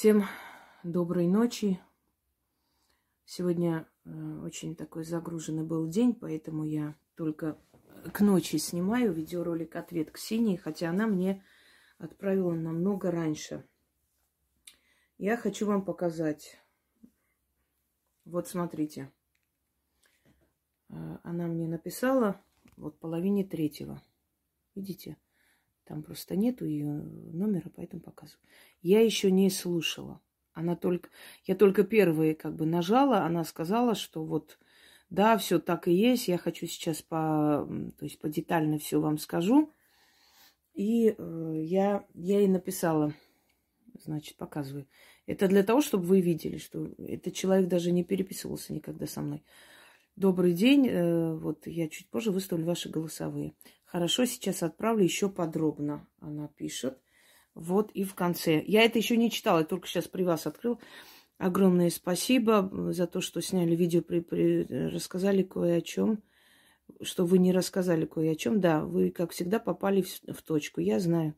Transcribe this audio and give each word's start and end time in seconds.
Всем 0.00 0.24
доброй 0.82 1.26
ночи. 1.26 1.78
Сегодня 3.26 3.86
э, 4.06 4.38
очень 4.42 4.74
такой 4.74 5.04
загруженный 5.04 5.62
был 5.62 5.86
день, 5.88 6.14
поэтому 6.14 6.64
я 6.64 6.96
только 7.16 7.58
к 8.10 8.22
ночи 8.22 8.56
снимаю 8.56 9.12
видеоролик 9.12 9.76
«Ответ 9.76 10.10
Ксении», 10.10 10.56
хотя 10.56 10.88
она 10.88 11.06
мне 11.06 11.44
отправила 11.98 12.54
намного 12.54 13.10
раньше. 13.10 13.68
Я 15.18 15.36
хочу 15.36 15.66
вам 15.66 15.84
показать. 15.84 16.58
Вот 18.24 18.48
смотрите. 18.48 19.12
Э, 20.88 21.18
она 21.24 21.46
мне 21.46 21.68
написала 21.68 22.40
вот 22.78 22.98
половине 22.98 23.44
третьего. 23.44 24.00
Видите? 24.74 25.18
Там 25.90 26.04
просто 26.04 26.36
нету 26.36 26.66
ее 26.66 27.02
номера, 27.32 27.68
поэтому 27.74 28.00
показываю. 28.00 28.46
Я 28.80 29.00
еще 29.00 29.28
не 29.32 29.50
слушала. 29.50 30.20
Она 30.52 30.76
только, 30.76 31.08
я 31.46 31.56
только 31.56 31.82
первые 31.82 32.36
как 32.36 32.54
бы 32.54 32.64
нажала, 32.64 33.24
она 33.24 33.42
сказала, 33.42 33.96
что 33.96 34.24
вот 34.24 34.60
да, 35.08 35.36
все 35.36 35.58
так 35.58 35.88
и 35.88 35.92
есть. 35.92 36.28
Я 36.28 36.38
хочу 36.38 36.68
сейчас 36.68 37.02
по, 37.02 37.66
то 37.98 38.04
есть 38.04 38.20
по 38.20 38.28
детально 38.28 38.78
все 38.78 39.00
вам 39.00 39.18
скажу. 39.18 39.74
И 40.74 41.08
э, 41.08 41.52
я, 41.64 42.06
я 42.14 42.38
ей 42.38 42.46
написала, 42.46 43.12
значит, 43.98 44.36
показываю. 44.36 44.86
Это 45.26 45.48
для 45.48 45.64
того, 45.64 45.80
чтобы 45.80 46.04
вы 46.04 46.20
видели, 46.20 46.58
что 46.58 46.88
этот 46.98 47.34
человек 47.34 47.68
даже 47.68 47.90
не 47.90 48.04
переписывался 48.04 48.72
никогда 48.72 49.08
со 49.08 49.22
мной. 49.22 49.42
Добрый 50.14 50.52
день. 50.52 50.86
Э, 50.86 51.34
вот 51.34 51.66
я 51.66 51.88
чуть 51.88 52.08
позже 52.10 52.30
выставлю 52.30 52.66
ваши 52.66 52.88
голосовые. 52.88 53.54
Хорошо, 53.90 54.24
сейчас 54.24 54.62
отправлю 54.62 55.02
еще 55.02 55.28
подробно. 55.28 56.06
Она 56.20 56.46
пишет. 56.46 57.00
Вот 57.54 57.90
и 57.90 58.04
в 58.04 58.14
конце. 58.14 58.62
Я 58.64 58.84
это 58.84 58.98
еще 58.98 59.16
не 59.16 59.32
читала, 59.32 59.58
я 59.58 59.64
только 59.64 59.88
сейчас 59.88 60.06
при 60.06 60.22
вас 60.22 60.46
открыл. 60.46 60.80
Огромное 61.38 61.90
спасибо 61.90 62.70
за 62.92 63.08
то, 63.08 63.20
что 63.20 63.40
сняли 63.40 63.74
видео, 63.74 64.02
при, 64.02 64.20
при, 64.20 64.62
рассказали 64.90 65.42
кое 65.42 65.78
о 65.78 65.80
чем, 65.80 66.22
что 67.02 67.26
вы 67.26 67.38
не 67.38 67.50
рассказали 67.50 68.06
кое 68.06 68.30
о 68.30 68.34
чем. 68.36 68.60
Да, 68.60 68.84
вы, 68.84 69.10
как 69.10 69.32
всегда, 69.32 69.58
попали 69.58 70.02
в, 70.02 70.34
в 70.34 70.40
точку. 70.42 70.80
Я 70.80 71.00
знаю. 71.00 71.34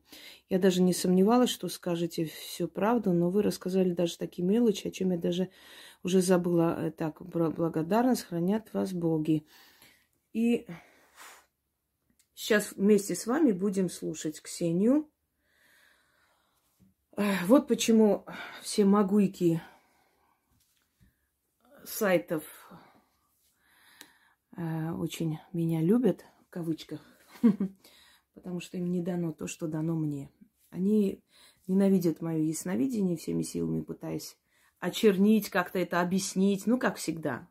Я 0.47 0.59
даже 0.59 0.83
не 0.83 0.93
сомневалась, 0.93 1.49
что 1.49 1.69
скажете 1.69 2.25
всю 2.25 2.67
правду, 2.67 3.13
но 3.13 3.31
вы 3.31 3.41
рассказали 3.41 3.93
даже 3.93 4.19
такие 4.19 4.47
мелочи, 4.47 4.89
о 4.89 4.91
чем 4.91 5.09
я 5.09 5.17
даже 5.17 5.49
уже 6.03 6.21
забыла. 6.21 6.77
Э, 6.79 6.91
так, 6.91 7.19
благодарность 7.19 8.25
хранят 8.25 8.71
вас 8.73 8.93
боги. 8.93 9.43
И 10.33 10.67
Сейчас 12.33 12.71
вместе 12.71 13.15
с 13.15 13.27
вами 13.27 13.51
будем 13.51 13.89
слушать 13.89 14.41
Ксению. 14.41 15.09
Вот 17.45 17.67
почему 17.67 18.25
все 18.63 18.85
могуйки 18.85 19.61
сайтов 21.85 22.43
э, 24.57 24.91
очень 24.93 25.37
меня 25.51 25.81
любят, 25.81 26.25
в 26.47 26.49
кавычках, 26.49 27.01
потому 28.33 28.59
что 28.61 28.77
им 28.77 28.91
не 28.91 29.01
дано 29.01 29.31
то, 29.31 29.45
что 29.45 29.67
дано 29.67 29.95
мне. 29.95 30.31
Они 30.71 31.23
ненавидят 31.67 32.21
мое 32.21 32.39
ясновидение 32.39 33.15
всеми 33.15 33.43
силами, 33.43 33.81
пытаясь 33.81 34.37
очернить, 34.79 35.49
как-то 35.49 35.77
это 35.77 36.01
объяснить, 36.01 36.65
ну, 36.65 36.79
как 36.79 36.97
всегда. 36.97 37.47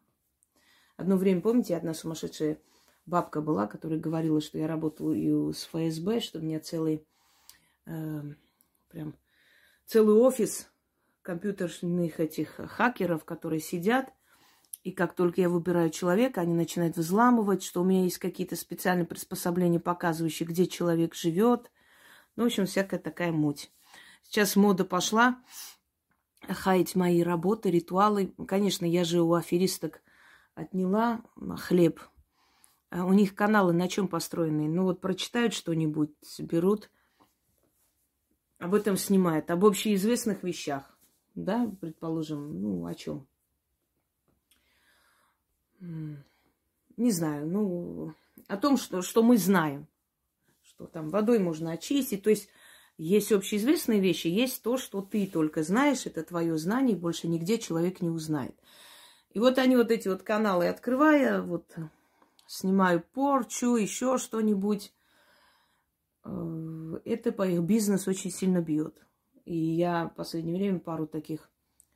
Одно 0.96 1.16
время, 1.16 1.40
помните, 1.40 1.76
одна 1.76 1.94
сумасшедшая 1.94 2.58
бабка 3.06 3.40
была, 3.40 3.66
которая 3.66 3.98
говорила, 3.98 4.40
что 4.40 4.58
я 4.58 4.66
работаю 4.66 5.52
с 5.52 5.64
ФСБ, 5.64 6.20
что 6.20 6.38
у 6.38 6.42
меня 6.42 6.60
целый, 6.60 7.04
э, 7.86 8.22
прям 8.88 9.14
целый 9.86 10.16
офис 10.16 10.68
компьютерных 11.22 12.20
этих 12.20 12.56
хакеров, 12.56 13.24
которые 13.24 13.60
сидят, 13.60 14.12
и 14.82 14.90
как 14.90 15.14
только 15.14 15.40
я 15.40 15.48
выбираю 15.48 15.90
человека, 15.90 16.40
они 16.40 16.54
начинают 16.54 16.96
взламывать, 16.96 17.62
что 17.62 17.82
у 17.82 17.84
меня 17.84 18.02
есть 18.02 18.18
какие-то 18.18 18.56
специальные 18.56 19.06
приспособления, 19.06 19.78
показывающие, 19.78 20.46
где 20.46 20.66
человек 20.66 21.14
живет. 21.14 21.70
Ну, 22.34 22.44
в 22.44 22.46
общем, 22.46 22.66
всякая 22.66 22.98
такая 22.98 23.30
муть. 23.30 23.70
Сейчас 24.24 24.56
мода 24.56 24.84
пошла 24.84 25.40
хаять 26.48 26.96
мои 26.96 27.22
работы, 27.22 27.70
ритуалы. 27.70 28.34
Конечно, 28.48 28.84
я 28.84 29.04
же 29.04 29.22
у 29.22 29.34
аферисток 29.34 30.02
отняла 30.54 31.22
хлеб 31.58 32.00
у 32.92 33.12
них 33.12 33.34
каналы 33.34 33.72
на 33.72 33.88
чем 33.88 34.08
построены? 34.08 34.68
Ну 34.68 34.84
вот 34.84 35.00
прочитают 35.00 35.54
что-нибудь, 35.54 36.10
берут, 36.38 36.90
об 38.58 38.74
этом 38.74 38.96
снимают, 38.96 39.50
об 39.50 39.64
общеизвестных 39.64 40.42
вещах, 40.42 40.96
да, 41.34 41.70
предположим, 41.80 42.60
ну 42.60 42.86
о 42.86 42.94
чем? 42.94 43.26
Не 45.80 47.10
знаю, 47.10 47.46
ну 47.48 48.14
о 48.46 48.56
том, 48.56 48.76
что, 48.76 49.02
что 49.02 49.22
мы 49.22 49.36
знаем, 49.38 49.88
что 50.62 50.86
там 50.86 51.08
водой 51.08 51.38
можно 51.38 51.72
очистить, 51.72 52.22
то 52.22 52.30
есть 52.30 52.48
есть 52.98 53.32
общеизвестные 53.32 54.00
вещи, 54.00 54.28
есть 54.28 54.62
то, 54.62 54.76
что 54.76 55.00
ты 55.00 55.26
только 55.26 55.62
знаешь, 55.62 56.06
это 56.06 56.22
твое 56.22 56.56
знание, 56.58 56.96
больше 56.96 57.26
нигде 57.26 57.58
человек 57.58 58.00
не 58.00 58.10
узнает. 58.10 58.54
И 59.30 59.38
вот 59.38 59.58
они 59.58 59.76
вот 59.76 59.90
эти 59.90 60.08
вот 60.08 60.22
каналы 60.22 60.68
открывая, 60.68 61.40
вот 61.40 61.74
снимаю 62.46 63.02
порчу, 63.02 63.76
еще 63.76 64.18
что-нибудь. 64.18 64.94
Э, 66.24 67.00
это 67.04 67.32
по 67.32 67.46
их 67.46 67.62
бизнес 67.62 68.08
очень 68.08 68.30
сильно 68.30 68.60
бьет. 68.60 68.96
И 69.44 69.56
я 69.56 70.08
в 70.08 70.14
последнее 70.14 70.56
время 70.56 70.78
пару 70.78 71.06
таких 71.06 71.50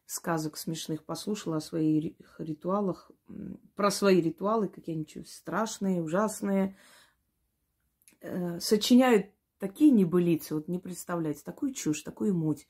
сказок 0.07 0.57
смешных 0.57 1.05
послушала 1.05 1.57
о 1.57 1.61
своих 1.61 2.15
ритуалах, 2.39 3.11
про 3.75 3.91
свои 3.91 4.21
ритуалы, 4.21 4.69
какие 4.69 4.95
они 4.95 5.25
страшные, 5.27 6.03
ужасные. 6.03 6.77
Э, 8.21 8.59
сочиняют 8.61 9.27
такие 9.59 9.91
небылицы, 9.91 10.55
вот 10.55 10.69
не 10.69 10.78
представляете, 10.78 11.43
такую 11.45 11.73
чушь, 11.73 12.03
такую 12.03 12.34
муть. 12.34 12.67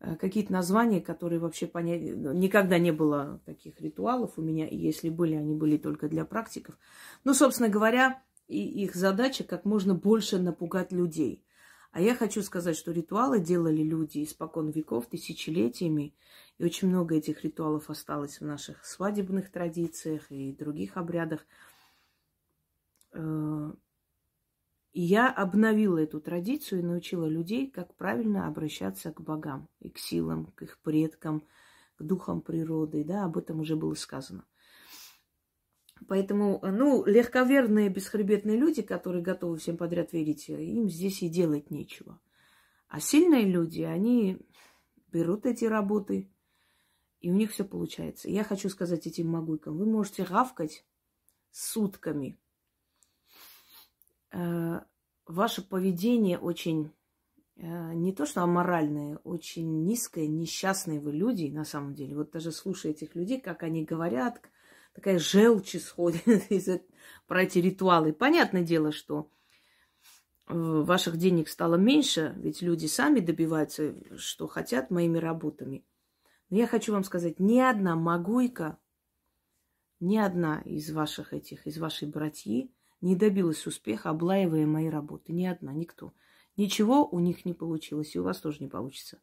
Э, 0.00 0.16
какие-то 0.16 0.52
названия, 0.52 1.00
которые 1.00 1.40
вообще 1.40 1.66
понять... 1.66 2.02
Никогда 2.02 2.78
не 2.78 2.92
было 2.92 3.40
таких 3.44 3.80
ритуалов 3.80 4.34
у 4.36 4.42
меня, 4.42 4.66
и 4.66 4.76
если 4.76 5.08
были, 5.08 5.34
они 5.34 5.54
были 5.54 5.76
только 5.76 6.08
для 6.08 6.24
практиков. 6.24 6.78
Ну, 7.24 7.34
собственно 7.34 7.68
говоря, 7.68 8.22
и 8.46 8.84
их 8.84 8.94
задача 8.94 9.44
как 9.44 9.64
можно 9.64 9.94
больше 9.94 10.38
напугать 10.38 10.92
людей. 10.92 11.44
А 11.90 12.00
я 12.00 12.14
хочу 12.14 12.42
сказать, 12.42 12.76
что 12.76 12.92
ритуалы 12.92 13.40
делали 13.40 13.82
люди 13.82 14.22
испокон 14.22 14.70
веков, 14.70 15.06
тысячелетиями, 15.06 16.14
и 16.58 16.64
очень 16.64 16.88
много 16.88 17.16
этих 17.16 17.42
ритуалов 17.42 17.90
осталось 17.90 18.40
в 18.40 18.44
наших 18.44 18.84
свадебных 18.84 19.50
традициях 19.50 20.30
и 20.30 20.52
других 20.52 20.96
обрядах. 20.96 21.44
Э, 24.98 25.00
и 25.00 25.02
я 25.02 25.30
обновила 25.30 25.98
эту 25.98 26.20
традицию 26.20 26.80
и 26.80 26.84
научила 26.84 27.26
людей, 27.26 27.70
как 27.70 27.94
правильно 27.94 28.48
обращаться 28.48 29.12
к 29.12 29.20
богам 29.20 29.68
и 29.80 29.90
к 29.90 29.98
силам, 29.98 30.46
к 30.56 30.62
их 30.62 30.78
предкам, 30.80 31.46
к 31.98 32.02
духам 32.02 32.40
природы. 32.40 33.04
Да, 33.04 33.24
об 33.24 33.36
этом 33.36 33.60
уже 33.60 33.76
было 33.76 33.94
сказано. 33.94 34.44
Поэтому, 36.06 36.60
ну, 36.62 37.04
легковерные, 37.04 37.88
бесхребетные 37.88 38.56
люди, 38.56 38.82
которые 38.82 39.22
готовы 39.22 39.58
всем 39.58 39.76
подряд 39.76 40.12
верить, 40.12 40.48
им 40.48 40.88
здесь 40.88 41.22
и 41.22 41.28
делать 41.28 41.70
нечего. 41.70 42.20
А 42.88 43.00
сильные 43.00 43.44
люди, 43.44 43.82
они 43.82 44.38
берут 45.12 45.46
эти 45.46 45.64
работы, 45.64 46.30
и 47.20 47.30
у 47.30 47.34
них 47.34 47.52
все 47.52 47.64
получается. 47.64 48.28
Я 48.28 48.44
хочу 48.44 48.68
сказать 48.68 49.06
этим 49.06 49.28
могуйкам, 49.28 49.76
вы 49.76 49.86
можете 49.86 50.24
гавкать 50.24 50.84
сутками– 51.52 52.38
Э, 54.32 54.80
ваше 55.26 55.62
поведение 55.62 56.38
очень 56.38 56.92
э, 57.56 57.92
не 57.94 58.12
то 58.12 58.26
что 58.26 58.42
аморальное, 58.42 59.16
очень 59.24 59.84
низкое, 59.84 60.26
несчастные 60.26 61.00
вы 61.00 61.12
люди 61.12 61.50
на 61.50 61.64
самом 61.64 61.94
деле. 61.94 62.16
Вот 62.16 62.30
даже 62.30 62.52
слушая 62.52 62.92
этих 62.92 63.14
людей, 63.14 63.40
как 63.40 63.62
они 63.62 63.84
говорят, 63.84 64.40
такая 64.94 65.18
желчь 65.18 65.76
исходит 65.76 66.26
из 66.50 66.68
про 67.26 67.42
эти 67.42 67.58
ритуалы. 67.58 68.12
Понятное 68.12 68.62
дело, 68.62 68.92
что 68.92 69.30
ваших 70.48 71.18
денег 71.18 71.48
стало 71.48 71.76
меньше, 71.76 72.34
ведь 72.38 72.62
люди 72.62 72.86
сами 72.86 73.20
добиваются, 73.20 73.94
что 74.16 74.46
хотят 74.46 74.90
моими 74.90 75.18
работами. 75.18 75.84
Но 76.50 76.56
я 76.56 76.66
хочу 76.66 76.92
вам 76.92 77.04
сказать, 77.04 77.38
ни 77.38 77.60
одна 77.60 77.96
могуйка, 77.96 78.78
ни 80.00 80.16
одна 80.16 80.60
из 80.62 80.90
ваших 80.90 81.34
этих, 81.34 81.66
из 81.66 81.78
вашей 81.78 82.08
братьи 82.08 82.72
не 83.00 83.16
добилась 83.16 83.66
успеха, 83.66 84.10
облаивая 84.10 84.66
мои 84.66 84.88
работы. 84.88 85.32
Ни 85.32 85.46
одна, 85.46 85.72
никто. 85.72 86.12
Ничего 86.56 87.06
у 87.06 87.20
них 87.20 87.44
не 87.44 87.54
получилось, 87.54 88.14
и 88.14 88.18
у 88.18 88.24
вас 88.24 88.40
тоже 88.40 88.58
не 88.60 88.68
получится. 88.68 89.20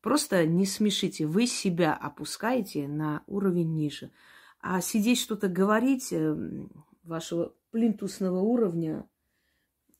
Просто 0.00 0.46
не 0.46 0.66
смешите. 0.66 1.26
Вы 1.26 1.46
себя 1.46 1.94
опускаете 1.94 2.86
на 2.86 3.24
уровень 3.26 3.74
ниже. 3.74 4.12
А 4.60 4.80
сидеть 4.80 5.18
что-то 5.18 5.48
говорить 5.48 6.12
эм, 6.12 6.70
вашего 7.02 7.54
плинтусного 7.70 8.38
уровня, 8.38 9.08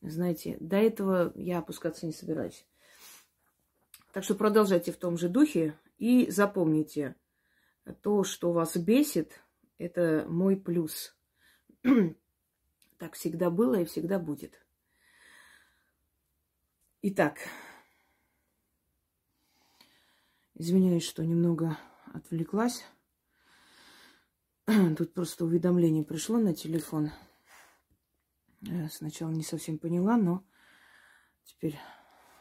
знаете, 0.01 0.57
до 0.61 0.77
этого 0.77 1.33
я 1.35 1.59
опускаться 1.59 2.07
не 2.07 2.13
собираюсь. 2.13 2.67
Так 4.13 4.25
что 4.25 4.35
продолжайте 4.35 4.93
в 4.93 4.97
том 4.97 5.19
же 5.19 5.29
духе. 5.29 5.79
И 5.99 6.31
запомните, 6.31 7.17
то, 8.03 8.23
что 8.23 8.53
вас 8.53 8.77
бесит, 8.77 9.43
это 9.79 10.27
мой 10.29 10.57
плюс. 10.57 11.17
Так 12.99 13.15
всегда 13.15 13.51
было 13.51 13.81
и 13.81 13.85
всегда 13.85 14.19
будет. 14.19 14.65
Итак, 17.03 17.39
извиняюсь, 20.55 21.05
что 21.05 21.25
немного 21.25 21.79
отвлеклась. 22.13 22.85
Тут 24.97 25.15
просто 25.15 25.45
уведомление 25.45 26.05
пришло 26.05 26.39
на 26.39 26.55
телефон. 26.55 27.13
Я 28.63 28.89
сначала 28.89 29.31
не 29.31 29.45
совсем 29.45 29.79
поняла, 29.79 30.17
но 30.17 30.45
теперь 31.45 31.79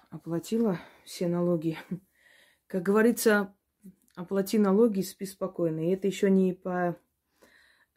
оплатила 0.10 0.80
все 1.04 1.28
налоги. 1.28 1.78
Как 2.68 2.82
говорится, 2.82 3.56
оплати 4.16 4.58
налоги, 4.58 5.02
спи 5.02 5.26
спокойно. 5.26 5.88
И 5.88 5.94
это 5.94 6.08
еще 6.08 6.32
не 6.32 6.54
по, 6.54 6.98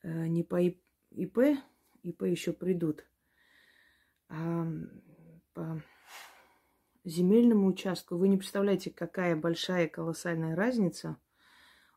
э, 0.02 0.26
не 0.26 0.42
по 0.42 0.60
ИП, 0.60 1.38
ИП 2.02 2.22
еще 2.22 2.52
придут. 2.52 3.04
А 4.28 4.66
по 5.54 5.82
земельному 7.04 7.68
участку 7.68 8.16
вы 8.16 8.28
не 8.28 8.36
представляете, 8.36 8.90
какая 8.90 9.36
большая 9.36 9.88
колоссальная 9.88 10.54
разница 10.54 11.16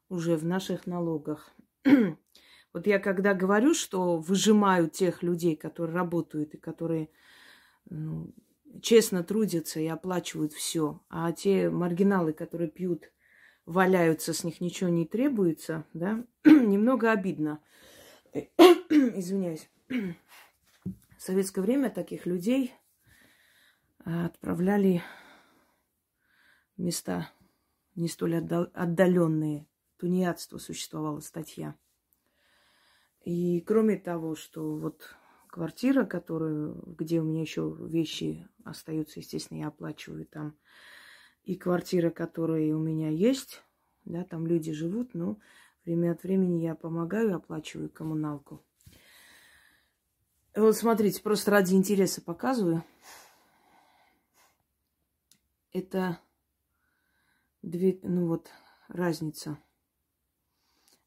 уже 0.10 0.36
в 0.36 0.46
наших 0.46 0.88
налогах. 0.88 1.54
вот 2.74 2.88
я 2.88 3.00
когда 3.00 3.34
говорю, 3.34 3.74
что 3.74 4.18
выжимаю 4.18 4.90
тех 4.90 5.24
людей, 5.24 5.56
которые 5.56 5.96
работают 5.96 6.54
и 6.54 6.58
которые 6.58 7.10
ну, 7.90 8.34
честно 8.82 9.24
трудятся 9.24 9.80
и 9.80 9.88
оплачивают 9.88 10.54
все, 10.54 11.02
а 11.10 11.32
те 11.32 11.70
маргиналы, 11.70 12.34
которые 12.34 12.70
пьют, 12.70 13.12
валяются, 13.66 14.34
с 14.34 14.44
них 14.44 14.62
ничего 14.62 14.90
не 14.90 15.06
требуется, 15.06 15.86
да, 15.94 16.24
немного 16.46 17.12
обидно. 17.12 17.60
Извиняюсь. 18.34 19.70
В 19.92 21.22
советское 21.22 21.60
время 21.60 21.90
таких 21.90 22.26
людей 22.26 22.74
а, 24.06 24.28
отправляли 24.28 25.04
в 26.78 26.82
места 26.82 27.30
не 27.96 28.08
столь 28.08 28.36
отдаленные. 28.36 29.68
Тунеядство 29.98 30.60
существовала 30.60 31.20
статья. 31.20 31.76
И 33.26 33.60
кроме 33.62 33.98
того, 33.98 34.36
что 34.36 34.78
вот 34.78 35.14
квартира, 35.48 36.06
которую, 36.06 36.96
где 36.98 37.20
у 37.20 37.24
меня 37.24 37.42
еще 37.42 37.76
вещи 37.82 38.48
остаются, 38.64 39.20
естественно, 39.20 39.60
я 39.60 39.68
оплачиваю 39.68 40.26
там. 40.26 40.58
И 41.44 41.56
квартира, 41.58 42.12
которая 42.12 42.74
у 42.76 42.80
меня 42.80 43.10
есть, 43.10 43.62
да, 44.06 44.24
там 44.24 44.48
люди 44.48 44.72
живут, 44.72 45.14
но 45.14 45.38
время 45.84 46.14
от 46.14 46.24
времени 46.24 46.64
я 46.64 46.76
помогаю, 46.76 47.36
оплачиваю 47.36 47.90
коммуналку. 47.90 48.64
Вот 50.54 50.76
смотрите, 50.76 51.22
просто 51.22 51.52
ради 51.52 51.76
интереса 51.76 52.22
показываю. 52.22 52.84
Это 55.72 56.20
две, 57.62 57.98
ну 58.04 58.28
вот, 58.28 58.50
разница. 58.90 59.58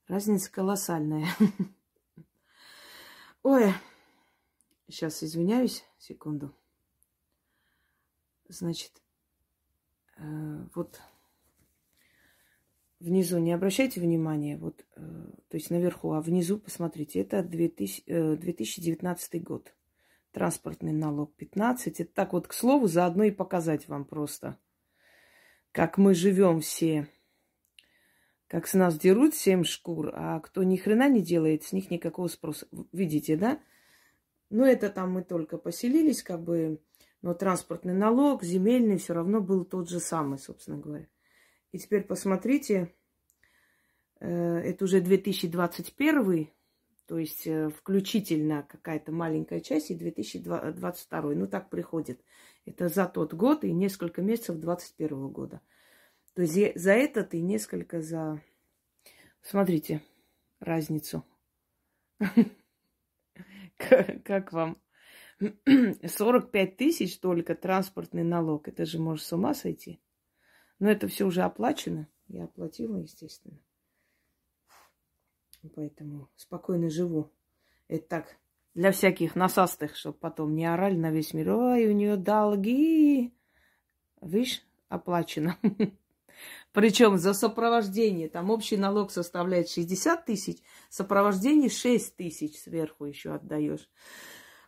Разница 0.09 0.51
колоссальная. 0.51 1.29
Ой, 3.43 3.75
сейчас 4.89 5.23
извиняюсь, 5.23 5.85
секунду. 5.99 6.57
Значит, 8.49 9.03
э, 10.17 10.67
вот 10.75 11.03
внизу 13.05 13.39
не 13.39 13.53
обращайте 13.53 14.01
внимания, 14.01 14.57
вот, 14.57 14.85
э, 14.97 15.01
то 15.49 15.57
есть 15.57 15.71
наверху, 15.71 16.13
а 16.13 16.21
внизу 16.21 16.59
посмотрите, 16.59 17.21
это 17.21 17.43
2000, 17.43 18.03
э, 18.07 18.37
2019 18.37 19.43
год. 19.43 19.75
Транспортный 20.33 20.93
налог 20.93 21.35
15. 21.37 22.01
Это 22.01 22.13
так 22.13 22.33
вот, 22.33 22.49
к 22.49 22.53
слову, 22.53 22.89
заодно 22.89 23.25
и 23.25 23.31
показать 23.31 23.87
вам 23.87 24.05
просто, 24.05 24.59
как 25.71 25.99
мы 25.99 26.15
живем 26.15 26.61
все, 26.61 27.07
как 28.49 28.67
с 28.67 28.75
нас 28.75 28.99
дерут 28.99 29.35
семь 29.35 29.65
шкур, 29.65 30.11
а 30.15 30.41
кто 30.41 30.63
ни 30.63 30.77
хрена 30.77 31.09
не 31.09 31.23
делает, 31.23 31.63
с 31.63 31.73
них 31.73 31.91
никакого 31.91 32.29
спроса. 32.29 32.67
Видите, 32.93 33.37
да? 33.37 33.61
Ну, 34.51 34.65
это 34.65 34.89
там 34.89 35.13
мы 35.13 35.23
только 35.23 35.59
поселились, 35.59 36.23
как 36.23 36.43
бы, 36.43 36.81
но 37.23 37.35
транспортный 37.35 37.95
налог, 37.95 38.43
земельный 38.43 38.99
все 38.99 39.15
равно 39.15 39.41
был 39.41 39.65
тот 39.65 39.89
же 39.89 40.01
самый, 40.01 40.39
собственно 40.39 40.79
говоря. 40.79 41.07
И 41.75 41.79
теперь 41.81 42.05
посмотрите, 42.05 42.95
э, 44.21 44.29
это 44.29 44.85
уже 44.85 45.01
2021, 45.01 46.49
то 47.07 47.19
есть 47.19 47.49
э, 47.49 47.69
включительно 47.69 48.63
какая-то 48.63 49.11
маленькая 49.11 49.61
часть 49.61 49.91
и 49.91 49.97
2022. 49.97 51.21
Ну, 51.35 51.49
так 51.49 51.71
приходит. 51.71 52.21
Это 52.65 52.87
за 52.87 53.07
тот 53.07 53.35
год 53.35 53.65
и 53.65 53.73
несколько 53.73 54.23
месяцев 54.23 54.55
2021 54.61 55.29
года. 55.31 55.61
То 56.35 56.43
есть 56.43 56.81
за 56.81 56.93
этот 56.93 57.35
и 57.35 57.41
несколько 57.41 58.01
за... 58.01 58.41
Смотрите 59.43 60.01
разницу. 60.61 61.25
Как 63.77 64.53
вам? 64.53 64.79
45 66.07 66.77
тысяч 66.77 67.19
только 67.19 67.57
транспортный 67.57 68.23
налог. 68.23 68.69
Это 68.69 68.87
же 68.87 69.01
может 69.01 69.25
с 69.27 69.33
ума 69.33 69.55
сойти. 69.55 69.99
Но 70.79 70.91
это 70.91 71.09
все 71.09 71.27
уже 71.27 71.43
оплачено. 71.43 72.09
Я 72.29 72.45
оплатила, 72.45 72.97
естественно. 72.97 73.59
Поэтому 75.75 76.29
спокойно 76.37 76.91
живу. 76.91 77.31
Это 77.89 78.07
так, 78.09 78.37
для 78.75 78.93
всяких 78.93 79.37
насастых, 79.37 79.97
чтобы 79.97 80.19
потом 80.19 80.55
не 80.55 80.67
орали 80.67 80.97
на 80.97 81.11
весь 81.11 81.33
мир. 81.33 81.51
Ой, 81.51 81.87
у 81.87 81.93
нее 81.93 82.17
долги. 82.17 83.33
Видишь, 84.21 84.63
оплачено. 84.89 85.57
Причем 86.73 87.19
за 87.19 87.35
сопровождение. 87.35 88.29
Там 88.29 88.51
общий 88.51 88.77
налог 88.77 89.11
составляет 89.11 89.69
60 89.69 90.25
тысяч, 90.25 90.59
сопровождение 90.91 91.71
6 91.71 92.17
тысяч 92.17 92.59
сверху 92.59 93.05
еще 93.05 93.35
отдаешь. 93.35 93.89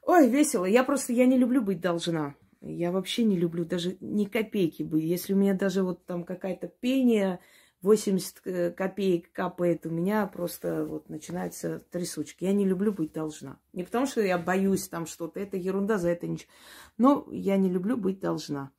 Ой, 0.03 0.29
весело. 0.29 0.65
Я 0.67 0.85
просто, 0.85 1.13
я 1.13 1.27
не 1.27 1.37
люблю 1.37 1.63
быть 1.63 1.81
должна. 1.81 2.37
Я 2.69 2.93
вообще 2.93 3.25
не 3.25 3.37
люблю 3.37 3.65
даже 3.65 3.97
ни 4.01 4.25
копейки 4.25 4.83
быть. 4.83 5.05
Если 5.05 5.33
у 5.33 5.37
меня 5.37 5.55
даже 5.55 5.83
вот 5.83 6.05
там 6.07 6.25
какая-то 6.25 6.69
пения, 6.69 7.41
80 7.83 8.41
э, 8.45 8.71
копеек 8.73 9.33
капает, 9.33 9.87
у 9.87 9.91
меня 9.91 10.27
просто 10.27 10.85
вот 10.85 11.09
начинается 11.09 11.81
трясучки. 11.91 12.45
Я 12.45 12.53
не 12.53 12.65
люблю 12.65 12.93
быть 12.93 13.13
должна. 13.13 13.59
Не 13.73 13.85
потому, 13.85 14.07
что 14.07 14.21
я 14.21 14.39
боюсь 14.39 14.89
там 14.89 15.07
что-то, 15.07 15.41
это 15.41 15.57
ерунда, 15.57 15.99
за 15.99 16.09
это 16.09 16.27
ничего. 16.27 16.51
Но 16.99 17.27
я 17.31 17.57
не 17.57 17.71
люблю 17.71 17.97
быть 17.97 18.19
должна. 18.19 18.73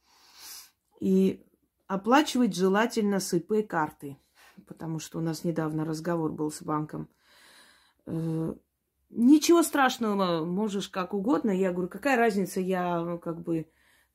И 1.00 1.46
оплачивать 1.88 2.56
желательно 2.56 3.20
с 3.20 3.34
ИП 3.34 3.68
карты, 3.68 4.18
потому 4.66 5.00
что 5.00 5.20
у 5.20 5.22
нас 5.22 5.44
недавно 5.44 5.86
разговор 5.86 6.32
был 6.32 6.52
с 6.52 6.62
банком. 6.62 7.08
Э, 8.08 8.54
ничего 9.10 9.64
страшного, 9.64 10.44
можешь 10.46 10.90
как 10.90 11.14
угодно. 11.14 11.52
Я 11.52 11.72
говорю, 11.72 11.90
какая 11.90 12.18
разница, 12.18 12.60
я 12.60 13.20
как 13.22 13.42
бы 13.42 13.68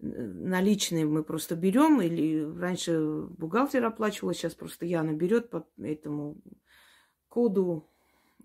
наличные 0.03 1.07
мы 1.07 1.23
просто 1.23 1.55
берем, 1.55 2.03
или 2.03 2.43
раньше 2.59 3.27
бухгалтер 3.39 3.85
оплачивала, 3.85 4.35
сейчас 4.35 4.55
просто 4.55 4.85
Яна 4.85 5.13
берет 5.13 5.49
по 5.49 5.67
этому 5.79 6.37
коду. 7.29 7.89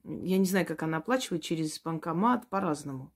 Я 0.04 0.38
не 0.38 0.46
знаю, 0.46 0.66
как 0.66 0.84
она 0.84 0.98
оплачивает 0.98 1.44
через 1.44 1.82
банкомат, 1.82 2.48
по-разному. 2.48 3.12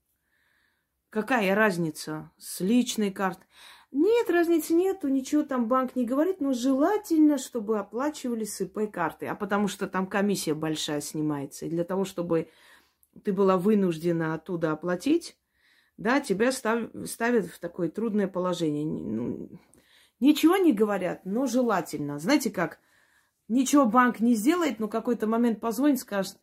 Какая 1.09 1.53
разница 1.55 2.31
с 2.37 2.61
личной 2.61 3.11
картой? 3.11 3.45
Нет, 3.91 4.29
разницы 4.29 4.73
нету, 4.73 5.09
ничего 5.09 5.43
там 5.43 5.67
банк 5.67 5.95
не 5.95 6.05
говорит, 6.05 6.39
но 6.39 6.53
желательно, 6.53 7.37
чтобы 7.37 7.77
оплачивали 7.77 8.45
с 8.45 8.61
ИП-карты, 8.61 9.27
а 9.27 9.35
потому 9.35 9.67
что 9.67 9.87
там 9.87 10.07
комиссия 10.07 10.53
большая 10.53 11.01
снимается. 11.01 11.65
И 11.65 11.69
для 11.69 11.83
того, 11.83 12.05
чтобы 12.05 12.49
ты 13.23 13.33
была 13.33 13.57
вынуждена 13.57 14.33
оттуда 14.33 14.71
оплатить, 14.71 15.37
да, 16.01 16.19
тебя 16.19 16.51
став, 16.51 16.89
ставят 17.05 17.45
в 17.45 17.59
такое 17.59 17.87
трудное 17.87 18.27
положение. 18.27 18.85
Ну, 18.85 19.49
ничего 20.19 20.57
не 20.57 20.73
говорят, 20.73 21.25
но 21.25 21.45
желательно. 21.45 22.17
Знаете 22.17 22.49
как? 22.49 22.79
Ничего 23.47 23.85
банк 23.85 24.19
не 24.19 24.33
сделает, 24.33 24.79
но 24.79 24.87
какой-то 24.87 25.27
момент 25.27 25.59
позвонит, 25.59 25.99
скажет, 25.99 26.39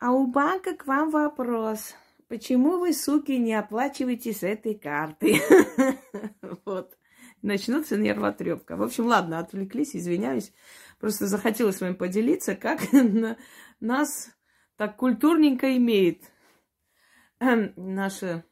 а 0.00 0.10
у 0.10 0.26
банка 0.26 0.74
к 0.74 0.86
вам 0.86 1.10
вопрос. 1.10 1.94
Почему 2.26 2.78
вы, 2.78 2.92
суки, 2.92 3.32
не 3.32 3.54
оплачиваете 3.54 4.32
с 4.32 4.42
этой 4.42 4.74
карты? 4.74 5.40
Вот. 6.64 6.98
Начнутся 7.40 7.96
нервотрепка. 7.96 8.76
В 8.76 8.82
общем, 8.82 9.06
ладно, 9.06 9.38
отвлеклись, 9.38 9.94
извиняюсь. 9.94 10.52
Просто 10.98 11.26
захотелось 11.26 11.76
с 11.76 11.80
вами 11.80 11.94
поделиться, 11.94 12.56
как 12.56 12.80
нас 13.80 14.30
так 14.76 14.96
культурненько 14.96 15.76
имеет 15.76 16.24
наша, 17.76 18.44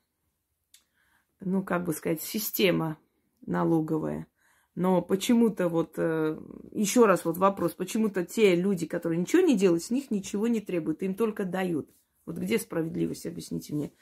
ну, 1.40 1.62
как 1.62 1.84
бы 1.84 1.92
сказать, 1.92 2.22
система 2.22 2.98
налоговая. 3.46 4.26
Но 4.74 5.00
почему-то 5.00 5.68
вот, 5.68 5.94
э, 5.96 6.38
еще 6.72 7.06
раз 7.06 7.24
вот 7.24 7.38
вопрос, 7.38 7.72
почему-то 7.72 8.24
те 8.24 8.54
люди, 8.54 8.86
которые 8.86 9.18
ничего 9.18 9.40
не 9.40 9.56
делают, 9.56 9.82
с 9.82 9.90
них 9.90 10.10
ничего 10.10 10.48
не 10.48 10.60
требуют, 10.60 11.02
им 11.02 11.14
только 11.14 11.44
дают. 11.44 11.90
Вот 12.26 12.36
где 12.36 12.58
справедливость, 12.58 13.26
объясните 13.26 13.74
мне. 13.74 13.92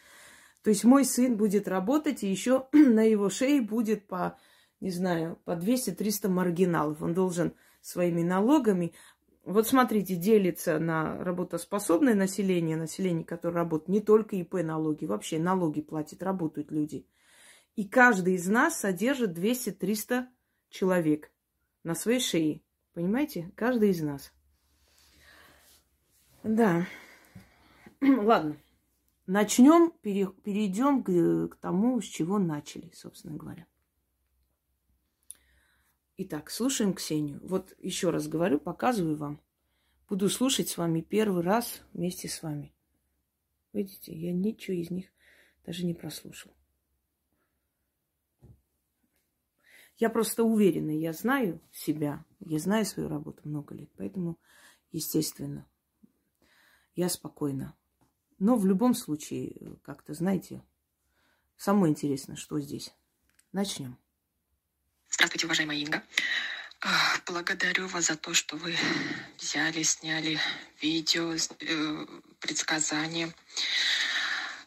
То 0.64 0.70
есть 0.70 0.82
мой 0.82 1.04
сын 1.04 1.36
будет 1.36 1.68
работать, 1.68 2.24
и 2.24 2.30
еще 2.30 2.66
на 2.72 3.02
его 3.02 3.30
шее 3.30 3.62
будет 3.62 4.08
по, 4.08 4.36
не 4.80 4.90
знаю, 4.90 5.38
по 5.44 5.52
200-300 5.52 6.28
маргиналов. 6.28 7.02
Он 7.02 7.14
должен 7.14 7.52
своими 7.80 8.22
налогами 8.22 8.94
вот 9.44 9.68
смотрите, 9.68 10.16
делится 10.16 10.78
на 10.78 11.22
работоспособное 11.22 12.14
население, 12.14 12.76
население, 12.76 13.24
которое 13.24 13.56
работает, 13.56 13.88
не 13.88 14.00
только 14.00 14.36
ИП 14.36 14.54
налоги, 14.62 15.04
вообще 15.04 15.38
налоги 15.38 15.82
платят, 15.82 16.22
работают 16.22 16.70
люди. 16.70 17.06
И 17.76 17.84
каждый 17.84 18.34
из 18.34 18.48
нас 18.48 18.80
содержит 18.80 19.36
200-300 19.36 20.26
человек 20.70 21.30
на 21.82 21.94
своей 21.94 22.20
шее. 22.20 22.62
Понимаете? 22.94 23.52
Каждый 23.56 23.90
из 23.90 24.00
нас. 24.00 24.32
Да. 26.42 26.86
Ладно. 28.00 28.56
Начнем, 29.26 29.90
перейдем 30.02 31.02
к, 31.02 31.54
к 31.54 31.56
тому, 31.56 32.00
с 32.00 32.04
чего 32.04 32.38
начали, 32.38 32.90
собственно 32.94 33.36
говоря. 33.36 33.66
Итак, 36.16 36.48
слушаем 36.48 36.94
Ксению. 36.94 37.40
Вот 37.42 37.74
еще 37.80 38.10
раз 38.10 38.28
говорю, 38.28 38.60
показываю 38.60 39.16
вам. 39.16 39.40
Буду 40.08 40.28
слушать 40.28 40.68
с 40.68 40.76
вами 40.76 41.00
первый 41.00 41.42
раз 41.42 41.82
вместе 41.92 42.28
с 42.28 42.40
вами. 42.40 42.72
Видите, 43.72 44.14
я 44.14 44.32
ничего 44.32 44.76
из 44.76 44.90
них 44.90 45.06
даже 45.66 45.84
не 45.84 45.92
прослушал. 45.92 46.52
Я 49.96 50.08
просто 50.08 50.44
уверена, 50.44 50.96
я 50.96 51.12
знаю 51.12 51.60
себя, 51.72 52.24
я 52.38 52.60
знаю 52.60 52.84
свою 52.84 53.08
работу 53.08 53.40
много 53.48 53.74
лет, 53.74 53.90
поэтому, 53.96 54.38
естественно, 54.92 55.66
я 56.94 57.08
спокойна. 57.08 57.76
Но 58.38 58.54
в 58.54 58.66
любом 58.66 58.94
случае, 58.94 59.78
как-то, 59.82 60.14
знаете, 60.14 60.62
самое 61.56 61.90
интересное, 61.90 62.36
что 62.36 62.60
здесь. 62.60 62.94
Начнем. 63.50 63.98
Здравствуйте, 65.14 65.46
уважаемая 65.46 65.76
Инга. 65.78 66.02
Благодарю 67.26 67.86
вас 67.86 68.06
за 68.06 68.16
то, 68.16 68.34
что 68.34 68.56
вы 68.56 68.76
взяли, 69.38 69.84
сняли 69.84 70.40
видео, 70.82 71.32
э, 71.32 72.06
предсказания. 72.40 73.32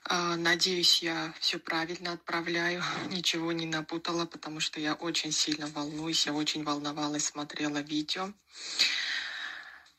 Надеюсь, 0.09 1.03
я 1.03 1.33
все 1.41 1.59
правильно 1.59 2.13
отправляю, 2.13 2.81
ничего 3.09 3.51
не 3.51 3.65
напутала, 3.65 4.25
потому 4.25 4.61
что 4.61 4.79
я 4.79 4.93
очень 4.93 5.33
сильно 5.33 5.67
волнуюсь, 5.67 6.25
я 6.25 6.31
очень 6.31 6.63
волновалась, 6.63 7.25
смотрела 7.25 7.79
видео. 7.79 8.31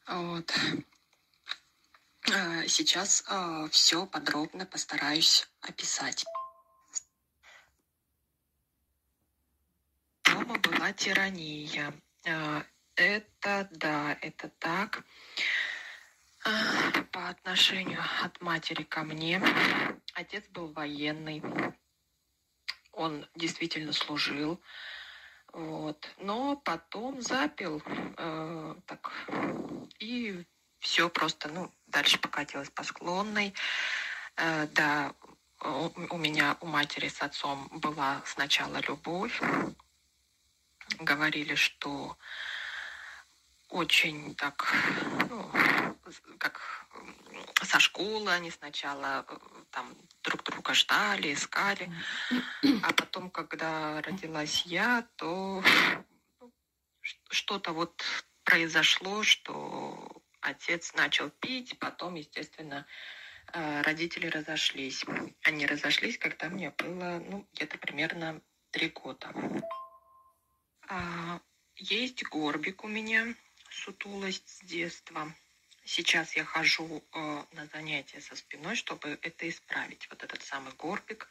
Вот. 0.07 0.51
Сейчас 2.67 3.23
все 3.71 4.07
подробно 4.07 4.65
постараюсь 4.65 5.47
описать. 5.61 6.25
Дома 10.49 10.59
была 10.61 10.93
тирания. 10.93 11.93
А, 12.27 12.65
это, 12.97 13.69
да, 13.73 14.17
это 14.23 14.49
так. 14.59 15.05
А, 16.45 17.03
по 17.13 17.29
отношению 17.29 18.01
от 18.23 18.41
матери 18.41 18.83
ко 18.83 19.03
мне. 19.05 19.43
Отец 20.15 20.49
был 20.49 20.69
военный. 20.73 21.43
Он 22.93 23.27
действительно 23.35 23.93
служил. 23.93 24.61
Вот. 25.53 26.09
Но 26.19 26.57
потом 26.57 27.21
запил. 27.21 27.83
Э, 28.17 28.75
так, 28.87 29.13
и 29.99 30.45
все 30.79 31.09
просто, 31.09 31.49
ну, 31.49 31.73
дальше 31.87 32.19
покатилось 32.19 32.71
по 32.71 32.83
склонной. 32.85 33.55
Э, 34.37 34.67
да, 34.69 35.15
у, 35.63 35.91
у 36.11 36.19
меня, 36.19 36.57
у 36.61 36.67
матери 36.67 37.09
с 37.09 37.21
отцом 37.21 37.69
была 37.71 38.23
сначала 38.25 38.79
любовь, 38.81 39.41
говорили, 41.01 41.55
что 41.55 42.17
очень 43.69 44.35
так, 44.35 44.73
ну, 45.29 45.51
как 46.39 46.61
со 47.63 47.81
школы 47.81 48.33
они 48.33 48.51
сначала 48.51 49.27
э, 49.29 49.37
там 49.71 49.95
друг 50.23 50.43
друга 50.45 50.75
ждали, 50.75 51.35
искали, 51.35 51.91
а 52.83 52.93
потом, 52.93 53.31
когда 53.31 54.01
родилась 54.03 54.63
я, 54.65 55.07
то 55.17 55.63
ну, 56.41 56.53
что-то 57.31 57.73
вот 57.73 58.03
произошло, 58.45 59.23
что 59.23 60.23
отец 60.41 60.95
начал 60.95 61.31
пить, 61.31 61.79
потом, 61.79 62.15
естественно, 62.15 62.87
э, 63.53 63.83
родители 63.83 64.29
разошлись. 64.29 65.05
Они 65.43 65.67
разошлись, 65.67 66.17
когда 66.17 66.49
мне 66.49 66.71
было, 66.71 67.23
ну, 67.29 67.47
где-то 67.53 67.77
примерно 67.79 68.41
три 68.71 68.89
года. 68.89 69.33
А, 70.89 71.41
есть 71.77 72.25
горбик 72.25 72.83
у 72.83 72.89
меня, 72.89 73.35
сутулость 73.71 74.49
с 74.49 74.65
детства. 74.65 75.35
Сейчас 75.85 76.35
я 76.35 76.45
хожу 76.45 77.03
э, 77.13 77.45
на 77.53 77.67
занятия 77.67 78.21
со 78.23 78.37
спиной, 78.37 78.75
чтобы 78.75 79.19
это 79.21 79.49
исправить, 79.49 80.07
вот 80.09 80.23
этот 80.23 80.43
самый 80.43 80.73
горбик. 80.75 81.29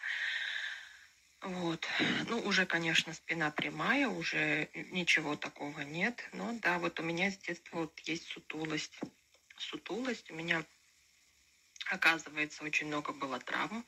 Вот. 1.42 1.88
Ну, 2.28 2.40
уже, 2.42 2.66
конечно, 2.68 3.14
спина 3.14 3.50
прямая, 3.50 4.08
уже 4.08 4.70
ничего 4.74 5.36
такого 5.36 5.82
нет. 5.82 6.28
Но 6.34 6.54
да, 6.62 6.78
вот 6.78 7.00
у 7.00 7.04
меня 7.04 7.32
с 7.32 7.38
детства 7.38 7.78
вот 7.78 8.00
есть 8.02 8.28
сутулость. 8.28 9.00
Сутулость 9.58 10.30
у 10.30 10.36
меня, 10.36 10.64
оказывается, 11.88 12.64
очень 12.64 12.88
много 12.88 13.12
было 13.12 13.40
травм. 13.40 13.86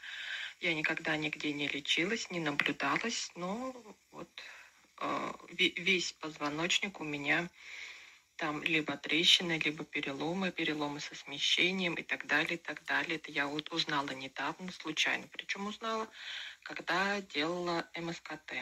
Я 0.59 0.73
никогда 0.73 1.15
нигде 1.15 1.53
не 1.53 1.67
лечилась, 1.67 2.31
не 2.31 2.39
наблюдалась, 2.39 3.31
но 3.35 3.71
вот 4.11 4.29
весь 5.51 6.13
позвоночник 6.13 6.99
у 6.99 7.03
меня 7.03 7.49
там 8.39 8.63
либо 8.63 8.95
трещины, 8.95 9.59
либо 9.59 9.83
переломы, 9.83 10.51
переломы 10.51 11.01
со 11.01 11.13
смещением 11.13 11.95
и 11.95 12.03
так 12.03 12.25
далее, 12.25 12.55
и 12.55 12.57
так 12.57 12.85
далее. 12.85 13.17
Это 13.17 13.31
я 13.31 13.47
вот 13.47 13.69
узнала 13.73 14.11
недавно, 14.11 14.71
случайно. 14.71 15.27
Причем 15.27 15.67
узнала, 15.67 16.07
когда 16.63 17.19
делала 17.21 17.89
МСКТ. 17.95 18.53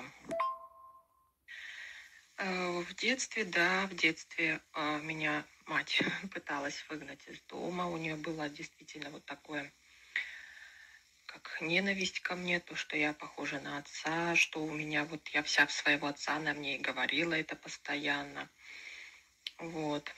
Э, 2.37 2.79
в 2.79 2.95
детстве, 2.95 3.45
да, 3.45 3.85
в 3.87 3.95
детстве 3.95 4.61
э, 4.73 4.99
меня 5.01 5.45
мать 5.67 6.01
пыталась 6.33 6.83
выгнать 6.89 7.27
из 7.27 7.39
дома. 7.43 7.87
У 7.87 7.97
нее 7.97 8.15
было 8.15 8.49
действительно 8.49 9.11
вот 9.11 9.25
такое 9.25 9.71
как 11.39 11.61
ненависть 11.61 12.19
ко 12.21 12.35
мне, 12.35 12.59
то, 12.59 12.75
что 12.75 12.97
я 12.97 13.13
похожа 13.13 13.59
на 13.59 13.77
отца, 13.77 14.35
что 14.35 14.63
у 14.63 14.71
меня 14.71 15.05
вот 15.05 15.27
я 15.29 15.43
вся 15.43 15.65
в 15.65 15.71
своего 15.71 16.07
отца, 16.07 16.35
она 16.35 16.53
мне 16.53 16.77
и 16.77 16.81
говорила 16.81 17.33
это 17.33 17.55
постоянно. 17.55 18.49
Вот. 19.59 20.11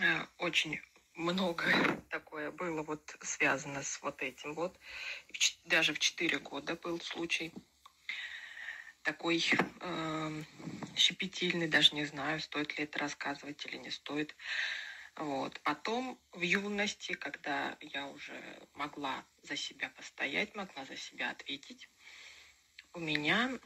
Э, 0.00 0.26
очень 0.38 0.80
много 1.14 1.64
такое 2.10 2.50
было 2.50 2.82
вот 2.82 3.16
связано 3.22 3.82
с 3.82 4.00
вот 4.02 4.22
этим 4.22 4.54
вот. 4.54 4.78
Даже 5.64 5.94
в 5.94 5.98
4 5.98 6.38
года 6.38 6.76
был 6.76 7.00
случай 7.00 7.52
такой 9.02 9.44
э, 9.80 10.42
щепетильный, 10.96 11.68
даже 11.68 11.94
не 11.94 12.04
знаю, 12.04 12.40
стоит 12.40 12.76
ли 12.76 12.84
это 12.84 12.98
рассказывать 12.98 13.64
или 13.66 13.76
не 13.76 13.90
стоит. 13.90 14.34
Вот. 15.16 15.58
Потом 15.62 16.20
в 16.32 16.42
юности, 16.42 17.12
когда 17.14 17.76
я 17.80 18.06
уже 18.06 18.68
могла 18.74 19.24
за 19.42 19.56
себя 19.56 19.88
постоять, 19.90 20.54
могла 20.54 20.84
за 20.84 20.96
себя 20.96 21.30
ответить, 21.30 21.88
у 22.92 23.00
меня, 23.00 23.58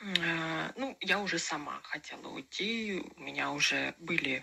э, 0.00 0.72
ну, 0.76 0.96
я 1.00 1.18
уже 1.20 1.38
сама 1.38 1.80
хотела 1.82 2.28
уйти, 2.28 3.02
у 3.16 3.20
меня 3.20 3.50
уже 3.50 3.94
были 3.98 4.40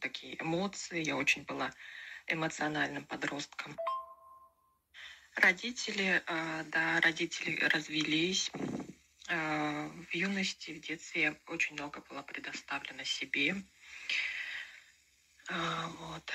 такие 0.00 0.40
эмоции, 0.40 1.04
я 1.04 1.16
очень 1.16 1.44
была 1.44 1.72
эмоциональным 2.26 3.04
подростком. 3.04 3.76
Родители, 5.36 6.22
э, 6.26 6.64
да, 6.64 7.00
родители 7.00 7.56
развелись. 7.66 8.50
Э, 9.28 9.88
в 9.88 10.14
юности, 10.14 10.72
в 10.72 10.80
детстве 10.80 11.40
очень 11.46 11.74
много 11.74 12.00
было 12.08 12.22
предоставлено 12.22 13.04
себе. 13.04 13.56
А, 15.48 15.88
вот. 15.88 16.32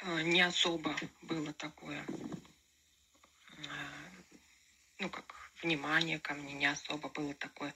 А, 0.00 0.22
не 0.22 0.40
особо 0.40 0.96
было 1.22 1.52
такое, 1.52 2.04
а, 3.68 4.10
ну, 4.98 5.10
как 5.10 5.34
внимание 5.62 6.18
ко 6.18 6.34
мне, 6.34 6.54
не 6.54 6.66
особо 6.66 7.08
было 7.10 7.34
такое, 7.34 7.74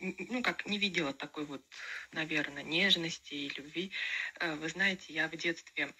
ну, 0.00 0.42
как 0.42 0.66
не 0.66 0.78
видела 0.78 1.12
такой 1.12 1.44
вот, 1.44 1.64
наверное, 2.10 2.64
нежности 2.64 3.34
и 3.34 3.48
любви. 3.50 3.92
Вы 4.40 4.68
знаете, 4.68 5.12
я 5.12 5.28
в 5.28 5.36
детстве 5.36 5.94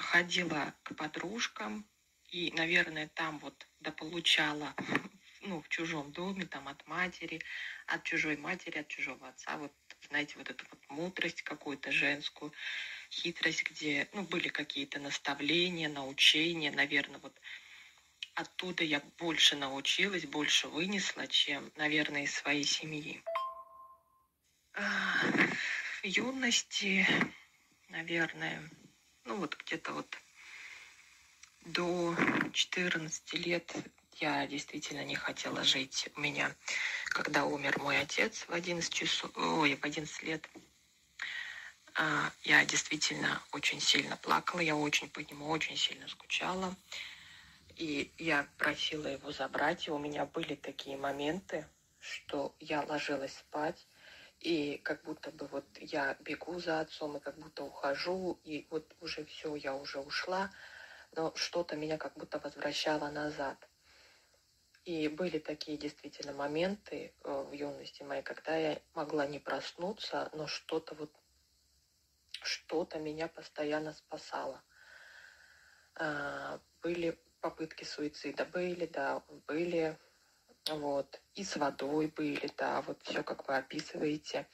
ходила 0.00 0.74
к 0.82 0.94
подружкам, 0.96 1.86
И, 2.30 2.52
наверное, 2.52 3.08
там 3.08 3.38
вот 3.40 3.66
дополучала, 3.80 4.74
ну, 5.40 5.60
в 5.60 5.68
чужом 5.68 6.12
доме, 6.12 6.46
там 6.46 6.68
от 6.68 6.86
матери, 6.86 7.40
от 7.90 8.04
чужой 8.04 8.36
матери, 8.36 8.78
от 8.78 8.88
чужого 8.88 9.28
отца, 9.28 9.56
вот, 9.56 9.72
знаете, 10.08 10.34
вот 10.36 10.48
эту 10.48 10.64
вот 10.70 10.78
мудрость 10.88 11.42
какую-то 11.42 11.90
женскую, 11.90 12.52
хитрость, 13.10 13.64
где, 13.64 14.08
ну, 14.12 14.22
были 14.22 14.48
какие-то 14.48 15.00
наставления, 15.00 15.88
научения, 15.88 16.70
наверное, 16.70 17.18
вот 17.18 17.36
оттуда 18.34 18.84
я 18.84 19.00
больше 19.18 19.56
научилась, 19.56 20.24
больше 20.24 20.68
вынесла, 20.68 21.26
чем, 21.26 21.72
наверное, 21.76 22.24
из 22.24 22.34
своей 22.34 22.64
семьи. 22.64 23.22
В 24.72 26.04
юности, 26.04 27.06
наверное, 27.88 28.62
ну 29.24 29.36
вот 29.36 29.56
где-то 29.56 29.92
вот 29.92 30.16
до 31.62 32.16
14 32.52 33.34
лет 33.34 33.74
я 34.20 34.46
действительно 34.46 35.04
не 35.04 35.14
хотела 35.16 35.64
жить. 35.64 36.08
У 36.16 36.20
меня, 36.20 36.54
когда 37.10 37.44
умер 37.44 37.78
мой 37.78 37.98
отец 37.98 38.44
в 38.46 38.52
11 38.52 38.92
часов, 38.92 39.30
ой, 39.36 39.76
в 39.76 39.84
11 39.84 40.22
лет, 40.22 40.48
а, 41.94 42.30
я 42.44 42.64
действительно 42.64 43.42
очень 43.52 43.80
сильно 43.80 44.16
плакала, 44.16 44.60
я 44.60 44.76
очень 44.76 45.08
по 45.08 45.20
нему 45.20 45.48
очень 45.48 45.76
сильно 45.76 46.06
скучала. 46.08 46.74
И 47.76 48.12
я 48.18 48.46
просила 48.58 49.06
его 49.06 49.32
забрать, 49.32 49.88
и 49.88 49.90
у 49.90 49.98
меня 49.98 50.26
были 50.26 50.54
такие 50.54 50.98
моменты, 50.98 51.66
что 51.98 52.54
я 52.60 52.82
ложилась 52.82 53.36
спать, 53.38 53.86
и 54.38 54.78
как 54.84 55.02
будто 55.02 55.30
бы 55.30 55.46
вот 55.46 55.64
я 55.80 56.16
бегу 56.20 56.60
за 56.60 56.80
отцом, 56.80 57.16
и 57.16 57.20
как 57.20 57.38
будто 57.38 57.64
ухожу, 57.64 58.38
и 58.44 58.66
вот 58.70 58.94
уже 59.00 59.24
все, 59.24 59.54
я 59.56 59.74
уже 59.74 59.98
ушла, 59.98 60.50
но 61.16 61.32
что-то 61.36 61.76
меня 61.76 61.96
как 61.96 62.14
будто 62.18 62.38
возвращало 62.38 63.10
назад. 63.10 63.69
И 64.84 65.08
были 65.08 65.38
такие 65.38 65.76
действительно 65.76 66.32
моменты 66.32 67.14
э, 67.22 67.44
в 67.48 67.52
юности 67.52 68.02
моей, 68.02 68.22
когда 68.22 68.56
я 68.56 68.80
могла 68.94 69.26
не 69.26 69.38
проснуться, 69.38 70.30
но 70.32 70.46
что-то 70.46 70.94
вот, 70.94 71.12
что-то 72.42 72.98
меня 72.98 73.28
постоянно 73.28 73.92
спасало. 73.92 74.62
А, 75.96 76.60
были 76.82 77.18
попытки 77.40 77.84
суицида 77.84 78.44
были, 78.46 78.86
да, 78.86 79.22
были, 79.46 79.98
вот, 80.70 81.20
и 81.34 81.44
с 81.44 81.56
водой 81.56 82.06
были, 82.08 82.50
да, 82.56 82.82
вот 82.82 83.02
все, 83.02 83.22
как 83.22 83.46
вы 83.48 83.56
описываете. 83.56 84.48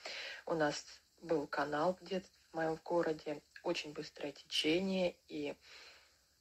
У 0.44 0.54
нас 0.54 0.84
был 1.22 1.46
канал 1.46 1.96
где-то 2.00 2.28
в 2.50 2.56
моем 2.56 2.76
городе, 2.84 3.42
очень 3.62 3.92
быстрое 3.92 4.32
течение, 4.32 5.16
и, 5.28 5.56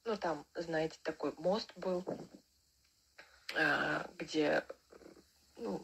ну, 0.04 0.16
там, 0.16 0.46
знаете, 0.54 0.98
такой 1.02 1.32
мост 1.34 1.72
был, 1.76 2.04
где, 4.18 4.64
ну, 5.56 5.82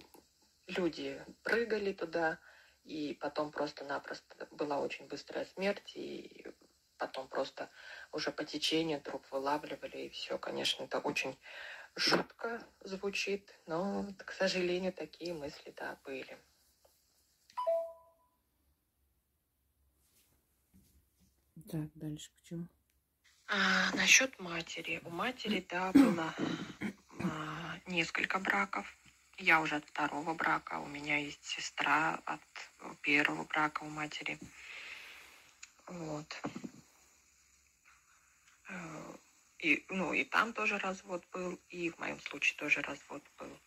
люди 0.66 1.24
прыгали 1.42 1.92
туда, 1.92 2.38
и 2.84 3.14
потом 3.20 3.50
просто-напросто 3.50 4.48
была 4.50 4.80
очень 4.80 5.06
быстрая 5.06 5.44
смерть, 5.44 5.92
и 5.94 6.46
потом 6.98 7.28
просто 7.28 7.70
уже 8.12 8.30
по 8.30 8.44
течению 8.44 9.00
труп 9.00 9.24
вылавливали, 9.30 9.98
и 9.98 10.10
все, 10.10 10.38
конечно, 10.38 10.84
это 10.84 10.98
очень 10.98 11.38
жутко 11.94 12.66
звучит, 12.80 13.54
но, 13.66 14.06
к 14.18 14.32
сожалению, 14.32 14.92
такие 14.92 15.34
мысли, 15.34 15.74
да, 15.76 15.98
были. 16.04 16.38
Так, 21.70 21.90
дальше 21.94 22.30
почему? 22.40 22.68
А, 23.46 23.94
насчет 23.94 24.38
матери. 24.38 25.00
У 25.04 25.10
матери, 25.10 25.64
да, 25.68 25.92
было 25.94 26.34
а, 26.38 27.01
несколько 27.86 28.38
браков. 28.38 28.86
Я 29.38 29.60
уже 29.60 29.76
от 29.76 29.84
второго 29.84 30.34
брака. 30.34 30.78
У 30.78 30.86
меня 30.86 31.18
есть 31.18 31.44
сестра 31.44 32.20
от 32.24 32.40
первого 33.00 33.44
брака 33.44 33.82
у 33.82 33.88
матери. 33.88 34.38
Вот. 35.86 36.42
Э, 38.68 39.16
и, 39.58 39.84
ну, 39.88 40.12
и 40.12 40.24
там 40.24 40.52
тоже 40.52 40.78
развод 40.78 41.24
был, 41.32 41.58
и 41.68 41.90
в 41.90 41.98
моем 41.98 42.20
случае 42.20 42.56
тоже 42.58 42.80
развод 42.82 43.22
был. 43.38 43.58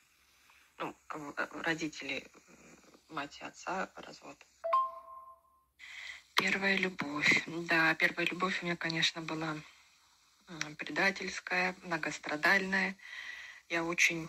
Ну, 0.78 0.96
э, 1.10 1.48
родители, 1.64 2.26
мать 3.10 3.38
и 3.42 3.44
отца, 3.44 3.90
развод. 3.96 4.38
Первая 6.36 6.78
любовь. 6.78 7.44
Да, 7.48 7.94
первая 7.96 8.28
любовь 8.28 8.62
у 8.62 8.66
меня, 8.66 8.76
конечно, 8.76 9.22
была 9.22 9.58
предательская, 10.78 11.76
многострадальная. 11.84 12.96
Я 13.70 13.84
очень, 13.84 14.28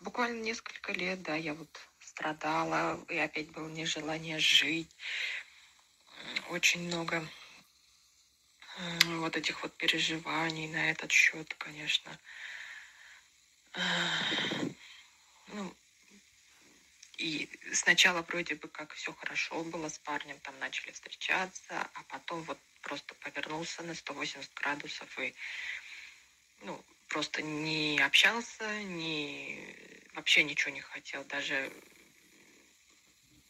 буквально 0.00 0.40
несколько 0.40 0.92
лет, 0.92 1.22
да, 1.22 1.36
я 1.36 1.54
вот 1.54 1.68
страдала, 2.00 3.04
и 3.08 3.18
опять 3.18 3.50
было 3.50 3.68
нежелание 3.68 4.38
жить. 4.38 4.90
Очень 6.48 6.86
много 6.86 7.26
вот 9.04 9.36
этих 9.36 9.62
вот 9.62 9.76
переживаний 9.76 10.68
на 10.68 10.90
этот 10.90 11.12
счет, 11.12 11.52
конечно. 11.54 12.18
Ну, 15.48 15.74
и 17.18 17.48
сначала 17.74 18.22
вроде 18.22 18.54
бы 18.54 18.68
как 18.68 18.94
все 18.94 19.12
хорошо 19.12 19.62
было 19.64 19.88
с 19.88 19.98
парнем, 19.98 20.40
там 20.40 20.58
начали 20.58 20.92
встречаться, 20.92 21.88
а 21.94 22.02
потом 22.08 22.42
вот 22.44 22.58
просто 22.80 23.14
повернулся 23.16 23.82
на 23.82 23.94
180 23.94 24.52
градусов 24.54 25.18
и 25.18 25.34
ну, 26.62 26.82
просто 27.12 27.42
не 27.42 28.00
общался, 28.00 28.82
не, 28.84 29.58
вообще 30.14 30.42
ничего 30.42 30.72
не 30.72 30.80
хотел, 30.80 31.24
даже 31.24 31.70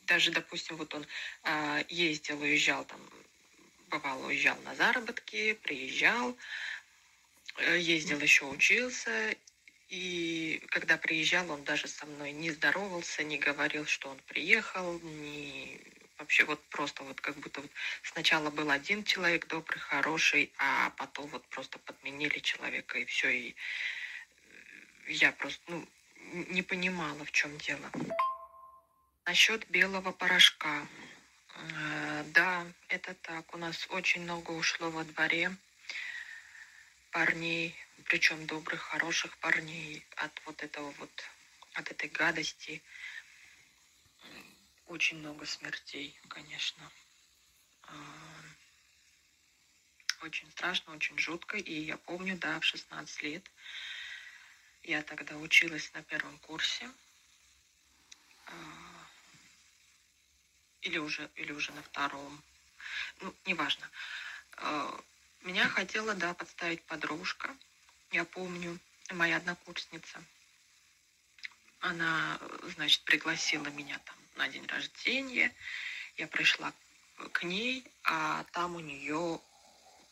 даже, 0.07 0.33
допустим, 0.33 0.77
вот 0.77 0.93
он 0.95 1.07
э, 1.45 1.85
ездил, 1.89 2.43
уезжал 2.43 2.85
там 2.85 3.01
бывало, 3.89 4.27
уезжал 4.27 4.59
на 4.65 4.75
заработки, 4.75 5.55
приезжал, 5.55 6.37
э, 7.59 7.79
ездил 7.79 8.19
еще 8.19 8.45
учился, 8.47 9.35
и 9.89 10.61
когда 10.71 10.97
приезжал, 10.97 11.49
он 11.51 11.63
даже 11.63 11.87
со 11.87 12.05
мной 12.07 12.33
не 12.33 12.51
здоровался, 12.51 13.23
не 13.23 13.39
говорил, 13.39 13.87
что 13.87 14.11
он 14.11 14.19
приехал, 14.27 14.99
не 15.01 15.81
вообще 16.23 16.45
вот 16.45 16.63
просто 16.71 17.03
вот 17.03 17.21
как 17.21 17.37
будто 17.37 17.61
вот 17.61 17.71
сначала 18.03 18.51
был 18.51 18.71
один 18.71 19.03
человек 19.03 19.49
добрый, 19.49 19.81
хороший, 19.81 20.53
а 20.59 20.91
потом 20.91 21.27
вот 21.27 21.45
просто 21.49 21.79
подменили 21.81 22.39
человека 22.39 22.99
и 22.99 23.05
все, 23.05 23.29
и 23.29 23.51
э, 23.51 23.55
я 25.09 25.33
просто 25.33 25.61
ну, 25.67 25.89
не 26.55 26.63
понимала, 26.63 27.25
в 27.25 27.33
чем 27.33 27.59
дело. 27.59 27.91
Насчет 29.27 29.69
белого 29.69 30.13
порошка. 30.13 30.87
Э, 31.57 32.25
да, 32.29 32.67
это 32.89 33.15
так. 33.15 33.53
У 33.55 33.59
нас 33.59 33.87
очень 33.91 34.23
много 34.23 34.53
ушло 34.53 34.91
во 34.91 35.03
дворе 35.05 35.51
парней, 37.11 37.75
причем 38.05 38.47
добрых, 38.47 38.81
хороших 38.81 39.37
парней 39.39 40.07
от 40.17 40.33
вот 40.47 40.63
этого 40.63 40.93
вот, 40.99 41.25
от 41.75 41.91
этой 41.91 42.09
гадости. 42.09 42.81
Очень 44.93 45.21
много 45.21 45.47
смертей, 45.47 46.15
конечно. 46.29 46.93
Э, 47.85 47.93
очень 50.21 50.51
страшно, 50.51 50.95
очень 50.95 51.19
жутко. 51.19 51.57
И 51.57 51.73
я 51.73 51.97
помню, 51.97 52.37
да, 52.37 52.61
в 52.61 52.65
16 52.67 53.23
лет 53.23 53.51
я 54.83 55.01
тогда 55.01 55.39
училась 55.39 55.91
на 55.95 56.03
первом 56.03 56.39
курсе. 56.41 56.91
Э, 58.49 58.53
или 60.83 60.99
уже, 60.99 61.31
или 61.37 61.53
уже 61.53 61.73
на 61.73 61.83
втором. 61.83 62.45
Ну, 63.21 63.35
неважно. 63.47 63.91
Э, 64.59 65.01
меня 65.41 65.71
хотела, 65.71 66.13
да, 66.15 66.35
подставить 66.35 66.83
подружка. 66.83 67.57
Я 68.11 68.27
помню, 68.27 68.79
моя 69.11 69.39
однокурсница. 69.39 70.23
Она, 71.81 72.39
значит, 72.75 73.03
пригласила 73.05 73.69
меня 73.69 73.99
там 74.01 74.22
на 74.37 74.49
день 74.49 74.67
рождения. 74.67 75.55
Я 76.17 76.27
пришла 76.29 76.73
к 77.33 77.43
ней, 77.43 77.87
а 78.05 78.45
там 78.53 78.77
у 78.77 78.81
нее, 78.81 79.41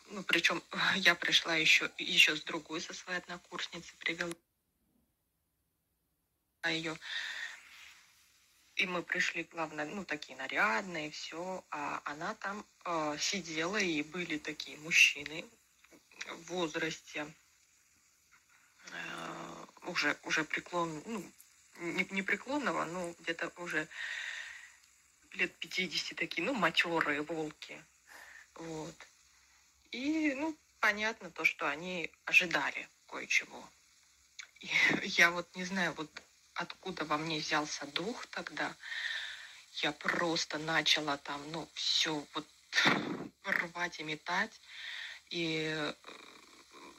ну, 0.08 0.22
причем 0.24 0.62
я 0.96 1.14
пришла 1.14 1.56
еще, 1.56 1.90
еще 1.98 2.36
с 2.36 2.42
другой, 2.42 2.80
со 2.80 2.94
своей 2.94 3.18
однокурсницей, 3.18 3.94
привела 3.98 4.32
ее 6.66 6.98
и 8.80 8.86
мы 8.86 9.02
пришли, 9.02 9.44
главное, 9.44 9.84
ну, 9.84 10.04
такие 10.06 10.36
нарядные, 10.38 11.10
все, 11.10 11.62
а 11.70 12.00
она 12.04 12.34
там 12.36 12.64
э, 12.86 13.16
сидела, 13.18 13.76
и 13.76 14.02
были 14.02 14.38
такие 14.38 14.78
мужчины 14.78 15.44
в 16.26 16.42
возрасте, 16.44 17.26
э, 18.90 19.66
уже, 19.82 20.16
уже 20.22 20.44
преклон, 20.44 21.02
ну, 21.04 21.32
не, 21.80 22.06
не 22.10 22.22
преклонного, 22.22 22.84
но 22.84 23.14
где-то 23.18 23.52
уже 23.56 23.88
лет 25.32 25.54
50 25.58 26.16
такие, 26.18 26.44
ну, 26.44 26.54
матерые 26.54 27.22
волки, 27.22 27.82
вот. 28.54 28.94
И, 29.90 30.34
ну, 30.34 30.56
понятно 30.80 31.30
то, 31.30 31.44
что 31.44 31.68
они 31.68 32.10
ожидали 32.24 32.88
кое-чего. 33.08 33.68
Я 35.02 35.30
вот 35.30 35.54
не 35.56 35.64
знаю, 35.64 35.92
вот 35.94 36.10
откуда 36.54 37.04
во 37.04 37.16
мне 37.16 37.38
взялся 37.38 37.86
дух 37.86 38.26
тогда. 38.26 38.74
Я 39.74 39.92
просто 39.92 40.58
начала 40.58 41.16
там, 41.16 41.40
ну, 41.52 41.68
все 41.74 42.24
вот 42.34 42.46
рвать 43.44 44.00
и 44.00 44.04
метать. 44.04 44.60
И 45.30 45.72
э, 45.74 45.94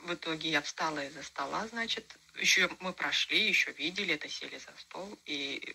в 0.03 0.13
итоге 0.13 0.49
я 0.49 0.61
встала 0.61 1.05
из-за 1.05 1.23
стола, 1.23 1.67
значит, 1.67 2.17
еще 2.35 2.69
мы 2.79 2.93
прошли, 2.93 3.47
еще 3.47 3.71
видели 3.73 4.15
это, 4.15 4.29
сели 4.29 4.57
за 4.57 4.73
стол, 4.77 5.17
и 5.25 5.61
э, 5.65 5.73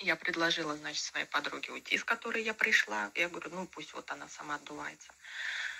я 0.00 0.16
предложила, 0.16 0.76
значит, 0.76 1.02
своей 1.02 1.26
подруге 1.26 1.72
уйти, 1.72 1.98
с 1.98 2.04
которой 2.04 2.42
я 2.42 2.54
пришла. 2.54 3.10
Я 3.14 3.28
говорю, 3.28 3.50
ну 3.50 3.66
пусть 3.66 3.92
вот 3.94 4.10
она 4.10 4.28
сама 4.28 4.56
отдувается. 4.56 5.12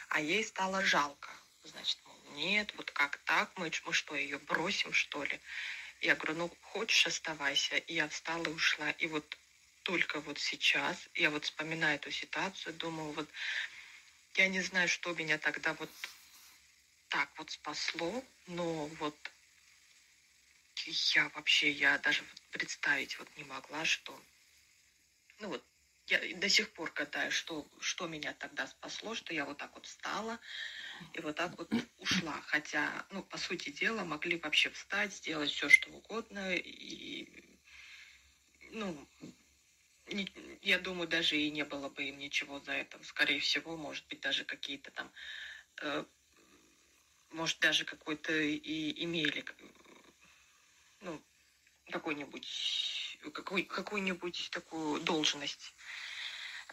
А 0.09 0.21
ей 0.21 0.45
стало 0.45 0.83
жалко. 0.85 1.31
Значит, 1.65 1.99
мол, 2.05 2.17
нет, 2.35 2.73
вот 2.77 2.91
как 2.91 3.19
так, 3.19 3.51
мы, 3.57 3.71
мы 3.85 3.93
что, 3.93 4.15
ее 4.15 4.39
бросим, 4.39 4.93
что 4.93 5.25
ли? 5.25 5.41
Я 6.01 6.15
говорю, 6.15 6.35
ну 6.35 6.57
хочешь, 6.63 7.07
оставайся. 7.07 7.77
И 7.77 7.95
я 7.95 8.09
встала 8.09 8.45
и 8.45 8.49
ушла. 8.49 8.91
И 8.93 9.07
вот 9.07 9.37
только 9.83 10.21
вот 10.21 10.39
сейчас 10.39 11.09
я 11.15 11.31
вот 11.31 11.45
вспоминаю 11.45 11.97
эту 11.97 12.11
ситуацию, 12.11 12.75
думаю, 12.75 13.13
вот 13.13 13.29
я 14.35 14.49
не 14.49 14.61
знаю, 14.61 14.89
что 14.89 15.13
меня 15.15 15.39
тогда 15.39 15.75
вот 15.75 15.91
так 17.09 17.31
вот 17.39 17.51
спасло, 17.51 18.25
но 18.47 18.87
вот 19.01 19.17
я 21.15 21.29
вообще, 21.31 21.71
я 21.71 21.99
даже 21.99 22.25
представить 22.51 23.19
вот 23.19 23.29
не 23.37 23.45
могла, 23.45 23.85
что, 23.85 24.21
ну 25.41 25.49
вот, 25.49 25.65
я 26.07 26.21
до 26.37 26.49
сих 26.49 26.73
пор 26.73 26.91
гадаю, 26.93 27.31
что, 27.31 27.69
что 27.81 28.07
меня 28.07 28.33
тогда 28.35 28.67
спасло, 28.67 29.15
что 29.15 29.35
я 29.35 29.45
вот 29.45 29.59
так 29.59 29.75
вот 29.75 29.87
встала 29.87 30.41
и 31.13 31.21
вот 31.21 31.37
так 31.37 31.57
вот 31.59 31.71
ушла. 31.99 32.41
Хотя, 32.47 33.07
ну, 33.11 33.23
по 33.23 33.37
сути 33.37 33.71
дела, 33.71 34.05
могли 34.05 34.39
вообще 34.39 34.71
встать, 34.71 35.13
сделать 35.13 35.51
все, 35.51 35.69
что 35.69 35.91
угодно. 35.91 36.55
И, 36.55 37.29
ну, 38.71 39.07
не, 40.07 40.27
я 40.63 40.79
думаю, 40.79 41.09
даже 41.09 41.37
и 41.37 41.51
не 41.51 41.65
было 41.65 41.91
бы 41.91 42.05
им 42.05 42.19
ничего 42.19 42.61
за 42.61 42.73
это. 42.73 43.03
Скорее 43.05 43.41
всего, 43.41 43.77
может 43.77 44.07
быть, 44.09 44.21
даже 44.21 44.45
какие-то 44.45 44.91
там, 44.91 45.13
э, 45.83 46.05
может, 47.31 47.59
даже 47.61 47.85
какой-то 47.85 48.33
и 48.33 49.05
имели 49.05 49.45
ну, 51.01 51.23
какой-нибудь, 51.91 53.19
какой, 53.33 53.63
какую-нибудь 53.65 54.51
такую 54.51 55.01
должность 55.01 55.75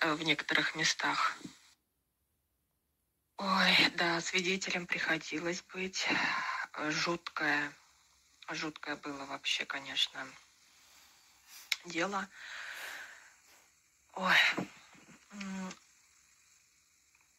э, 0.02 0.14
в 0.14 0.24
некоторых 0.24 0.76
местах. 0.76 1.38
Ой, 3.38 3.90
да, 3.96 4.22
свидетелем 4.22 4.88
приходилось 4.88 5.62
быть. 5.74 6.08
Жуткое, 6.90 7.74
жуткое 8.50 8.96
было 8.96 9.26
вообще, 9.26 9.66
конечно, 9.66 10.28
дело. 11.86 12.28
Ой, 14.14 14.38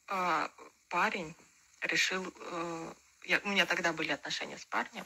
а, 0.08 0.50
парень 0.88 1.34
решил, 1.80 2.32
э, 2.36 2.94
я, 3.26 3.40
у 3.44 3.48
меня 3.48 3.66
тогда 3.66 3.92
были 3.92 4.12
отношения 4.12 4.58
с 4.58 4.64
парнем, 4.64 5.04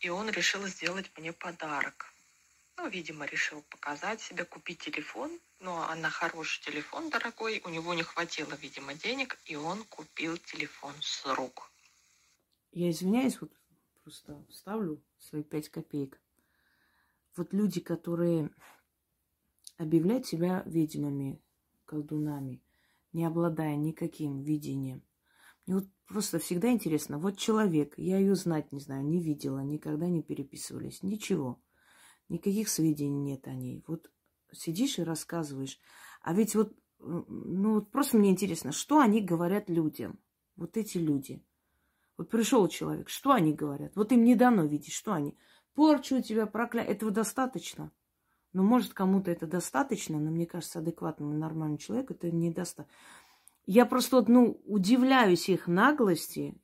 и 0.00 0.08
он 0.08 0.30
решил 0.30 0.66
сделать 0.66 1.10
мне 1.16 1.32
подарок. 1.32 2.12
Ну, 2.76 2.88
видимо, 2.88 3.24
решил 3.24 3.62
показать 3.62 4.20
себе, 4.20 4.44
купить 4.44 4.80
телефон. 4.80 5.40
Ну, 5.60 5.74
а 5.74 5.94
на 5.94 6.10
хороший 6.10 6.62
телефон 6.62 7.08
дорогой 7.08 7.62
у 7.64 7.70
него 7.70 7.94
не 7.94 8.02
хватило, 8.02 8.52
видимо, 8.54 8.94
денег, 8.94 9.38
и 9.46 9.56
он 9.56 9.82
купил 9.84 10.36
телефон 10.36 10.94
с 11.00 11.24
рук. 11.34 11.70
Я 12.72 12.90
извиняюсь, 12.90 13.40
вот 13.40 13.50
просто 14.02 14.44
ставлю 14.50 15.02
свои 15.18 15.42
пять 15.42 15.70
копеек. 15.70 16.20
Вот 17.34 17.52
люди, 17.54 17.80
которые 17.80 18.50
объявляют 19.78 20.26
себя 20.26 20.62
ведьмами, 20.66 21.40
колдунами, 21.86 22.60
не 23.12 23.24
обладая 23.24 23.76
никаким 23.76 24.42
видением. 24.42 25.02
Мне 25.66 25.76
вот 25.76 25.88
Просто 26.06 26.38
всегда 26.38 26.70
интересно. 26.70 27.18
Вот 27.18 27.36
человек, 27.36 27.94
я 27.96 28.18
ее 28.18 28.36
знать 28.36 28.70
не 28.70 28.78
знаю, 28.78 29.04
не 29.04 29.20
видела, 29.20 29.58
никогда 29.60 30.06
не 30.06 30.22
переписывались, 30.22 31.02
ничего. 31.02 31.60
Никаких 32.28 32.68
сведений 32.68 33.18
нет 33.18 33.46
о 33.48 33.54
ней. 33.54 33.84
Вот 33.88 34.10
сидишь 34.52 34.98
и 34.98 35.04
рассказываешь. 35.04 35.80
А 36.22 36.32
ведь 36.32 36.54
вот, 36.54 36.72
ну 36.98 37.74
вот 37.74 37.90
просто 37.90 38.18
мне 38.18 38.30
интересно, 38.30 38.70
что 38.70 39.00
они 39.00 39.20
говорят 39.20 39.68
людям? 39.68 40.18
Вот 40.54 40.76
эти 40.76 40.98
люди. 40.98 41.44
Вот 42.16 42.30
пришел 42.30 42.66
человек, 42.68 43.08
что 43.08 43.32
они 43.32 43.52
говорят? 43.52 43.96
Вот 43.96 44.12
им 44.12 44.24
не 44.24 44.36
дано 44.36 44.64
видеть, 44.64 44.92
что 44.92 45.12
они? 45.12 45.36
Порчу 45.74 46.22
тебя, 46.22 46.46
прокля... 46.46 46.82
Этого 46.82 47.10
достаточно. 47.10 47.92
Ну, 48.52 48.62
может, 48.62 48.94
кому-то 48.94 49.30
это 49.30 49.46
достаточно, 49.46 50.18
но 50.18 50.30
мне 50.30 50.46
кажется, 50.46 50.78
адекватному, 50.78 51.34
нормальному 51.34 51.76
человеку 51.76 52.14
это 52.14 52.30
недостаточно. 52.30 52.96
Я 53.66 53.84
просто 53.84 54.16
вот, 54.16 54.28
ну, 54.28 54.60
удивляюсь 54.64 55.48
их 55.48 55.66
наглости, 55.66 56.56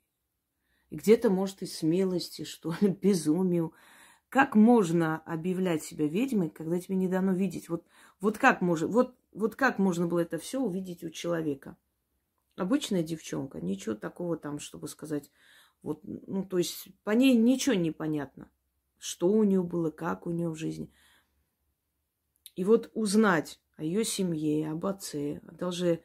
где-то, 0.90 1.30
может, 1.30 1.62
и 1.62 1.66
смелости, 1.66 2.44
что 2.44 2.74
ли, 2.80 2.88
безумию. 3.02 3.72
Как 4.28 4.54
можно 4.54 5.18
объявлять 5.18 5.82
себя 5.82 6.06
ведьмой, 6.06 6.48
когда 6.48 6.78
тебе 6.80 6.96
не 6.96 7.08
дано 7.08 7.32
видеть? 7.32 7.68
Вот, 7.68 7.84
вот, 8.20 8.38
как, 8.38 8.60
можно, 8.60 8.86
вот, 8.86 9.16
вот 9.32 9.56
как 9.56 9.78
можно 9.78 10.06
было 10.06 10.20
это 10.20 10.38
все 10.38 10.60
увидеть 10.60 11.02
у 11.02 11.10
человека? 11.10 11.76
Обычная 12.56 13.02
девчонка, 13.02 13.60
ничего 13.60 13.94
такого 13.94 14.36
там, 14.36 14.58
чтобы 14.58 14.86
сказать, 14.86 15.30
вот, 15.82 16.00
ну, 16.04 16.44
то 16.44 16.58
есть 16.58 16.88
по 17.02 17.10
ней 17.10 17.34
ничего 17.34 17.74
не 17.74 17.90
понятно, 17.90 18.50
что 18.98 19.28
у 19.28 19.42
нее 19.42 19.62
было, 19.62 19.90
как 19.90 20.26
у 20.26 20.30
нее 20.30 20.50
в 20.50 20.56
жизни. 20.56 20.92
И 22.54 22.64
вот 22.64 22.90
узнать 22.94 23.58
о 23.76 23.84
ее 23.84 24.04
семье, 24.04 24.70
об 24.70 24.86
отце, 24.86 25.40
даже 25.42 26.02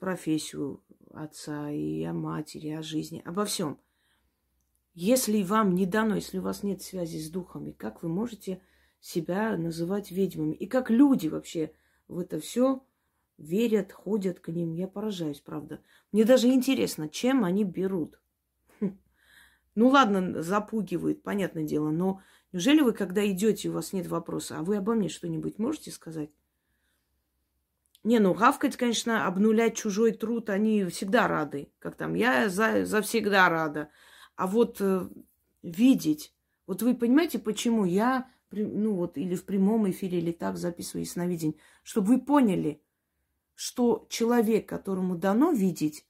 профессию 0.00 0.82
отца 1.12 1.70
и 1.70 2.02
о 2.04 2.12
матери, 2.12 2.68
о 2.70 2.82
жизни, 2.82 3.22
обо 3.24 3.44
всем. 3.44 3.78
Если 4.94 5.42
вам 5.42 5.74
не 5.74 5.86
дано, 5.86 6.16
если 6.16 6.38
у 6.38 6.42
вас 6.42 6.62
нет 6.62 6.82
связи 6.82 7.18
с 7.18 7.30
духами, 7.30 7.70
как 7.70 8.02
вы 8.02 8.08
можете 8.08 8.60
себя 9.00 9.56
называть 9.56 10.10
ведьмами? 10.10 10.54
И 10.54 10.66
как 10.66 10.90
люди 10.90 11.28
вообще 11.28 11.72
в 12.08 12.18
это 12.18 12.40
все 12.40 12.84
верят, 13.36 13.92
ходят 13.92 14.40
к 14.40 14.48
ним? 14.48 14.72
Я 14.72 14.88
поражаюсь, 14.88 15.40
правда. 15.40 15.80
Мне 16.10 16.24
даже 16.24 16.48
интересно, 16.48 17.08
чем 17.08 17.44
они 17.44 17.64
берут. 17.64 18.20
Ну 19.74 19.88
ладно, 19.90 20.42
запугивают, 20.42 21.22
понятное 21.22 21.62
дело, 21.62 21.90
но 21.90 22.20
неужели 22.50 22.80
вы, 22.80 22.92
когда 22.92 23.24
идете, 23.30 23.68
у 23.68 23.74
вас 23.74 23.92
нет 23.92 24.08
вопроса, 24.08 24.58
а 24.58 24.64
вы 24.64 24.76
обо 24.76 24.94
мне 24.94 25.08
что-нибудь 25.08 25.60
можете 25.60 25.92
сказать? 25.92 26.30
Не, 28.04 28.20
ну 28.20 28.32
гавкать, 28.32 28.76
конечно, 28.76 29.26
обнулять 29.26 29.76
чужой 29.76 30.12
труд, 30.12 30.50
они 30.50 30.84
всегда 30.84 31.26
рады. 31.26 31.72
Как 31.78 31.96
там, 31.96 32.14
я 32.14 32.48
за, 32.48 32.84
за 32.84 33.02
всегда 33.02 33.48
рада. 33.48 33.90
А 34.36 34.46
вот 34.46 34.80
э, 34.80 35.08
видеть, 35.62 36.32
вот 36.66 36.82
вы 36.82 36.94
понимаете, 36.94 37.38
почему 37.38 37.84
я, 37.84 38.30
ну 38.50 38.94
вот, 38.94 39.18
или 39.18 39.34
в 39.34 39.44
прямом 39.44 39.90
эфире, 39.90 40.18
или 40.18 40.32
так 40.32 40.56
записываю 40.56 41.04
ясновидение, 41.04 41.58
чтобы 41.82 42.08
вы 42.08 42.20
поняли, 42.20 42.80
что 43.54 44.06
человек, 44.08 44.68
которому 44.68 45.16
дано 45.16 45.50
видеть, 45.50 46.06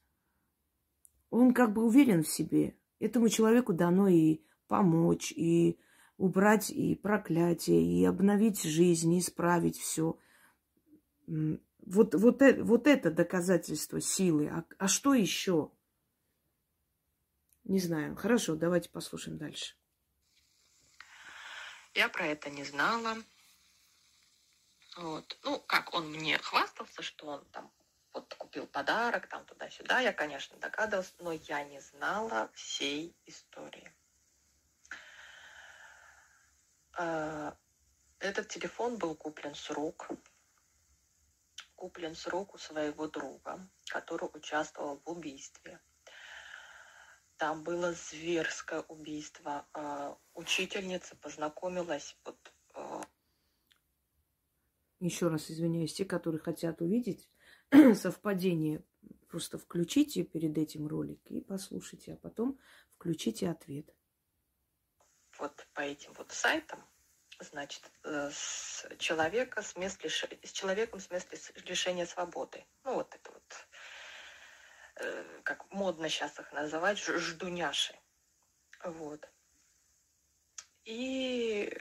он 1.31 1.53
как 1.53 1.73
бы 1.73 1.83
уверен 1.83 2.23
в 2.23 2.27
себе. 2.27 2.75
Этому 2.99 3.29
человеку 3.29 3.73
дано 3.73 4.07
и 4.07 4.41
помочь, 4.67 5.31
и 5.35 5.79
убрать 6.17 6.69
и 6.69 6.95
проклятие, 6.95 7.81
и 7.81 8.05
обновить 8.05 8.61
жизнь, 8.61 9.13
и 9.13 9.19
исправить 9.19 9.79
все. 9.79 10.17
Вот, 11.89 12.13
вот, 12.13 12.39
э, 12.43 12.61
вот 12.61 12.85
это 12.85 13.09
доказательство 13.09 13.99
силы. 13.99 14.47
А, 14.49 14.63
а 14.77 14.87
что 14.87 15.15
еще? 15.15 15.71
Не 17.63 17.79
знаю. 17.79 18.15
Хорошо, 18.15 18.55
давайте 18.55 18.89
послушаем 18.89 19.39
дальше. 19.39 19.75
Я 21.95 22.07
про 22.09 22.27
это 22.27 22.51
не 22.51 22.63
знала. 22.63 23.17
Вот. 24.97 25.39
Ну, 25.43 25.59
как 25.61 25.95
он 25.95 26.11
мне 26.11 26.37
хвастался, 26.37 27.01
что 27.01 27.25
он 27.25 27.45
там 27.45 27.71
вот 28.13 28.35
купил 28.35 28.67
подарок, 28.67 29.25
там 29.25 29.43
туда-сюда. 29.45 29.99
Я, 30.01 30.13
конечно, 30.13 30.57
догадывалась, 30.57 31.15
но 31.17 31.31
я 31.31 31.63
не 31.63 31.79
знала 31.79 32.51
всей 32.53 33.15
истории. 33.25 33.91
А, 36.93 37.57
этот 38.19 38.47
телефон 38.47 38.97
был 38.97 39.15
куплен 39.15 39.55
с 39.55 39.71
рук 39.71 40.11
куплен 41.79 42.13
с 42.13 42.27
рук 42.27 42.55
у 42.55 42.57
своего 42.57 43.07
друга, 43.07 43.69
который 43.87 44.29
участвовал 44.33 45.01
в 45.05 45.09
убийстве. 45.09 45.79
Там 47.37 47.63
было 47.63 47.93
зверское 47.93 48.81
убийство. 48.81 49.65
А, 49.73 50.17
учительница 50.33 51.15
познакомилась 51.15 52.17
вот... 52.25 52.53
А, 52.73 53.01
Еще 54.99 55.29
раз 55.29 55.49
извиняюсь, 55.49 55.93
те, 55.93 56.03
которые 56.03 56.41
хотят 56.41 56.81
увидеть 56.81 57.29
совпадение 57.95 58.83
просто 59.29 59.57
включите 59.57 60.23
перед 60.23 60.57
этим 60.57 60.85
ролик 60.85 61.21
и 61.31 61.39
послушайте, 61.39 62.13
а 62.13 62.17
потом 62.17 62.59
включите 62.95 63.49
ответ. 63.49 63.95
Вот 65.37 65.65
по 65.73 65.79
этим 65.79 66.11
вот 66.17 66.33
сайтам, 66.33 66.83
значит, 67.39 67.91
э, 68.03 68.29
с 68.31 68.87
человека 68.97 69.61
с 69.61 69.75
мест 69.75 70.03
лиш... 70.03 70.25
с 70.43 70.51
человеком 70.51 70.99
с 70.99 71.09
мест 71.09 71.31
лишения 71.65 72.05
свободы. 72.05 72.65
Ну, 72.83 72.95
вот 72.95 73.13
это 73.15 73.31
вот, 73.31 73.67
э, 74.95 75.41
как 75.43 75.69
модно 75.71 76.09
сейчас 76.09 76.39
их 76.39 76.51
называть, 76.51 76.99
ждуняши. 76.99 77.97
Вот. 78.83 79.29
И, 80.85 81.71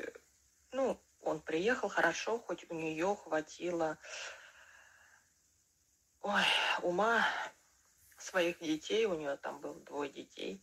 ну, 0.73 1.01
он 1.21 1.41
приехал 1.41 1.89
хорошо, 1.89 2.39
хоть 2.39 2.69
у 2.71 2.75
нее 2.75 3.17
хватило 3.17 3.99
ой, 6.21 6.45
ума 6.83 7.25
своих 8.17 8.59
детей, 8.59 9.07
у 9.07 9.15
нее 9.15 9.37
там 9.37 9.61
было 9.61 9.79
двое 9.81 10.11
детей. 10.11 10.63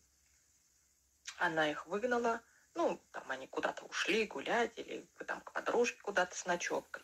Она 1.38 1.70
их 1.70 1.86
выгнала, 1.88 2.42
ну, 2.76 3.02
там 3.12 3.32
они 3.32 3.48
куда-то 3.48 3.84
ушли 3.86 4.28
гулять 4.28 4.72
или 4.76 5.08
там 5.26 5.42
к 5.42 5.52
подружке 5.54 6.00
куда-то 6.02 6.36
с 6.36 6.46
ночевкой. 6.46 7.04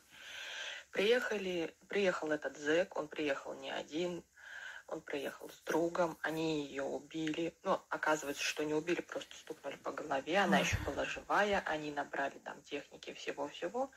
Приехали, 0.92 1.76
приехал 1.88 2.32
этот 2.32 2.58
зэк, 2.58 2.98
он 2.98 3.08
приехал 3.08 3.54
не 3.54 3.72
один, 3.72 4.24
он 4.88 5.02
приехал 5.02 5.50
с 5.50 5.62
другом, 5.62 6.18
они 6.22 6.66
ее 6.66 6.84
убили. 6.84 7.58
Ну, 7.64 7.82
оказывается, 7.90 8.44
что 8.44 8.66
не 8.66 8.74
убили, 8.74 9.00
просто 9.00 9.36
стукнули 9.38 9.78
по 9.78 9.92
голове. 9.94 10.38
Она 10.38 10.60
еще 10.60 10.78
была 10.86 11.06
живая, 11.06 11.64
они 11.66 11.92
набрали 11.92 12.38
там 12.40 12.62
техники 12.64 13.14
всего-всего. 13.14 13.90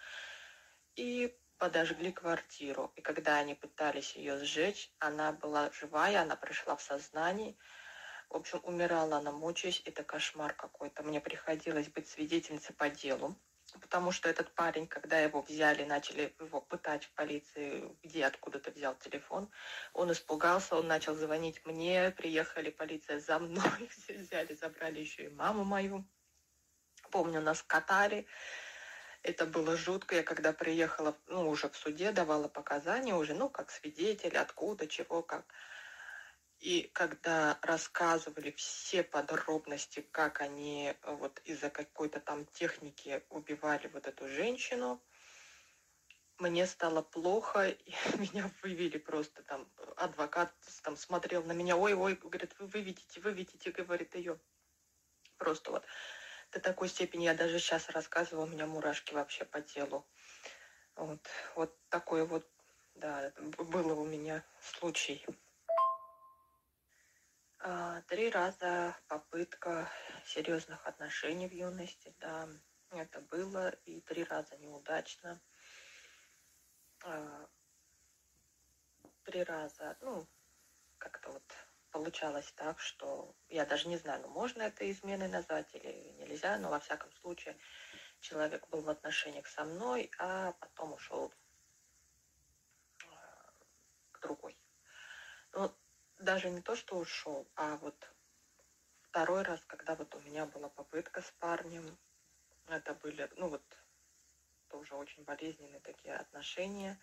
И 0.95 1.37
подожгли 1.59 2.13
квартиру. 2.13 2.93
И 2.95 3.01
когда 3.01 3.39
они 3.39 3.57
пытались 3.57 4.15
ее 4.15 4.39
сжечь, 4.39 4.93
она 5.01 5.33
была 5.33 5.71
живая, 5.73 6.23
она 6.23 6.37
пришла 6.37 6.77
в 6.77 6.83
сознание. 6.83 7.57
В 8.35 8.37
общем, 8.37 8.61
умирала 8.65 9.19
она, 9.19 9.31
мучаясь. 9.31 9.81
Это 9.85 10.03
кошмар 10.03 10.55
какой-то. 10.55 11.05
Мне 11.05 11.21
приходилось 11.21 11.87
быть 11.87 12.09
свидетельницей 12.09 12.75
по 12.75 12.89
делу 12.91 13.37
потому 13.81 14.13
что 14.13 14.29
этот 14.29 14.55
парень, 14.55 14.87
когда 14.87 15.19
его 15.19 15.43
взяли, 15.43 15.85
начали 15.85 16.33
его 16.39 16.61
пытать 16.61 17.05
в 17.05 17.13
полиции, 17.15 17.97
где 18.05 18.25
откуда-то 18.25 18.71
взял 18.71 18.95
телефон, 18.95 19.51
он 19.95 20.13
испугался, 20.13 20.77
он 20.77 20.87
начал 20.87 21.17
звонить 21.17 21.65
мне, 21.65 22.13
приехали 22.13 22.71
полиция 22.71 23.19
за 23.19 23.41
мной, 23.41 23.89
все 23.91 24.15
взяли, 24.15 24.55
забрали 24.55 25.01
еще 25.01 25.25
и 25.25 25.29
маму 25.29 25.65
мою. 25.65 26.07
Помню, 27.11 27.41
нас 27.41 27.63
катали, 27.63 28.27
это 29.23 29.45
было 29.47 29.77
жутко. 29.77 30.15
Я 30.15 30.23
когда 30.23 30.53
приехала, 30.53 31.17
ну, 31.27 31.49
уже 31.49 31.69
в 31.69 31.77
суде 31.77 32.13
давала 32.13 32.47
показания, 32.47 33.15
уже, 33.15 33.35
ну, 33.35 33.49
как 33.49 33.71
свидетель, 33.71 34.37
откуда, 34.37 34.87
чего, 34.87 35.23
как. 35.23 35.47
И 36.65 36.91
когда 36.95 37.59
рассказывали 37.61 38.51
все 38.53 39.03
подробности, 39.03 40.01
как 40.01 40.41
они 40.41 40.95
э, 40.99 41.15
вот 41.17 41.39
из-за 41.45 41.69
какой-то 41.69 42.21
там 42.21 42.47
техники 42.47 43.23
убивали 43.29 43.87
вот 43.89 44.07
эту 44.07 44.27
женщину, 44.29 44.99
мне 46.39 46.67
стало 46.67 47.03
плохо, 47.03 47.69
и 47.69 47.93
меня 48.17 48.51
вывели 48.63 48.97
просто 48.97 49.43
там, 49.43 49.71
адвокат 49.97 50.55
там 50.83 50.97
смотрел 50.97 51.45
на 51.45 51.53
меня, 51.53 51.77
ой-ой, 51.77 52.15
говорит, 52.15 52.59
вы 52.59 52.67
выведите, 52.69 53.21
выведите, 53.21 53.71
говорит 53.71 54.15
ее. 54.15 54.41
Просто 55.37 55.71
вот 55.71 55.85
до 56.51 56.61
такой 56.61 56.89
степени, 56.89 57.25
я 57.25 57.35
даже 57.35 57.59
сейчас 57.59 57.91
рассказываю, 57.91 58.47
у 58.47 58.51
меня 58.51 58.65
мурашки 58.67 59.13
вообще 59.13 59.45
по 59.45 59.61
телу. 59.61 60.09
Вот, 60.97 61.29
вот 61.57 61.79
такой 61.91 62.27
вот, 62.27 62.49
да, 62.95 63.35
было 63.59 63.93
у 63.93 64.07
меня 64.07 64.43
случай. 64.63 65.23
А, 67.67 68.03
три 68.03 68.29
раза 68.29 68.95
попытка 69.09 69.91
серьезных 70.27 70.87
отношений 70.87 71.49
в 71.49 71.53
юности, 71.53 72.15
да, 72.21 72.47
это 72.91 73.23
было, 73.23 73.71
и 73.87 74.03
три 74.03 74.23
раза 74.25 74.59
неудачно. 74.59 75.41
А, 77.05 77.49
три 79.23 79.43
раза, 79.45 79.97
ну, 80.03 80.29
как-то 80.99 81.31
вот 81.31 81.43
получалось 81.91 82.53
так, 82.53 82.81
что 82.81 83.35
я 83.49 83.65
даже 83.65 83.89
не 83.89 83.97
знаю, 83.97 84.21
ну, 84.21 84.29
можно 84.29 84.61
это 84.61 84.91
изменой 84.91 85.29
назвать 85.29 85.75
или 85.75 86.13
нельзя, 86.19 86.59
но 86.59 86.69
во 86.69 86.81
всяком 86.81 87.11
случае 87.13 87.57
человек 88.21 88.69
был 88.69 88.83
в 88.83 88.91
отношениях 88.91 89.47
со 89.47 89.65
мной, 89.65 90.11
а 90.19 90.53
потом 90.53 90.93
ушел 90.93 91.33
а, 93.07 93.53
к 94.13 94.21
другой. 94.21 94.55
Ну, 95.55 95.75
даже 96.25 96.51
не 96.51 96.61
то, 96.61 96.75
что 96.75 96.97
ушел, 96.97 97.47
а 97.55 97.77
вот 97.77 98.15
второй 99.03 99.43
раз, 99.43 99.65
когда 99.67 99.95
вот 99.95 100.15
у 100.15 100.21
меня 100.21 100.47
была 100.47 100.69
попытка 100.69 101.23
с 101.23 101.31
парнем, 101.39 101.99
это 102.67 102.95
были, 102.95 103.31
ну 103.37 103.49
вот, 103.49 103.63
тоже 104.69 104.97
очень 104.97 105.23
болезненные 105.25 105.81
такие 105.81 106.17
отношения. 106.17 106.99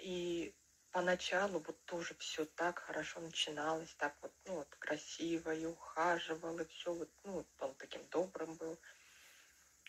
И 0.00 0.54
поначалу 0.92 1.58
вот 1.58 1.84
тоже 1.86 2.14
все 2.18 2.44
так 2.44 2.78
хорошо 2.78 3.20
начиналось, 3.20 3.94
так 3.96 4.16
вот, 4.22 4.32
ну 4.44 4.56
вот 4.56 4.68
красиво 4.76 5.52
и 5.52 5.64
ухаживал, 5.64 6.58
и 6.60 6.66
все 6.66 6.92
вот, 6.92 7.10
ну 7.24 7.32
вот 7.32 7.48
он 7.58 7.74
таким 7.74 8.06
добрым 8.08 8.54
был. 8.56 8.78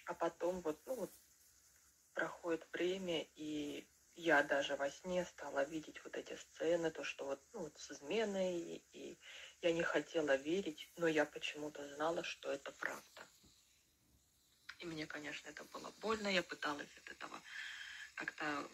А 0.06 0.14
потом 0.14 0.62
вот, 0.62 0.82
ну 0.86 0.96
вот 0.96 1.14
проходит 2.14 2.68
время, 2.72 3.22
и 3.36 3.88
я 4.18 4.44
даже 4.44 4.76
во 4.76 4.90
сне 4.90 5.24
стала 5.26 5.64
видеть 5.64 6.04
вот 6.04 6.18
эти 6.18 6.36
сцены, 6.36 6.92
то, 6.92 7.04
что 7.04 7.26
вот, 7.26 7.42
ну, 7.54 7.62
вот 7.62 7.80
с 7.80 7.92
изменой, 7.92 8.58
и, 8.58 8.84
и 8.92 9.20
я 9.62 9.72
не 9.72 9.84
хотела 9.84 10.36
верить, 10.36 10.90
но 10.98 11.08
я 11.08 11.24
почему-то 11.26 11.88
знала, 11.96 12.24
что 12.24 12.52
это 12.52 12.72
правда. 12.72 13.28
И 14.80 14.86
мне, 14.86 15.06
конечно, 15.06 15.48
это 15.48 15.64
было 15.66 15.92
больно, 16.02 16.28
я 16.28 16.44
пыталась 16.44 16.90
от 16.98 17.10
этого 17.10 17.42
как-то 18.16 18.68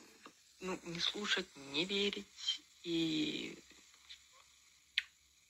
ну, 0.62 0.80
не 0.84 1.00
слушать, 1.00 1.48
не 1.56 1.84
верить, 1.84 2.62
и 2.84 3.62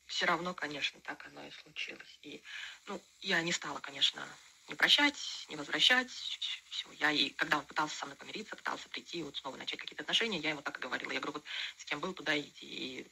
все 0.08 0.26
равно, 0.26 0.56
конечно, 0.56 1.00
так 1.02 1.26
оно 1.28 1.46
и 1.46 1.52
случилось. 1.52 2.20
И, 2.24 2.42
ну, 2.88 3.00
я 3.22 3.42
не 3.44 3.52
стала, 3.52 3.80
конечно, 3.80 4.28
не 4.68 4.76
прощать, 4.76 5.46
не 5.50 5.56
возвращать. 5.56 6.10
Все. 6.10 6.92
Я 6.94 7.12
и 7.12 7.30
когда 7.32 7.60
он 7.60 7.66
пытался 7.66 7.96
со 7.98 8.06
мной 8.06 8.18
помириться, 8.18 8.56
пытался 8.56 8.90
прийти, 8.90 9.24
вот 9.24 9.36
снова 9.38 9.58
начать 9.58 9.80
какие-то 9.80 10.04
отношения, 10.04 10.40
я 10.40 10.52
ему 10.52 10.62
так 10.62 10.78
и 10.78 10.82
говорила. 10.82 11.12
Я 11.12 11.20
говорю, 11.20 11.40
вот 11.40 11.46
с 11.78 11.86
кем 11.86 12.00
был, 12.00 12.14
туда 12.14 12.40
иди. 12.40 12.52
И 12.62 13.12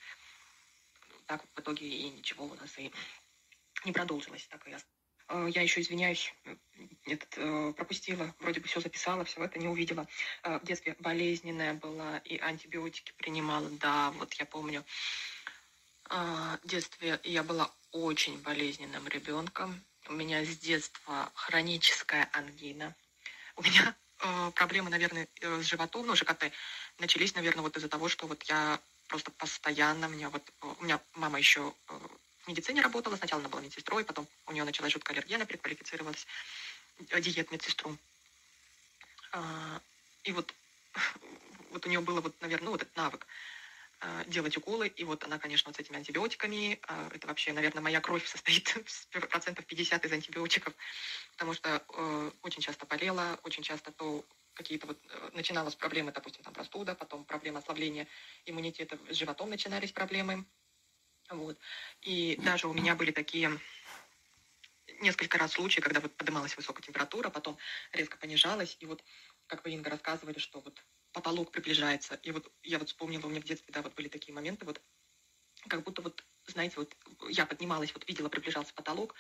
так 1.25 1.43
в 1.55 1.59
итоге 1.59 1.87
и 1.87 2.09
ничего 2.09 2.45
у 2.45 2.53
нас 2.55 2.77
и 2.77 2.91
не 3.85 3.91
продолжилось. 3.91 4.47
Так 4.47 4.67
и 4.67 4.75
э, 5.27 5.49
я 5.53 5.61
еще 5.61 5.81
извиняюсь, 5.81 6.33
этот, 7.05 7.33
э, 7.37 7.73
пропустила, 7.75 8.33
вроде 8.39 8.59
бы 8.59 8.67
все 8.67 8.79
записала, 8.79 9.23
все 9.25 9.43
это 9.43 9.59
не 9.59 9.67
увидела. 9.67 10.07
Э, 10.43 10.59
в 10.59 10.63
детстве 10.63 10.95
болезненная 10.99 11.73
была 11.73 12.19
и 12.19 12.37
антибиотики 12.37 13.13
принимала, 13.17 13.69
да, 13.71 14.11
вот 14.11 14.33
я 14.35 14.45
помню. 14.45 14.85
В 16.09 16.59
детстве 16.65 17.21
я 17.23 17.41
была 17.41 17.73
очень 17.91 18.37
болезненным 18.41 19.07
ребенком 19.07 19.81
у 20.11 20.13
меня 20.13 20.43
с 20.43 20.57
детства 20.57 21.31
хроническая 21.35 22.29
ангина. 22.33 22.93
У 23.55 23.63
меня 23.63 23.95
э, 24.19 24.51
проблемы, 24.55 24.89
наверное, 24.89 25.27
с 25.41 25.63
животом, 25.63 26.05
ну, 26.05 26.15
ЖКТ, 26.15 26.51
начались, 26.99 27.33
наверное, 27.33 27.61
вот 27.61 27.77
из-за 27.77 27.87
того, 27.87 28.09
что 28.09 28.27
вот 28.27 28.43
я 28.43 28.79
просто 29.07 29.31
постоянно, 29.31 30.07
у 30.07 30.09
меня 30.09 30.29
вот, 30.29 30.43
э, 30.61 30.73
у 30.79 30.83
меня 30.83 30.99
мама 31.13 31.37
еще 31.39 31.73
э, 31.87 31.99
в 32.43 32.47
медицине 32.49 32.81
работала, 32.81 33.15
сначала 33.15 33.39
она 33.39 33.49
была 33.49 33.61
медсестрой, 33.61 34.03
потом 34.03 34.27
у 34.47 34.51
нее 34.51 34.65
началась 34.65 34.91
жуткая 34.91 35.15
аллергия, 35.15 35.37
она 35.37 35.45
переквалифицировалась 35.45 36.27
э, 37.09 37.21
диет 37.21 37.49
медсестру. 37.51 37.97
Э, 39.31 39.79
и 40.23 40.33
вот, 40.33 40.53
вот 41.71 41.85
у 41.85 41.89
нее 41.89 42.01
было 42.01 42.19
вот, 42.19 42.35
наверное, 42.41 42.65
ну, 42.65 42.71
вот 42.71 42.81
этот 42.81 42.95
навык 42.97 43.25
делать 44.27 44.57
уколы. 44.57 44.87
И 44.87 45.03
вот 45.03 45.23
она, 45.23 45.37
конечно, 45.37 45.69
вот 45.69 45.75
с 45.75 45.79
этими 45.79 45.97
антибиотиками. 45.97 46.79
Э, 46.87 47.09
это 47.13 47.27
вообще, 47.27 47.53
наверное, 47.53 47.81
моя 47.81 48.01
кровь 48.01 48.25
состоит 48.25 48.75
процентов 49.29 49.65
50 49.65 50.05
из 50.05 50.11
антибиотиков, 50.11 50.73
потому 51.31 51.53
что 51.53 51.83
э, 51.87 52.31
очень 52.41 52.61
часто 52.61 52.85
болела, 52.85 53.39
очень 53.43 53.63
часто 53.63 53.91
то 53.91 54.25
какие-то 54.53 54.87
вот 54.87 54.99
начиналась 55.33 55.75
проблемы, 55.75 56.11
допустим, 56.11 56.43
там 56.43 56.53
простуда, 56.53 56.93
потом 56.93 57.23
проблема 57.23 57.59
ослабления 57.59 58.07
иммунитета, 58.45 58.99
с 59.09 59.15
животом 59.15 59.49
начинались 59.49 59.91
проблемы. 59.91 60.45
Вот. 61.29 61.57
И 62.01 62.35
даже 62.43 62.67
у 62.67 62.73
меня 62.73 62.95
были 62.95 63.11
такие 63.11 63.59
несколько 65.01 65.37
раз 65.37 65.53
случаи, 65.53 65.79
когда 65.79 65.99
вот 65.99 66.15
поднималась 66.15 66.55
высокая 66.55 66.83
температура, 66.83 67.29
потом 67.29 67.57
резко 67.91 68.17
понижалась, 68.17 68.77
и 68.79 68.85
вот, 68.85 69.03
как 69.47 69.63
вы, 69.63 69.71
Инга, 69.71 69.89
рассказывали, 69.89 70.37
что 70.39 70.59
вот 70.59 70.83
потолок 71.13 71.51
приближается. 71.51 72.15
И 72.23 72.31
вот 72.31 72.51
я 72.63 72.79
вот 72.79 72.89
вспомнила, 72.89 73.25
у 73.25 73.29
меня 73.29 73.41
в 73.41 73.45
детстве, 73.45 73.73
да, 73.73 73.81
вот 73.81 73.93
были 73.95 74.07
такие 74.07 74.33
моменты, 74.33 74.65
вот 74.65 74.81
как 75.67 75.83
будто 75.83 76.01
вот, 76.01 76.23
знаете, 76.47 76.75
вот 76.77 76.95
я 77.29 77.45
поднималась, 77.45 77.93
вот 77.93 78.07
видела, 78.07 78.29
приближался 78.29 78.73
потолок, 78.73 79.15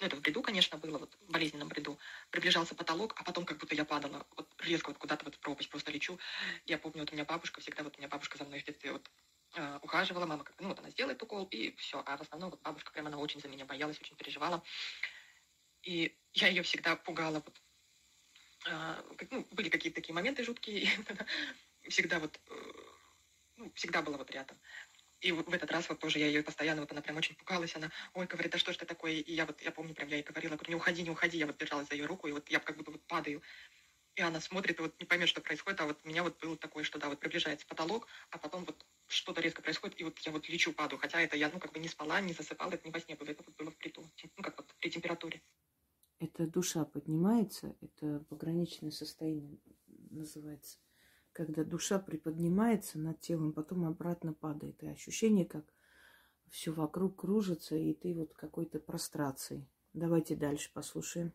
ну, 0.00 0.06
это 0.06 0.16
в 0.16 0.20
бреду, 0.20 0.42
конечно, 0.42 0.78
было, 0.78 0.98
вот 0.98 1.16
в 1.20 1.30
болезненном 1.30 1.68
бреду, 1.68 1.98
приближался 2.30 2.74
потолок, 2.74 3.14
а 3.16 3.24
потом 3.24 3.44
как 3.44 3.58
будто 3.58 3.74
я 3.74 3.84
падала, 3.84 4.26
вот 4.36 4.52
резко 4.58 4.88
вот 4.88 4.98
куда-то 4.98 5.24
вот 5.24 5.36
в 5.36 5.38
пропасть 5.38 5.70
просто 5.70 5.92
лечу. 5.92 6.18
Я 6.66 6.78
помню, 6.78 7.00
вот 7.00 7.12
у 7.12 7.14
меня 7.14 7.24
бабушка 7.24 7.60
всегда, 7.60 7.84
вот 7.84 7.96
у 7.96 8.00
меня 8.00 8.08
бабушка 8.08 8.36
за 8.38 8.44
мной 8.44 8.60
в 8.60 8.64
детстве 8.64 8.92
вот 8.92 9.08
э, 9.54 9.78
ухаживала, 9.82 10.26
мама 10.26 10.44
как 10.44 10.60
ну 10.60 10.68
вот 10.68 10.78
она 10.78 10.90
сделает 10.90 11.22
укол, 11.22 11.44
и 11.52 11.74
все. 11.76 12.02
А 12.04 12.16
в 12.16 12.22
основном 12.22 12.50
вот 12.50 12.60
бабушка 12.62 12.90
прямо, 12.92 13.08
она 13.08 13.18
очень 13.18 13.40
за 13.40 13.48
меня 13.48 13.64
боялась, 13.64 14.00
очень 14.00 14.16
переживала. 14.16 14.62
И 15.82 16.16
я 16.32 16.48
ее 16.48 16.62
всегда 16.62 16.96
пугала. 16.96 17.42
Вот, 17.44 17.60
ну, 19.30 19.46
были 19.50 19.68
какие-то 19.68 19.96
такие 19.96 20.14
моменты 20.14 20.44
жуткие, 20.44 20.88
и 21.82 21.88
всегда 21.88 22.18
вот, 22.18 22.38
э, 22.48 22.72
ну, 23.56 23.72
всегда 23.74 24.02
была 24.02 24.18
вот 24.18 24.30
рядом. 24.30 24.58
И 25.20 25.30
в 25.30 25.54
этот 25.54 25.70
раз 25.70 25.88
вот 25.88 26.00
тоже 26.00 26.18
я 26.18 26.26
ее 26.26 26.42
постоянно, 26.42 26.80
вот 26.80 26.90
она 26.90 27.00
прям 27.00 27.16
очень 27.16 27.36
пугалась, 27.36 27.76
она, 27.76 27.90
ой, 28.14 28.26
говорит, 28.26 28.50
да 28.50 28.58
что 28.58 28.72
ж 28.72 28.76
ты 28.76 28.86
такое? 28.86 29.12
И 29.12 29.32
я 29.32 29.46
вот, 29.46 29.62
я 29.62 29.70
помню, 29.70 29.94
прям 29.94 30.08
я 30.08 30.16
ей 30.16 30.24
говорила, 30.24 30.54
говорю, 30.54 30.70
не 30.70 30.74
уходи, 30.74 31.02
не 31.02 31.10
уходи, 31.10 31.38
я 31.38 31.46
вот 31.46 31.56
держалась 31.58 31.88
за 31.88 31.94
ее 31.94 32.06
руку, 32.06 32.26
и 32.26 32.32
вот 32.32 32.48
я 32.50 32.58
как 32.58 32.76
будто 32.76 32.90
вот 32.90 33.06
падаю. 33.06 33.40
И 34.16 34.20
она 34.20 34.40
смотрит, 34.40 34.78
и 34.78 34.82
вот 34.82 34.98
не 34.98 35.06
поймет, 35.06 35.28
что 35.28 35.40
происходит, 35.40 35.80
а 35.80 35.86
вот 35.86 36.00
у 36.04 36.08
меня 36.08 36.24
вот 36.24 36.38
было 36.40 36.56
такое, 36.56 36.82
что 36.82 36.98
да, 36.98 37.08
вот 37.08 37.20
приближается 37.20 37.66
потолок, 37.66 38.08
а 38.30 38.38
потом 38.38 38.64
вот 38.64 38.84
что-то 39.06 39.40
резко 39.40 39.62
происходит, 39.62 40.00
и 40.00 40.04
вот 40.04 40.18
я 40.18 40.32
вот 40.32 40.48
лечу, 40.48 40.72
падаю, 40.72 40.98
хотя 40.98 41.20
это 41.20 41.36
я, 41.36 41.48
ну, 41.50 41.60
как 41.60 41.72
бы 41.72 41.78
не 41.78 41.88
спала, 41.88 42.20
не 42.20 42.32
засыпала, 42.32 42.72
это 42.72 42.86
не 42.86 42.92
во 42.92 43.00
сне 43.00 43.14
было, 43.14 43.28
это 43.30 43.42
вот 43.46 43.56
было 43.56 43.70
в 43.70 43.76
приту, 43.76 44.10
ну, 44.36 44.42
как 44.42 44.56
вот 44.56 44.74
при 44.80 44.90
температуре. 44.90 45.40
Это 46.22 46.46
душа 46.46 46.84
поднимается, 46.84 47.74
это 47.80 48.24
пограничное 48.28 48.90
состояние 48.90 49.58
называется 50.10 50.78
когда 51.32 51.64
душа 51.64 51.98
приподнимается 51.98 52.98
над 52.98 53.20
телом, 53.20 53.52
потом 53.52 53.84
обратно 53.84 54.32
падает. 54.32 54.82
И 54.82 54.88
ощущение, 54.88 55.46
как 55.46 55.64
все 56.50 56.72
вокруг 56.72 57.20
кружится, 57.20 57.74
и 57.74 57.94
ты 57.94 58.14
вот 58.14 58.34
какой-то 58.34 58.78
прострацией. 58.78 59.66
Давайте 59.94 60.36
дальше 60.36 60.70
послушаем. 60.72 61.32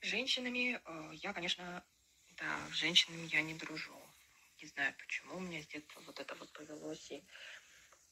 Женщинами 0.00 0.80
э, 0.84 1.14
я, 1.16 1.32
конечно, 1.32 1.84
да, 2.36 2.58
с 2.70 2.74
женщинами 2.74 3.26
я 3.30 3.42
не 3.42 3.54
дружу. 3.54 3.94
Не 4.60 4.68
знаю, 4.68 4.94
почему 4.98 5.36
у 5.36 5.40
меня 5.40 5.62
с 5.62 5.66
детства 5.66 6.00
вот 6.06 6.18
это 6.18 6.34
вот 6.36 6.50
повелось. 6.52 7.10
И 7.10 7.22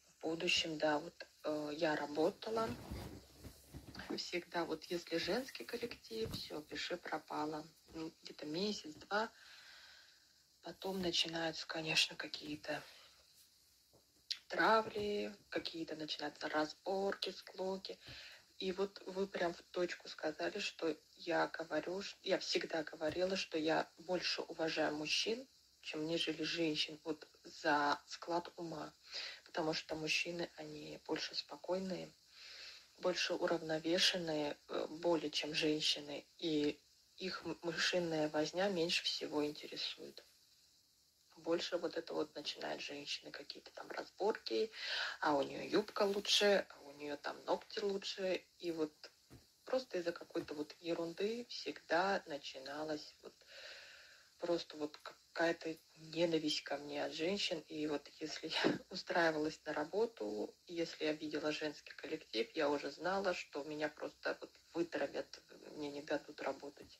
в 0.08 0.22
будущем, 0.22 0.78
да, 0.78 0.98
вот 0.98 1.26
э, 1.44 1.70
я 1.76 1.96
работала 1.96 2.68
всегда, 4.16 4.64
вот 4.64 4.84
если 4.84 5.16
женский 5.16 5.64
коллектив, 5.64 6.30
все, 6.32 6.60
пиши 6.62 6.96
пропало. 6.96 7.66
Ну, 7.88 8.12
где-то 8.22 8.46
месяц-два– 8.46 9.32
Потом 10.66 11.00
начинаются, 11.00 11.64
конечно, 11.64 12.16
какие-то 12.16 12.82
травли, 14.48 15.32
какие-то 15.48 15.94
начинаются 15.94 16.48
разборки, 16.48 17.30
склоки. 17.30 18.00
И 18.58 18.72
вот 18.72 19.00
вы 19.06 19.28
прям 19.28 19.54
в 19.54 19.62
точку 19.70 20.08
сказали, 20.08 20.58
что 20.58 20.98
я 21.18 21.46
говорю, 21.46 22.02
я 22.24 22.40
всегда 22.40 22.82
говорила, 22.82 23.36
что 23.36 23.56
я 23.56 23.88
больше 23.96 24.42
уважаю 24.42 24.96
мужчин, 24.96 25.46
чем 25.82 26.04
нежели 26.04 26.42
женщин, 26.42 26.98
вот 27.04 27.28
за 27.44 28.02
склад 28.08 28.52
ума. 28.56 28.92
Потому 29.44 29.72
что 29.72 29.94
мужчины, 29.94 30.50
они 30.56 31.00
больше 31.06 31.36
спокойные, 31.36 32.12
больше 32.98 33.34
уравновешенные, 33.34 34.56
э, 34.68 34.86
более 34.88 35.30
чем 35.30 35.54
женщины. 35.54 36.26
И 36.38 36.80
их 37.16 37.44
мышиная 37.62 38.28
возня 38.28 38.68
меньше 38.68 39.04
всего 39.04 39.44
интересует 39.44 40.24
больше 41.46 41.78
вот 41.78 41.96
это 41.96 42.12
вот 42.12 42.34
начинают 42.34 42.82
женщины 42.82 43.30
какие-то 43.30 43.70
там 43.72 43.88
разборки, 43.90 44.72
а 45.20 45.34
у 45.36 45.42
нее 45.42 45.68
юбка 45.70 46.02
лучше, 46.02 46.66
а 46.68 46.80
у 46.80 46.92
нее 46.92 47.16
там 47.16 47.42
ногти 47.44 47.78
лучше. 47.78 48.44
И 48.58 48.72
вот 48.72 48.92
просто 49.64 49.98
из-за 49.98 50.12
какой-то 50.12 50.54
вот 50.54 50.74
ерунды 50.80 51.46
всегда 51.48 52.22
начиналась 52.26 53.14
вот 53.22 53.34
просто 54.38 54.76
вот 54.76 54.98
какая-то 55.36 55.76
ненависть 55.96 56.62
ко 56.62 56.78
мне 56.78 57.04
от 57.04 57.12
женщин. 57.12 57.60
И 57.68 57.86
вот 57.86 58.08
если 58.20 58.48
я 58.48 58.78
устраивалась 58.88 59.60
на 59.66 59.74
работу, 59.74 60.56
если 60.66 61.04
я 61.04 61.12
видела 61.12 61.52
женский 61.52 61.92
коллектив, 61.94 62.48
я 62.54 62.70
уже 62.70 62.90
знала, 62.90 63.34
что 63.34 63.62
меня 63.64 63.90
просто 63.90 64.38
вот 64.40 64.50
вытравят, 64.72 65.42
мне 65.72 65.90
не 65.90 66.00
дадут 66.02 66.40
работать. 66.40 66.98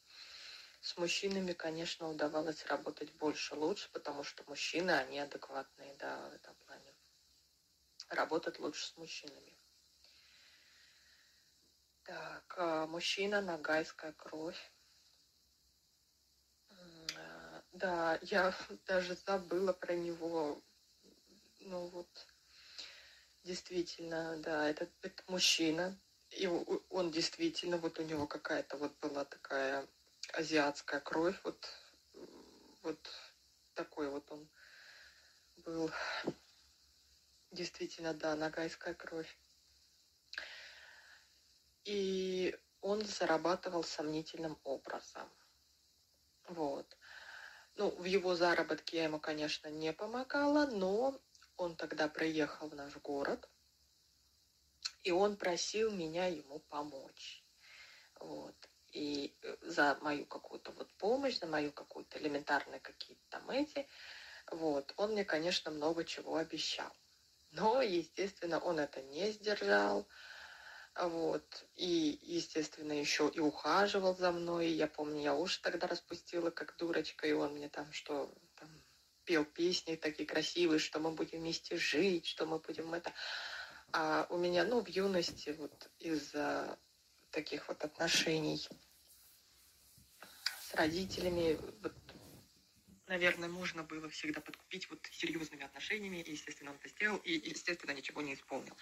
С 0.83 0.99
мужчинами, 0.99 1.53
конечно, 1.53 2.11
удавалось 2.11 2.67
работать 2.67 3.11
больше, 3.15 3.55
лучше, 3.55 3.91
потому 3.93 4.23
что 4.23 4.45
мужчины, 4.47 4.91
они 4.91 5.19
адекватные, 5.19 5.97
да, 5.99 6.29
в 6.29 6.35
этом 6.35 6.55
плане. 6.57 6.95
Работать 8.11 8.59
лучше 8.59 8.87
с 8.87 8.97
мужчинами. 8.99 9.57
Так, 12.03 12.55
а, 12.59 12.87
мужчина, 12.87 13.41
нагайская 13.41 14.13
кровь. 14.13 14.73
А, 17.17 17.63
да, 17.79 18.19
я 18.23 18.55
даже 18.87 19.15
забыла 19.15 19.73
про 19.73 19.95
него. 19.95 20.61
Ну 21.61 21.87
вот, 21.89 22.27
действительно, 23.45 24.37
да, 24.39 24.69
это, 24.69 24.89
это 25.03 25.23
мужчина. 25.29 25.99
И 26.31 26.47
он 26.47 27.11
действительно, 27.11 27.79
вот 27.79 27.99
у 27.99 28.03
него 28.03 28.27
какая-то 28.27 28.77
вот 28.77 28.93
была 29.01 29.25
такая 29.25 29.87
азиатская 30.33 31.01
кровь, 31.01 31.39
вот, 31.45 31.69
вот 32.83 32.99
такой 33.75 34.09
вот 34.09 34.31
он 34.31 34.49
был. 35.65 35.91
Действительно, 37.53 38.13
да, 38.13 38.35
нагайская 38.35 38.95
кровь. 38.95 39.39
И 41.85 42.59
он 42.81 43.05
зарабатывал 43.05 43.85
сомнительным 43.85 44.59
образом. 44.65 45.31
Вот. 46.49 46.96
Ну, 47.77 47.91
в 47.91 48.05
его 48.05 48.35
заработке 48.35 48.99
я 48.99 49.05
ему, 49.05 49.21
конечно, 49.21 49.69
не 49.69 49.93
помогала, 49.93 50.67
но 50.67 51.21
он 51.57 51.77
тогда 51.77 52.09
приехал 52.09 52.69
в 52.69 52.75
наш 52.75 52.97
город, 52.97 53.49
и 55.05 55.11
он 55.11 55.37
просил 55.37 55.91
меня 55.91 56.27
ему 56.27 56.61
помочь. 56.61 57.45
Вот 58.19 58.57
и 58.93 59.37
э, 59.43 59.57
за 59.61 59.99
мою 60.01 60.25
какую-то 60.25 60.73
вот 60.73 60.91
помощь, 60.95 61.39
за 61.39 61.47
мою 61.47 61.71
какую-то 61.71 62.19
элементарные 62.19 62.81
какие-то 62.81 63.23
там 63.29 63.51
эти, 63.51 63.87
вот, 64.51 64.95
он 64.97 65.13
мне, 65.13 65.25
конечно, 65.25 65.71
много 65.71 66.05
чего 66.05 66.37
обещал. 66.37 66.91
Но, 67.51 67.83
естественно, 67.83 68.59
он 68.59 68.79
это 68.79 69.03
не 69.03 69.33
сдержал, 69.33 70.09
вот, 70.99 71.67
и, 71.75 72.19
естественно, 72.23 72.93
еще 72.93 73.29
и 73.29 73.39
ухаживал 73.39 74.17
за 74.17 74.33
мной. 74.33 74.69
Я 74.69 74.87
помню, 74.87 75.21
я 75.21 75.35
уши 75.35 75.61
тогда 75.61 75.87
распустила, 75.87 76.51
как 76.51 76.77
дурочка, 76.77 77.27
и 77.27 77.33
он 77.33 77.55
мне 77.55 77.69
там 77.69 77.93
что, 77.93 78.33
там, 78.57 78.69
пел 79.25 79.45
песни 79.45 79.97
такие 79.97 80.27
красивые, 80.27 80.79
что 80.79 80.99
мы 80.99 81.11
будем 81.11 81.41
вместе 81.41 81.77
жить, 81.77 82.27
что 82.27 82.47
мы 82.47 82.59
будем 82.59 82.95
это... 82.95 83.13
А 83.93 84.27
у 84.31 84.37
меня, 84.37 84.65
ну, 84.65 84.83
в 84.83 84.89
юности 84.89 85.55
вот 85.59 85.91
из-за 85.99 86.79
таких 87.31 87.69
вот 87.69 87.85
отношений 87.85 88.67
с 90.61 90.75
родителями. 90.75 91.59
Вот, 91.83 91.93
наверное, 93.07 93.49
можно 93.49 93.83
было 93.83 94.09
всегда 94.09 94.41
подкупить 94.41 94.89
вот 94.91 95.07
серьезными 95.13 95.65
отношениями, 95.65 96.19
и, 96.23 96.33
естественно, 96.33 96.71
он 96.71 96.77
это 96.77 96.89
сделал, 96.89 97.19
и, 97.19 97.33
естественно, 97.33 97.93
ничего 97.93 98.23
не 98.23 98.35
исполнил. 98.35 98.77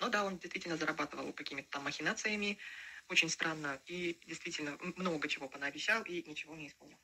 Но 0.00 0.08
да, 0.08 0.24
он 0.24 0.38
действительно 0.38 0.76
зарабатывал 0.76 1.32
какими-то 1.32 1.70
там 1.70 1.84
махинациями, 1.84 2.58
очень 3.08 3.28
странно, 3.28 3.80
и 3.86 4.20
действительно 4.26 4.76
много 4.96 5.28
чего 5.28 5.48
понаобещал, 5.48 6.02
и 6.02 6.22
ничего 6.28 6.54
не 6.54 6.68
исполнил. 6.68 6.98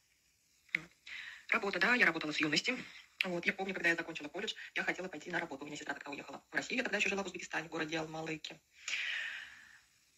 Работа, 1.49 1.79
да, 1.79 1.95
я 1.95 2.07
работала 2.07 2.33
с 2.33 2.39
юности. 2.39 2.77
Вот, 3.25 3.47
я 3.47 3.53
помню, 3.53 3.75
когда 3.75 3.91
я 3.91 3.97
закончила 3.97 4.29
колледж, 4.29 4.55
я 4.75 4.83
хотела 4.83 5.09
пойти 5.09 5.31
на 5.31 5.39
работу. 5.39 5.65
У 5.65 5.67
меня 5.67 5.77
сестра 5.77 5.95
тогда 5.95 6.11
уехала 6.11 6.45
в 6.51 6.55
Россию, 6.55 6.79
я 6.79 6.83
тогда 6.83 6.99
еще 6.99 7.09
жила 7.09 7.23
в 7.23 7.27
Узбекистане, 7.27 7.69
в 7.69 7.71
городе 7.71 7.99
Алмалыке. 7.99 8.61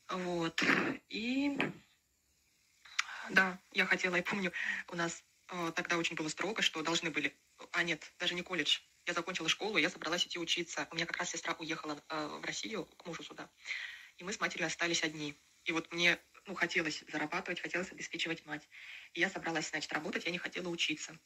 Вот, 0.09 0.63
и 1.09 1.59
да, 3.31 3.59
я 3.73 3.87
хотела, 3.87 4.17
я 4.17 4.23
помню, 4.23 4.53
у 4.89 4.97
нас 4.97 5.25
тогда 5.75 5.97
очень 5.97 6.17
было 6.17 6.29
строго, 6.29 6.63
что 6.63 6.83
должны 6.83 7.11
были... 7.11 7.37
А 7.73 7.83
нет, 7.83 8.13
даже 8.19 8.35
не 8.35 8.43
колледж. 8.43 8.81
Я 9.07 9.13
закончила 9.13 9.49
школу, 9.49 9.79
я 9.79 9.89
собралась 9.89 10.27
идти 10.27 10.39
учиться. 10.39 10.89
У 10.91 10.97
меня 10.97 11.07
как 11.07 11.17
раз 11.17 11.31
сестра 11.31 11.55
уехала 11.59 12.03
э, 12.09 12.39
в 12.43 12.45
Россию 12.45 12.87
к 12.87 13.07
мужу 13.07 13.23
сюда. 13.23 13.49
И 14.17 14.25
мы 14.25 14.33
с 14.33 14.41
матерью 14.41 14.67
остались 14.67 15.05
одни. 15.05 15.39
И 15.65 15.73
вот 15.73 15.93
мне 15.93 16.19
ну, 16.47 16.55
хотелось 16.55 17.05
зарабатывать, 17.09 17.61
хотелось 17.61 17.91
обеспечивать 17.93 18.45
мать. 18.47 18.69
И 19.15 19.21
я 19.21 19.29
собралась, 19.29 19.69
значит, 19.71 19.93
работать, 19.93 20.25
я 20.25 20.31
не 20.31 20.39
хотела 20.39 20.69
учиться. 20.69 21.19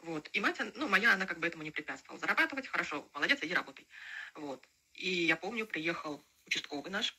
Вот. 0.00 0.30
И 0.32 0.40
мать, 0.40 0.60
ну, 0.74 0.88
моя, 0.88 1.12
она 1.12 1.26
как 1.26 1.40
бы 1.40 1.46
этому 1.46 1.62
не 1.62 1.70
препятствовала. 1.70 2.18
Зарабатывать, 2.18 2.66
хорошо, 2.68 3.08
молодец, 3.12 3.38
иди 3.42 3.52
работай. 3.52 3.86
Вот. 4.34 4.66
И 4.94 5.08
я 5.24 5.36
помню, 5.36 5.66
приехал 5.66 6.24
участковый 6.46 6.90
наш, 6.90 7.16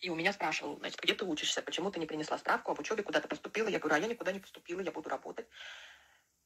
и 0.00 0.10
у 0.10 0.14
меня 0.14 0.32
спрашивал, 0.32 0.76
значит, 0.78 1.00
где 1.00 1.14
ты 1.14 1.24
учишься, 1.24 1.62
почему 1.62 1.90
ты 1.90 1.98
не 1.98 2.06
принесла 2.06 2.38
справку 2.38 2.72
об 2.72 2.80
учебе, 2.80 3.02
куда 3.02 3.20
ты 3.20 3.28
поступила? 3.28 3.68
Я 3.68 3.78
говорю, 3.78 3.96
а 3.96 3.98
я 3.98 4.06
никуда 4.06 4.32
не 4.32 4.40
поступила, 4.40 4.80
я 4.80 4.92
буду 4.92 5.08
работать. 5.08 5.46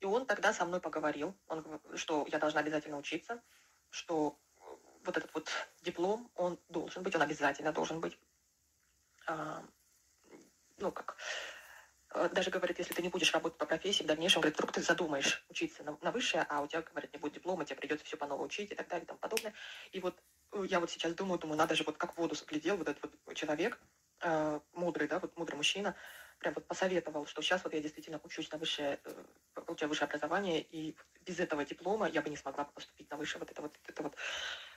И 0.00 0.06
он 0.06 0.26
тогда 0.26 0.52
со 0.52 0.64
мной 0.64 0.80
поговорил, 0.80 1.36
он, 1.48 1.80
что 1.96 2.26
я 2.30 2.38
должна 2.38 2.60
обязательно 2.60 2.96
учиться, 2.96 3.42
что 3.90 4.38
вот 5.04 5.16
этот 5.16 5.32
вот 5.34 5.48
диплом, 5.82 6.30
он 6.36 6.58
должен 6.68 7.02
быть, 7.02 7.14
он 7.14 7.22
обязательно 7.22 7.72
должен 7.72 8.00
быть. 8.00 8.18
а, 9.26 9.62
ну, 10.78 10.90
как, 10.92 11.16
а, 12.08 12.28
даже 12.28 12.50
говорит, 12.50 12.78
если 12.78 12.94
ты 12.94 13.02
не 13.02 13.08
будешь 13.08 13.32
работать 13.32 13.58
по 13.58 13.66
профессии 13.66 14.02
в 14.02 14.06
дальнейшем, 14.06 14.40
говорит, 14.40 14.56
вдруг 14.56 14.72
ты 14.72 14.82
задумаешь 14.82 15.44
учиться 15.48 15.82
на, 15.84 15.98
на 16.00 16.10
высшее, 16.10 16.46
а 16.48 16.62
у 16.62 16.66
тебя, 16.66 16.82
говорит, 16.82 17.12
не 17.12 17.18
будет 17.18 17.34
диплома, 17.34 17.64
тебе 17.64 17.76
придется 17.76 18.04
все 18.04 18.16
по 18.16 18.26
новому 18.26 18.46
учить 18.46 18.72
и 18.72 18.74
так 18.74 18.88
далее 18.88 19.04
и 19.04 19.06
тому 19.06 19.18
подобное. 19.18 19.54
И 19.92 20.00
вот 20.00 20.20
я 20.64 20.80
вот 20.80 20.90
сейчас 20.90 21.14
думаю, 21.14 21.38
думаю, 21.38 21.58
надо 21.58 21.74
же 21.74 21.84
вот 21.84 21.96
как 21.96 22.14
в 22.14 22.18
воду 22.18 22.34
глядел 22.46 22.76
вот 22.76 22.88
этот 22.88 23.10
вот 23.26 23.34
человек, 23.34 23.78
э, 24.22 24.60
мудрый, 24.72 25.08
да, 25.08 25.18
вот 25.18 25.36
мудрый 25.36 25.56
мужчина, 25.56 25.94
прям 26.38 26.54
вот 26.54 26.66
посоветовал, 26.66 27.26
что 27.26 27.42
сейчас 27.42 27.62
вот 27.64 27.74
я 27.74 27.80
действительно 27.80 28.20
учусь 28.24 28.50
на 28.50 28.58
высшее, 28.58 28.98
э, 29.04 29.24
получаю 29.66 29.88
высшее 29.88 30.08
образование, 30.08 30.60
и 30.62 30.96
без 31.24 31.38
этого 31.38 31.64
диплома 31.64 32.08
я 32.08 32.22
бы 32.22 32.30
не 32.30 32.36
смогла 32.36 32.64
поступить 32.64 33.10
на 33.10 33.16
высшее. 33.16 33.40
Вот 33.40 33.50
это 33.50 33.62
вот, 33.62 33.78
это 33.86 34.02
вот 34.02 34.16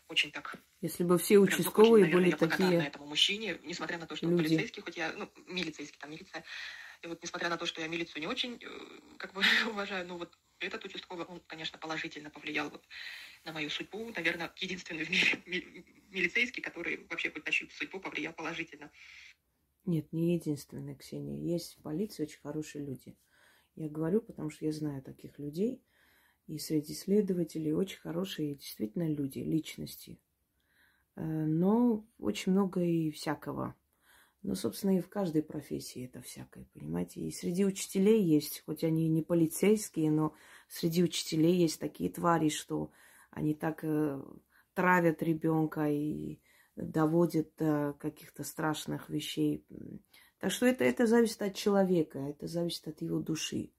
очень 0.09 0.31
так... 0.31 0.55
Если 0.81 1.03
бы 1.03 1.17
все 1.17 1.37
участковые 1.39 2.05
прям, 2.05 2.19
очень, 2.19 2.31
наверное, 2.31 2.37
были 2.37 2.69
такие... 2.69 2.87
этому 2.87 3.05
мужчине, 3.05 3.59
несмотря 3.63 3.97
на 3.97 4.05
то, 4.05 4.15
что 4.15 4.27
люди. 4.27 4.43
полицейский, 4.43 4.81
хоть 4.81 4.97
я, 4.97 5.13
ну, 5.13 5.31
милицейский, 5.47 5.97
там, 5.99 6.11
милиция, 6.11 6.43
и 7.01 7.07
вот 7.07 7.21
несмотря 7.21 7.49
на 7.49 7.57
то, 7.57 7.65
что 7.65 7.81
я 7.81 7.87
милицию 7.87 8.21
не 8.21 8.27
очень, 8.27 8.61
э, 8.61 9.17
как 9.17 9.33
бы, 9.33 9.41
уважаю, 9.71 10.05
ну, 10.05 10.17
вот 10.17 10.37
этот 10.67 10.85
участковый, 10.85 11.25
он, 11.25 11.41
конечно, 11.47 11.77
положительно 11.77 12.29
повлиял 12.29 12.69
вот 12.69 12.83
на 13.45 13.53
мою 13.53 13.69
судьбу. 13.69 14.11
Наверное, 14.15 14.51
единственный 14.57 15.03
в 15.05 15.09
мире 15.09 15.43
милицейский, 16.09 16.61
который 16.61 17.05
вообще 17.09 17.31
хоть 17.31 17.45
на 17.45 17.51
чью-то 17.51 17.75
судьбу 17.75 17.99
повлиял 17.99 18.33
положительно. 18.33 18.91
Нет, 19.85 20.11
не 20.13 20.35
единственный, 20.35 20.95
Ксения. 20.95 21.39
Есть 21.39 21.77
в 21.77 21.81
полиции 21.81 22.23
очень 22.23 22.39
хорошие 22.39 22.85
люди. 22.85 23.17
Я 23.75 23.89
говорю, 23.89 24.21
потому 24.21 24.49
что 24.49 24.65
я 24.65 24.71
знаю 24.71 25.01
таких 25.01 25.39
людей– 25.39 25.81
и 26.47 26.57
среди 26.57 26.93
следователей 26.93 27.73
очень 27.73 27.99
хорошие 27.99 28.55
действительно 28.55 29.07
люди, 29.07 29.39
личности. 29.39 30.19
Э, 31.15 31.21
но 31.23 32.05
очень 32.19 32.51
много 32.51 32.81
и 32.81 33.11
всякого. 33.11 33.75
Но, 34.43 34.55
собственно, 34.55 34.97
и 34.97 35.01
в 35.01 35.09
каждой 35.09 35.41
профессии 35.41 36.05
это 36.05 36.21
всякое, 36.21 36.65
понимаете. 36.73 37.21
И 37.21 37.31
среди 37.31 37.65
учителей 37.65 38.21
есть, 38.21 38.63
хоть 38.65 38.83
они 38.83 39.05
и 39.05 39.09
не 39.09 39.21
полицейские, 39.21 40.11
но 40.11 40.35
среди 40.67 41.03
учителей 41.03 41.55
есть 41.55 41.79
такие 41.79 42.09
твари, 42.11 42.49
что 42.49 42.91
они 43.31 43.53
так 43.53 43.83
э, 43.83 44.21
травят 44.73 45.23
ребенка 45.23 45.89
и 45.89 46.39
доводят 46.75 47.55
до 47.57 47.95
каких-то 47.99 48.43
страшных 48.43 49.09
вещей. 49.09 49.65
Так 50.39 50.51
что 50.51 50.65
это, 50.65 50.83
это 50.83 51.07
зависит 51.07 51.41
от 51.41 51.55
человека, 51.55 52.19
это 52.19 52.47
зависит 52.47 52.87
от 52.87 53.01
его 53.01 53.19
души 53.19 53.71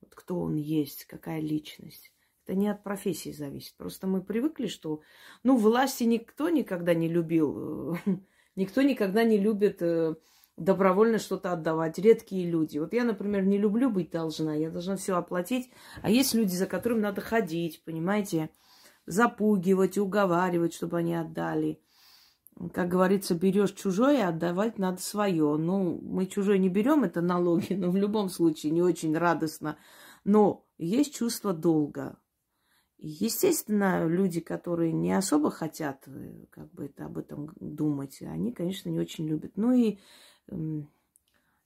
вот 0.00 0.14
кто 0.14 0.40
он 0.40 0.56
есть, 0.56 1.04
какая 1.04 1.40
личность. 1.40 2.12
Это 2.44 2.54
не 2.58 2.68
от 2.68 2.82
профессии 2.82 3.30
зависит. 3.32 3.76
Просто 3.76 4.06
мы 4.06 4.22
привыкли, 4.22 4.66
что, 4.66 5.02
ну, 5.42 5.56
власти 5.56 6.04
никто 6.04 6.48
никогда 6.48 6.94
не 6.94 7.08
любил, 7.08 7.96
никто 8.56 8.82
никогда 8.82 9.24
не 9.24 9.38
любит 9.38 9.82
э, 9.82 10.14
добровольно 10.56 11.18
что-то 11.18 11.52
отдавать. 11.52 11.98
Редкие 11.98 12.48
люди. 12.48 12.78
Вот 12.78 12.92
я, 12.92 13.04
например, 13.04 13.44
не 13.44 13.58
люблю 13.58 13.90
быть 13.90 14.10
должна, 14.10 14.54
я 14.54 14.70
должна 14.70 14.96
все 14.96 15.16
оплатить. 15.16 15.70
А 16.02 16.10
есть 16.10 16.34
люди, 16.34 16.54
за 16.54 16.66
которыми 16.66 17.00
надо 17.00 17.20
ходить, 17.20 17.82
понимаете, 17.84 18.50
запугивать, 19.06 19.98
уговаривать, 19.98 20.74
чтобы 20.74 20.98
они 20.98 21.14
отдали. 21.14 21.80
Как 22.74 22.88
говорится, 22.88 23.34
берешь 23.34 23.72
чужое, 23.72 24.28
отдавать 24.28 24.78
надо 24.78 25.00
свое. 25.00 25.56
Ну, 25.56 25.98
мы 26.02 26.26
чужое 26.26 26.58
не 26.58 26.68
берем, 26.68 27.04
это 27.04 27.22
налоги, 27.22 27.72
но 27.78 27.90
в 27.90 27.96
любом 27.96 28.28
случае 28.28 28.72
не 28.72 28.82
очень 28.82 29.16
радостно. 29.16 29.78
Но 30.24 30.66
есть 30.76 31.14
чувство 31.14 31.54
долга. 31.54 32.18
Естественно, 33.02 34.06
люди, 34.06 34.40
которые 34.40 34.92
не 34.92 35.12
особо 35.14 35.50
хотят 35.50 36.06
э, 36.06 36.44
как 36.50 36.70
бы 36.72 36.84
это, 36.84 37.06
об 37.06 37.16
этом 37.16 37.50
думать, 37.58 38.20
они, 38.20 38.52
конечно, 38.52 38.90
не 38.90 39.00
очень 39.00 39.26
любят. 39.26 39.52
Ну 39.56 39.72
и, 39.72 39.98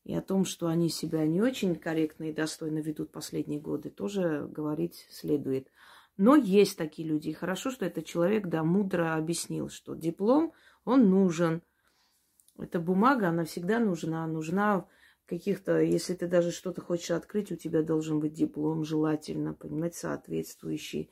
и 0.04 0.14
о 0.14 0.22
том, 0.22 0.44
что 0.44 0.68
они 0.68 0.88
себя 0.88 1.26
не 1.26 1.42
очень 1.42 1.74
корректно 1.74 2.30
и 2.30 2.32
достойно 2.32 2.78
ведут 2.78 3.10
последние 3.10 3.58
годы, 3.58 3.90
тоже 3.90 4.46
говорить 4.48 5.08
следует. 5.10 5.72
Но 6.16 6.36
есть 6.36 6.78
такие 6.78 7.08
люди. 7.08 7.30
И 7.30 7.32
хорошо, 7.32 7.72
что 7.72 7.84
этот 7.84 8.04
человек, 8.04 8.46
да, 8.46 8.62
мудро 8.62 9.16
объяснил, 9.16 9.68
что 9.68 9.96
диплом, 9.96 10.52
он 10.84 11.10
нужен. 11.10 11.62
Эта 12.56 12.78
бумага, 12.78 13.30
она 13.30 13.44
всегда 13.44 13.80
нужна. 13.80 14.24
Нужна 14.28 14.86
каких-то, 15.26 15.80
если 15.80 16.14
ты 16.14 16.28
даже 16.28 16.52
что-то 16.52 16.80
хочешь 16.80 17.10
открыть, 17.10 17.50
у 17.50 17.56
тебя 17.56 17.82
должен 17.82 18.20
быть 18.20 18.34
диплом 18.34 18.84
желательно, 18.84 19.52
понимать, 19.52 19.96
соответствующий. 19.96 21.10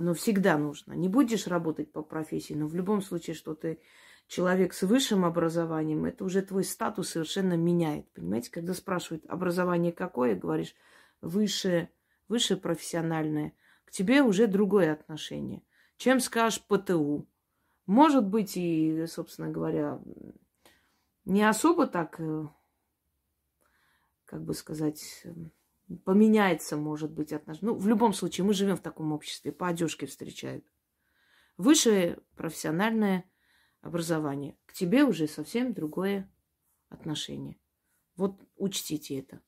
Оно 0.00 0.14
всегда 0.14 0.56
нужно. 0.56 0.94
Не 0.94 1.10
будешь 1.10 1.46
работать 1.46 1.92
по 1.92 2.02
профессии, 2.02 2.54
но 2.54 2.66
в 2.66 2.74
любом 2.74 3.02
случае, 3.02 3.36
что 3.36 3.54
ты 3.54 3.82
человек 4.28 4.72
с 4.72 4.80
высшим 4.80 5.26
образованием, 5.26 6.06
это 6.06 6.24
уже 6.24 6.40
твой 6.40 6.64
статус 6.64 7.10
совершенно 7.10 7.52
меняет. 7.52 8.10
Понимаете, 8.14 8.50
когда 8.50 8.72
спрашивают, 8.72 9.26
образование 9.26 9.92
какое, 9.92 10.34
говоришь, 10.34 10.74
высшее, 11.20 11.92
высшее 12.28 12.58
профессиональное, 12.58 13.52
к 13.84 13.90
тебе 13.90 14.22
уже 14.22 14.46
другое 14.46 14.94
отношение. 14.94 15.62
Чем 15.98 16.20
скажешь 16.20 16.64
ПТУ? 16.66 17.28
Может 17.84 18.26
быть, 18.26 18.56
и, 18.56 19.04
собственно 19.06 19.50
говоря, 19.50 20.00
не 21.26 21.46
особо 21.46 21.86
так, 21.86 22.18
э, 22.18 22.48
как 24.24 24.42
бы 24.44 24.54
сказать, 24.54 25.26
поменяется, 26.04 26.76
может 26.76 27.10
быть, 27.10 27.32
отношение. 27.32 27.72
Ну, 27.72 27.78
в 27.78 27.86
любом 27.86 28.12
случае, 28.12 28.44
мы 28.44 28.54
живем 28.54 28.76
в 28.76 28.82
таком 28.82 29.12
обществе, 29.12 29.52
по 29.52 29.68
одежке 29.68 30.06
встречают. 30.06 30.64
Высшее 31.56 32.18
профессиональное 32.36 33.24
образование. 33.82 34.56
К 34.66 34.72
тебе 34.72 35.04
уже 35.04 35.26
совсем 35.26 35.72
другое 35.72 36.30
отношение. 36.88 37.58
Вот 38.16 38.40
учтите 38.56 39.18
это. 39.18 39.40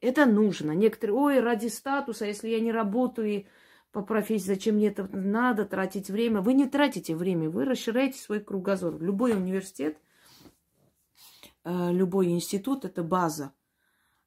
Это 0.00 0.26
нужно. 0.26 0.72
Некоторые, 0.72 1.16
ой, 1.16 1.40
ради 1.40 1.66
статуса, 1.66 2.24
если 2.24 2.48
я 2.48 2.60
не 2.60 2.72
работаю 2.72 3.46
по 3.92 4.02
профессии, 4.02 4.46
зачем 4.46 4.76
мне 4.76 4.88
это 4.88 5.08
надо, 5.12 5.64
тратить 5.66 6.08
время. 6.08 6.40
Вы 6.40 6.54
не 6.54 6.68
тратите 6.68 7.14
время, 7.14 7.50
вы 7.50 7.64
расширяете 7.64 8.18
свой 8.18 8.40
кругозор. 8.40 9.00
Любой 9.00 9.32
университет, 9.32 9.98
э, 11.64 11.92
любой 11.92 12.28
институт– 12.28 12.84
это 12.86 13.02
база. 13.02 13.52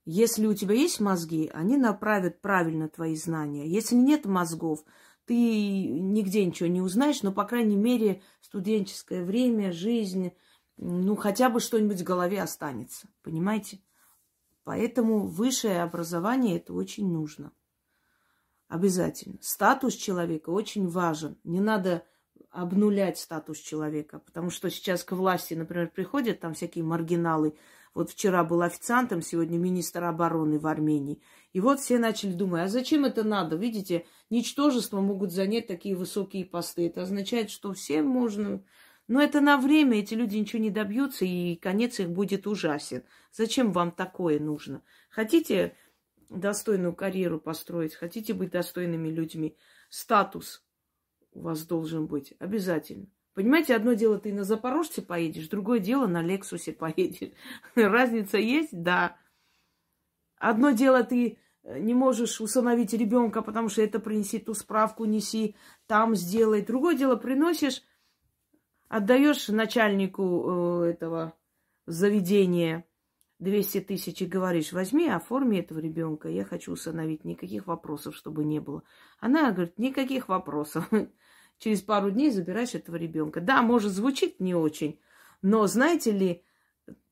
Если 0.06 0.46
у 0.46 0.54
тебя 0.54 0.76
есть 0.76 1.00
мозги, 1.00 1.50
они 1.54 1.78
направят 1.78 2.42
правильно 2.42 2.90
твои 2.90 3.16
знания. 3.16 3.68
Если 3.68 3.96
нет 3.96 4.26
мозгов, 4.26 4.84
ты 5.26 5.34
нигде 5.34 6.46
ничего 6.46 6.68
не 6.68 6.82
узнаешь, 6.82 7.24
но, 7.24 7.32
по 7.32 7.46
крайней 7.46 7.78
мере, 7.78 8.22
студенческое 8.42 9.24
время, 9.24 9.72
жизнь, 9.72 10.34
ну, 10.76 11.16
хотя 11.16 11.50
бы 11.50 11.62
что-нибудь 11.62 12.02
в 12.02 12.04
голове 12.04 12.42
останется. 12.42 13.08
Понимаете? 13.22 13.80
Поэтому 14.66 15.26
высшее 15.28 15.82
образование 15.84 16.58
это 16.58 16.74
очень 16.74 17.10
нужно. 17.10 17.54
Обязательно. 18.68 19.38
Статус 19.42 19.94
человека 19.96 20.50
очень 20.50 20.88
важен. 20.88 21.38
Не 21.44 21.62
надо 21.62 22.06
обнулять 22.50 23.18
статус 23.18 23.60
человека, 23.60 24.20
потому 24.20 24.50
что 24.50 24.70
сейчас 24.70 25.04
к 25.04 25.14
власти, 25.14 25.54
например, 25.54 25.90
приходят 25.90 26.40
там 26.40 26.54
всякие 26.54 26.84
маргиналы, 26.84 27.56
вот 27.94 28.10
вчера 28.10 28.44
был 28.44 28.62
официантом, 28.62 29.22
сегодня 29.22 29.58
министр 29.58 30.06
обороны 30.06 30.60
в 30.60 30.68
Армении. 30.68 31.22
И 31.52 31.60
вот 31.60 31.80
все 31.80 32.00
начали 32.00 32.34
думать, 32.34 32.64
а 32.64 32.68
зачем 32.68 33.06
это 33.06 33.24
надо? 33.24 33.56
Видите, 33.56 34.06
ничтожество 34.30 35.00
могут 35.00 35.32
занять 35.32 35.68
такие 35.68 35.96
высокие 35.96 36.46
посты. 36.46 36.88
Это 36.88 37.04
означает, 37.04 37.50
что 37.50 37.74
всем 37.74 38.08
можно... 38.08 38.64
Но 39.08 39.22
это 39.22 39.42
на 39.42 39.58
время, 39.58 40.00
эти 40.00 40.14
люди 40.14 40.38
ничего 40.38 40.62
не 40.62 40.70
добьются, 40.70 41.26
и 41.26 41.56
конец 41.58 42.00
их 42.00 42.10
будет 42.10 42.48
ужасен. 42.48 43.04
Зачем 43.34 43.74
вам 43.74 43.92
такое 43.92 44.40
нужно? 44.40 44.82
Хотите 45.10 45.76
достойную 46.30 46.96
карьеру 46.96 47.40
построить, 47.40 47.94
хотите 47.94 48.34
быть 48.34 48.52
достойными 48.52 49.10
людьми, 49.10 49.58
статус 49.90 50.64
у 51.34 51.42
вас 51.42 51.66
должен 51.66 52.08
быть 52.08 52.34
обязательно. 52.40 53.08
Понимаете, 53.34 53.76
одно 53.76 53.94
дело 53.94 54.20
ты 54.20 54.32
на 54.32 54.44
Запорожце 54.44 55.02
поедешь, 55.02 55.48
другое 55.48 55.80
дело 55.80 56.06
на 56.06 56.22
Лексусе 56.22 56.72
поедешь. 56.72 57.32
Разница 57.76 58.38
есть? 58.38 58.70
Да. 58.72 59.18
Одно 60.38 60.72
дело 60.72 61.04
ты 61.04 61.40
э, 61.64 61.80
не 61.80 61.94
можешь 61.94 62.42
усыновить 62.42 62.94
ребенка, 62.94 63.42
потому 63.42 63.70
что 63.70 63.82
это 63.82 64.00
принеси 64.00 64.38
ту 64.40 64.54
справку, 64.54 65.06
неси, 65.06 65.56
там 65.88 66.16
сделай. 66.16 66.62
Другое 66.62 66.96
дело 66.96 67.16
приносишь, 67.16 67.82
отдаешь 68.88 69.48
начальнику 69.48 70.84
э, 70.84 70.92
этого 70.92 71.34
заведения 71.88 72.86
200 73.40 73.82
тысяч 73.82 74.22
и 74.22 74.26
говоришь, 74.26 74.74
возьми, 74.74 75.10
оформи 75.10 75.58
этого 75.58 75.80
ребенка, 75.80 76.30
я 76.30 76.46
хочу 76.46 76.74
усыновить, 76.74 77.26
никаких 77.26 77.68
вопросов, 77.68 78.16
чтобы 78.16 78.46
не 78.46 78.60
было. 78.60 78.84
Она 79.20 79.52
говорит, 79.52 79.78
никаких 79.80 80.30
вопросов 80.30 80.88
через 81.64 81.82
пару 81.82 82.12
дней 82.12 82.30
забираешь 82.30 82.76
этого 82.76 82.98
ребенка. 82.98 83.40
Да, 83.40 83.62
может, 83.62 83.94
звучит 83.94 84.42
не 84.42 84.54
очень, 84.54 85.00
но 85.42 85.66
знаете 85.66 86.12
ли, 86.12 86.44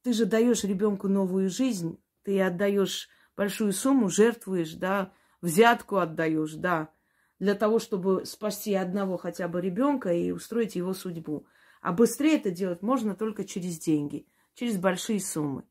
ты 0.03 0.11
же 0.11 0.25
даешь 0.25 0.65
ребенку 0.65 1.07
новую 1.07 1.49
жизнь, 1.49 2.03
ты 2.23 2.41
отдаешь 2.41 3.07
большую 3.37 3.71
сумму, 3.71 4.09
жертвуешь, 4.09 4.73
да, 4.73 5.13
взятку 5.41 5.97
отдаешь, 5.97 6.53
да, 6.55 6.91
для 7.39 7.55
того, 7.55 7.79
чтобы 7.79 8.25
спасти 8.25 8.73
одного 8.73 9.15
хотя 9.17 9.47
бы 9.47 9.61
ребенка 9.61 10.11
и 10.11 10.31
устроить 10.31 10.75
его 10.75 10.93
судьбу. 10.93 11.47
А 11.81 11.93
быстрее 11.93 12.35
это 12.35 12.51
делать 12.51 12.81
можно 12.81 13.15
только 13.15 13.45
через 13.45 13.79
деньги. 13.79 14.27
через 14.53 14.77
большие 14.77 15.21
суммы. 15.21 15.63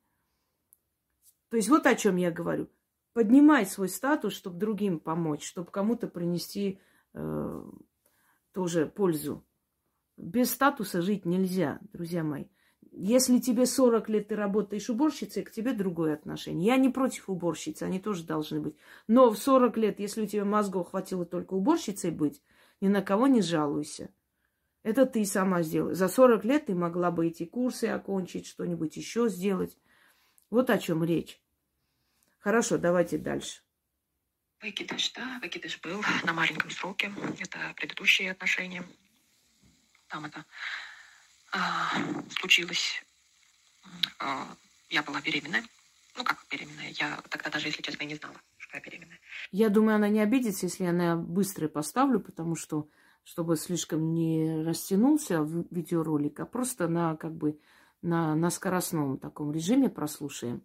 То 1.51 1.59
есть 1.59 1.69
вот 1.69 1.85
о 1.85 1.95
чем 1.95 2.17
я 2.17 2.31
говорю. 2.31 2.71
Поднимай 3.13 3.67
свой 3.67 3.91
статус, 3.91 4.33
чтобы 4.33 4.59
другим 4.59 4.99
помочь, 4.99 5.47
чтобы 5.47 5.71
кому-то 5.71 6.09
принести 6.09 6.81
э, 7.13 7.63
тоже 8.53 8.87
пользу. 8.87 9.45
Без 10.17 10.51
статуса 10.51 11.01
жить 11.03 11.25
нельзя, 11.25 11.79
друзья 11.93 12.23
мои. 12.23 12.47
Если 12.93 13.39
тебе 13.39 13.67
40 13.67 14.09
лет 14.09 14.29
ты 14.29 14.37
работаешь 14.37 14.91
уборщицей, 14.91 15.45
к 15.45 15.53
тебе 15.53 15.73
другое 15.73 16.15
отношение. 16.15 16.67
Я 16.67 16.77
не 16.77 16.89
против 16.89 17.31
уборщицы, 17.31 17.85
они 17.85 18.01
тоже 18.01 18.25
должны 18.25 18.61
быть. 18.61 18.77
Но 19.07 19.31
в 19.31 19.39
40 19.39 19.77
лет, 19.77 20.01
если 20.01 20.23
у 20.23 20.27
тебя 20.27 20.45
мозгов 20.45 20.91
хватило 20.91 21.25
только 21.25 21.55
уборщицей 21.55 22.11
быть, 22.11 22.43
ни 22.81 22.89
на 22.89 23.01
кого 23.01 23.29
не 23.29 23.43
жалуйся. 23.43 24.11
Это 24.83 25.07
ты 25.07 25.25
сама 25.25 25.63
сделала. 25.63 25.95
За 25.95 26.09
40 26.09 26.45
лет 26.45 26.67
ты 26.67 26.75
могла 26.75 27.11
бы 27.11 27.29
эти 27.29 27.45
курсы 27.45 27.85
окончить, 27.85 28.47
что-нибудь 28.47 28.97
еще 28.97 29.29
сделать. 29.29 29.79
Вот 30.49 30.71
о 30.71 30.79
чем 30.79 31.05
речь. 31.05 31.41
Хорошо, 32.39 32.79
давайте 32.79 33.19
дальше. 33.19 33.63
Выкидыш, 34.63 35.13
да, 35.13 35.39
выкидыш 35.41 35.81
был 35.81 36.03
на 36.25 36.33
маленьком 36.33 36.71
сроке. 36.71 37.13
Это 37.39 37.73
предыдущие 37.77 38.31
отношения. 38.31 38.85
Там 40.09 40.27
это 40.27 40.45
а, 41.53 41.91
случилось. 42.39 43.03
А, 44.19 44.55
я 44.91 45.03
была 45.03 45.21
беременная. 45.21 45.65
Ну, 46.17 46.25
как 46.25 46.45
беременная? 46.51 46.91
Я 46.91 47.23
тогда 47.31 47.49
даже, 47.51 47.69
если 47.69 47.81
честно, 47.81 48.05
не 48.05 48.17
знала, 48.17 48.35
что 48.59 48.77
я 48.77 48.83
беременная. 48.83 49.19
Я 49.51 49.69
думаю, 49.71 49.97
она 49.97 50.09
не 50.09 50.21
обидится, 50.21 50.67
если 50.67 50.85
я 50.85 50.93
на 50.93 51.17
быстрое 51.17 51.71
поставлю, 51.71 52.21
потому 52.21 52.55
что, 52.55 52.89
чтобы 53.25 53.57
слишком 53.57 54.13
не 54.13 54.63
растянулся 54.63 55.41
видеоролик, 55.71 56.39
а 56.41 56.45
просто 56.45 56.89
на, 56.89 57.17
как 57.17 57.35
бы, 57.35 57.59
на, 58.03 58.35
на 58.35 58.51
скоростном 58.51 59.19
таком 59.19 59.53
режиме 59.53 59.89
прослушаем. 59.89 60.63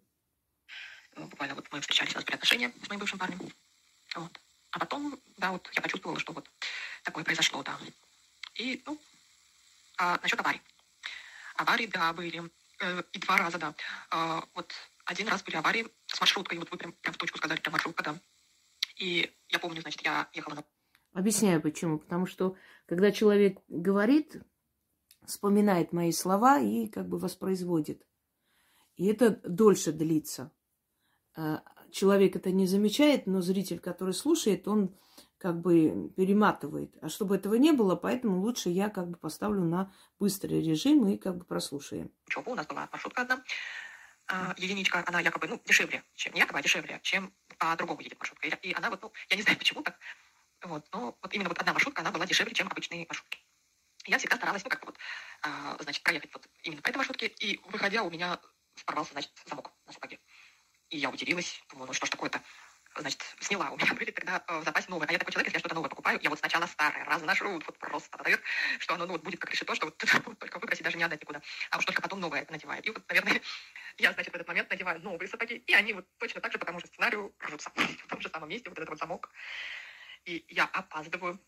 Буквально 1.16 1.54
вот 1.54 1.66
мы 1.72 1.80
встречались, 1.80 2.12
у 2.12 2.16
нас 2.16 2.24
были 2.24 2.34
отношения 2.34 2.72
с 2.82 2.88
моим 2.88 3.00
бывшим 3.00 3.18
парнем. 3.18 3.38
Вот. 4.16 4.40
А 4.70 4.78
потом, 4.78 5.18
да, 5.36 5.52
вот 5.52 5.68
я 5.74 5.82
почувствовала, 5.82 6.18
что 6.18 6.32
вот 6.32 6.50
такое 7.02 7.24
произошло, 7.24 7.62
да. 7.62 7.78
И, 8.56 8.82
ну, 8.86 9.00
а, 9.98 10.18
насчет 10.22 10.40
аварий. 10.40 10.60
Аварии, 11.56 11.86
да, 11.86 12.12
были. 12.12 12.50
Э, 12.80 13.02
и 13.12 13.18
два 13.18 13.38
раза, 13.38 13.58
да. 13.58 13.74
Э, 14.10 14.40
вот 14.54 14.72
один 15.04 15.28
раз 15.28 15.42
были 15.42 15.56
аварии 15.56 15.86
с 16.06 16.20
маршруткой. 16.20 16.58
Вот 16.58 16.70
вы 16.70 16.76
прям, 16.76 16.92
прям 16.92 17.14
в 17.14 17.16
точку 17.16 17.38
сказали, 17.38 17.60
прям 17.60 17.72
маршрутка, 17.72 18.02
да. 18.02 18.20
И 18.96 19.34
я 19.48 19.58
помню, 19.58 19.80
значит, 19.80 20.02
я 20.02 20.28
ехала 20.32 20.54
на... 20.54 20.64
Объясняю, 21.12 21.62
почему. 21.62 21.98
Потому 21.98 22.26
что, 22.26 22.56
когда 22.86 23.12
человек 23.12 23.58
говорит, 23.68 24.36
вспоминает 25.26 25.92
мои 25.92 26.12
слова 26.12 26.58
и 26.58 26.88
как 26.88 27.08
бы 27.08 27.18
воспроизводит. 27.18 28.06
И 28.96 29.06
это 29.06 29.30
дольше 29.30 29.92
длится. 29.92 30.52
Человек 31.96 32.36
это 32.36 32.50
не 32.50 32.66
замечает, 32.66 33.26
но 33.26 33.40
зритель, 33.40 33.78
который 33.78 34.12
слушает, 34.12 34.68
он 34.68 34.94
как 35.38 35.62
бы 35.62 36.12
перематывает. 36.14 36.94
А 37.00 37.08
чтобы 37.08 37.36
этого 37.36 37.54
не 37.54 37.72
было, 37.72 37.96
поэтому 37.96 38.42
лучше 38.42 38.68
я 38.68 38.90
как 38.90 39.08
бы 39.08 39.16
поставлю 39.16 39.64
на 39.64 39.90
быстрый 40.18 40.62
режим 40.62 41.08
и 41.08 41.16
как 41.16 41.38
бы 41.38 41.46
прослушаем. 41.46 42.12
Учебу 42.26 42.50
у 42.50 42.54
нас 42.54 42.66
была 42.66 42.86
маршрутка 42.92 43.22
одна. 43.22 43.42
А, 44.26 44.54
единичка, 44.58 45.02
она 45.06 45.20
якобы, 45.20 45.46
ну, 45.46 45.58
дешевле, 45.64 46.02
чем 46.14 46.34
якобы, 46.34 46.58
а 46.58 46.62
дешевле, 46.62 47.00
чем 47.02 47.32
по-другому 47.56 48.02
едет 48.02 48.18
маршрутка. 48.18 48.46
И, 48.46 48.74
она 48.74 48.90
вот, 48.90 49.00
ну, 49.00 49.10
я 49.30 49.36
не 49.36 49.42
знаю, 49.42 49.56
почему 49.56 49.82
так, 49.82 49.98
вот, 50.64 50.84
но 50.92 51.16
вот 51.22 51.32
именно 51.32 51.48
вот 51.48 51.58
одна 51.58 51.72
маршрутка, 51.72 52.02
она 52.02 52.10
была 52.10 52.26
дешевле, 52.26 52.52
чем 52.52 52.68
обычные 52.68 53.06
маршрутки. 53.08 53.38
Я 54.04 54.18
всегда 54.18 54.36
старалась, 54.36 54.62
ну, 54.64 54.68
как 54.68 54.84
вот, 54.84 54.98
а, 55.40 55.78
значит, 55.80 56.02
проехать 56.02 56.30
вот 56.34 56.46
именно 56.62 56.82
по 56.82 56.90
этой 56.90 56.98
маршрутке, 56.98 57.28
и 57.28 57.58
выходя 57.70 58.02
у 58.02 58.10
меня 58.10 58.38
порвался, 58.84 59.12
значит, 59.12 59.32
замок 59.46 59.72
на 59.86 59.94
сапоге. 59.94 60.18
И 60.90 60.98
я 60.98 61.10
удивилась, 61.10 61.62
думаю, 61.70 61.88
ну 61.88 61.92
что 61.92 62.06
ж 62.06 62.10
такое-то? 62.10 62.40
значит, 63.00 63.22
сняла. 63.40 63.70
У 63.70 63.76
меня 63.76 63.94
были 63.94 64.10
тогда 64.10 64.42
э, 64.46 64.58
в 64.58 64.64
запасе 64.64 64.86
новые. 64.88 65.08
А 65.08 65.12
я 65.12 65.18
такой 65.18 65.32
человек, 65.32 65.48
если 65.48 65.56
я 65.56 65.60
что-то 65.60 65.74
новое 65.74 65.90
покупаю, 65.90 66.18
я 66.22 66.30
вот 66.30 66.38
сначала 66.38 66.66
старое 66.66 67.04
разношу, 67.04 67.50
вот 67.52 67.78
просто 67.78 68.16
подает, 68.16 68.40
что 68.78 68.94
оно 68.94 69.06
ну, 69.06 69.12
вот 69.12 69.22
будет 69.22 69.40
как 69.40 69.50
решето, 69.50 69.74
что 69.74 69.86
вот 70.24 70.38
только 70.38 70.58
выбросить, 70.58 70.82
даже 70.82 70.96
не 70.96 71.04
отдать 71.04 71.20
никуда. 71.20 71.42
А 71.70 71.78
уж 71.78 71.84
только 71.84 72.02
потом 72.02 72.20
новое 72.20 72.46
надеваю. 72.48 72.82
И 72.82 72.90
вот, 72.90 73.06
наверное, 73.08 73.40
я, 73.98 74.12
значит, 74.12 74.32
в 74.32 74.34
этот 74.34 74.48
момент 74.48 74.70
надеваю 74.70 75.00
новые 75.00 75.28
сапоги, 75.28 75.56
и 75.56 75.74
они 75.74 75.92
вот 75.92 76.06
точно 76.18 76.40
так 76.40 76.52
же 76.52 76.58
по 76.58 76.66
тому 76.66 76.80
же 76.80 76.86
сценарию 76.86 77.34
ржутся. 77.44 77.70
В 77.76 78.08
том 78.08 78.20
же 78.20 78.28
самом 78.28 78.48
месте, 78.48 78.68
вот 78.68 78.78
этот 78.78 78.90
вот 78.90 78.98
замок. 78.98 79.30
И 80.24 80.44
я 80.48 80.64
опаздываю. 80.64 81.40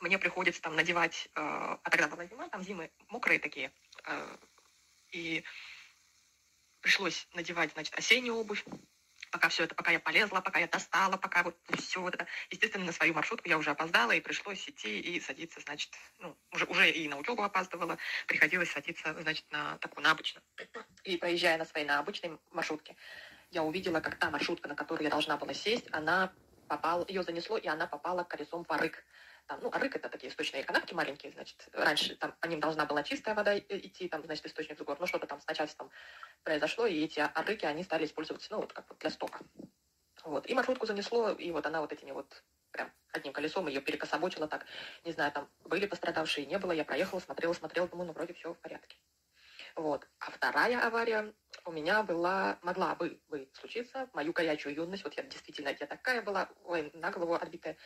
Мне 0.00 0.18
приходится 0.18 0.60
там 0.60 0.74
надевать, 0.74 1.28
э, 1.36 1.40
а 1.40 1.90
тогда 1.90 2.08
была 2.08 2.26
зима, 2.26 2.48
там 2.48 2.62
зимы 2.62 2.90
мокрые 3.08 3.38
такие. 3.38 3.72
Э, 4.04 4.36
и 5.12 5.44
пришлось 6.82 7.26
надевать, 7.32 7.72
значит, 7.72 7.94
осеннюю 7.96 8.34
обувь, 8.34 8.64
пока 9.30 9.48
все 9.48 9.64
это, 9.64 9.74
пока 9.74 9.90
я 9.90 10.00
полезла, 10.00 10.40
пока 10.40 10.58
я 10.58 10.68
достала, 10.68 11.16
пока 11.16 11.42
вот 11.42 11.56
все 11.78 12.00
вот 12.00 12.14
это. 12.14 12.26
Естественно, 12.50 12.84
на 12.84 12.92
свою 12.92 13.14
маршрутку 13.14 13.48
я 13.48 13.56
уже 13.56 13.70
опоздала, 13.70 14.12
и 14.12 14.20
пришлось 14.20 14.68
идти 14.68 15.00
и 15.00 15.20
садиться, 15.20 15.60
значит, 15.60 15.90
ну, 16.18 16.36
уже, 16.52 16.66
уже 16.66 16.90
и 16.90 17.08
на 17.08 17.16
учебу 17.16 17.42
опаздывала, 17.42 17.96
приходилось 18.26 18.70
садиться, 18.70 19.16
значит, 19.22 19.50
на 19.50 19.78
такую, 19.78 20.04
на. 20.04 20.16
И 21.04 21.16
проезжая 21.16 21.56
на 21.56 21.64
своей, 21.64 21.86
на 21.86 21.98
обычной 21.98 22.38
маршрутке, 22.50 22.96
я 23.50 23.62
увидела, 23.62 24.00
как 24.00 24.18
та 24.18 24.30
маршрутка, 24.30 24.68
на 24.68 24.74
которую 24.74 25.04
я 25.04 25.10
должна 25.10 25.36
была 25.36 25.54
сесть, 25.54 25.86
она 25.92 26.32
попала, 26.68 27.04
ее 27.08 27.22
занесло, 27.22 27.56
и 27.56 27.68
она 27.68 27.86
попала 27.86 28.24
колесом 28.24 28.64
в 28.64 28.70
арык 28.70 29.04
там, 29.46 29.60
ну, 29.62 29.70
арык 29.72 29.96
это 29.96 30.08
такие 30.08 30.30
источные 30.30 30.64
канавки 30.64 30.94
маленькие, 30.94 31.32
значит, 31.32 31.68
раньше 31.72 32.16
там 32.16 32.32
по 32.40 32.46
ним 32.46 32.60
должна 32.60 32.86
была 32.86 33.02
чистая 33.02 33.34
вода 33.34 33.58
идти, 33.58 34.08
там, 34.08 34.22
значит, 34.24 34.46
источник 34.46 34.80
в 34.80 34.84
гор, 34.84 34.98
но 35.00 35.06
что-то 35.06 35.26
там 35.26 35.40
с 35.40 35.46
начальством 35.46 35.90
произошло, 36.42 36.86
и 36.86 37.04
эти 37.04 37.20
арыки, 37.20 37.64
они 37.66 37.82
стали 37.82 38.04
использоваться, 38.04 38.48
ну, 38.50 38.60
вот 38.60 38.72
как 38.72 38.88
вот 38.88 38.98
для 38.98 39.10
стока. 39.10 39.40
Вот, 40.24 40.48
и 40.48 40.54
маршрутку 40.54 40.86
занесло, 40.86 41.30
и 41.30 41.50
вот 41.50 41.66
она 41.66 41.80
вот 41.80 41.92
этими 41.92 42.12
вот 42.12 42.44
прям 42.70 42.92
одним 43.12 43.32
колесом 43.32 43.66
ее 43.66 43.80
перекособочила 43.80 44.48
так, 44.48 44.64
не 45.04 45.12
знаю, 45.12 45.32
там 45.32 45.50
были 45.64 45.86
пострадавшие, 45.86 46.46
не 46.46 46.58
было, 46.58 46.72
я 46.72 46.84
проехала, 46.84 47.20
смотрела, 47.20 47.52
смотрела, 47.52 47.88
думаю, 47.88 48.06
ну, 48.06 48.12
вроде 48.12 48.32
все 48.32 48.54
в 48.54 48.58
порядке. 48.58 48.96
Вот. 49.74 50.06
А 50.18 50.30
вторая 50.30 50.86
авария 50.86 51.32
у 51.64 51.72
меня 51.72 52.02
была, 52.02 52.58
могла 52.62 52.94
бы, 52.94 53.20
бы 53.28 53.48
случиться, 53.54 54.08
мою 54.12 54.32
горячую 54.32 54.74
юность, 54.74 55.04
вот 55.04 55.14
я 55.14 55.22
действительно, 55.22 55.68
я 55.68 55.86
такая 55.86 56.22
была, 56.22 56.48
ой, 56.64 56.90
на 56.94 57.10
голову 57.10 57.34
отбитая, 57.34 57.76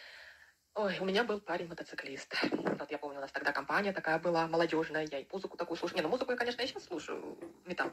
Ой, 0.77 0.99
у 1.01 1.07
меня 1.07 1.25
был 1.25 1.41
парень-мотоциклист. 1.41 2.35
Вот 2.79 2.91
я 2.91 2.99
помню, 2.99 3.17
у 3.17 3.23
нас 3.23 3.33
тогда 3.33 3.51
компания 3.51 3.95
такая 3.95 4.19
была 4.19 4.47
молодежная, 4.47 5.09
я 5.11 5.21
и 5.21 5.27
музыку 5.33 5.57
такую 5.57 5.79
слушаю. 5.79 5.97
Не, 5.97 6.03
ну 6.03 6.11
музыку 6.11 6.33
я, 6.33 6.37
конечно, 6.37 6.61
и 6.61 6.67
сейчас 6.67 6.85
слушаю, 6.85 7.39
металл. 7.65 7.91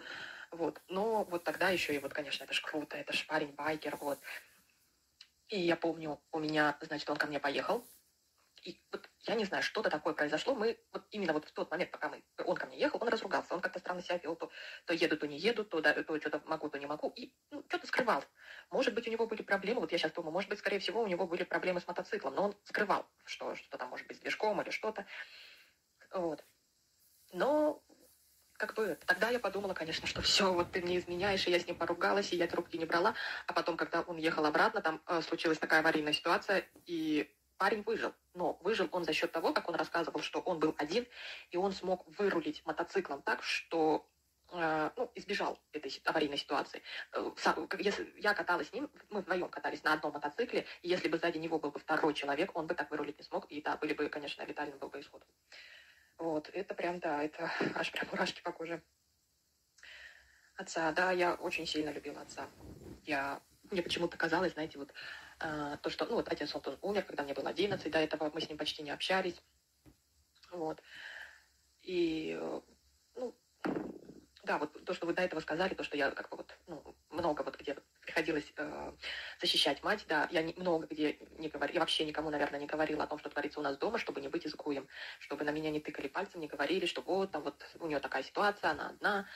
Вот, 0.51 0.81
но 0.89 1.23
вот 1.23 1.45
тогда 1.45 1.69
еще 1.69 1.95
и 1.95 1.99
вот, 1.99 2.13
конечно, 2.13 2.43
это 2.43 2.53
ж 2.53 2.61
круто, 2.61 2.97
это 2.97 3.13
ж 3.13 3.25
парень-байкер, 3.25 3.95
вот. 4.01 4.19
И 5.47 5.61
я 5.61 5.77
помню, 5.77 6.19
у 6.33 6.39
меня, 6.39 6.77
значит, 6.81 7.09
он 7.09 7.15
ко 7.15 7.27
мне 7.27 7.39
поехал, 7.39 7.85
и 8.63 8.81
вот 8.91 9.09
я 9.19 9.35
не 9.35 9.45
знаю, 9.45 9.63
что-то 9.63 9.89
такое 9.89 10.13
произошло. 10.13 10.55
Мы 10.55 10.79
вот 10.91 11.05
именно 11.11 11.33
вот 11.33 11.45
в 11.45 11.51
тот 11.51 11.69
момент, 11.69 11.91
пока 11.91 12.09
мы, 12.09 12.23
он 12.45 12.55
ко 12.55 12.65
мне 12.65 12.79
ехал, 12.79 12.99
он 13.01 13.09
разругался. 13.09 13.53
Он 13.53 13.61
как-то 13.61 13.79
странно 13.79 14.01
себя 14.01 14.17
вел. 14.17 14.35
То, 14.35 14.51
то 14.85 14.93
еду, 14.93 15.17
то 15.17 15.27
не 15.27 15.37
еду, 15.37 15.65
то, 15.65 15.81
да, 15.81 15.93
то 15.93 16.19
что-то 16.19 16.41
могу, 16.45 16.69
то 16.69 16.79
не 16.79 16.85
могу. 16.85 17.09
И 17.15 17.33
ну, 17.51 17.63
что-то 17.67 17.87
скрывал. 17.87 18.23
Может 18.71 18.93
быть, 18.93 19.07
у 19.07 19.11
него 19.11 19.27
были 19.27 19.41
проблемы. 19.41 19.81
Вот 19.81 19.91
я 19.91 19.97
сейчас 19.97 20.13
думаю, 20.13 20.31
может 20.31 20.49
быть, 20.49 20.59
скорее 20.59 20.79
всего, 20.79 21.01
у 21.01 21.07
него 21.07 21.27
были 21.27 21.43
проблемы 21.43 21.81
с 21.81 21.87
мотоциклом. 21.87 22.35
Но 22.35 22.45
он 22.45 22.57
скрывал, 22.63 23.05
что 23.25 23.55
что-то 23.55 23.77
там 23.77 23.89
может 23.89 24.07
быть 24.07 24.17
с 24.17 24.19
движком 24.21 24.61
или 24.61 24.69
что-то. 24.69 25.05
Вот. 26.11 26.43
Но 27.33 27.83
как 28.57 28.75
бы 28.75 28.97
тогда 29.05 29.29
я 29.29 29.39
подумала, 29.39 29.73
конечно, 29.73 30.07
что 30.07 30.21
все, 30.21 30.53
вот 30.53 30.71
ты 30.71 30.81
мне 30.81 30.97
изменяешь, 30.97 31.45
и 31.47 31.51
я 31.51 31.59
с 31.59 31.67
ним 31.67 31.75
поругалась, 31.75 32.31
и 32.31 32.37
я 32.37 32.47
трубки 32.47 32.77
не 32.77 32.85
брала. 32.85 33.15
А 33.47 33.53
потом, 33.53 33.75
когда 33.75 34.01
он 34.01 34.17
ехал 34.17 34.45
обратно, 34.45 34.81
там 34.81 35.01
э, 35.07 35.21
случилась 35.21 35.57
такая 35.57 35.81
аварийная 35.81 36.13
ситуация, 36.13 36.65
и 36.85 37.29
парень 37.57 37.83
выжил. 37.83 38.13
Но 38.33 38.53
выжил 38.61 38.89
он 38.91 39.03
за 39.03 39.13
счет 39.13 39.31
того, 39.31 39.53
как 39.53 39.69
он 39.69 39.75
рассказывал, 39.75 40.21
что 40.21 40.39
он 40.39 40.59
был 40.59 40.75
один, 40.77 41.05
и 41.51 41.57
он 41.57 41.71
смог 41.71 42.05
вырулить 42.17 42.65
мотоциклом 42.65 43.21
так, 43.21 43.43
что 43.43 44.09
э, 44.51 44.89
ну, 44.95 45.11
избежал 45.15 45.59
этой 45.71 45.91
аварийной 46.05 46.37
ситуации. 46.37 46.81
Э, 47.13 47.31
если 47.79 48.13
я 48.17 48.33
каталась 48.33 48.69
с 48.69 48.73
ним, 48.73 48.89
мы 49.09 49.21
вдвоем 49.21 49.49
катались 49.49 49.83
на 49.83 49.93
одном 49.93 50.13
мотоцикле, 50.13 50.65
и 50.81 50.89
если 50.89 51.07
бы 51.07 51.17
сзади 51.17 51.37
него 51.37 51.59
был 51.59 51.71
бы 51.71 51.79
второй 51.79 52.13
человек, 52.13 52.55
он 52.55 52.67
бы 52.67 52.75
так 52.75 52.89
вырулить 52.91 53.17
не 53.17 53.23
смог, 53.23 53.45
и 53.51 53.61
да, 53.61 53.77
были 53.77 53.93
бы, 53.93 54.09
конечно, 54.09 54.43
летальным 54.43 54.77
был 54.79 54.89
бы 54.89 54.99
исход. 54.99 55.23
Вот, 56.17 56.49
это 56.53 56.73
прям, 56.75 56.99
да, 56.99 57.23
это 57.23 57.51
аж 57.75 57.91
прям 57.91 58.07
мурашки 58.11 58.41
по 58.41 58.51
коже. 58.51 58.81
Отца, 60.55 60.91
да, 60.91 61.11
я 61.11 61.33
очень 61.33 61.65
сильно 61.65 61.89
любила 61.89 62.21
отца. 62.21 62.47
Я, 63.03 63.41
мне 63.71 63.81
почему-то 63.81 64.17
казалось, 64.17 64.53
знаете, 64.53 64.77
вот 64.77 64.93
то, 65.39 65.89
что, 65.89 66.05
ну, 66.05 66.15
вот 66.15 66.29
отец, 66.29 66.53
вот 66.53 66.67
он 66.67 66.77
умер, 66.81 67.03
когда 67.03 67.23
мне 67.23 67.33
было 67.33 67.49
11, 67.49 67.91
до 67.91 67.99
этого 67.99 68.31
мы 68.33 68.41
с 68.41 68.49
ним 68.49 68.57
почти 68.57 68.83
не 68.83 68.91
общались, 68.91 69.41
вот, 70.51 70.81
и, 71.81 72.39
ну, 73.15 73.35
да, 74.43 74.57
вот 74.57 74.83
то, 74.85 74.93
что 74.93 75.05
вы 75.05 75.13
до 75.13 75.21
этого 75.21 75.39
сказали, 75.39 75.73
то, 75.73 75.83
что 75.83 75.95
я 75.95 76.11
как 76.11 76.29
бы 76.29 76.37
вот, 76.37 76.53
ну, 76.67 76.95
много 77.09 77.43
вот 77.43 77.57
где 77.57 77.77
приходилось 78.01 78.51
э, 78.57 78.91
защищать 79.39 79.81
мать, 79.83 80.05
да, 80.09 80.27
я 80.31 80.41
не, 80.41 80.53
много 80.53 80.85
где 80.87 81.17
не 81.37 81.47
говорила, 81.47 81.75
я 81.75 81.79
вообще 81.79 82.03
никому, 82.03 82.29
наверное, 82.29 82.59
не 82.59 82.65
говорила 82.65 83.03
о 83.03 83.07
том, 83.07 83.19
что 83.19 83.29
творится 83.29 83.61
у 83.61 83.63
нас 83.63 83.77
дома, 83.77 83.97
чтобы 83.97 84.19
не 84.19 84.27
быть 84.27 84.45
изгоем, 84.45 84.87
чтобы 85.19 85.45
на 85.45 85.51
меня 85.51 85.71
не 85.71 85.79
тыкали 85.79 86.09
пальцем, 86.09 86.41
не 86.41 86.47
говорили, 86.47 86.85
что 86.85 87.01
вот, 87.01 87.31
там 87.31 87.43
вот 87.43 87.55
у 87.79 87.87
нее 87.87 87.99
такая 87.99 88.23
ситуация, 88.23 88.71
она 88.71 88.89
одна, 88.89 89.27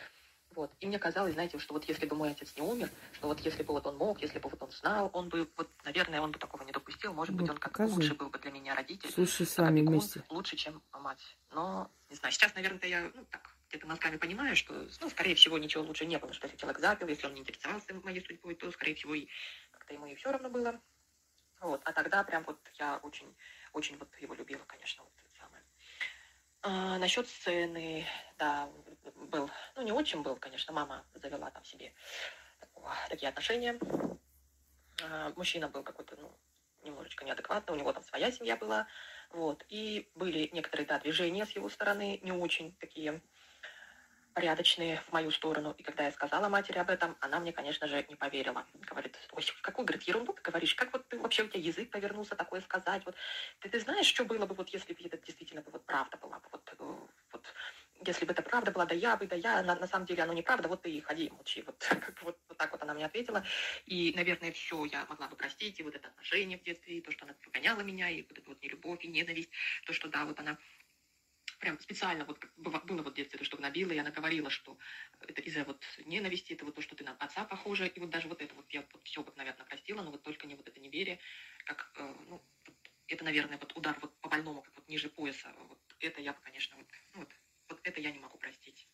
Вот. 0.57 0.71
И 0.79 0.87
мне 0.87 0.97
казалось, 0.97 1.33
знаете, 1.33 1.59
что 1.59 1.75
вот 1.75 1.85
если 1.85 2.07
бы 2.07 2.15
мой 2.15 2.31
отец 2.31 2.55
не 2.55 2.63
умер, 2.63 2.89
что 3.13 3.27
вот 3.27 3.39
если 3.41 3.61
бы 3.61 3.73
вот 3.73 3.85
он 3.85 3.95
мог, 3.95 4.19
если 4.23 4.39
бы 4.39 4.49
вот 4.49 4.59
он 4.59 4.71
знал, 4.71 5.11
он 5.13 5.29
бы, 5.29 5.47
вот, 5.55 5.69
наверное, 5.83 6.19
он 6.19 6.31
бы 6.31 6.39
такого 6.39 6.63
не 6.63 6.71
допустил. 6.71 7.13
Может 7.13 7.35
быть, 7.35 7.47
он 7.47 7.57
как 7.59 7.73
покажи. 7.73 7.93
лучше 7.93 8.15
был 8.15 8.31
бы 8.31 8.39
для 8.39 8.49
меня 8.49 8.73
родитель. 8.73 9.11
Слушай, 9.11 9.45
с 9.45 9.55
вами 9.55 9.81
опекун, 9.81 9.99
вместе. 9.99 10.23
Лучше, 10.29 10.55
чем 10.55 10.81
мать. 10.93 11.37
Но, 11.51 11.91
не 12.09 12.15
знаю, 12.15 12.31
сейчас, 12.31 12.55
наверное, 12.55 12.89
я, 12.89 13.11
ну, 13.13 13.23
так, 13.25 13.55
где-то 13.69 13.85
мозгами 13.85 14.17
понимаю, 14.17 14.55
что, 14.55 14.73
ну, 14.99 15.09
скорее 15.11 15.35
всего, 15.35 15.59
ничего 15.59 15.83
лучше 15.83 16.07
не 16.07 16.17
было, 16.17 16.33
что 16.33 16.47
если 16.47 16.57
человек 16.57 16.81
запил, 16.81 17.07
если 17.07 17.27
он 17.27 17.35
не 17.35 17.41
интересовался 17.41 17.93
моей 17.93 18.25
судьбой, 18.25 18.55
то, 18.55 18.71
скорее 18.71 18.95
всего, 18.95 19.13
и 19.13 19.27
как-то 19.69 19.93
ему 19.93 20.07
и 20.07 20.15
все 20.15 20.31
равно 20.31 20.49
было. 20.49 20.81
Вот. 21.61 21.81
А 21.85 21.93
тогда 21.93 22.23
прям 22.23 22.43
вот 22.45 22.57
я 22.79 22.97
очень, 23.03 23.31
очень 23.73 23.95
вот 23.99 24.09
его 24.17 24.33
любила, 24.33 24.63
конечно, 24.65 25.03
вот. 25.03 25.13
А, 26.61 26.97
насчет 26.97 27.27
сцены, 27.27 28.05
да, 28.37 28.69
был, 29.15 29.49
ну, 29.75 29.81
не 29.83 29.91
очень 29.91 30.21
был, 30.21 30.35
конечно, 30.35 30.73
мама 30.73 31.05
завела 31.13 31.51
там 31.51 31.63
себе 31.63 31.93
такие 33.09 33.29
отношения. 33.29 33.79
А, 35.03 35.31
мужчина 35.35 35.67
был 35.67 35.83
какой-то, 35.83 36.15
ну, 36.17 36.31
немножечко 36.83 37.25
неадекватный, 37.25 37.75
у 37.75 37.77
него 37.77 37.93
там 37.93 38.03
своя 38.03 38.31
семья 38.31 38.57
была, 38.57 38.87
вот. 39.31 39.65
И 39.69 40.09
были 40.15 40.49
некоторые, 40.53 40.87
да, 40.87 40.99
движения 40.99 41.45
с 41.45 41.51
его 41.51 41.69
стороны, 41.69 42.19
не 42.23 42.31
очень 42.31 42.75
такие 42.77 43.21
порядочные 44.37 45.01
в 45.07 45.11
мою 45.11 45.31
сторону. 45.31 45.73
И 45.79 45.81
когда 45.81 46.03
я 46.03 46.11
сказала 46.11 46.47
матери 46.47 46.77
об 46.77 46.91
этом, 46.91 47.17
она 47.21 47.39
мне, 47.39 47.51
конечно 47.51 47.87
же, 47.87 48.05
не 48.07 48.15
поверила. 48.15 48.67
Говорит, 48.87 49.17
ой, 49.31 49.43
какую, 49.63 49.87
говорит, 49.87 50.03
ерунду 50.03 50.31
ты 50.33 50.43
говоришь? 50.43 50.75
Как 50.75 50.93
вот 50.93 51.07
ты 51.07 51.17
вообще, 51.17 51.41
у 51.41 51.47
тебя 51.47 51.59
язык 51.59 51.89
повернулся 51.89 52.35
такое 52.35 52.61
сказать? 52.61 53.03
Вот 53.07 53.15
ты, 53.61 53.69
ты 53.69 53.79
знаешь, 53.79 54.05
что 54.05 54.25
было 54.25 54.45
бы, 54.45 54.53
вот 54.53 54.69
если 54.69 54.93
бы 54.93 54.99
это 55.03 55.17
действительно 55.17 55.63
бы 55.63 55.71
вот 55.71 55.83
правда 55.87 56.17
была 56.17 56.37
бы? 56.37 56.49
Вот, 56.51 56.71
э, 56.71 57.07
вот 57.31 57.45
если 58.05 58.25
бы 58.25 58.33
это 58.33 58.43
правда 58.43 58.69
была, 58.69 58.85
да 58.85 58.93
я 58.93 59.17
бы, 59.17 59.25
да 59.25 59.35
я, 59.35 59.63
на, 59.63 59.73
на 59.73 59.87
самом 59.87 60.05
деле 60.05 60.21
оно 60.21 60.33
неправда, 60.33 60.67
вот 60.67 60.83
ты 60.83 60.91
и 60.91 61.01
ходи, 61.01 61.31
молчи. 61.31 61.63
Вот, 61.63 61.79
как, 61.89 62.21
вот, 62.21 62.37
вот 62.47 62.57
так 62.59 62.71
вот 62.71 62.83
она 62.83 62.93
мне 62.93 63.07
ответила. 63.07 63.43
И, 63.87 64.13
наверное, 64.15 64.51
все 64.51 64.85
я 64.85 65.07
могла 65.09 65.29
бы 65.29 65.35
простить, 65.35 65.79
и 65.79 65.83
вот 65.83 65.95
это 65.95 66.09
отношение 66.09 66.59
в 66.59 66.61
детстве, 66.61 66.97
и 66.97 67.01
то, 67.01 67.09
что 67.09 67.25
она 67.25 67.33
выгоняла 67.43 67.81
меня, 67.81 68.07
и 68.11 68.21
вот 68.21 68.37
эта 68.37 68.47
вот 68.47 68.61
нелюбовь, 68.61 69.03
и 69.03 69.07
ненависть, 69.07 69.49
то, 69.87 69.93
что, 69.93 70.07
да, 70.09 70.25
вот 70.25 70.39
она 70.39 70.59
прям 71.59 71.79
специально 71.79 72.25
вот 72.25 72.39
было, 72.55 73.01
вот 73.01 73.13
в 73.13 73.15
детстве, 73.15 73.39
то, 73.39 73.45
что 73.45 73.57
набила, 73.57 73.91
и 73.91 73.97
она 73.97 74.11
говорила, 74.11 74.49
что 74.49 74.77
это 75.19 75.41
из-за 75.41 75.63
вот 75.63 75.83
ненависти, 76.05 76.53
это 76.53 76.65
вот 76.65 76.75
то, 76.75 76.81
что 76.81 76.95
ты 76.95 77.03
на 77.03 77.13
отца 77.13 77.45
похожа, 77.45 77.85
и 77.85 77.99
вот 77.99 78.09
даже 78.09 78.27
вот 78.27 78.41
это 78.41 78.53
вот 78.55 78.69
я 78.69 78.85
вот 78.91 79.03
все 79.03 79.23
вот, 79.23 79.35
наверное, 79.35 79.65
простила, 79.65 80.01
но 80.01 80.11
вот 80.11 80.23
только 80.23 80.47
не 80.47 80.55
вот 80.55 80.67
это 80.67 80.79
неверие, 80.79 81.19
как, 81.65 81.91
э, 81.95 82.15
ну, 82.27 82.43
вот, 82.65 82.75
это, 83.07 83.23
наверное, 83.23 83.57
вот 83.57 83.75
удар 83.75 83.97
вот 84.01 84.19
по 84.19 84.29
больному, 84.29 84.61
как 84.61 84.75
вот 84.75 84.87
ниже 84.87 85.09
пояса, 85.09 85.53
вот 85.57 85.79
это 85.99 86.21
я 86.21 86.33
бы, 86.33 86.39
конечно, 86.41 86.77
вот, 86.77 86.87
ну, 87.13 87.19
вот, 87.21 87.29
вот 87.69 87.79
это 87.83 87.99
я 87.99 88.11
не 88.11 88.19
могу 88.19 88.37
простить. 88.37 88.87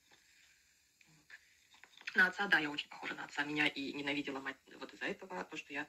На 2.16 2.28
отца, 2.28 2.48
да, 2.48 2.60
я 2.60 2.70
очень 2.70 2.88
похожа 2.90 3.16
на 3.16 3.26
отца. 3.26 3.44
Меня 3.44 3.66
и 3.66 3.92
ненавидела 3.92 4.40
мать 4.40 4.58
вот 4.78 4.94
из-за 4.94 5.06
этого, 5.06 5.44
то, 5.46 5.58
что 5.58 5.74
я 5.74 5.88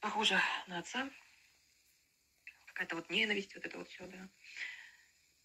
похожа 0.00 0.40
на 0.66 0.78
отца. 0.78 1.08
Какая-то 2.66 2.96
вот 2.96 3.08
ненависть, 3.08 3.54
вот 3.54 3.64
это 3.64 3.78
вот 3.78 3.88
все, 3.88 4.06
да. 4.06 4.28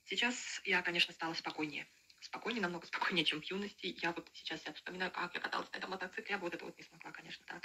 Сейчас 0.06 0.62
я, 0.66 0.82
конечно, 0.82 1.14
стала 1.14 1.34
спокойнее. 1.34 1.88
Спокойнее, 2.20 2.62
намного 2.62 2.86
спокойнее, 2.86 3.26
чем 3.26 3.42
в 3.42 3.46
юности. 3.46 3.98
Я 4.02 4.12
вот 4.12 4.30
сейчас 4.34 4.66
я 4.66 4.74
вспоминаю, 4.74 5.12
как 5.12 5.34
я 5.34 5.40
каталась 5.40 5.72
на 5.72 5.78
этом 5.78 5.90
мотоцикле, 5.90 6.34
я 6.34 6.38
вот 6.38 6.54
это 6.54 6.66
вот 6.66 6.78
не 6.78 6.84
смогла, 6.84 7.12
конечно, 7.12 7.46
да. 7.48 7.62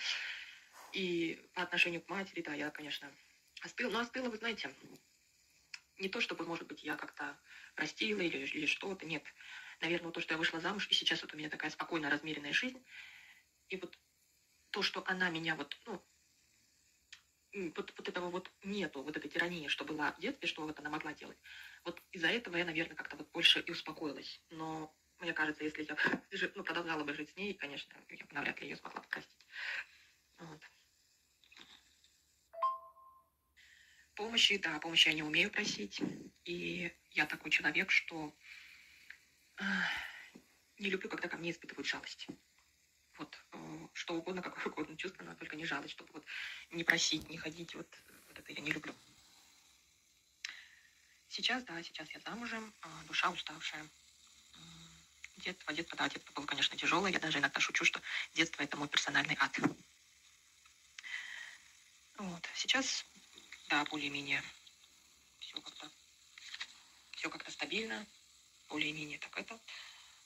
И 0.93 1.41
по 1.55 1.63
отношению 1.63 2.01
к 2.01 2.09
матери, 2.09 2.41
да, 2.41 2.55
я, 2.55 2.71
конечно, 2.71 3.13
остыла. 3.61 3.91
Но 3.91 3.99
остыла, 4.01 4.29
вы 4.29 4.37
знаете, 4.37 4.75
не 5.99 6.09
то, 6.09 6.21
чтобы, 6.21 6.45
может 6.45 6.67
быть, 6.67 6.83
я 6.85 6.97
как-то 6.97 7.37
простила 7.75 8.21
или, 8.21 8.39
или 8.47 8.67
что-то, 8.67 9.05
нет. 9.05 9.23
Наверное, 9.81 10.11
то, 10.13 10.21
что 10.21 10.35
я 10.35 10.39
вышла 10.39 10.61
замуж, 10.61 10.87
и 10.89 10.95
сейчас 10.95 11.23
вот 11.23 11.35
у 11.35 11.37
меня 11.37 11.49
такая 11.49 11.71
спокойная, 11.71 12.11
размеренная 12.11 12.53
жизнь. 12.53 12.83
И 13.69 13.77
вот 13.77 13.97
то, 14.71 14.83
что 14.83 15.03
она 15.07 15.29
меня 15.29 15.55
вот, 15.57 15.77
ну, 15.87 16.03
вот, 17.77 17.93
вот 17.97 18.09
этого 18.09 18.31
вот 18.31 18.51
нету, 18.63 19.03
вот 19.03 19.17
этой 19.17 19.29
тирании, 19.29 19.69
что 19.69 19.85
была 19.85 20.13
в 20.13 20.21
детстве, 20.21 20.49
что 20.49 20.63
вот 20.63 20.79
она 20.79 20.91
могла 20.91 21.13
делать. 21.15 21.39
Вот 21.85 22.03
из-за 22.13 22.29
этого 22.29 22.57
я, 22.57 22.65
наверное, 22.65 22.97
как-то 22.97 23.17
вот 23.17 23.31
больше 23.33 23.61
и 23.61 23.71
успокоилась. 23.71 24.43
Но 24.51 24.95
мне 25.21 25.33
кажется, 25.33 25.65
если 25.65 25.85
я 25.85 25.97
ну, 26.55 26.65
продолжала 26.65 27.05
бы 27.05 27.15
жить 27.15 27.31
с 27.31 27.37
ней, 27.37 27.55
конечно, 27.55 27.95
я 28.09 28.25
бы 28.25 28.35
навряд 28.35 28.61
ли 28.61 28.69
ее 28.69 28.77
смогла 28.77 29.03
простить. 29.03 29.47
Вот. 30.39 30.61
Помощи, 34.15 34.59
да, 34.59 34.79
помощи 34.81 35.09
я 35.09 35.15
не 35.15 35.23
умею 35.23 35.51
просить. 35.51 36.01
И 36.45 36.93
я 37.11 37.27
такой 37.27 37.51
человек, 37.51 37.91
что 37.91 38.35
э, 39.61 39.65
не 40.79 40.91
люблю, 40.91 41.09
когда 41.09 41.29
ко 41.29 41.37
мне 41.37 41.51
испытывают 41.51 41.87
жалость. 41.87 42.27
Вот, 43.17 43.39
э, 43.53 43.89
что 43.93 44.15
угодно, 44.15 44.43
какое 44.43 44.73
угодно 44.73 44.97
чувство, 44.97 45.23
но 45.25 45.35
только 45.35 45.57
не 45.57 45.65
жалость, 45.65 45.95
чтобы 45.95 46.13
вот 46.13 46.25
не 46.71 46.85
просить, 46.85 47.29
не 47.29 47.37
ходить, 47.37 47.75
вот, 47.75 47.89
вот 48.29 48.39
это 48.39 48.53
я 48.53 48.61
не 48.61 48.71
люблю. 48.71 48.95
Сейчас, 51.29 51.63
да, 51.65 51.83
сейчас 51.83 52.11
я 52.11 52.21
замужем, 52.21 52.75
э, 52.83 52.89
душа 53.07 53.31
уставшая. 53.31 53.89
Детство, 55.37 55.73
детство, 55.73 55.97
да, 55.97 56.09
детство 56.09 56.33
было, 56.33 56.47
конечно, 56.47 56.77
тяжелое. 56.77 57.13
Я 57.13 57.21
даже 57.21 57.39
иногда 57.39 57.61
шучу, 57.61 57.85
что 57.85 58.01
детство– 58.35 58.63
это 58.65 58.77
мой 58.77 58.89
персональный 58.89 59.37
ад. 59.39 59.57
Вот. 62.17 62.49
Сейчас 62.55 63.05
да, 63.69 63.85
более-менее 63.85 64.43
все 65.39 65.61
как-то 65.61 65.91
все 67.13 67.29
как-то 67.31 67.51
стабильно, 67.51 68.07
более-менее 68.69 69.19
так 69.19 69.37
это. 69.39 69.61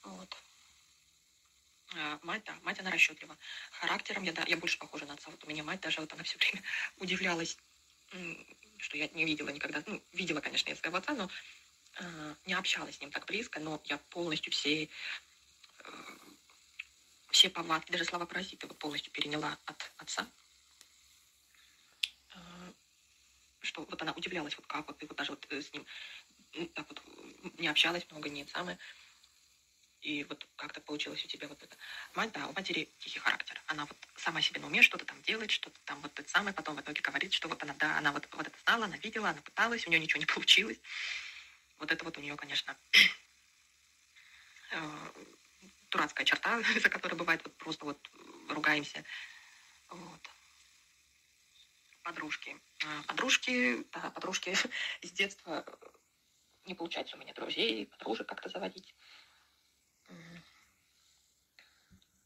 Вот. 0.03 0.37
А, 1.95 2.19
мать, 2.23 2.45
да, 2.45 2.55
мать, 2.63 2.79
она 2.81 2.91
расчетлива. 2.91 3.37
Характером 3.73 4.23
я, 4.23 4.33
да, 4.33 4.45
я 4.47 4.57
больше 4.57 4.79
похожа 4.79 5.07
на 5.07 5.15
отца. 5.15 5.31
Вот 5.31 5.43
у 5.45 5.47
меня 5.49 5.63
мать 5.63 5.81
даже 5.81 6.01
вот 6.01 6.13
она 6.13 6.23
все 6.23 6.39
время 6.39 6.63
удивлялась, 6.97 7.59
что 8.83 8.97
я 8.97 9.09
не 9.09 9.25
видела 9.25 9.49
никогда, 9.51 9.83
ну, 9.87 10.03
видела, 10.13 10.41
конечно, 10.41 10.69
я 10.69 10.77
своего 10.77 10.97
отца, 10.97 11.15
но 11.15 11.31
э, 12.01 12.35
не 12.47 12.55
общалась 12.55 12.97
с 12.97 13.01
ним 13.01 13.11
так 13.11 13.27
близко, 13.27 13.61
но 13.61 13.81
я 13.85 13.97
полностью 14.11 14.53
все, 14.53 14.85
э, 14.85 14.89
все 17.31 17.49
повадки, 17.49 17.93
даже 17.93 18.05
слова 18.05 18.27
вот 18.27 18.79
полностью 18.79 19.13
переняла 19.13 19.57
от 19.67 19.93
отца. 19.99 20.27
что 23.61 23.85
вот 23.85 24.03
она 24.03 24.13
удивлялась, 24.13 24.57
вот 24.57 24.67
как 24.67 24.87
вот 24.89 24.99
ты 24.99 25.07
вот 25.07 25.17
даже 25.17 25.31
вот 25.31 25.47
э, 25.51 25.63
с 25.63 25.73
ним 25.73 25.87
так 26.75 26.87
вот 26.89 27.01
не 27.59 27.69
общалась 27.69 28.05
много, 28.11 28.29
нет, 28.29 28.51
самое. 28.51 28.79
И 30.03 30.25
вот 30.25 30.47
как 30.57 30.73
так 30.73 30.85
получилось 30.85 31.25
у 31.25 31.29
тебя 31.29 31.47
вот 31.47 31.63
это. 31.63 31.77
Мать, 32.15 32.33
да, 32.33 32.49
у 32.49 32.53
матери 32.53 32.89
тихий 32.99 33.21
характер. 33.21 33.61
Она 33.67 33.87
вот 33.87 33.97
сама 34.17 34.43
себе 34.43 34.61
на 34.61 34.67
уме 34.67 34.83
что-то 34.83 35.05
там 35.05 35.23
делает, 35.23 35.53
что-то 35.53 35.79
там 35.85 36.01
вот 36.03 36.19
это 36.19 36.29
самое, 36.29 36.53
потом 36.53 36.77
в 36.77 36.81
итоге 36.81 37.01
говорит, 37.01 37.33
что 37.33 37.49
вот 37.49 37.63
она, 37.63 37.75
да, 37.75 37.99
она 37.99 38.11
вот, 38.11 38.29
вот 38.33 38.47
это 38.47 38.59
знала, 38.65 38.87
она 38.87 38.97
видела, 38.97 39.31
она 39.31 39.41
пыталась, 39.41 39.87
у 39.87 39.91
нее 39.91 40.01
ничего 40.01 40.19
не 40.19 40.27
получилось. 40.35 40.79
Вот 41.79 41.93
это 41.93 42.05
вот 42.05 42.19
у 42.19 42.21
нее, 42.21 42.37
конечно, 42.37 42.77
э, 44.73 45.13
дурацкая 45.91 46.27
черта, 46.27 46.61
за 46.83 46.89
которой 46.89 47.15
бывает 47.15 47.41
вот 47.45 47.57
просто 47.57 47.85
вот 47.85 48.11
ругаемся. 48.49 49.05
Вот 49.89 50.21
подружки. 52.03 52.61
А, 52.85 53.03
подружки, 53.05 53.87
да, 53.93 54.11
подружки 54.11 54.55
с 55.03 55.11
детства 55.13 55.65
не 56.67 56.75
получается 56.75 57.17
у 57.17 57.21
меня 57.21 57.33
друзей, 57.35 57.87
подружек 57.87 58.29
как-то 58.29 58.49
заводить. 58.49 58.95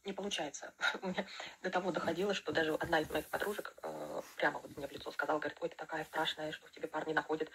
Не 0.07 0.13
получается. 0.13 0.73
Меня 1.03 1.27
до 1.63 1.71
того 1.71 1.91
доходило, 1.91 2.33
что 2.33 2.53
даже 2.53 2.73
одна 2.75 3.01
из 3.01 3.11
моих 3.11 3.27
подружек 3.27 3.77
э, 3.83 4.23
прямо 4.37 4.61
вот 4.61 4.77
мне 4.77 4.87
в 4.87 4.93
лицо 4.93 5.11
сказала, 5.11 5.41
говорит, 5.41 5.59
ой, 5.61 5.69
ты 5.69 5.77
такая 5.77 6.05
страшная, 6.05 6.53
что 6.53 6.65
в 6.69 6.71
тебе 6.71 6.87
парни 6.87 7.13
находят. 7.13 7.51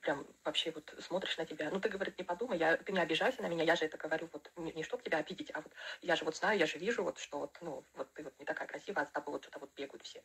Прям 0.00 0.26
вообще 0.44 0.72
вот 0.72 0.92
смотришь 0.98 1.38
на 1.38 1.46
тебя. 1.46 1.70
Ну, 1.70 1.78
ты, 1.78 1.88
говорит, 1.88 2.18
не 2.18 2.24
подумай, 2.24 2.58
я, 2.58 2.76
ты 2.76 2.90
не 2.90 2.98
обижайся 2.98 3.42
на 3.42 3.46
меня, 3.46 3.62
я 3.62 3.76
же 3.76 3.84
это 3.84 3.96
говорю 3.96 4.28
вот 4.32 4.50
не, 4.56 4.72
не 4.72 4.82
чтобы 4.82 5.04
тебя 5.04 5.18
обидеть, 5.18 5.52
а 5.54 5.60
вот 5.60 5.72
я 6.02 6.16
же 6.16 6.24
вот 6.24 6.36
знаю, 6.36 6.58
я 6.58 6.66
же 6.66 6.78
вижу 6.78 7.04
вот, 7.04 7.20
что 7.20 7.38
вот, 7.38 7.56
ну, 7.60 7.84
вот 7.94 8.12
ты 8.12 8.24
вот 8.24 8.36
не 8.40 8.44
такая 8.44 8.66
красивая, 8.66 9.04
а 9.04 9.06
с 9.06 9.10
тобой 9.10 9.34
вот 9.34 9.44
что-то 9.44 9.60
вот 9.60 9.70
бегают 9.76 10.02
все. 10.02 10.24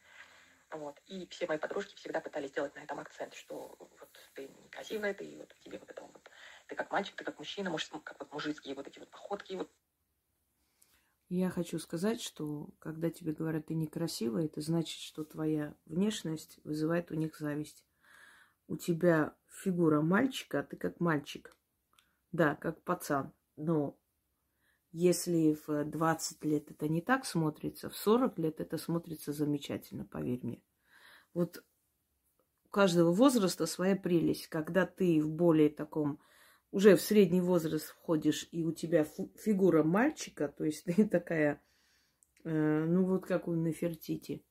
Вот. 0.72 1.00
И 1.06 1.28
все 1.28 1.46
мои 1.46 1.60
подружки 1.60 1.96
всегда 1.96 2.20
пытались 2.20 2.50
сделать 2.50 2.74
на 2.74 2.80
этом 2.80 3.00
акцент, 3.00 3.36
что 3.36 3.76
вот 3.78 4.20
ты 4.34 4.48
некрасивая, 4.64 5.14
ты 5.14 5.38
вот 5.38 5.54
тебе 5.60 5.78
вот 5.78 5.92
это 5.92 6.02
вот, 6.02 6.32
ты 6.66 6.74
как 6.74 6.92
мальчик, 6.92 7.16
ты 7.16 7.24
как 7.24 7.38
мужчина, 7.38 7.70
муж, 7.70 7.88
как 8.04 8.18
вот 8.20 8.32
мужицкие 8.32 8.74
вот 8.74 8.88
эти 8.88 8.98
вот 8.98 9.12
походки. 9.12 9.54
Вот. 9.54 9.70
Я 11.36 11.50
хочу 11.50 11.80
сказать, 11.80 12.22
что 12.22 12.70
когда 12.78 13.10
тебе 13.10 13.34
говорят, 13.34 13.66
ты 13.66 13.74
некрасивая, 13.74 14.46
это 14.46 14.62
значит, 14.62 15.00
что 15.00 15.24
твоя 15.24 15.76
внешность 15.88 16.60
вызывает 16.64 17.10
у 17.10 17.16
них 17.16 17.36
зависть. 17.40 17.88
У 18.68 18.78
тебя 18.78 19.36
фигура 19.50 20.02
мальчика, 20.02 20.60
а 20.60 20.64
ты 20.64 20.78
как 20.78 21.00
мальчик. 21.00 21.58
Да, 22.32 22.54
как 22.54 22.84
пацан. 22.84 23.34
Но 23.56 23.98
если 24.92 25.58
в 25.66 25.86
20 25.86 26.46
лет 26.46 26.70
это 26.70 26.88
не 26.88 27.02
так 27.02 27.26
смотрится, 27.26 27.90
в 27.90 27.98
40 27.98 28.38
лет 28.38 28.60
это 28.62 28.78
смотрится 28.78 29.34
замечательно, 29.34 30.06
поверь 30.06 30.42
мне. 30.44 30.62
Вот 31.34 31.64
у 32.66 32.70
каждого 32.70 33.12
возраста 33.12 33.66
своя 33.66 33.96
прелесть. 33.96 34.50
Когда 34.50 34.86
ты 34.86 35.20
в 35.20 35.32
более 35.32 35.72
таком 35.72 36.20
уже 36.74 36.96
в 36.96 37.02
средний 37.02 37.40
возраст 37.40 37.86
входишь, 37.86 38.50
и 38.52 38.64
у 38.64 38.72
тебя 38.72 39.06
фигура 39.38 39.84
мальчика, 39.84 40.48
то 40.48 40.66
есть 40.66 40.84
ты 40.86 41.08
такая, 41.08 41.62
э, 42.44 42.86
ну 42.86 43.06
вот 43.06 43.26
как 43.28 43.48
у 43.48 43.54
Нефертити, 43.54 44.44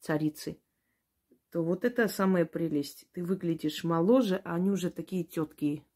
царицы, 0.00 0.58
то 1.50 1.62
вот 1.62 1.84
это 1.84 2.08
самая 2.08 2.44
прелесть. 2.44 3.06
Ты 3.12 3.24
выглядишь 3.24 3.84
моложе, 3.84 4.42
а 4.44 4.56
они 4.56 4.70
уже 4.70 4.90
такие 4.90 5.22
тетки, 5.22 5.86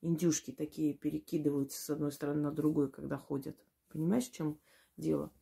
индюшки 0.00 0.50
такие 0.50 0.92
перекидываются 0.92 1.80
с 1.80 1.88
одной 1.88 2.10
стороны 2.10 2.42
на 2.42 2.50
другую, 2.50 2.90
когда 2.90 3.16
ходят. 3.16 3.56
Понимаешь, 3.88 4.28
в 4.28 4.32
чем 4.32 4.58
дело? 4.96 5.32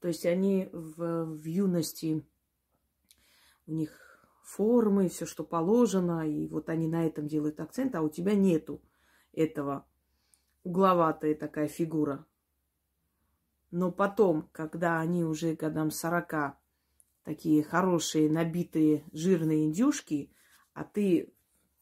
То 0.00 0.08
есть 0.08 0.26
они 0.26 0.68
в, 0.72 1.24
в 1.24 1.44
юности, 1.44 2.26
у 3.68 3.72
них 3.72 4.05
формы, 4.46 5.08
все, 5.08 5.26
что 5.26 5.42
положено, 5.42 6.26
и 6.26 6.46
вот 6.46 6.68
они 6.68 6.86
на 6.86 7.04
этом 7.04 7.26
делают 7.26 7.58
акцент, 7.58 7.96
а 7.96 8.00
у 8.00 8.08
тебя 8.08 8.34
нету 8.34 8.80
этого. 9.32 9.84
Угловатая 10.62 11.34
такая 11.34 11.66
фигура. 11.66 12.24
Но 13.72 13.90
потом, 13.90 14.48
когда 14.52 15.00
они 15.00 15.24
уже 15.24 15.54
годам 15.54 15.90
40, 15.90 16.56
такие 17.24 17.64
хорошие, 17.64 18.30
набитые, 18.30 19.04
жирные 19.12 19.66
индюшки, 19.66 20.32
а 20.74 20.84
ты 20.84 21.34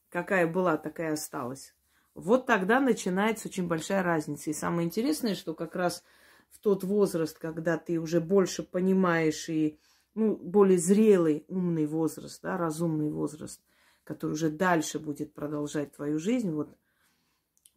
какая 0.08 0.46
была, 0.46 0.78
такая 0.78 1.12
осталась. 1.12 1.74
Вот 2.14 2.46
тогда 2.46 2.80
начинается 2.80 3.48
очень 3.48 3.68
большая 3.68 4.02
разница. 4.02 4.50
И 4.50 4.54
самое 4.54 4.86
интересное, 4.86 5.34
что 5.34 5.54
как 5.54 5.76
раз 5.76 6.02
в 6.50 6.58
тот 6.60 6.82
возраст, 6.82 7.38
когда 7.38 7.76
ты 7.76 7.98
уже 7.98 8.20
больше 8.20 8.62
понимаешь 8.62 9.48
и 9.50 9.78
ну, 10.14 10.36
более 10.36 10.78
зрелый, 10.78 11.44
умный 11.48 11.86
возраст, 11.86 12.40
да, 12.42 12.56
разумный 12.56 13.10
возраст, 13.10 13.60
который 14.04 14.32
уже 14.32 14.50
дальше 14.50 14.98
будет 14.98 15.34
продолжать 15.34 15.92
твою 15.92 16.18
жизнь, 16.18 16.50
вот 16.50 16.76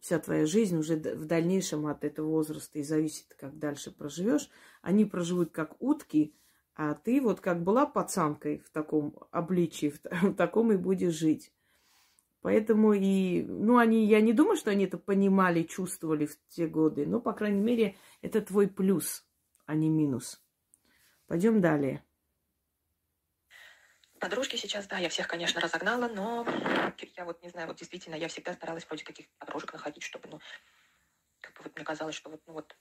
вся 0.00 0.18
твоя 0.18 0.46
жизнь 0.46 0.76
уже 0.76 0.96
в 0.96 1.24
дальнейшем 1.26 1.86
от 1.86 2.04
этого 2.04 2.28
возраста 2.28 2.78
и 2.78 2.82
зависит, 2.82 3.34
как 3.38 3.58
дальше 3.58 3.90
проживешь. 3.90 4.48
Они 4.82 5.04
проживут 5.04 5.50
как 5.50 5.76
утки, 5.80 6.34
а 6.74 6.94
ты 6.94 7.20
вот 7.20 7.40
как 7.40 7.64
была 7.64 7.86
пацанкой 7.86 8.58
в 8.58 8.70
таком 8.70 9.18
обличии, 9.30 9.92
в, 10.22 10.34
таком 10.34 10.72
и 10.72 10.76
будешь 10.76 11.14
жить. 11.14 11.52
Поэтому 12.40 12.92
и, 12.92 13.42
ну, 13.42 13.78
они, 13.78 14.06
я 14.06 14.20
не 14.20 14.32
думаю, 14.32 14.56
что 14.56 14.70
они 14.70 14.84
это 14.84 14.96
понимали, 14.96 15.64
чувствовали 15.64 16.26
в 16.26 16.38
те 16.48 16.68
годы, 16.68 17.04
но, 17.04 17.20
по 17.20 17.32
крайней 17.32 17.60
мере, 17.60 17.96
это 18.22 18.40
твой 18.40 18.68
плюс, 18.68 19.26
а 19.66 19.74
не 19.74 19.88
минус. 19.88 20.40
Пойдем 21.26 21.60
далее. 21.60 22.04
Подружки 24.20 24.56
сейчас, 24.56 24.86
да, 24.86 24.98
я 24.98 25.08
всех, 25.08 25.28
конечно, 25.28 25.60
разогнала, 25.60 26.08
но 26.08 26.46
я 27.16 27.24
вот 27.24 27.42
не 27.42 27.50
знаю, 27.50 27.68
вот 27.68 27.76
действительно, 27.76 28.16
я 28.16 28.28
всегда 28.28 28.52
старалась 28.52 28.86
вроде 28.86 29.04
каких 29.04 29.28
подружек 29.38 29.72
находить, 29.72 30.02
чтобы, 30.02 30.28
ну, 30.28 30.40
как 31.40 31.54
бы 31.54 31.62
вот 31.64 31.76
мне 31.76 31.84
казалось, 31.84 32.14
что 32.14 32.30
вот, 32.30 32.42
ну 32.46 32.54
вот, 32.54 32.76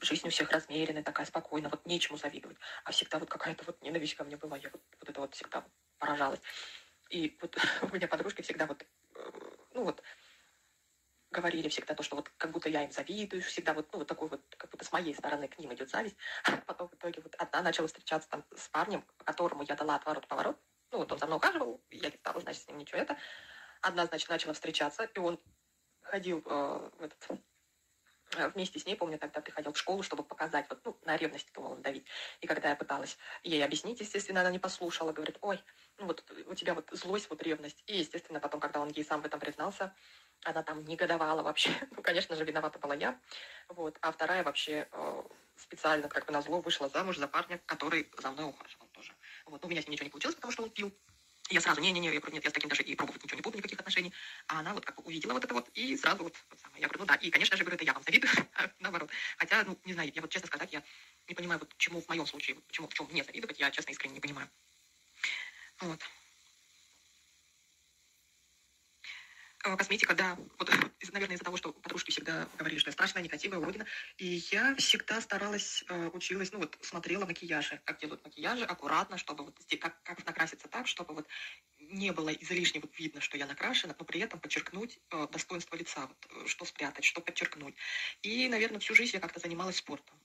жизнь 0.00 0.26
у 0.26 0.30
всех 0.30 0.50
размеренная, 0.50 1.02
такая 1.02 1.26
спокойная, 1.26 1.70
вот 1.70 1.84
нечему 1.86 2.16
завидовать. 2.16 2.56
А 2.84 2.92
всегда 2.92 3.18
вот 3.18 3.28
какая-то 3.28 3.64
вот 3.64 3.82
ненависть 3.82 4.14
ко 4.14 4.24
мне 4.24 4.36
была, 4.36 4.56
я 4.56 4.70
вот, 4.70 4.82
вот 5.00 5.08
это 5.08 5.20
вот 5.20 5.34
всегда 5.34 5.66
поражалась. 5.98 6.40
И 7.10 7.36
вот 7.40 7.56
у 7.82 7.94
меня 7.94 8.08
подружки 8.08 8.42
всегда 8.42 8.66
вот, 8.66 8.82
э, 8.82 9.30
ну 9.74 9.84
вот, 9.84 10.02
говорили 11.30 11.68
всегда 11.68 11.94
то, 11.94 12.02
что 12.02 12.16
вот 12.16 12.30
как 12.36 12.50
будто 12.50 12.68
я 12.68 12.84
им 12.84 12.92
завидую, 12.92 13.42
всегда 13.42 13.74
вот, 13.74 13.92
ну, 13.92 14.00
вот 14.00 14.08
такой 14.08 14.28
вот, 14.28 14.42
как 14.56 14.70
будто 14.70 14.84
с 14.84 14.92
моей 14.92 15.14
стороны 15.14 15.48
к 15.48 15.58
ним 15.58 15.74
идет 15.74 15.90
зависть. 15.90 16.16
Потом 16.66 16.88
в 16.88 16.94
итоге 16.94 17.20
вот 17.22 17.34
одна 17.36 17.62
начала 17.62 17.88
встречаться 17.88 18.28
там 18.28 18.44
с 18.54 18.68
парнем, 18.68 19.04
которому 19.24 19.62
я 19.64 19.74
дала 19.74 19.96
отворот-поворот. 19.96 20.58
Ну, 20.92 20.98
вот 20.98 21.12
он 21.12 21.18
за 21.18 21.26
мной 21.26 21.38
ухаживал, 21.38 21.82
я 21.90 22.10
не 22.10 22.16
стала, 22.16 22.40
значит, 22.40 22.62
с 22.62 22.68
ним 22.68 22.78
ничего 22.78 23.00
это. 23.00 23.16
Одна, 23.82 24.06
значит, 24.06 24.28
начала 24.28 24.54
встречаться, 24.54 25.04
и 25.04 25.18
он 25.18 25.40
ходил 26.00 26.42
э, 26.46 26.90
в 26.98 27.02
этот, 27.02 27.40
э, 28.36 28.48
вместе 28.50 28.78
с 28.78 28.86
ней, 28.86 28.96
помню, 28.96 29.18
тогда 29.18 29.40
приходил 29.40 29.72
в 29.72 29.78
школу, 29.78 30.02
чтобы 30.02 30.22
показать, 30.22 30.66
вот, 30.70 30.80
ну, 30.84 30.98
на 31.02 31.16
ревность 31.16 31.52
думала 31.52 31.76
давить. 31.76 32.06
И 32.40 32.46
когда 32.46 32.70
я 32.70 32.76
пыталась 32.76 33.18
ей 33.42 33.64
объяснить, 33.64 34.00
естественно, 34.00 34.40
она 34.40 34.50
не 34.50 34.58
послушала, 34.58 35.12
говорит, 35.12 35.38
ой, 35.40 35.62
ну 35.98 36.06
вот 36.06 36.24
у 36.46 36.54
тебя 36.54 36.74
вот 36.74 36.88
злость, 36.92 37.28
вот 37.30 37.42
ревность. 37.42 37.82
И, 37.86 37.98
естественно, 37.98 38.40
потом, 38.40 38.60
когда 38.60 38.80
он 38.80 38.88
ей 38.88 39.04
сам 39.04 39.22
в 39.22 39.26
этом 39.26 39.40
признался, 39.40 39.94
она 40.44 40.62
там 40.62 40.84
негодовала 40.84 41.42
вообще. 41.42 41.70
Ну, 41.96 42.02
конечно 42.02 42.36
же, 42.36 42.44
виновата 42.44 42.78
была 42.78 42.94
я. 42.94 43.18
Вот. 43.68 43.98
А 44.00 44.12
вторая 44.12 44.42
вообще 44.44 44.88
э, 44.90 45.22
специально, 45.56 46.08
как 46.08 46.26
бы 46.26 46.32
на 46.32 46.42
зло, 46.42 46.60
вышла 46.60 46.88
замуж 46.88 47.18
за 47.18 47.28
парня, 47.28 47.60
который 47.66 48.10
за 48.18 48.30
мной 48.30 48.46
ухаживал 48.46 48.88
тоже. 48.88 49.12
Вот. 49.46 49.62
Ну, 49.62 49.68
у 49.68 49.70
меня 49.70 49.82
с 49.82 49.86
ним 49.86 49.92
ничего 49.92 50.04
не 50.04 50.10
получилось, 50.10 50.36
потому 50.36 50.52
что 50.52 50.62
он 50.62 50.70
пил. 50.70 50.92
И 51.48 51.54
я 51.54 51.60
сразу, 51.60 51.80
не-не-не, 51.80 52.12
я 52.12 52.18
говорю, 52.18 52.34
нет, 52.34 52.44
я 52.44 52.50
с 52.50 52.52
таким 52.52 52.68
даже 52.68 52.82
и 52.82 52.96
пробовать 52.96 53.22
ничего 53.22 53.36
не 53.36 53.42
буду, 53.42 53.58
никаких 53.58 53.78
отношений. 53.78 54.12
А 54.48 54.60
она 54.60 54.74
вот 54.74 54.84
как 54.84 55.04
увидела 55.06 55.32
вот 55.32 55.44
это 55.44 55.54
вот, 55.54 55.68
и 55.74 55.96
сразу 55.96 56.24
вот, 56.24 56.34
вот 56.50 56.58
самое. 56.58 56.80
Я 56.80 56.88
говорю, 56.88 57.00
ну 57.00 57.06
да, 57.06 57.14
и, 57.14 57.30
конечно 57.30 57.56
же, 57.56 57.62
говорю, 57.62 57.76
это 57.76 57.84
я 57.84 57.92
вам 57.92 58.02
завидую, 58.02 58.32
а 58.54 58.68
наоборот. 58.80 59.10
Хотя, 59.38 59.62
ну, 59.62 59.78
не 59.84 59.92
знаю, 59.92 60.10
я 60.12 60.22
вот 60.22 60.30
честно 60.30 60.48
сказать, 60.48 60.72
я 60.72 60.82
не 61.28 61.34
понимаю, 61.34 61.60
вот 61.60 61.72
чему 61.78 62.00
в 62.00 62.08
моем 62.08 62.26
случае, 62.26 62.56
почему, 62.66 62.88
в 62.88 62.94
чем 62.94 63.06
мне 63.10 63.22
завидовать, 63.22 63.60
я 63.60 63.70
честно 63.70 63.92
искренне 63.92 64.14
не 64.14 64.20
понимаю. 64.20 64.50
Вот. 65.80 66.00
Э, 69.55 69.55
косметика, 69.74 70.14
да, 70.14 70.38
вот, 70.58 70.70
наверное, 71.12 71.36
из-за 71.36 71.44
того, 71.44 71.56
что 71.56 71.72
подружки 71.72 72.10
всегда 72.10 72.48
говорили, 72.58 72.78
что 72.78 72.88
я 72.88 72.92
страшная, 72.92 73.22
негативная, 73.22 73.58
уродина, 73.58 73.86
и 74.18 74.42
я 74.52 74.74
всегда 74.76 75.20
старалась, 75.20 75.82
э, 75.88 76.10
училась, 76.12 76.52
ну 76.52 76.60
вот, 76.60 76.76
смотрела 76.82 77.24
макияжи, 77.26 77.80
как 77.84 77.98
делают 77.98 78.24
макияжи, 78.24 78.64
аккуратно, 78.64 79.18
чтобы 79.18 79.44
вот, 79.44 79.58
как, 79.80 80.02
как 80.02 80.24
накраситься 80.26 80.68
так, 80.68 80.86
чтобы 80.86 81.14
вот 81.14 81.26
не 81.78 82.12
было 82.12 82.30
излишне 82.30 82.80
вот 82.80 82.96
видно, 82.98 83.20
что 83.20 83.36
я 83.36 83.46
накрашена, 83.46 83.94
но 83.98 84.04
при 84.04 84.20
этом 84.20 84.38
подчеркнуть 84.38 84.98
э, 85.10 85.26
достоинство 85.32 85.74
лица, 85.76 86.06
вот, 86.06 86.26
э, 86.30 86.46
что 86.46 86.64
спрятать, 86.64 87.04
что 87.04 87.20
подчеркнуть. 87.20 87.74
И, 88.22 88.48
наверное, 88.48 88.78
всю 88.78 88.94
жизнь 88.94 89.12
я 89.14 89.20
как-то 89.20 89.40
занималась 89.40 89.76
спортом. 89.76 90.16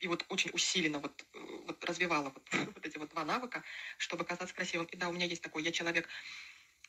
И 0.00 0.06
вот 0.06 0.24
очень 0.28 0.50
усиленно 0.52 1.00
вот, 1.00 1.24
вот 1.66 1.84
развивала 1.84 2.30
вот, 2.30 2.48
вот 2.74 2.86
эти 2.86 2.98
вот 2.98 3.10
два 3.10 3.24
навыка, 3.24 3.64
чтобы 3.96 4.24
казаться 4.24 4.54
красивым. 4.54 4.86
И 4.86 4.96
да, 4.96 5.08
у 5.08 5.12
меня 5.12 5.26
есть 5.26 5.42
такой, 5.42 5.62
я 5.62 5.72
человек 5.72 6.08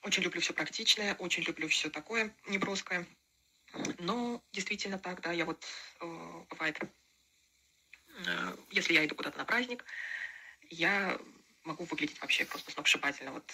очень 0.03 0.23
люблю 0.23 0.41
все 0.41 0.53
практичное, 0.53 1.15
очень 1.15 1.43
люблю 1.43 1.67
все 1.67 1.89
такое 1.89 2.33
неброское. 2.47 3.05
Но 3.99 4.43
действительно 4.51 4.97
так, 4.97 5.21
да, 5.21 5.31
я 5.31 5.45
вот 5.45 5.63
э, 6.01 6.45
бывает, 6.49 6.79
э, 8.25 8.57
если 8.71 8.93
я 8.93 9.05
иду 9.05 9.15
куда-то 9.15 9.37
на 9.37 9.45
праздник, 9.45 9.85
я 10.69 11.19
могу 11.63 11.83
выглядеть 11.85 12.19
вообще 12.21 12.45
просто 12.45 12.71
сногсшибательно. 12.71 13.31
Вот. 13.31 13.51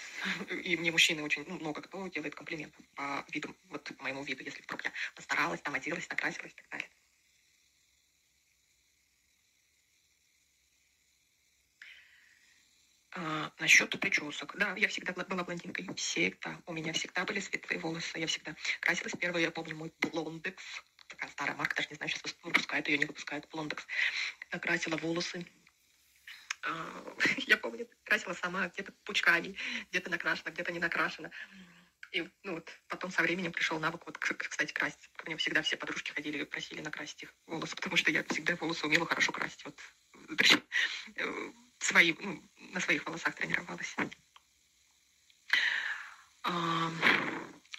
И 0.63 0.77
мне 0.77 0.91
мужчины 0.91 1.23
очень 1.23 1.43
ну, 1.47 1.55
много 1.59 1.81
кто 1.81 2.07
делает 2.07 2.35
комплименты 2.35 2.81
по 2.95 3.25
виду, 3.29 3.55
вот 3.69 3.91
моему 3.99 4.23
виду, 4.23 4.43
если 4.43 4.61
вдруг 4.61 4.83
я 4.85 4.91
постаралась, 5.15 5.61
там 5.61 5.73
оделась, 5.73 6.09
накрасилась 6.09 6.53
и 6.53 6.55
так 6.55 6.69
далее. 6.69 6.89
А, 13.17 13.49
насчет 13.59 13.97
причесок. 13.99 14.55
Да, 14.57 14.75
я 14.75 14.89
всегда 14.89 15.13
была 15.13 15.43
блондинкой. 15.43 15.87
Всегда. 15.95 16.61
У 16.65 16.73
меня 16.73 16.91
всегда 16.91 17.23
были 17.23 17.39
светлые 17.39 17.79
волосы. 17.79 18.19
Я 18.19 18.27
всегда 18.27 18.55
красилась. 18.81 19.13
Первый, 19.17 19.41
я 19.41 19.51
помню, 19.51 19.75
мой 19.75 19.93
блондекс. 19.99 20.63
Такая 21.07 21.29
старая 21.29 21.55
марка, 21.55 21.77
даже 21.77 21.89
не 21.89 21.95
знаю, 21.95 22.09
сейчас 22.09 22.35
выпускают 22.43 22.89
ее, 22.89 22.97
не 22.97 23.05
выпускают. 23.05 23.47
Блондекс. 23.49 23.87
Красила 24.49 24.97
волосы. 24.97 25.45
А, 26.63 27.15
я 27.47 27.55
помню, 27.57 27.87
красила 28.03 28.33
сама 28.33 28.67
где-то 28.67 28.91
пучками, 29.05 29.55
где-то 29.91 30.09
накрашена, 30.09 30.51
где-то 30.51 30.73
не 30.73 30.79
накрашена. 30.79 31.31
И 32.11 32.27
ну, 32.43 32.55
вот, 32.55 32.69
потом 32.87 33.11
со 33.11 33.21
временем 33.21 33.51
пришел 33.51 33.79
навык, 33.79 34.05
вот, 34.05 34.17
кстати, 34.17 34.73
красить. 34.73 35.09
Ко 35.15 35.25
мне 35.25 35.37
всегда 35.37 35.61
все 35.61 35.77
подружки 35.77 36.11
ходили, 36.11 36.43
просили 36.43 36.81
накрасить 36.81 37.23
их 37.23 37.33
волосы, 37.45 37.75
потому 37.75 37.95
что 37.95 38.11
я 38.11 38.23
всегда 38.23 38.55
волосы 38.55 38.85
умела 38.85 39.05
хорошо 39.05 39.31
красить. 39.31 39.63
Вот, 39.65 39.79
причем 40.37 40.63
э, 41.15 41.51
свои, 41.79 42.13
ну, 42.19 42.43
на 42.75 42.81
своих 42.81 43.05
волосах 43.05 43.33
тренировалась. 43.35 43.95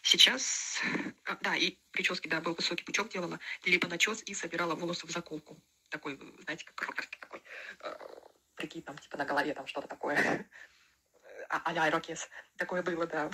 Сейчас, 0.03 0.81
а, 1.25 1.37
да, 1.43 1.55
и 1.55 1.77
прически, 1.91 2.29
да, 2.29 2.41
был 2.41 2.55
высокий 2.55 2.85
пучок 2.85 3.11
делала, 3.11 3.39
либо 3.65 3.89
начес 3.89 4.23
и 4.23 4.35
собирала 4.35 4.75
волосы 4.75 5.07
в 5.07 5.11
заколку. 5.11 5.61
Такой, 5.91 6.19
знаете, 6.43 6.65
как 6.65 6.81
рокерский 6.89 7.21
такой. 7.21 7.43
А, 7.81 7.99
прикинь, 8.55 8.83
там, 8.83 8.97
типа, 8.99 9.19
на 9.19 9.25
голове 9.25 9.53
там 9.53 9.67
что-то 9.67 9.89
такое. 9.89 10.17
А, 11.49 11.63
а-ля 11.65 11.89
рокес. 11.91 12.29
Такое 12.57 12.83
было, 12.83 13.07
да. 13.07 13.31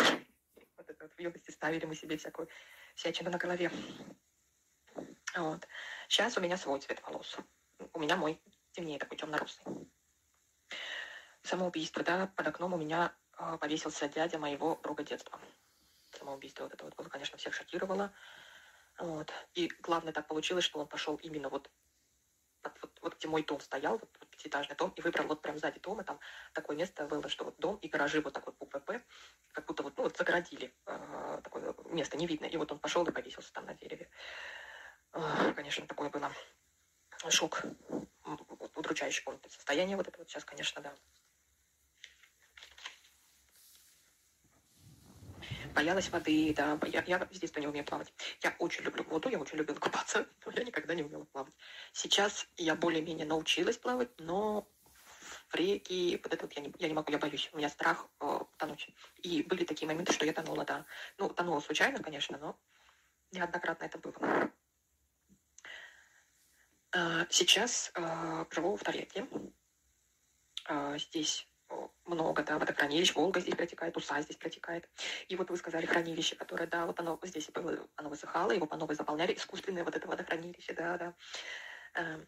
Вот 0.77 0.91
это 0.91 1.05
вот 1.05 1.15
в 1.15 1.19
юности 1.19 1.51
ставили 1.51 1.87
мы 1.87 1.95
себе 1.95 2.19
всякую 2.19 2.47
всячину 2.95 3.31
на 3.31 3.39
голове. 3.39 3.73
Вот. 5.35 5.67
Сейчас 6.09 6.37
у 6.37 6.43
меня 6.43 6.59
свой 6.59 6.79
цвет 6.81 7.01
волос. 7.03 7.39
У 7.95 7.99
меня 7.99 8.17
мой 8.17 8.39
темнее 8.73 8.99
такой 8.99 9.17
темно-русый 9.17 9.65
самоубийство, 11.43 12.03
да, 12.03 12.29
под 12.37 12.47
окном 12.47 12.75
у 12.75 12.77
меня 12.77 13.15
э, 13.39 13.59
повесился 13.59 14.09
дядя 14.09 14.39
моего 14.39 14.79
друга 14.83 15.03
детства. 15.03 15.39
Самоубийство 16.13 16.65
вот 16.65 16.75
это 16.75 16.85
вот 16.85 16.95
было, 16.97 17.09
конечно, 17.09 17.39
всех 17.39 17.55
шокировало. 17.55 18.13
Вот. 18.99 19.33
И 19.55 19.69
главное 19.81 20.13
так 20.13 20.27
получилось, 20.27 20.65
что 20.65 20.79
он 20.79 20.87
пошел 20.87 21.17
именно 21.17 21.49
вот, 21.49 21.71
вот, 22.63 22.79
вот, 22.83 22.99
вот 23.01 23.17
где 23.17 23.29
мой 23.29 23.43
дом 23.43 23.61
стоял, 23.61 23.99
вот, 23.99 24.17
вот 24.21 24.29
пятиэтажный 24.29 24.77
дом, 24.77 24.91
и 24.91 25.01
выбрал 25.01 25.27
вот 25.27 25.43
прям 25.43 25.59
сзади 25.59 25.81
дома, 25.81 26.05
там 26.05 26.21
такое 26.53 26.77
место 26.77 27.07
было, 27.07 27.29
что 27.29 27.45
вот 27.45 27.57
дом 27.59 27.77
и 27.77 27.89
гаражи 27.89 28.21
вот 28.21 28.35
такой 28.35 28.53
буквы 28.53 28.81
«П», 28.81 29.03
как 29.53 29.67
будто 29.67 29.83
вот, 29.83 29.97
ну, 29.97 30.05
вот 30.05 30.17
загородили 30.17 30.75
э, 30.87 31.41
такое 31.43 31.75
место, 31.87 32.17
не 32.17 32.27
видно. 32.27 32.47
И 32.47 32.57
вот 32.57 32.71
он 32.71 32.79
пошел 32.79 33.05
и 33.05 33.11
повесился 33.11 33.53
там 33.53 33.67
на 33.67 33.75
дереве. 33.75 34.11
Э, 35.13 35.53
конечно, 35.55 35.87
такое 35.87 36.11
было 36.11 36.31
шок, 37.31 37.63
удручающий 38.75 39.23
помню, 39.25 39.41
состояние 39.49 39.97
вот 39.97 40.09
это 40.09 40.19
вот 40.19 40.29
сейчас, 40.29 40.45
конечно, 40.45 40.83
да. 40.83 40.95
Боялась 45.75 46.11
воды, 46.11 46.53
да. 46.55 46.79
Я, 46.87 47.03
я 47.07 47.29
с 47.31 47.39
детства 47.39 47.61
не 47.61 47.67
умею 47.67 47.85
плавать. 47.85 48.13
Я 48.43 48.55
очень 48.59 48.83
люблю 48.83 49.05
воду, 49.05 49.29
я 49.31 49.39
очень 49.39 49.57
любила 49.57 49.77
купаться, 49.77 50.27
но 50.47 50.53
я 50.53 50.65
никогда 50.65 50.95
не 50.95 51.03
умела 51.03 51.25
плавать. 51.25 51.55
Сейчас 51.93 52.47
я 52.57 52.75
более-менее 52.75 53.27
научилась 53.27 53.79
плавать, 53.79 54.11
но 54.19 54.69
в 55.49 55.55
реки, 55.55 56.21
вот 56.23 56.33
это 56.33 56.45
вот 56.45 56.53
я 56.55 56.63
не, 56.63 56.75
я 56.79 56.89
не 56.89 56.95
могу, 56.95 57.11
я 57.11 57.19
боюсь. 57.19 57.49
У 57.53 57.57
меня 57.57 57.69
страх 57.69 58.07
э, 58.21 58.41
тонуть. 58.59 58.91
И 59.23 59.43
были 59.43 59.65
такие 59.65 59.87
моменты, 59.87 60.13
что 60.13 60.27
я 60.27 60.33
тонула, 60.33 60.65
да. 60.65 60.85
Ну, 61.19 61.31
тонула 61.31 61.61
случайно, 61.61 62.03
конечно, 62.03 62.39
но 62.39 62.59
неоднократно 63.31 63.85
это 63.85 63.99
было. 63.99 64.51
Э, 66.95 67.27
сейчас 67.31 67.91
э, 67.95 68.45
живу 68.51 68.77
в 68.77 68.83
Тольятти. 68.83 69.27
Э, 70.69 70.99
здесь 70.99 71.47
много, 72.05 72.43
да, 72.43 72.59
водохранилищ, 72.59 73.15
Волга 73.15 73.41
здесь 73.41 73.55
протекает, 73.55 73.97
Уса 73.97 74.21
здесь 74.23 74.37
протекает. 74.37 74.89
И 75.29 75.37
вот 75.37 75.51
вы 75.51 75.57
сказали 75.57 75.87
хранилище, 75.87 76.37
которое, 76.37 76.67
да, 76.67 76.87
вот 76.87 76.99
оно 77.01 77.19
здесь 77.23 77.49
было, 77.51 77.89
оно 77.97 78.09
высыхало, 78.09 78.53
его 78.53 78.67
по 78.67 78.77
новой 78.77 78.95
заполняли, 78.95 79.35
искусственное 79.35 79.85
вот 79.85 79.97
это 79.97 80.07
водохранилище, 80.09 80.75
да, 80.75 80.99
да. 80.99 81.15
Э, 81.95 82.25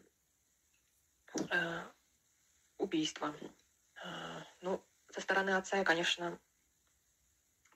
э, 1.51 1.83
убийство. 2.79 3.35
Э, 4.05 4.43
ну, 4.61 4.85
со 5.11 5.21
стороны 5.21 5.51
отца 5.51 5.79
я, 5.79 5.85
конечно, 5.85 6.39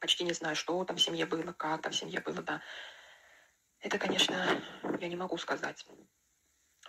почти 0.01 0.25
не 0.25 0.33
знаю, 0.33 0.57
что 0.57 0.85
там 0.85 0.97
в 0.97 1.03
семье 1.03 1.27
было, 1.27 1.53
как 1.53 1.83
там 1.83 1.93
в 1.93 1.97
семье 1.97 2.21
было, 2.21 2.43
да. 2.43 2.63
Это, 3.81 3.99
конечно, 3.99 4.61
я 5.01 5.09
не 5.09 5.17
могу 5.17 5.37
сказать. 5.39 5.87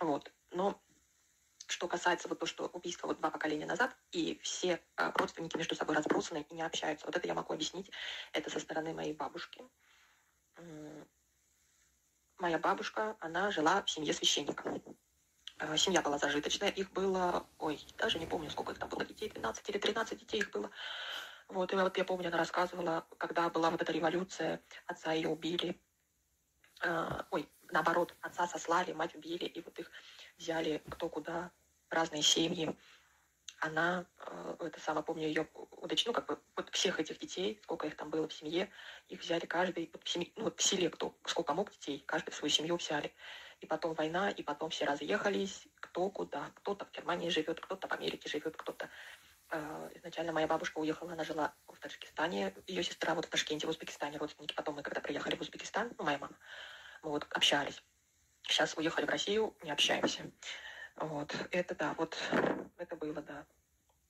Вот. 0.00 0.32
Но 0.50 0.82
что 1.70 1.88
касается 1.88 2.28
вот 2.28 2.38
то, 2.38 2.46
что 2.46 2.66
убийство 2.66 3.06
вот 3.06 3.18
два 3.18 3.30
поколения 3.30 3.66
назад, 3.66 3.96
и 4.12 4.38
все 4.42 4.80
э, 4.96 5.12
родственники 5.14 5.56
между 5.56 5.74
собой 5.74 5.96
разбросаны 5.96 6.46
и 6.48 6.54
не 6.54 6.62
общаются. 6.62 7.06
Вот 7.06 7.16
это 7.16 7.26
я 7.26 7.34
могу 7.34 7.52
объяснить. 7.52 7.90
Это 8.32 8.50
со 8.50 8.60
стороны 8.60 8.92
моей 8.94 9.14
бабушки. 9.14 9.62
Моя 12.38 12.58
бабушка, 12.58 13.16
она 13.20 13.50
жила 13.50 13.82
в 13.82 13.90
семье 13.90 14.12
священника. 14.14 14.80
Э, 15.60 15.76
семья 15.76 16.00
была 16.00 16.16
зажиточная, 16.16 16.70
их 16.70 16.90
было, 16.92 17.46
ой, 17.58 17.78
даже 17.98 18.18
не 18.18 18.26
помню, 18.26 18.50
сколько 18.50 18.72
их 18.72 18.78
там 18.78 18.88
было 18.88 19.04
детей, 19.04 19.28
12 19.28 19.68
или 19.68 19.78
13 19.78 20.18
детей 20.18 20.38
их 20.38 20.50
было. 20.50 20.70
Вот, 21.48 21.72
и 21.72 21.76
вот 21.76 21.98
я 21.98 22.04
помню, 22.04 22.28
она 22.28 22.38
рассказывала, 22.38 23.06
когда 23.18 23.50
была 23.50 23.70
вот 23.70 23.82
эта 23.82 23.92
революция, 23.92 24.62
отца 24.86 25.12
ее 25.12 25.28
убили. 25.28 25.78
Э, 26.82 27.24
ой, 27.30 27.46
наоборот, 27.70 28.14
отца 28.22 28.46
сослали, 28.46 28.94
мать 28.94 29.14
убили, 29.14 29.44
и 29.44 29.60
вот 29.60 29.78
их 29.78 29.90
взяли 30.38 30.82
кто 30.88 31.10
куда, 31.10 31.50
разные 31.90 32.22
семьи. 32.22 32.76
Она, 33.58 34.06
э, 34.18 34.56
это 34.60 34.80
самое, 34.80 35.04
помню 35.04 35.26
ее 35.26 35.46
удочь, 35.72 36.06
ну, 36.06 36.12
как 36.12 36.26
бы, 36.26 36.40
вот 36.56 36.70
всех 36.70 36.98
этих 36.98 37.18
детей, 37.18 37.60
сколько 37.62 37.86
их 37.86 37.96
там 37.96 38.08
было 38.08 38.26
в 38.26 38.32
семье, 38.32 38.70
их 39.08 39.20
взяли 39.20 39.44
каждый, 39.44 39.90
вот 39.92 40.02
в, 40.02 40.08
семье, 40.08 40.32
ну, 40.36 40.44
вот 40.44 40.58
в 40.58 40.62
селе 40.62 40.88
кто, 40.88 41.14
сколько 41.26 41.52
мог 41.52 41.70
детей, 41.70 42.02
каждый 42.06 42.30
в 42.30 42.34
свою 42.34 42.50
семью 42.50 42.76
взяли. 42.76 43.12
И 43.60 43.66
потом 43.66 43.92
война, 43.92 44.30
и 44.30 44.42
потом 44.42 44.70
все 44.70 44.86
разъехались, 44.86 45.68
кто 45.80 46.08
куда. 46.08 46.50
Кто-то 46.56 46.86
в 46.86 46.92
Германии 46.92 47.28
живет, 47.28 47.60
кто-то 47.60 47.88
в 47.88 47.92
Америке 47.92 48.30
живет, 48.30 48.56
кто-то 48.56 48.88
э, 49.50 49.90
изначально 49.96 50.32
моя 50.32 50.46
бабушка 50.46 50.78
уехала, 50.78 51.12
она 51.12 51.24
жила 51.24 51.52
в 51.68 51.78
Таджикистане, 51.78 52.54
ее 52.66 52.82
сестра 52.82 53.14
вот 53.14 53.26
в 53.26 53.28
Ташкенте, 53.28 53.66
в 53.66 53.70
Узбекистане, 53.70 54.16
родственники. 54.16 54.54
Потом 54.54 54.76
мы, 54.76 54.82
когда 54.82 55.02
приехали 55.02 55.36
в 55.36 55.42
Узбекистан, 55.42 55.92
ну, 55.98 56.04
моя 56.04 56.16
мама, 56.16 56.36
мы 57.02 57.10
вот 57.10 57.26
общались. 57.32 57.82
Сейчас 58.44 58.74
уехали 58.78 59.04
в 59.04 59.10
Россию, 59.10 59.54
не 59.62 59.70
общаемся. 59.70 60.30
Вот, 61.00 61.34
это 61.50 61.74
да, 61.74 61.94
вот 61.96 62.16
это 62.76 62.96
было, 62.96 63.22
да. 63.22 63.46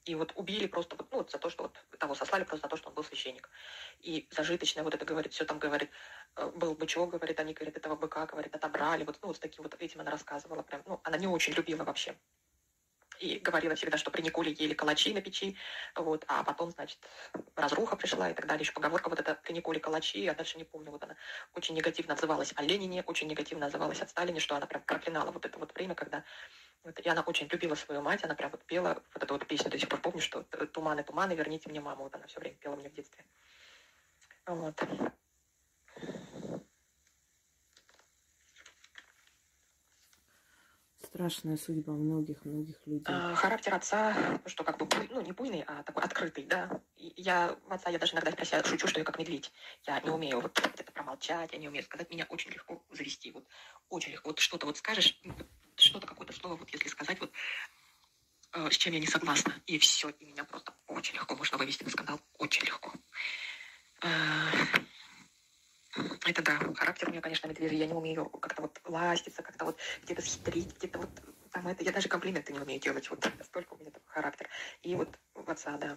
И 0.06 0.14
вот 0.14 0.32
убили 0.34 0.66
просто 0.66 0.96
вот, 0.96 1.06
ну, 1.12 1.18
вот 1.18 1.30
за 1.30 1.38
то, 1.38 1.50
что 1.50 1.64
вот 1.64 1.98
того 1.98 2.14
сослали 2.14 2.44
просто 2.44 2.66
за 2.66 2.70
то, 2.70 2.76
что 2.76 2.88
он 2.88 2.94
был 2.94 3.04
священник. 3.04 3.48
И 4.00 4.26
зажиточная 4.30 4.82
вот 4.82 4.94
это 4.94 5.04
говорит, 5.04 5.32
все 5.32 5.44
там 5.44 5.58
говорит, 5.58 5.90
э, 6.36 6.50
был 6.56 6.74
бычок, 6.74 7.10
говорит, 7.10 7.38
они, 7.38 7.52
говорят, 7.52 7.76
этого 7.76 7.96
быка, 7.96 8.26
говорит, 8.26 8.54
отобрали. 8.54 9.04
Вот, 9.04 9.18
ну, 9.22 9.28
вот 9.28 9.36
с 9.36 9.40
таким 9.40 9.62
вот 9.62 9.76
этим 9.78 10.00
она 10.00 10.10
рассказывала 10.10 10.62
прям. 10.62 10.82
Ну, 10.86 11.00
она 11.04 11.18
не 11.18 11.26
очень 11.26 11.52
любила 11.52 11.84
вообще 11.84 12.16
и 13.20 13.38
говорила 13.38 13.74
всегда, 13.74 13.98
что 13.98 14.10
при 14.10 14.22
Николе 14.22 14.52
ели 14.52 14.74
калачи 14.74 15.12
на 15.12 15.20
печи, 15.20 15.56
вот, 15.94 16.24
а 16.28 16.42
потом, 16.42 16.70
значит, 16.70 16.98
разруха 17.54 17.96
пришла 17.96 18.30
и 18.30 18.34
так 18.34 18.46
далее. 18.46 18.62
Еще 18.62 18.72
поговорка 18.72 19.08
вот 19.08 19.20
эта 19.20 19.34
при 19.34 19.52
Николе 19.52 19.80
калачи, 19.80 20.26
а 20.26 20.34
дальше 20.34 20.58
не 20.58 20.64
помню, 20.64 20.90
вот 20.90 21.02
она 21.04 21.16
очень 21.54 21.74
негативно 21.74 22.14
отзывалась 22.14 22.52
о 22.56 22.62
Ленине, 22.62 23.02
очень 23.06 23.28
негативно 23.28 23.66
отзывалась 23.66 24.00
от 24.00 24.10
Сталине, 24.10 24.40
что 24.40 24.56
она 24.56 24.66
прям 24.66 24.82
проклинала 24.82 25.30
вот 25.30 25.44
это 25.44 25.58
вот 25.58 25.74
время, 25.74 25.94
когда 25.94 26.24
вот, 26.82 26.98
и 26.98 27.08
она 27.08 27.20
очень 27.22 27.46
любила 27.50 27.74
свою 27.74 28.00
мать, 28.00 28.24
она 28.24 28.34
прям 28.34 28.50
вот 28.50 28.64
пела 28.64 29.02
вот 29.14 29.22
эту 29.22 29.34
вот 29.34 29.46
песню, 29.46 29.70
до 29.70 29.78
сих 29.78 29.88
пор 29.88 30.00
помню, 30.00 30.22
что 30.22 30.42
«Туманы, 30.72 31.04
туманы, 31.04 31.34
верните 31.34 31.68
мне 31.68 31.80
маму». 31.80 32.04
Вот 32.04 32.14
она 32.14 32.26
все 32.26 32.40
время 32.40 32.56
пела 32.56 32.76
мне 32.76 32.88
в 32.88 32.94
детстве. 32.94 33.24
Вот. 34.46 34.82
Страшная 41.10 41.56
судьба 41.56 41.92
многих-многих 41.92 42.76
людей. 42.86 43.04
А, 43.06 43.34
характер 43.34 43.74
отца, 43.74 44.40
что 44.46 44.62
как 44.62 44.78
бы, 44.78 44.86
ну, 45.10 45.20
не 45.20 45.32
буйный, 45.32 45.64
а 45.66 45.82
такой 45.82 46.04
открытый, 46.04 46.44
да. 46.44 46.80
Я 46.96 47.56
в 47.66 47.72
отца, 47.72 47.90
я 47.90 47.98
даже 47.98 48.14
иногда 48.14 48.30
про 48.30 48.44
себя 48.44 48.62
шучу, 48.62 48.86
что 48.86 49.00
я 49.00 49.04
как 49.04 49.18
медведь. 49.18 49.52
Я 49.86 50.00
не 50.00 50.10
умею 50.10 50.40
вот 50.40 50.56
это 50.58 50.92
промолчать, 50.92 51.52
я 51.52 51.58
не 51.58 51.68
умею 51.68 51.84
сказать. 51.84 52.10
Меня 52.10 52.26
очень 52.28 52.50
легко 52.52 52.84
завести, 52.92 53.32
вот 53.32 53.44
очень 53.88 54.12
легко. 54.12 54.30
Вот 54.30 54.38
что-то 54.38 54.66
вот 54.66 54.78
скажешь, 54.78 55.18
ну, 55.24 55.34
что-то, 55.74 56.06
какое-то 56.06 56.32
слово, 56.32 56.56
вот 56.56 56.70
если 56.70 56.88
сказать, 56.88 57.18
вот 57.20 57.32
э, 58.52 58.70
с 58.70 58.76
чем 58.76 58.92
я 58.92 59.00
не 59.00 59.08
согласна, 59.08 59.52
и 59.66 59.78
все, 59.78 60.10
и 60.10 60.24
меня 60.24 60.44
просто 60.44 60.72
очень 60.86 61.16
легко 61.16 61.34
можно 61.34 61.58
вывести 61.58 61.82
на 61.82 61.90
скандал, 61.90 62.20
очень 62.38 62.64
легко. 62.64 62.92
Э, 64.02 64.08
это 66.26 66.42
да, 66.42 66.58
характер 66.74 67.08
у 67.08 67.10
меня, 67.10 67.20
конечно, 67.20 67.48
медвежий. 67.48 67.78
Я 67.78 67.86
не 67.86 67.94
умею 67.94 68.26
как-то 68.26 68.62
вот 68.62 68.80
ластиться, 68.84 69.42
как-то 69.42 69.64
вот 69.64 69.78
где-то 70.04 70.22
схитрить, 70.22 70.76
где-то 70.76 70.98
вот 70.98 71.10
там 71.50 71.66
это. 71.66 71.82
Я 71.82 71.92
даже 71.92 72.08
комплименты 72.08 72.52
не 72.52 72.60
умею 72.60 72.80
делать. 72.80 73.10
Вот 73.10 73.26
столько 73.42 73.74
у 73.74 73.78
меня 73.78 73.90
такой 73.90 74.08
характер. 74.08 74.48
И 74.82 74.94
вот 74.94 75.18
в 75.34 75.50
отца, 75.50 75.76
да. 75.78 75.96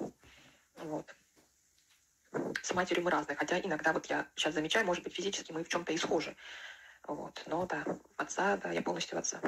Вот. 0.78 1.16
С 2.62 2.74
матерью 2.74 3.04
мы 3.04 3.12
разные. 3.12 3.36
Хотя 3.36 3.60
иногда 3.60 3.94
вот 3.94 4.08
я 4.08 4.28
сейчас 4.36 4.56
замечаю, 4.56 4.86
может 4.86 5.04
быть, 5.04 5.14
физически 5.14 5.52
мы 5.52 5.64
в 5.64 5.70
чем-то 5.70 5.94
и 5.94 5.98
схожи. 5.98 6.36
Вот. 7.08 7.44
Но 7.46 7.66
да, 7.68 7.84
отца, 8.18 8.58
да, 8.58 8.72
я 8.72 8.82
полностью 8.82 9.20
отца. 9.20 9.39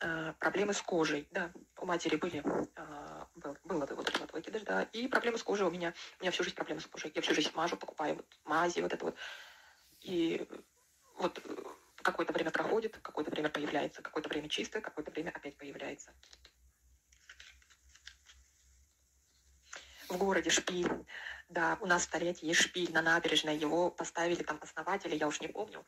А, 0.00 0.34
проблемы 0.34 0.74
с 0.74 0.82
кожей, 0.82 1.28
да, 1.30 1.50
у 1.78 1.86
матери 1.86 2.16
были 2.16 2.42
а, 2.76 3.23
был, 3.34 3.56
было 3.64 3.80
вот 3.80 3.90
этот 3.90 4.20
вот 4.20 4.32
выкидыш, 4.32 4.62
да. 4.62 4.82
И 4.92 5.08
проблемы 5.08 5.38
с 5.38 5.42
кожей 5.42 5.66
у 5.66 5.70
меня. 5.70 5.94
У 6.18 6.22
меня 6.22 6.30
всю 6.30 6.44
жизнь 6.44 6.56
проблемы 6.56 6.80
с 6.80 6.86
кожей. 6.86 7.12
Я 7.14 7.22
всю 7.22 7.34
жизнь 7.34 7.50
мажу, 7.54 7.76
покупаю 7.76 8.16
вот 8.16 8.26
мази, 8.44 8.80
вот 8.80 8.92
это 8.92 9.04
вот. 9.04 9.16
И 10.00 10.46
вот 11.16 11.40
э, 11.44 11.56
какое-то 12.02 12.32
время 12.32 12.50
проходит, 12.50 12.98
какое-то 12.98 13.30
время 13.30 13.48
появляется, 13.48 14.02
какое-то 14.02 14.28
время 14.28 14.48
чистое, 14.48 14.82
какое-то 14.82 15.10
время 15.10 15.30
опять 15.30 15.56
появляется. 15.56 16.12
В 20.08 20.16
городе 20.16 20.50
шпиль. 20.50 20.88
Да, 21.48 21.78
у 21.80 21.86
нас 21.86 22.06
в 22.06 22.10
Тольятти 22.10 22.46
есть 22.46 22.60
шпиль 22.60 22.92
на 22.92 23.02
набережной. 23.02 23.56
Его 23.56 23.90
поставили 23.90 24.42
там 24.42 24.58
основатели, 24.60 25.16
я 25.16 25.26
уж 25.26 25.40
не 25.40 25.48
помню. 25.48 25.84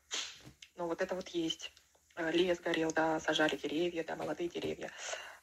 Но 0.75 0.87
вот 0.87 1.01
это 1.01 1.15
вот 1.15 1.29
есть. 1.29 1.71
Э, 2.15 2.31
лес 2.31 2.59
горел, 2.59 2.91
да, 2.91 3.19
сажали 3.19 3.55
деревья, 3.55 4.03
да, 4.03 4.15
молодые 4.15 4.49
деревья. 4.49 4.91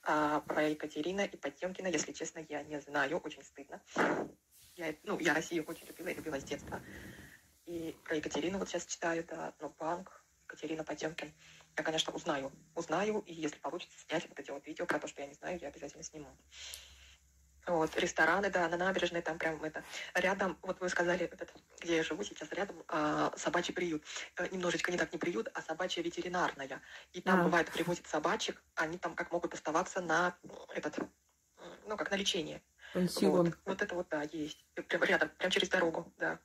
А 0.06 0.40
про 0.40 0.68
Екатерина 0.68 1.22
и 1.22 1.36
Потемкина, 1.36 1.86
если 1.86 2.12
честно, 2.12 2.44
я 2.48 2.62
не 2.62 2.78
знаю, 2.80 3.18
очень 3.18 3.42
стыдно. 3.42 3.82
Я, 4.76 4.94
ну, 5.02 5.18
я 5.18 5.32
Россию 5.32 5.64
очень 5.66 5.86
любила, 5.86 6.08
я 6.08 6.14
любила 6.14 6.38
с 6.38 6.44
детства. 6.44 6.82
И 7.64 7.96
про 8.04 8.16
Екатерину 8.16 8.58
вот 8.58 8.68
сейчас 8.68 8.84
читаю, 8.84 9.24
да, 9.24 9.54
ну, 9.60 9.74
банк, 9.78 10.22
Екатерина 10.44 10.84
Потемкин. 10.84 11.32
Я, 11.76 11.82
конечно, 11.82 12.12
узнаю, 12.12 12.52
узнаю, 12.74 13.20
и 13.20 13.32
если 13.32 13.58
получится 13.58 13.98
снять 13.98 14.28
вот 14.28 14.38
эти 14.38 14.50
вот 14.50 14.66
видео 14.66 14.84
про 14.84 14.98
то, 14.98 15.08
что 15.08 15.22
я 15.22 15.28
не 15.28 15.34
знаю, 15.34 15.58
я 15.60 15.68
обязательно 15.68 16.02
сниму. 16.02 16.28
Вот, 17.66 17.96
рестораны, 17.96 18.50
да, 18.50 18.68
на 18.68 18.76
набережной, 18.76 19.22
там 19.22 19.38
прям 19.38 19.62
это. 19.64 19.82
Рядом, 20.14 20.58
вот 20.60 20.80
вы 20.80 20.88
сказали, 20.90 21.24
этот, 21.24 21.50
где 21.80 21.96
я 21.96 22.02
живу 22.02 22.22
сейчас, 22.22 22.52
рядом 22.52 22.84
а, 22.88 23.32
собачий 23.36 23.72
приют. 23.72 24.04
Э, 24.36 24.46
немножечко 24.50 24.92
не 24.92 24.98
так 24.98 25.12
не 25.12 25.18
приют, 25.18 25.48
а 25.54 25.62
собачья 25.62 26.02
ветеринарная. 26.02 26.82
И 27.12 27.22
там, 27.22 27.40
а. 27.40 27.44
бывает, 27.44 27.70
привозят 27.70 28.06
собачек, 28.06 28.62
они 28.74 28.98
там 28.98 29.14
как 29.14 29.32
могут 29.32 29.54
оставаться 29.54 30.02
на 30.02 30.36
этот, 30.74 30.98
ну, 31.86 31.96
как 31.96 32.10
на 32.10 32.16
лечение. 32.16 32.62
Вот, 32.94 33.56
вот 33.64 33.82
это 33.82 33.94
вот, 33.94 34.08
да, 34.10 34.22
есть. 34.30 34.64
Прям 34.74 35.02
рядом, 35.04 35.30
прям 35.30 35.50
через 35.50 35.68
дорогу, 35.70 36.12
да. 36.18 36.38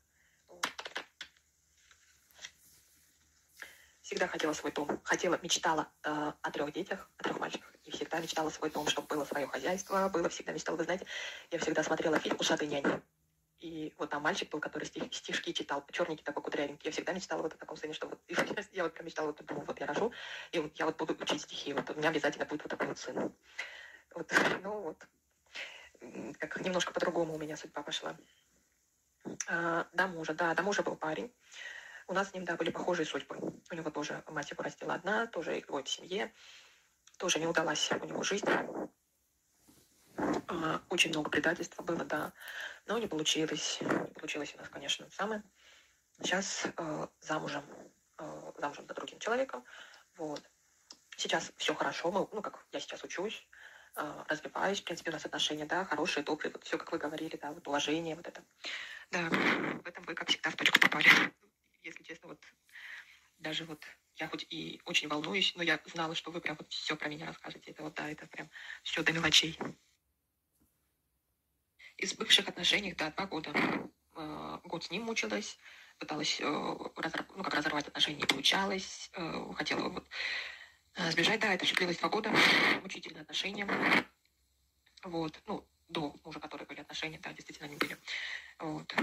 Всегда 4.02 4.28
хотела 4.28 4.54
свой 4.54 4.72
дом. 4.72 5.00
Хотела, 5.04 5.38
мечтала 5.44 5.92
э, 6.04 6.32
о 6.42 6.52
трех 6.52 6.74
детях, 6.74 7.12
о 7.18 7.24
трех 7.24 7.40
мальчиках 7.40 7.72
И 7.90 7.92
всегда 7.92 8.20
мечтала 8.20 8.52
свой 8.52 8.70
дом, 8.70 8.88
чтобы 8.88 9.08
было 9.08 9.26
свое 9.26 9.48
хозяйство, 9.48 10.08
было 10.10 10.30
всегда 10.30 10.52
мечтала. 10.52 10.78
Вы 10.78 10.84
знаете, 10.84 11.08
я 11.50 11.58
всегда 11.58 11.82
смотрела 11.82 12.20
фильм 12.20 12.38
«Ушатый 12.40 12.68
няня». 12.68 13.02
И 13.58 13.96
вот 13.98 14.12
там 14.12 14.22
мальчик 14.22 14.48
был, 14.52 14.60
который 14.60 14.84
стих, 14.84 15.12
стишки 15.12 15.52
читал, 15.54 15.84
черненький 15.92 16.24
такой 16.24 16.44
кудрявенький. 16.44 16.86
Я 16.86 16.92
всегда 16.92 17.14
мечтала 17.14 17.42
вот 17.42 17.56
о 17.56 17.58
таком 17.58 17.78
сыне, 17.78 17.94
что 17.94 18.08
вот 18.08 18.20
я 18.74 18.84
вот 18.84 19.02
мечтала, 19.02 19.28
вот 19.28 19.44
думаю, 19.44 19.66
вот 19.66 19.80
я 19.80 19.88
рожу, 19.88 20.14
и 20.52 20.60
вот 20.60 20.72
я 20.78 20.86
вот 20.86 20.98
буду 20.98 21.18
учить 21.20 21.42
стихи, 21.42 21.74
вот 21.74 21.90
у 21.90 21.96
меня 21.96 22.10
обязательно 22.10 22.46
будет 22.46 22.62
вот 22.62 22.70
такой 22.70 22.88
вот 22.88 23.00
сын. 23.00 23.34
Вот, 24.14 24.32
ну 24.62 24.82
вот, 24.82 25.08
как 26.38 26.62
немножко 26.62 26.94
по-другому 26.94 27.34
у 27.34 27.40
меня 27.40 27.58
судьба 27.58 27.82
пошла. 27.82 28.16
А, 29.48 29.88
до 29.94 30.06
мужа, 30.06 30.36
да, 30.36 30.54
до 30.54 30.62
мужа 30.62 30.84
был 30.84 30.96
парень. 30.96 31.34
У 32.08 32.14
нас 32.14 32.30
с 32.30 32.34
ним, 32.36 32.46
да, 32.46 32.56
были 32.56 32.70
похожие 32.70 33.08
судьбы. 33.08 33.36
У 33.72 33.76
него 33.76 33.90
тоже 33.90 34.24
мать 34.28 34.52
его 34.52 34.64
растила 34.64 34.94
одна, 34.94 35.26
тоже 35.26 35.56
его 35.56 35.82
в 35.82 35.90
семье. 35.90 36.32
Тоже 37.20 37.40
не 37.40 37.48
удалась 37.48 37.92
у 37.92 38.06
него 38.06 38.24
жизнь. 38.24 38.48
А, 40.18 40.82
очень 40.90 41.10
много 41.10 41.30
предательства 41.30 41.84
было, 41.84 42.06
да. 42.06 42.32
Но 42.88 42.98
не 42.98 43.08
получилось. 43.08 43.80
Не 43.82 44.14
получилось 44.14 44.56
у 44.56 44.58
нас, 44.58 44.70
конечно, 44.70 45.06
самое. 45.12 45.44
Сейчас 46.22 46.66
э, 46.78 47.08
замужем. 47.20 47.66
Э, 48.18 48.52
замужем 48.58 48.88
за 48.88 48.94
другим 48.94 49.20
человеком. 49.20 49.66
Вот. 50.16 50.42
Сейчас 51.18 51.52
все 51.58 51.76
хорошо. 51.76 52.10
Мы, 52.10 52.26
ну, 52.32 52.42
как 52.42 52.66
я 52.72 52.80
сейчас 52.80 53.04
учусь, 53.04 53.46
э, 53.98 54.24
развиваюсь. 54.30 54.80
В 54.80 54.86
принципе, 54.86 55.12
у 55.12 55.14
нас 55.14 55.26
отношения, 55.26 55.66
да, 55.66 55.84
хорошие, 55.84 56.24
добрые. 56.24 56.54
Вот 56.54 56.64
все, 56.64 56.78
как 56.78 56.90
вы 56.94 57.00
говорили, 57.00 57.36
да, 57.36 57.52
вот 57.52 57.68
уважение, 57.68 58.16
вот 58.16 58.28
это. 58.28 58.42
Да, 59.12 59.30
в 59.30 59.86
этом 59.86 60.06
вы, 60.06 60.16
как 60.16 60.30
всегда, 60.30 60.52
в 60.52 60.56
точку 60.56 60.80
попали. 60.80 61.10
Если 61.84 62.02
честно, 62.04 62.30
вот 62.30 62.40
даже 63.40 63.66
вот 63.66 63.84
я 64.20 64.28
хоть 64.28 64.46
и 64.50 64.82
очень 64.86 65.08
волнуюсь, 65.08 65.54
но 65.56 65.64
я 65.64 65.80
знала, 65.86 66.14
что 66.14 66.32
вы 66.32 66.42
прям 66.42 66.58
вот 66.58 66.72
все 66.72 66.96
про 66.96 67.08
меня 67.10 67.26
расскажете. 67.26 67.72
Это 67.72 67.84
вот, 67.84 67.94
да, 67.94 68.10
это 68.10 68.28
прям 68.28 68.50
все 68.84 69.02
до 69.02 69.14
мелочей. 69.14 69.58
Из 71.98 72.14
бывших 72.14 72.48
отношений, 72.48 72.94
да, 72.94 73.12
два 73.12 73.26
года. 73.26 73.54
Э, 74.16 74.60
год 74.64 74.84
с 74.84 74.92
ним 74.92 75.04
мучилась, 75.04 75.58
пыталась, 75.98 76.40
э, 76.42 76.44
ну, 76.44 77.44
как 77.44 77.54
разорвать 77.54 77.88
отношения, 77.88 78.20
не 78.20 78.26
получалось. 78.26 79.10
Э, 79.14 79.54
хотела 79.56 79.90
вот 79.90 80.08
сбежать, 81.12 81.40
да, 81.40 81.54
это 81.54 81.66
все 81.66 81.76
длилось 81.76 81.98
два 81.98 82.10
года. 82.10 82.32
Мучительные 82.82 83.22
отношения. 83.22 83.68
Вот, 85.04 85.42
ну, 85.46 85.66
до 85.88 86.14
мужа, 86.26 86.40
которые 86.40 86.68
были 86.68 86.82
отношения, 86.82 87.20
да, 87.20 87.32
действительно 87.32 87.68
они 87.68 87.78
были. 87.78 87.98
Вот. 88.60 88.94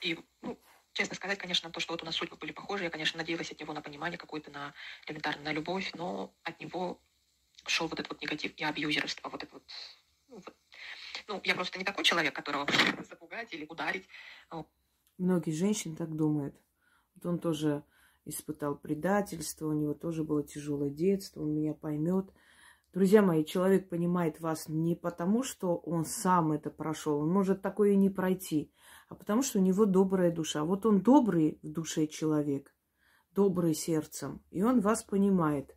И, 0.00 0.18
ну, 0.40 0.58
честно 0.92 1.14
сказать, 1.14 1.38
конечно, 1.38 1.70
то, 1.70 1.80
что 1.80 1.92
вот 1.92 2.02
у 2.02 2.06
нас 2.06 2.16
судьбы 2.16 2.36
были 2.36 2.52
похожи, 2.52 2.84
я, 2.84 2.90
конечно, 2.90 3.18
надеялась 3.18 3.52
от 3.52 3.60
него 3.60 3.72
на 3.72 3.80
понимание 3.80 4.18
какое-то, 4.18 4.50
на 4.50 4.74
элементарно 5.06 5.42
на 5.42 5.52
любовь, 5.52 5.92
но 5.94 6.34
от 6.42 6.60
него 6.60 7.00
шел 7.66 7.86
вот 7.86 7.98
этот 7.98 8.12
вот 8.12 8.22
негатив 8.22 8.52
и 8.56 8.64
абьюзерство, 8.64 9.28
вот 9.28 9.42
это 9.42 9.52
вот, 9.52 9.62
ну, 10.28 10.36
вот. 10.36 10.54
ну 11.28 11.40
я 11.44 11.54
просто 11.54 11.78
не 11.78 11.84
такой 11.84 12.04
человек, 12.04 12.34
которого 12.34 12.66
запугать 13.08 13.52
или 13.52 13.66
ударить. 13.66 14.06
Многие 15.18 15.50
женщины 15.50 15.96
так 15.96 16.16
думают. 16.16 16.56
Вот 17.14 17.26
он 17.26 17.38
тоже 17.38 17.84
испытал 18.24 18.76
предательство, 18.76 19.68
у 19.68 19.72
него 19.72 19.94
тоже 19.94 20.24
было 20.24 20.42
тяжелое 20.42 20.90
детство, 20.90 21.42
он 21.42 21.54
меня 21.54 21.74
поймет. 21.74 22.30
Друзья 22.92 23.22
мои, 23.22 23.44
человек 23.44 23.88
понимает 23.88 24.40
вас 24.40 24.68
не 24.68 24.96
потому, 24.96 25.42
что 25.42 25.76
он 25.76 26.04
сам 26.04 26.52
это 26.52 26.70
прошел, 26.70 27.20
он 27.20 27.30
может 27.30 27.62
такое 27.62 27.92
и 27.92 27.96
не 27.96 28.10
пройти, 28.10 28.72
а 29.10 29.16
потому 29.16 29.42
что 29.42 29.58
у 29.58 29.62
него 29.62 29.86
добрая 29.86 30.30
душа. 30.30 30.64
Вот 30.64 30.86
он 30.86 31.00
добрый 31.00 31.58
в 31.62 31.72
душе 31.72 32.06
человек, 32.06 32.72
добрый 33.34 33.74
сердцем, 33.74 34.40
и 34.50 34.62
он 34.62 34.80
вас 34.80 35.02
понимает. 35.02 35.76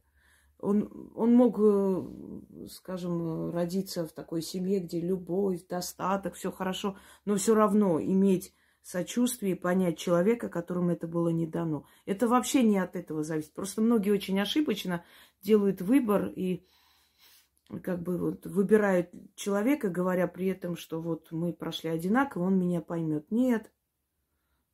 Он, 0.59 1.11
он 1.15 1.33
мог, 1.33 1.57
э, 1.59 2.67
скажем, 2.69 3.49
родиться 3.49 4.05
в 4.05 4.13
такой 4.13 4.43
семье, 4.43 4.79
где 4.79 5.01
любовь, 5.01 5.65
достаток, 5.67 6.35
все 6.35 6.51
хорошо, 6.51 6.95
но 7.25 7.35
все 7.35 7.55
равно 7.55 7.99
иметь 7.99 8.53
сочувствие 8.83 9.53
и 9.53 9.59
понять 9.59 9.97
человека, 9.97 10.47
которому 10.47 10.91
это 10.91 11.07
было 11.07 11.29
не 11.29 11.47
дано. 11.47 11.85
Это 12.05 12.27
вообще 12.27 12.61
не 12.61 12.77
от 12.77 12.95
этого 12.95 13.23
зависит. 13.23 13.53
Просто 13.53 13.81
многие 13.81 14.11
очень 14.11 14.39
ошибочно 14.39 15.03
делают 15.41 15.81
выбор 15.81 16.27
и 16.27 16.67
как 17.81 18.01
бы 18.01 18.17
вот 18.17 18.45
выбирают 18.45 19.09
человека, 19.35 19.89
говоря 19.89 20.27
при 20.27 20.47
этом, 20.47 20.75
что 20.75 21.01
вот 21.01 21.31
мы 21.31 21.53
прошли 21.53 21.89
одинаково, 21.89 22.43
он 22.43 22.59
меня 22.59 22.81
поймет. 22.81 23.25
Нет, 23.31 23.71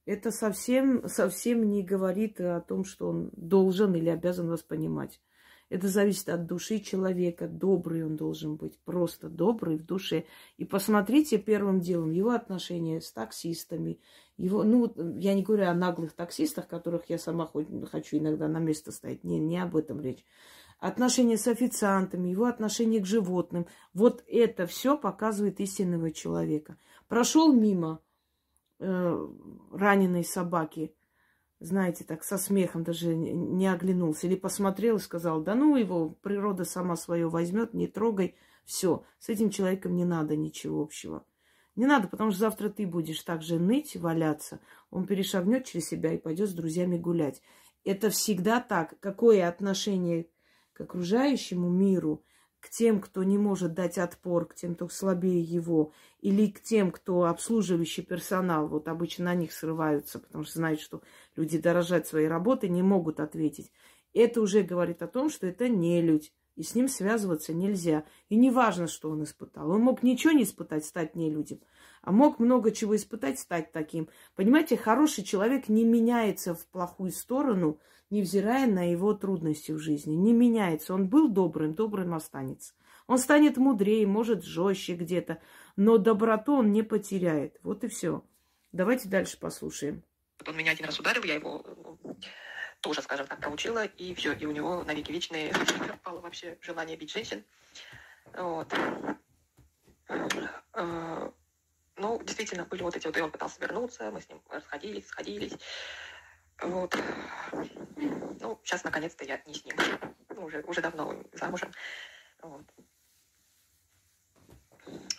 это 0.05 0.31
совсем, 0.31 1.07
совсем 1.07 1.69
не 1.69 1.83
говорит 1.83 2.41
о 2.41 2.61
том, 2.61 2.83
что 2.83 3.09
он 3.09 3.29
должен 3.33 3.93
или 3.95 4.09
обязан 4.09 4.49
вас 4.49 4.63
понимать. 4.63 5.21
Это 5.69 5.87
зависит 5.87 6.29
от 6.29 6.47
души 6.47 6.79
человека. 6.79 7.47
Добрый 7.47 8.03
он 8.03 8.15
должен 8.15 8.55
быть, 8.55 8.79
просто 8.79 9.29
добрый 9.29 9.77
в 9.77 9.85
душе. 9.85 10.25
И 10.57 10.65
посмотрите 10.65 11.37
первым 11.37 11.79
делом 11.79 12.09
его 12.09 12.31
отношения 12.31 13.01
с 13.01 13.11
таксистами. 13.11 13.99
Его, 14.37 14.63
ну, 14.63 14.91
я 15.19 15.35
не 15.35 15.43
говорю 15.43 15.67
о 15.67 15.75
наглых 15.75 16.13
таксистах, 16.13 16.67
которых 16.67 17.07
я 17.09 17.19
сама 17.19 17.47
хочу 17.91 18.17
иногда 18.17 18.47
на 18.47 18.57
место 18.57 18.91
ставить. 18.91 19.23
Не, 19.23 19.37
не 19.37 19.59
об 19.59 19.75
этом 19.75 20.01
речь 20.01 20.25
отношения 20.79 21.37
с 21.37 21.47
официантами, 21.47 22.29
его 22.29 22.45
отношение 22.45 23.01
к 23.01 23.05
животным. 23.05 23.67
Вот 23.93 24.23
это 24.27 24.65
все 24.65 24.97
показывает 24.97 25.59
истинного 25.59 26.11
человека. 26.11 26.77
Прошел 27.07 27.53
мимо 27.53 28.01
э, 28.79 29.27
раненой 29.71 30.23
собаки, 30.23 30.93
знаете, 31.59 32.05
так 32.05 32.23
со 32.23 32.37
смехом 32.37 32.83
даже 32.83 33.15
не 33.15 33.67
оглянулся. 33.67 34.27
Или 34.27 34.35
посмотрел 34.35 34.95
и 34.95 35.01
сказал, 35.01 35.41
да 35.41 35.55
ну 35.55 35.75
его, 35.75 36.09
природа 36.09 36.63
сама 36.63 36.95
свое 36.95 37.27
возьмет, 37.27 37.73
не 37.73 37.87
трогай. 37.87 38.35
Все, 38.63 39.03
с 39.19 39.29
этим 39.29 39.49
человеком 39.49 39.95
не 39.95 40.05
надо 40.05 40.37
ничего 40.37 40.81
общего. 40.81 41.25
Не 41.75 41.85
надо, 41.85 42.07
потому 42.07 42.31
что 42.31 42.41
завтра 42.41 42.69
ты 42.69 42.85
будешь 42.85 43.21
так 43.23 43.41
же 43.41 43.59
ныть, 43.59 43.95
валяться. 43.95 44.59
Он 44.91 45.05
перешагнет 45.05 45.65
через 45.65 45.87
себя 45.87 46.13
и 46.13 46.17
пойдет 46.17 46.49
с 46.49 46.53
друзьями 46.53 46.97
гулять. 46.97 47.41
Это 47.83 48.09
всегда 48.09 48.61
так. 48.61 48.99
Какое 48.99 49.47
отношение 49.47 50.27
к 50.79 50.81
окружающему 50.81 51.69
миру, 51.69 52.23
к 52.61 52.69
тем, 52.69 53.01
кто 53.01 53.23
не 53.23 53.37
может 53.37 53.73
дать 53.73 53.97
отпор, 53.97 54.47
к 54.47 54.55
тем, 54.55 54.75
кто 54.75 54.87
слабее 54.87 55.41
его, 55.41 55.91
или 56.21 56.47
к 56.47 56.61
тем, 56.61 56.91
кто 56.91 57.25
обслуживающий 57.25 58.03
персонал, 58.03 58.69
вот 58.69 58.87
обычно 58.87 59.25
на 59.25 59.35
них 59.35 59.51
срываются, 59.51 60.19
потому 60.19 60.45
что 60.45 60.53
знают, 60.53 60.79
что 60.79 61.01
люди 61.35 61.57
дорожат 61.57 62.07
своей 62.07 62.29
работой, 62.29 62.69
не 62.69 62.81
могут 62.81 63.19
ответить. 63.19 63.73
Это 64.13 64.39
уже 64.39 64.63
говорит 64.63 65.01
о 65.01 65.07
том, 65.07 65.29
что 65.29 65.47
это 65.47 65.67
не 65.67 66.01
людь, 66.01 66.31
и 66.55 66.63
с 66.63 66.75
ним 66.75 66.87
связываться 66.87 67.53
нельзя. 67.53 68.05
И 68.29 68.37
не 68.37 68.51
важно, 68.51 68.87
что 68.87 69.09
он 69.09 69.23
испытал. 69.23 69.69
Он 69.71 69.81
мог 69.81 70.01
ничего 70.01 70.31
не 70.31 70.43
испытать, 70.43 70.85
стать 70.85 71.15
нелюдем, 71.15 71.59
а 72.01 72.11
мог 72.11 72.39
много 72.39 72.71
чего 72.71 72.95
испытать, 72.95 73.39
стать 73.39 73.71
таким. 73.71 74.09
Понимаете, 74.35 74.77
хороший 74.77 75.23
человек 75.23 75.69
не 75.69 75.83
меняется 75.83 76.53
в 76.53 76.65
плохую 76.67 77.11
сторону– 77.11 77.79
невзирая 78.09 78.67
на 78.67 78.91
его 78.91 79.13
трудности 79.13 79.71
в 79.71 79.79
жизни. 79.79 80.13
Не 80.13 80.33
меняется. 80.33 80.93
Он 80.93 81.07
был 81.07 81.29
добрым, 81.29 81.73
добрым 81.73 82.13
останется. 82.13 82.73
Он 83.07 83.17
станет 83.17 83.57
мудрее, 83.57 84.05
может, 84.05 84.43
жестче 84.43 84.93
где-то, 84.93 85.41
но 85.75 85.97
доброту 85.97 86.57
он 86.57 86.71
не 86.71 86.83
потеряет. 86.83 87.57
Вот 87.63 87.83
и 87.83 87.87
все. 87.87 88.23
Давайте 88.71 89.09
дальше 89.09 89.39
послушаем. 89.39 90.03
Он 90.45 90.55
меня 90.55 90.71
один 90.71 90.85
раз 90.85 90.99
ударил, 90.99 91.23
я 91.23 91.35
его 91.35 91.97
тоже, 92.81 93.01
скажем 93.01 93.27
так, 93.27 93.41
проучила, 93.41 93.85
и 93.85 94.13
все, 94.13 94.33
и 94.33 94.45
у 94.45 94.51
него 94.51 94.83
на 94.83 94.93
веки 94.93 95.11
вечные 95.11 95.51
пропало 95.87 96.21
вообще 96.21 96.57
желание 96.61 96.95
бить 96.95 97.11
женщин. 97.11 97.43
Вот. 98.33 98.71
Ну, 101.99 102.17
действительно, 102.23 102.63
были 102.63 102.81
вот 102.81 102.95
эти 102.95 103.07
вот, 103.07 103.17
и 103.17 103.21
он 103.21 103.29
пытался 103.29 103.59
вернуться, 103.59 104.09
мы 104.09 104.21
с 104.21 104.29
ним 104.29 104.41
расходились, 104.49 105.07
сходились. 105.07 105.53
Вот. 106.61 106.97
Ну, 108.39 108.59
сейчас 108.63 108.85
наконец-то 108.85 109.25
я 109.25 109.41
не 109.45 109.53
с 109.53 109.65
ним. 109.65 109.75
Ну, 110.29 110.45
уже, 110.45 110.61
уже 110.61 110.81
давно 110.81 111.21
замужем. 111.33 111.73
Вот. 112.41 112.65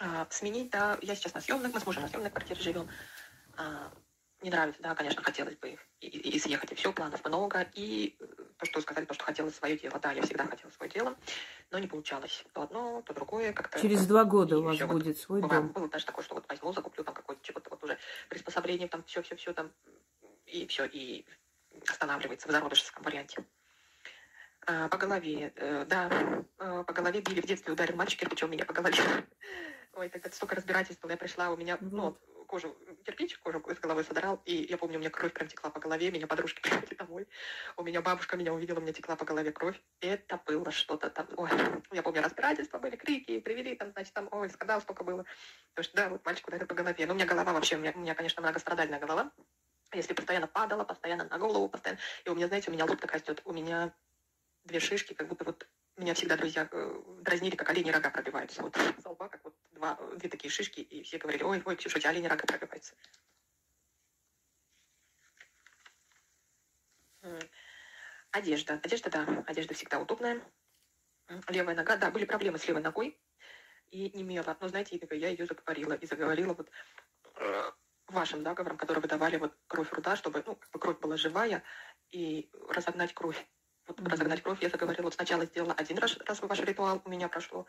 А, 0.00 0.26
сменить, 0.30 0.70
да, 0.70 0.98
я 1.02 1.14
сейчас 1.14 1.34
на 1.34 1.42
съемных, 1.42 1.74
мы 1.74 1.80
с 1.80 1.86
мужем 1.86 2.02
на 2.02 2.08
съемной 2.08 2.30
квартире 2.30 2.60
живем. 2.60 2.88
А, 3.58 3.92
не 4.40 4.48
нравится, 4.48 4.80
да, 4.82 4.94
конечно, 4.94 5.22
хотелось 5.22 5.56
бы 5.56 5.78
и, 6.00 6.06
и, 6.06 6.30
и 6.30 6.38
съехать, 6.38 6.72
и 6.72 6.74
все, 6.74 6.94
планов 6.94 7.22
много. 7.26 7.68
И 7.74 8.16
что 8.66 8.80
сказали, 8.80 9.04
то, 9.04 9.14
что 9.14 9.24
хотела 9.24 9.50
свое 9.50 9.76
дело. 9.78 9.98
Да, 9.98 10.12
я 10.12 10.22
всегда 10.22 10.46
хотела 10.46 10.70
свое 10.70 10.90
дело, 10.90 11.16
но 11.70 11.78
не 11.78 11.86
получалось. 11.86 12.44
То 12.52 12.62
одно, 12.62 13.02
то 13.02 13.14
другое 13.14 13.52
как-то. 13.52 13.80
Через 13.80 14.06
два 14.06 14.24
года 14.24 14.58
у 14.58 14.62
вас 14.62 14.78
будет 14.78 15.06
вот, 15.06 15.18
свой 15.18 15.40
дом. 15.42 15.68
Было 15.68 15.88
даже 15.88 16.06
такое, 16.06 16.24
что 16.24 16.34
вот 16.34 16.48
возьму, 16.48 16.72
закуплю 16.72 17.04
там 17.04 17.14
какое-то 17.14 17.42
чего-то 17.44 17.70
вот 17.70 17.82
уже 17.84 17.98
приспособление, 18.28 18.88
там 18.88 19.02
все-все-все 19.04 19.52
там 19.52 19.72
и 20.46 20.66
все, 20.66 20.84
и 20.84 21.24
останавливается 21.88 22.48
в 22.48 22.50
зародышевском 22.50 23.02
варианте. 23.02 23.44
А, 24.66 24.88
по 24.88 24.98
голове, 24.98 25.52
э, 25.56 25.84
да, 25.86 26.10
э, 26.58 26.84
по 26.86 26.92
голове 26.92 27.20
били 27.20 27.40
в 27.40 27.46
детстве, 27.46 27.72
ударил 27.72 27.96
мальчик, 27.96 28.20
кирпичом 28.20 28.50
меня 28.50 28.64
по 28.64 28.72
голове. 28.72 28.96
Ой, 29.94 30.08
так 30.08 30.24
это 30.26 30.34
столько 30.34 30.54
разбирательств 30.54 31.02
было. 31.02 31.12
Я 31.12 31.16
пришла, 31.16 31.50
у 31.50 31.56
меня, 31.56 31.78
ну, 31.80 32.16
кожу, 32.50 32.76
кирпич, 33.04 33.38
кожу 33.38 33.62
с 33.64 33.78
головы 33.78 34.02
содрал, 34.02 34.42
и 34.44 34.66
я 34.68 34.76
помню, 34.76 34.96
у 34.96 35.00
меня 35.00 35.10
кровь 35.10 35.32
прям 35.32 35.48
текла 35.48 35.70
по 35.70 35.78
голове, 35.78 36.10
меня 36.10 36.26
подружки 36.26 36.60
привели 36.62 36.96
домой. 36.96 37.28
У 37.76 37.84
меня 37.84 38.02
бабушка 38.02 38.36
меня 38.36 38.52
увидела, 38.52 38.78
у 38.78 38.82
меня 38.82 38.92
текла 38.92 39.14
по 39.14 39.24
голове 39.24 39.52
кровь. 39.52 39.80
Это 40.00 40.40
было 40.44 40.72
что-то 40.72 41.10
там, 41.10 41.28
ой, 41.36 41.48
я 41.92 42.02
помню, 42.02 42.22
разбирательства 42.22 42.78
были, 42.78 42.96
крики, 42.96 43.38
привели 43.38 43.76
там, 43.76 43.92
значит, 43.92 44.12
там, 44.12 44.28
ой, 44.32 44.50
скандал 44.50 44.80
столько 44.80 45.04
было. 45.04 45.24
Потому 45.74 45.84
что, 45.84 45.96
да, 45.96 46.08
вот 46.08 46.24
мальчик 46.26 46.48
ударил 46.48 46.66
по 46.66 46.74
голове. 46.74 47.06
Но 47.06 47.12
у 47.12 47.16
меня 47.16 47.26
голова 47.26 47.52
вообще, 47.52 47.76
у 47.76 47.78
меня, 47.78 47.92
у 47.94 48.00
меня 48.00 48.16
конечно, 48.16 48.42
многострадальная 48.42 48.98
голова. 48.98 49.30
Если 49.92 50.12
постоянно 50.12 50.48
падала, 50.48 50.82
постоянно 50.82 51.24
на 51.24 51.38
голову, 51.38 51.68
постоянно. 51.68 52.00
И 52.24 52.30
у 52.30 52.34
меня, 52.34 52.48
знаете, 52.48 52.70
у 52.70 52.74
меня 52.74 52.84
лоб 52.84 53.00
так 53.00 53.12
растет. 53.12 53.42
У 53.44 53.52
меня 53.52 53.94
две 54.64 54.80
шишки, 54.80 55.14
как 55.14 55.28
будто 55.28 55.44
вот 55.44 55.68
меня 55.96 56.14
всегда 56.14 56.36
друзья 56.36 56.68
э, 56.70 57.02
дразнили, 57.20 57.56
как 57.56 57.70
олени 57.70 57.90
рога 57.90 58.10
пробиваются. 58.10 58.62
Вот 58.62 58.76
с 58.76 59.06
лба, 59.06 59.28
как 59.28 59.44
вот 59.44 59.54
два, 59.80 59.98
две 60.16 60.28
такие 60.28 60.50
шишки, 60.50 60.80
и 60.80 61.02
все 61.02 61.18
говорили, 61.18 61.42
ой, 61.42 61.62
ой, 61.64 61.76
Ксюша, 61.76 61.96
у 61.96 62.00
тебя 62.00 62.10
олени 62.10 62.26
рога 62.26 62.46
пробиваются. 62.46 62.94
Одежда. 68.30 68.80
Одежда, 68.84 69.10
да, 69.10 69.44
одежда 69.46 69.74
всегда 69.74 69.98
удобная. 69.98 70.40
Левая 71.48 71.74
нога, 71.74 71.96
да, 71.96 72.10
были 72.10 72.24
проблемы 72.24 72.58
с 72.58 72.68
левой 72.68 72.82
ногой, 72.82 73.18
и 73.90 74.10
не 74.10 74.22
имела. 74.22 74.56
Но, 74.60 74.68
знаете, 74.68 75.00
я 75.10 75.28
ее 75.28 75.46
заговорила, 75.46 75.94
и 75.94 76.06
заговорила 76.06 76.54
вот 76.54 76.70
э, 77.36 77.72
вашим 78.08 78.42
договором, 78.42 78.76
который 78.76 79.00
вы 79.00 79.08
давали 79.08 79.36
вот 79.36 79.56
кровь 79.66 79.92
руда, 79.92 80.16
чтобы 80.16 80.42
ну, 80.46 80.56
как 80.56 80.70
бы 80.70 80.78
кровь 80.78 80.98
была 81.00 81.16
живая, 81.16 81.62
и 82.10 82.50
разогнать 82.68 83.14
кровь 83.14 83.46
вот 83.86 84.08
разогнать 84.08 84.42
кровь 84.42 84.62
я 84.62 84.68
заговорила. 84.68 85.04
Вот 85.04 85.14
сначала 85.14 85.44
сделала 85.46 85.72
один 85.72 85.98
раз, 85.98 86.16
раз 86.18 86.40
ваш 86.42 86.60
ритуал 86.60 87.02
у 87.04 87.08
меня 87.08 87.28
прошло. 87.28 87.66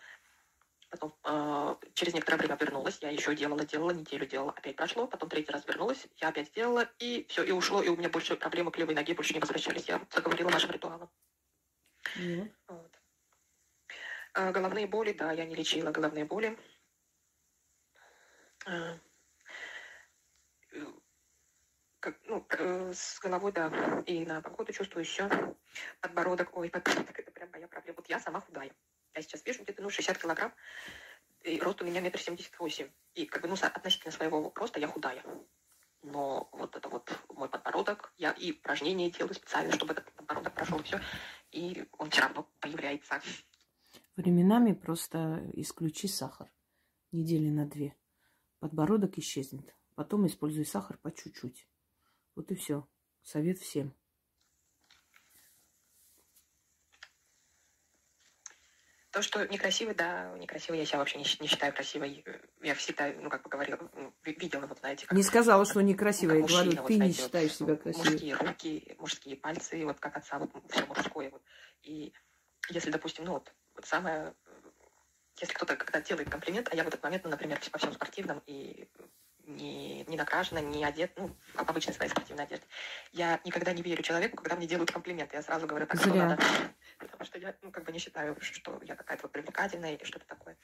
Потом 0.92 1.16
э, 1.24 1.76
через 1.94 2.14
некоторое 2.14 2.38
время 2.38 2.58
вернулась, 2.60 3.00
я 3.02 3.10
еще 3.10 3.34
делала, 3.34 3.64
делала, 3.64 3.92
неделю 3.92 4.26
делала, 4.26 4.52
опять 4.52 4.76
прошло, 4.76 5.08
потом 5.08 5.30
третий 5.30 5.52
раз 5.52 5.66
вернулась, 5.66 6.06
я 6.18 6.28
опять 6.28 6.50
сделала, 6.50 6.86
и 7.00 7.26
все, 7.30 7.44
и 7.44 7.52
ушло, 7.52 7.82
и 7.82 7.88
у 7.88 7.96
меня 7.96 8.10
больше 8.10 8.36
проблемы 8.36 8.72
к 8.72 8.78
левой 8.78 8.94
ноге 8.94 9.14
больше 9.14 9.34
не 9.34 9.40
возвращались. 9.40 9.88
Я 9.88 10.06
заговорила 10.14 10.50
вашим 10.50 10.70
ритуалом. 10.72 11.10
Mm. 12.18 12.52
Вот. 12.68 13.00
А, 14.34 14.52
головные 14.52 14.86
боли, 14.86 15.14
да, 15.14 15.32
я 15.32 15.46
не 15.46 15.56
лечила 15.56 15.92
головные 15.92 16.26
боли. 16.26 16.60
А, 18.66 18.98
как, 22.02 22.18
ну, 22.26 22.46
э, 22.50 22.92
с 22.94 23.18
головой, 23.20 23.54
да, 23.54 24.04
и 24.08 24.26
на 24.26 24.42
погоду 24.42 24.74
чувствую 24.74 25.06
еще 25.06 25.30
подбородок. 26.02 26.50
Ой, 26.58 26.70
подбородок, 26.70 27.18
это 27.18 27.32
прям 27.32 27.50
моя 27.52 27.70
проблема. 27.70 27.96
Вот 27.96 28.10
я 28.10 28.20
сама 28.20 28.42
худая. 28.42 28.72
Я 29.14 29.22
сейчас 29.22 29.46
вешу 29.46 29.64
где-то, 29.64 29.82
ну, 29.82 29.90
60 29.90 30.18
килограмм, 30.18 30.54
и 31.44 31.60
рост 31.60 31.82
у 31.82 31.86
меня 31.86 32.02
метр 32.02 32.20
семьдесят 32.20 32.58
восемь. 32.60 32.90
И, 33.14 33.26
как 33.26 33.42
бы, 33.42 33.48
ну, 33.48 33.56
относительно 33.56 34.12
своего 34.12 34.52
роста 34.56 34.80
я 34.80 34.88
худая. 34.88 35.24
Но 36.04 36.50
вот 36.54 36.76
это 36.76 36.90
вот 36.90 37.12
мой 37.30 37.50
подбородок, 37.50 38.14
я 38.18 38.32
и 38.32 38.52
упражнения 38.52 39.12
делаю 39.12 39.36
специально, 39.36 39.72
чтобы 39.72 39.94
этот 39.94 40.12
подбородок 40.14 40.54
прошел 40.54 40.82
все, 40.84 41.00
и 41.52 41.86
он 41.98 42.10
все 42.10 42.22
равно 42.22 42.50
появляется. 42.60 43.22
Временами 44.16 44.74
просто 44.74 45.50
исключи 45.54 46.08
сахар. 46.08 46.52
Недели 47.12 47.50
на 47.50 47.68
две. 47.68 47.96
Подбородок 48.60 49.18
исчезнет. 49.18 49.76
Потом 49.96 50.26
используй 50.28 50.66
сахар 50.66 50.98
по 50.98 51.12
чуть-чуть. 51.12 51.68
Вот 52.36 52.52
и 52.52 52.56
все. 52.56 52.88
Совет 53.22 53.60
всем. 53.60 53.94
То, 59.12 59.22
что 59.22 59.46
некрасивый, 59.46 59.94
да, 59.94 60.34
некрасивый, 60.38 60.80
я 60.80 60.86
себя 60.86 61.00
вообще 61.00 61.18
не, 61.18 61.26
не 61.42 61.48
считаю 61.48 61.74
красивой. 61.74 62.24
Я 62.62 62.76
всегда, 62.76 63.12
ну, 63.20 63.30
как 63.30 63.44
бы 63.44 63.50
говорила, 63.50 63.78
ну, 63.94 64.14
видела, 64.24 64.66
вот 64.68 64.80
знаете, 64.80 65.06
как... 65.06 65.18
Не 65.18 65.24
сказала, 65.24 65.66
что 65.66 65.82
некрасивая, 65.82 66.40
ну, 66.40 66.48
я 66.48 66.48
говорю, 66.48 66.72
вот, 66.78 66.88
ты 66.88 66.96
знаете, 66.96 67.18
не 67.18 67.26
считаешь 67.26 67.52
вот, 67.52 67.58
себя 67.58 67.76
красивой. 67.76 68.10
Мужские 68.12 68.36
руки, 68.36 68.96
мужские 69.00 69.36
пальцы, 69.36 69.86
вот 69.86 70.00
как 70.00 70.16
отца, 70.16 70.40
вот 70.40 70.52
все 70.70 70.86
мужское. 70.86 71.30
Вот. 71.30 71.44
И 71.82 72.14
если, 72.70 72.90
допустим, 72.90 73.26
ну, 73.26 73.34
вот, 73.34 73.54
вот 73.76 73.86
самое... 73.86 74.34
Если 75.40 75.54
кто-то 75.54 75.76
когда 75.76 76.00
делает 76.02 76.30
комплимент, 76.30 76.70
а 76.72 76.76
я 76.76 76.84
в 76.84 76.88
этот 76.88 77.04
момент, 77.04 77.24
ну, 77.26 77.32
например, 77.32 77.60
по 77.72 77.80
всем 77.80 77.92
спортивным 77.94 78.42
и 78.46 78.88
не, 79.56 80.04
не 80.06 80.18
накрашена, 80.18 80.62
не 80.62 80.84
одет, 80.84 81.12
ну, 81.18 81.36
обычной 81.56 81.94
своей 81.94 82.12
спортивной 82.12 82.46
одежде. 82.46 82.66
Я 83.12 83.40
никогда 83.46 83.74
не 83.74 83.82
верю 83.82 84.04
человеку, 84.04 84.38
когда 84.38 84.56
мне 84.56 84.68
делают 84.68 84.92
комплименты. 84.92 85.36
Я 85.36 85.42
сразу 85.42 85.68
говорю, 85.68 85.88
так 85.88 86.00
что 86.00 86.14
надо. 86.14 86.44
Потому 86.98 87.26
что 87.26 87.40
я, 87.40 87.56
ну, 87.62 87.72
как 87.72 87.84
бы 87.84 87.92
не 87.92 88.00
считаю, 88.00 88.38
что 88.42 88.80
я 88.84 88.96
какая-то 88.96 89.24
вот 89.24 89.32
привлекательная 89.32 89.94
или 89.94 90.04
что-то 90.04 90.26
такое. 90.26 90.58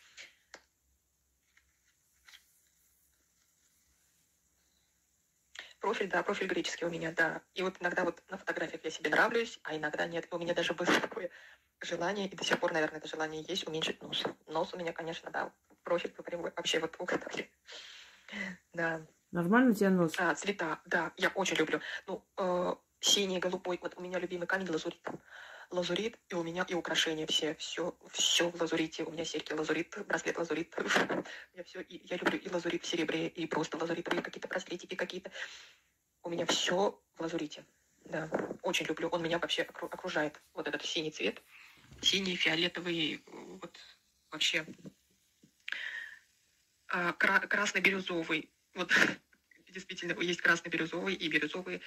Профиль, 5.79 6.09
да, 6.09 6.23
профиль 6.23 6.47
греческий 6.47 6.85
у 6.85 6.89
меня, 6.89 7.11
да. 7.11 7.41
И 7.53 7.61
вот 7.61 7.75
иногда 7.79 8.03
вот 8.03 8.23
на 8.29 8.37
фотографиях 8.37 8.83
я 8.83 8.89
себе 8.89 9.09
нравлюсь, 9.11 9.59
а 9.63 9.75
иногда 9.75 10.07
нет. 10.07 10.25
И 10.25 10.35
у 10.35 10.39
меня 10.39 10.53
даже 10.53 10.73
было 10.73 10.87
такое 10.99 11.29
желание, 11.81 12.27
и 12.27 12.35
до 12.35 12.43
сих 12.43 12.59
пор, 12.59 12.73
наверное, 12.73 12.97
это 12.97 13.07
желание 13.07 13.43
есть, 13.47 13.67
уменьшить 13.67 14.01
нос. 14.01 14.23
Нос 14.47 14.73
у 14.73 14.77
меня, 14.77 14.91
конечно, 14.91 15.29
да, 15.29 15.53
профиль 15.83 16.13
вообще 16.17 16.79
вот 16.79 16.95
угадали. 16.99 17.51
Да. 18.73 19.05
Нормально 19.31 19.71
у 19.71 19.73
тебя 19.73 19.89
нос? 19.89 20.13
А, 20.17 20.33
цвета, 20.35 20.79
да, 20.85 21.11
я 21.17 21.29
очень 21.29 21.57
люблю. 21.57 21.81
Ну, 22.07 22.25
э, 22.37 22.75
синий, 23.01 23.39
голубой, 23.39 23.77
вот 23.81 23.93
у 23.97 24.01
меня 24.01 24.19
любимый 24.19 24.47
камень 24.47 24.69
лазурит. 24.69 25.05
Лазурит, 25.69 26.17
и 26.29 26.35
у 26.35 26.43
меня 26.43 26.65
и 26.67 26.73
украшения 26.73 27.27
все, 27.27 27.53
все, 27.55 27.93
все 28.09 28.49
в 28.49 28.61
лазурите. 28.61 29.03
У 29.03 29.11
меня 29.11 29.25
серьги 29.25 29.51
лазурит, 29.51 29.97
браслет 30.07 30.37
лазурит. 30.37 30.73
Я 31.53 31.63
все, 31.65 31.81
и, 31.81 32.07
я 32.07 32.15
люблю 32.15 32.37
и 32.39 32.49
лазурит 32.49 32.83
в 32.83 32.87
серебре, 32.87 33.27
и 33.27 33.45
просто 33.47 33.77
лазуритовые 33.77 34.21
какие-то 34.21 34.47
браслетики 34.47 34.95
какие-то. 34.95 35.29
У 36.23 36.29
меня 36.29 36.45
все 36.45 37.01
в 37.15 37.21
лазурите. 37.21 37.65
Да, 38.05 38.29
очень 38.61 38.85
люблю. 38.85 39.09
Он 39.09 39.21
меня 39.21 39.39
вообще 39.39 39.63
окружает. 39.63 40.39
Вот 40.53 40.67
этот 40.69 40.85
синий 40.85 41.11
цвет. 41.11 41.41
Синий, 42.01 42.35
фиолетовый, 42.35 43.23
вот 43.61 43.77
вообще 44.31 44.65
а, 46.87 47.13
красно-бирюзовый. 47.13 48.49
Вот 48.73 48.91
действительно 49.69 50.19
есть 50.21 50.41
красно-бирюзовый 50.41 51.13
и 51.13 51.27
бирюзовый 51.27 51.81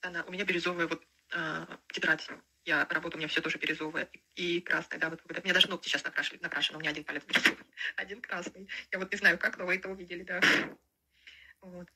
тона. 0.00 0.24
У 0.24 0.32
меня 0.32 0.44
бирюзовая 0.44 0.86
вот 0.86 1.02
а, 1.32 1.66
тетрадь. 1.92 2.28
Я 2.64 2.86
работаю, 2.90 3.14
у 3.14 3.18
меня 3.18 3.28
все 3.28 3.40
тоже 3.40 3.58
бирюзовое 3.58 4.10
и 4.34 4.60
красное, 4.60 4.98
да, 4.98 5.08
вот 5.08 5.22
у 5.24 5.42
меня 5.42 5.54
даже 5.54 5.68
ногти 5.68 5.88
сейчас 5.88 6.04
накрашены, 6.04 6.40
накрашены, 6.42 6.76
у 6.76 6.80
меня 6.80 6.90
один 6.90 7.04
палец 7.04 7.24
бирюзовый, 7.24 7.64
один 7.96 8.20
красный. 8.20 8.68
Я 8.92 8.98
вот 8.98 9.10
не 9.10 9.16
знаю, 9.16 9.38
как, 9.38 9.56
но 9.56 9.64
вы 9.64 9.76
это 9.76 9.88
увидели, 9.88 10.22
да. 10.24 10.40
Вот. 11.62 11.88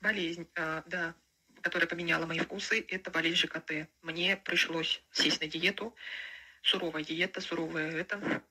Болезнь, 0.00 0.48
а, 0.54 0.84
да, 0.86 1.14
которая 1.62 1.88
поменяла 1.88 2.26
мои 2.26 2.38
вкусы, 2.38 2.84
это 2.88 3.10
болезнь 3.10 3.38
ЖКТ. 3.38 3.88
Мне 4.02 4.36
пришлось 4.36 5.02
сесть 5.10 5.40
на 5.40 5.48
диету, 5.48 5.96
суровая 6.62 7.02
диета, 7.02 7.40
суровая 7.40 7.90
это, 7.90 8.42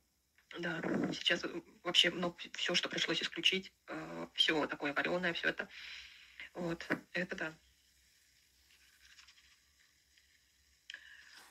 да, 0.60 0.82
сейчас 1.12 1.44
э, 1.44 1.62
вообще 1.84 2.12
ну, 2.12 2.36
все, 2.54 2.76
что 2.76 2.90
пришлось 2.90 3.22
исключить, 3.22 3.72
э, 3.88 4.28
все 4.34 4.68
такое 4.68 4.94
вареное, 4.94 5.34
все 5.34 5.50
это. 5.50 5.68
Вот, 6.54 6.88
это 7.14 7.36
да. 7.36 7.56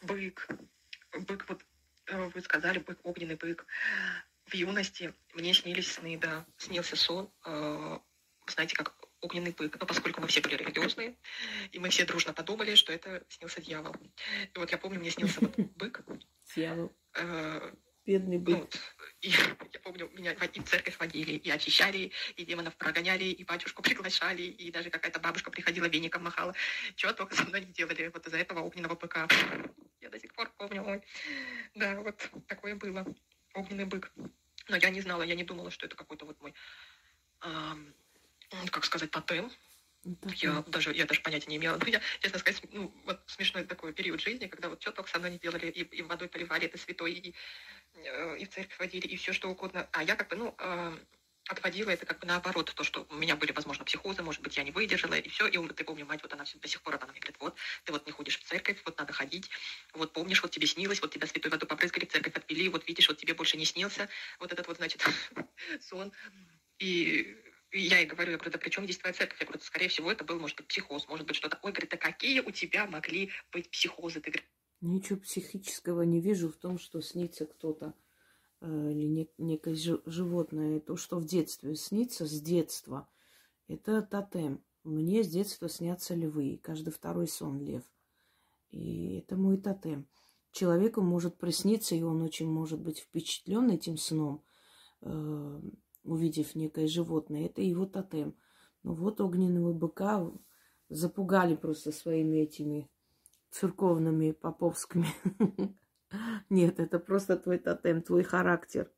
Бык. 0.02 0.48
Бык, 1.12 1.48
вот 1.48 1.64
э, 2.06 2.28
вы 2.28 2.40
сказали, 2.40 2.78
бык, 2.78 2.98
огненный 3.02 3.36
бык. 3.36 3.66
В 4.46 4.54
юности 4.54 5.14
мне 5.34 5.54
снились 5.54 5.92
сны, 5.92 6.18
да, 6.18 6.44
снился 6.56 6.96
сон, 6.96 7.32
э, 7.44 7.98
знаете, 8.46 8.76
как 8.76 8.94
огненный 9.20 9.52
бык. 9.52 9.78
Но 9.80 9.86
поскольку 9.86 10.20
мы 10.20 10.28
все 10.28 10.40
были 10.40 10.56
религиозные, 10.56 11.16
и 11.70 11.78
мы 11.78 11.90
все 11.90 12.04
дружно 12.04 12.32
подумали, 12.32 12.74
что 12.74 12.92
это 12.92 13.24
снился 13.28 13.60
дьявол. 13.60 13.94
И 14.54 14.58
вот 14.58 14.70
я 14.70 14.78
помню, 14.78 15.00
мне 15.00 15.10
снился 15.10 15.40
вот 15.40 15.56
бык. 15.56 16.04
Дьявол. 16.54 16.92
Бедный 18.04 18.38
бык. 18.38 18.58
Ну, 18.58 18.68
и, 19.20 19.28
я 19.28 19.80
помню, 19.80 20.10
меня 20.12 20.32
и 20.32 20.60
в 20.60 20.64
церковь 20.64 20.98
водили, 20.98 21.32
и 21.32 21.50
очищали, 21.50 22.10
и 22.36 22.44
демонов 22.44 22.76
прогоняли, 22.76 23.24
и 23.24 23.44
батюшку 23.44 23.82
приглашали, 23.82 24.42
и 24.42 24.72
даже 24.72 24.90
какая-то 24.90 25.20
бабушка 25.20 25.50
приходила, 25.52 25.86
веником 25.86 26.24
махала. 26.24 26.54
Чего 26.96 27.12
только 27.12 27.36
со 27.36 27.44
мной 27.44 27.60
не 27.60 27.72
делали 27.72 28.10
вот 28.12 28.26
из-за 28.26 28.38
этого 28.38 28.60
огненного 28.60 28.96
быка. 28.96 29.28
Я 30.00 30.10
до 30.10 30.18
сих 30.18 30.34
пор 30.34 30.52
помню, 30.58 30.82
ой. 30.82 31.02
Да, 31.76 32.00
вот 32.00 32.28
такое 32.48 32.74
было. 32.74 33.06
Огненный 33.54 33.84
бык. 33.84 34.10
Но 34.68 34.76
я 34.76 34.90
не 34.90 35.00
знала, 35.00 35.22
я 35.22 35.36
не 35.36 35.44
думала, 35.44 35.70
что 35.70 35.86
это 35.86 35.94
какой-то 35.94 36.26
вот 36.26 36.40
мой, 36.40 36.54
эм, 37.42 37.94
как 38.70 38.84
сказать, 38.84 39.12
тотем. 39.12 39.50
Я 40.36 40.64
даже, 40.66 40.92
я 40.92 41.06
даже 41.06 41.20
понятия 41.20 41.48
не 41.48 41.56
имела. 41.56 41.78
Ну, 41.80 41.86
я, 41.86 42.00
честно 42.20 42.40
сказать, 42.40 42.60
ну, 42.72 42.92
вот 43.04 43.20
смешной 43.26 43.64
такой 43.64 43.92
период 43.92 44.20
жизни, 44.20 44.48
когда 44.48 44.68
вот 44.68 44.82
что 44.82 44.90
только 44.90 45.08
со 45.08 45.20
мной 45.20 45.30
не 45.30 45.38
делали, 45.38 45.66
и, 45.66 45.82
и 45.82 46.02
водой 46.02 46.28
поливали, 46.28 46.66
это 46.66 46.76
святой, 46.76 47.12
и, 47.12 47.34
и 48.38 48.44
в 48.44 48.50
церковь 48.50 48.78
водили, 48.78 49.06
и 49.06 49.16
все 49.16 49.32
что 49.32 49.48
угодно. 49.48 49.88
А 49.92 50.02
я 50.02 50.16
как 50.16 50.28
бы, 50.28 50.36
ну, 50.36 50.54
э, 50.58 50.98
отводила 51.48 51.90
это 51.90 52.06
как 52.06 52.20
бы 52.20 52.26
наоборот, 52.26 52.72
то, 52.74 52.84
что 52.84 53.06
у 53.10 53.14
меня 53.14 53.36
были, 53.36 53.52
возможно, 53.52 53.84
психозы, 53.84 54.22
может 54.22 54.42
быть, 54.42 54.56
я 54.56 54.62
не 54.62 54.70
выдержала, 54.70 55.14
и 55.14 55.28
все. 55.28 55.46
И 55.46 55.68
ты 55.68 55.84
помню, 55.84 56.06
мать, 56.06 56.22
вот 56.22 56.32
она 56.32 56.44
все 56.44 56.58
до 56.58 56.68
сих 56.68 56.82
пор, 56.82 56.94
она 56.96 57.06
мне 57.06 57.20
говорит, 57.20 57.36
вот, 57.40 57.56
ты 57.84 57.92
вот 57.92 58.06
не 58.06 58.12
ходишь 58.12 58.38
в 58.38 58.44
церковь, 58.44 58.80
вот 58.84 58.98
надо 58.98 59.12
ходить, 59.12 59.50
вот 59.92 60.12
помнишь, 60.12 60.42
вот 60.42 60.50
тебе 60.50 60.66
снилось, 60.66 61.00
вот 61.00 61.12
тебя 61.12 61.26
святой 61.26 61.50
водой 61.50 61.68
побрызгали, 61.68 62.04
в 62.04 62.12
церковь 62.12 62.34
отвели, 62.34 62.68
вот 62.68 62.86
видишь, 62.86 63.08
вот 63.08 63.18
тебе 63.18 63.34
больше 63.34 63.56
не 63.56 63.64
снился, 63.64 64.08
вот 64.38 64.52
этот 64.52 64.66
вот, 64.66 64.76
значит, 64.76 65.04
сон. 65.80 66.12
И 66.78 67.36
я 67.72 67.98
ей 67.98 68.06
говорю, 68.06 68.32
я 68.32 68.36
говорю, 68.36 68.52
да 68.52 68.58
при 68.58 68.70
чем 68.70 68.84
здесь 68.84 68.98
твоя 68.98 69.14
церковь? 69.14 69.40
Я 69.40 69.46
говорю, 69.46 69.62
скорее 69.62 69.88
всего, 69.88 70.10
это 70.12 70.24
был, 70.24 70.38
может 70.38 70.56
быть, 70.56 70.66
психоз, 70.66 71.08
может 71.08 71.26
быть, 71.26 71.36
что-то. 71.36 71.58
Ой, 71.62 71.72
говорит, 71.72 71.90
да 71.90 71.96
какие 71.96 72.40
у 72.40 72.50
тебя 72.50 72.86
могли 72.86 73.30
быть 73.50 73.70
психозы? 73.70 74.20
Ты 74.20 74.30
говоришь, 74.30 74.48
Ничего 74.82 75.20
психического 75.20 76.02
не 76.02 76.20
вижу 76.20 76.48
в 76.48 76.56
том, 76.56 76.76
что 76.76 77.00
снится 77.00 77.46
кто-то 77.46 77.94
э, 78.60 78.90
или 78.90 79.06
не, 79.06 79.30
некое 79.38 79.76
животное. 79.76 80.80
То, 80.80 80.96
что 80.96 81.20
в 81.20 81.24
детстве 81.24 81.76
снится 81.76 82.26
с 82.26 82.40
детства, 82.42 83.08
это 83.68 84.02
тотем. 84.02 84.60
Мне 84.82 85.22
с 85.22 85.28
детства 85.28 85.68
снятся 85.68 86.16
львы. 86.16 86.58
Каждый 86.60 86.92
второй 86.92 87.28
сон 87.28 87.60
лев. 87.60 87.84
И 88.70 89.18
это 89.18 89.36
мой 89.36 89.56
тотем. 89.56 90.08
Человеку 90.50 91.00
может 91.00 91.38
присниться, 91.38 91.94
и 91.94 92.02
он 92.02 92.20
очень 92.20 92.50
может 92.50 92.80
быть 92.80 92.98
впечатлен 92.98 93.70
этим 93.70 93.96
сном, 93.96 94.42
э, 95.02 95.60
увидев 96.02 96.56
некое 96.56 96.88
животное. 96.88 97.46
Это 97.46 97.62
его 97.62 97.86
тотем. 97.86 98.34
Но 98.82 98.94
вот 98.94 99.20
огненного 99.20 99.72
быка 99.72 100.28
запугали 100.88 101.54
просто 101.54 101.92
своими 101.92 102.38
этими 102.38 102.90
церковными, 103.52 104.32
поповскими. 104.32 105.06
Нет, 106.50 106.80
это 106.80 106.98
просто 106.98 107.36
твой 107.36 107.58
тотем, 107.58 108.02
твой 108.02 108.22
характер. 108.22 108.90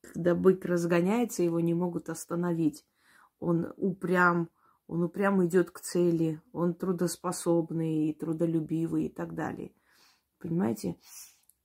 Когда 0.00 0.34
бык 0.34 0.64
разгоняется, 0.64 1.42
его 1.42 1.60
не 1.60 1.74
могут 1.74 2.08
остановить. 2.08 2.84
Он 3.40 3.72
упрям, 3.76 4.50
он 4.86 5.02
упрямо 5.02 5.46
идет 5.46 5.70
к 5.70 5.80
цели, 5.80 6.40
он 6.52 6.74
трудоспособный, 6.74 8.08
и 8.08 8.14
трудолюбивый 8.14 9.06
и 9.06 9.08
так 9.08 9.34
далее. 9.34 9.72
Понимаете? 10.38 10.96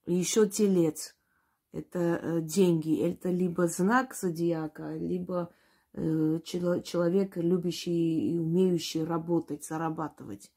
Еще 0.05 0.47
телец. 0.47 1.15
Это 1.71 1.99
э, 1.99 2.41
деньги. 2.41 2.99
Это 3.01 3.29
либо 3.29 3.67
знак 3.67 4.15
зодиака, 4.15 4.95
либо 4.95 5.53
э, 5.93 6.39
человек, 6.43 7.37
любящий 7.37 8.31
и 8.31 8.37
умеющий 8.37 9.03
работать, 9.03 9.65
зарабатывать. 9.65 10.51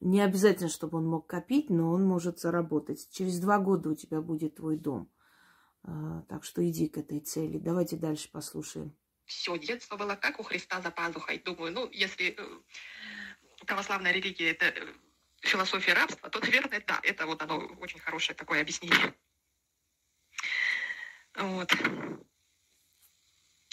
Не 0.00 0.20
обязательно, 0.20 0.68
чтобы 0.68 0.98
он 0.98 1.06
мог 1.06 1.26
копить, 1.26 1.70
но 1.70 1.90
он 1.90 2.04
может 2.04 2.38
заработать. 2.38 3.08
Через 3.10 3.38
два 3.40 3.58
года 3.58 3.90
у 3.90 3.94
тебя 3.94 4.20
будет 4.20 4.56
твой 4.56 4.76
дом. 4.76 5.10
А, 5.82 6.22
так 6.28 6.44
что 6.44 6.68
иди 6.68 6.88
к 6.88 6.98
этой 6.98 7.20
цели. 7.20 7.58
Давайте 7.58 7.96
дальше 7.96 8.30
послушаем. 8.30 8.96
Все 9.24 9.58
детство 9.58 9.96
было 9.96 10.14
как 10.14 10.38
у 10.38 10.42
Христа 10.42 10.80
за 10.80 10.90
пазухой. 10.90 11.38
Думаю, 11.38 11.72
ну, 11.72 11.90
если 11.90 12.36
э, 12.38 12.60
православная 13.66 14.12
религия 14.12 14.50
это 14.50 14.66
э, 14.66 14.94
философия 15.40 15.94
рабства, 15.94 16.28
то, 16.28 16.40
наверное, 16.40 16.82
да, 16.86 17.00
это 17.02 17.26
вот 17.26 17.42
оно 17.42 17.58
очень 17.80 17.98
хорошее 17.98 18.36
такое 18.36 18.60
объяснение. 18.60 19.14
Вот. 21.36 21.72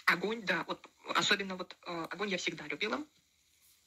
Огонь, 0.05 0.43
да, 0.43 0.63
вот 0.67 0.87
особенно 1.15 1.55
вот 1.55 1.77
э, 1.85 2.07
огонь 2.09 2.29
я 2.29 2.37
всегда 2.37 2.65
любила 2.67 3.05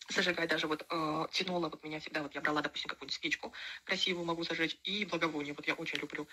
зажигать 0.08 0.48
даже 0.48 0.66
вот 0.66 0.86
э, 0.88 1.26
тянула 1.32 1.68
вот 1.68 1.82
меня 1.82 2.00
всегда, 2.00 2.22
вот 2.22 2.34
я 2.34 2.40
брала, 2.40 2.62
допустим, 2.62 2.88
какую-нибудь 2.88 3.14
спичку 3.14 3.52
красивую 3.84 4.24
могу 4.24 4.44
зажечь, 4.44 4.78
и 4.84 5.04
благовоние, 5.04 5.54
вот 5.54 5.66
я 5.66 5.74
очень 5.74 5.98
люблю. 5.98 6.28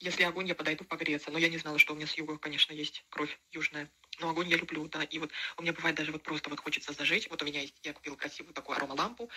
Если 0.00 0.22
огонь, 0.22 0.46
я 0.46 0.54
подойду 0.54 0.84
погреться, 0.84 1.30
но 1.30 1.38
я 1.38 1.48
не 1.48 1.58
знала, 1.58 1.78
что 1.78 1.92
у 1.92 1.96
меня 1.96 2.06
с 2.06 2.14
юга, 2.14 2.38
конечно, 2.38 2.72
есть 2.72 3.04
кровь 3.10 3.36
южная, 3.50 3.90
но 4.20 4.30
огонь 4.30 4.48
я 4.48 4.56
люблю, 4.56 4.86
да, 4.88 5.02
и 5.02 5.18
вот 5.18 5.30
у 5.56 5.62
меня 5.62 5.72
бывает 5.72 5.96
даже 5.96 6.12
вот 6.12 6.22
просто 6.22 6.50
вот 6.50 6.60
хочется 6.60 6.92
зажечь, 6.92 7.28
вот 7.28 7.42
у 7.42 7.44
меня 7.44 7.60
есть, 7.60 7.74
я 7.82 7.92
купила 7.92 8.14
красивую 8.14 8.54
такую 8.54 8.76
аромалампу, 8.76 9.28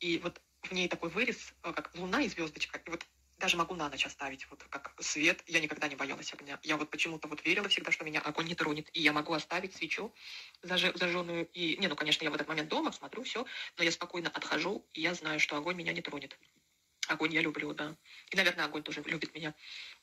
и 0.00 0.18
вот 0.18 0.40
в 0.62 0.72
ней 0.72 0.88
такой 0.88 1.10
вырез, 1.10 1.54
э, 1.62 1.72
как 1.72 1.94
луна 1.94 2.22
и 2.22 2.28
звездочка, 2.28 2.78
и 2.78 2.90
вот 2.90 3.06
даже 3.40 3.56
могу 3.56 3.74
на 3.74 3.88
ночь 3.88 4.06
оставить, 4.06 4.46
вот 4.50 4.62
как 4.70 4.94
свет. 5.00 5.42
Я 5.46 5.60
никогда 5.60 5.88
не 5.88 5.96
боялась 5.96 6.32
огня. 6.32 6.60
Я 6.62 6.76
вот 6.76 6.90
почему-то 6.90 7.26
вот 7.26 7.44
верила 7.44 7.68
всегда, 7.68 7.90
что 7.90 8.04
меня 8.04 8.20
огонь 8.20 8.46
не 8.46 8.54
тронет. 8.54 8.88
И 8.92 9.02
я 9.02 9.12
могу 9.12 9.32
оставить 9.32 9.74
свечу 9.74 10.14
заж... 10.62 10.94
зажженную. 10.94 11.48
И, 11.48 11.76
не, 11.78 11.88
ну, 11.88 11.96
конечно, 11.96 12.22
я 12.22 12.30
в 12.30 12.34
этот 12.34 12.46
момент 12.46 12.68
дома 12.68 12.92
смотрю 12.92 13.24
все, 13.24 13.44
но 13.76 13.84
я 13.84 13.90
спокойно 13.90 14.28
отхожу, 14.28 14.86
и 14.92 15.00
я 15.00 15.14
знаю, 15.14 15.40
что 15.40 15.56
огонь 15.56 15.76
меня 15.76 15.92
не 15.92 16.02
тронет. 16.02 16.38
Огонь 17.08 17.34
я 17.34 17.40
люблю, 17.40 17.72
да. 17.74 17.96
И, 18.30 18.36
наверное, 18.36 18.66
огонь 18.66 18.82
тоже 18.82 19.02
любит 19.04 19.34
меня. 19.34 19.54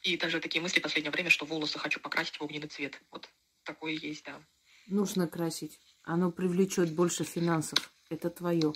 И 0.02 0.18
даже 0.18 0.42
такие 0.42 0.62
мысли 0.62 0.80
в 0.80 0.84
последнее 0.84 1.12
время, 1.12 1.30
что 1.30 1.46
волосы 1.46 1.80
хочу 1.80 2.00
покрасить 2.02 2.38
в 2.38 2.44
огненный 2.44 2.68
цвет. 2.68 3.00
Вот 3.12 3.30
такое 3.64 3.94
есть, 3.94 4.26
да. 4.26 4.42
Нужно 4.88 5.28
красить. 5.28 5.80
Оно 6.04 6.32
привлечет 6.32 6.94
больше 6.94 7.24
финансов. 7.24 7.94
Это 8.10 8.30
твое. 8.30 8.74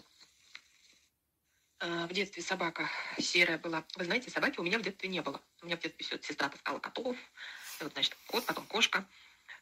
А, 1.81 2.05
в 2.05 2.13
детстве 2.13 2.43
собака 2.43 2.87
серая 3.17 3.57
была. 3.57 3.83
Вы 3.97 4.05
знаете, 4.05 4.29
собаки 4.29 4.59
у 4.59 4.63
меня 4.63 4.77
в 4.77 4.83
детстве 4.83 5.09
не 5.09 5.21
было. 5.21 5.41
У 5.63 5.65
меня 5.65 5.77
в 5.77 5.79
детстве 5.79 6.05
все, 6.05 6.19
сестра 6.21 6.47
таскала 6.47 6.77
котов, 6.77 7.17
вот, 7.79 7.93
значит, 7.93 8.15
кот, 8.27 8.45
потом 8.45 8.65
кошка. 8.67 9.07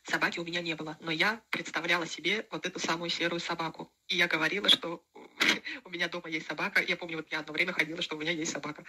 Собаки 0.03 0.39
у 0.39 0.43
меня 0.43 0.61
не 0.61 0.75
было. 0.75 0.97
Но 0.99 1.11
я 1.11 1.41
представляла 1.49 2.05
себе 2.05 2.45
вот 2.51 2.65
эту 2.65 2.77
самую 2.79 3.09
серую 3.09 3.39
собаку. 3.39 3.89
И 4.07 4.17
я 4.17 4.27
говорила, 4.27 4.67
что 4.67 5.01
у 5.85 5.89
меня 5.89 6.09
дома 6.09 6.27
есть 6.29 6.47
собака. 6.47 6.81
Я 6.81 6.97
помню, 6.97 7.17
вот 7.17 7.31
я 7.31 7.39
одно 7.39 7.53
время 7.53 7.71
ходила, 7.71 8.01
что 8.01 8.17
у 8.17 8.19
меня 8.19 8.31
есть 8.31 8.51
собака. 8.51 8.83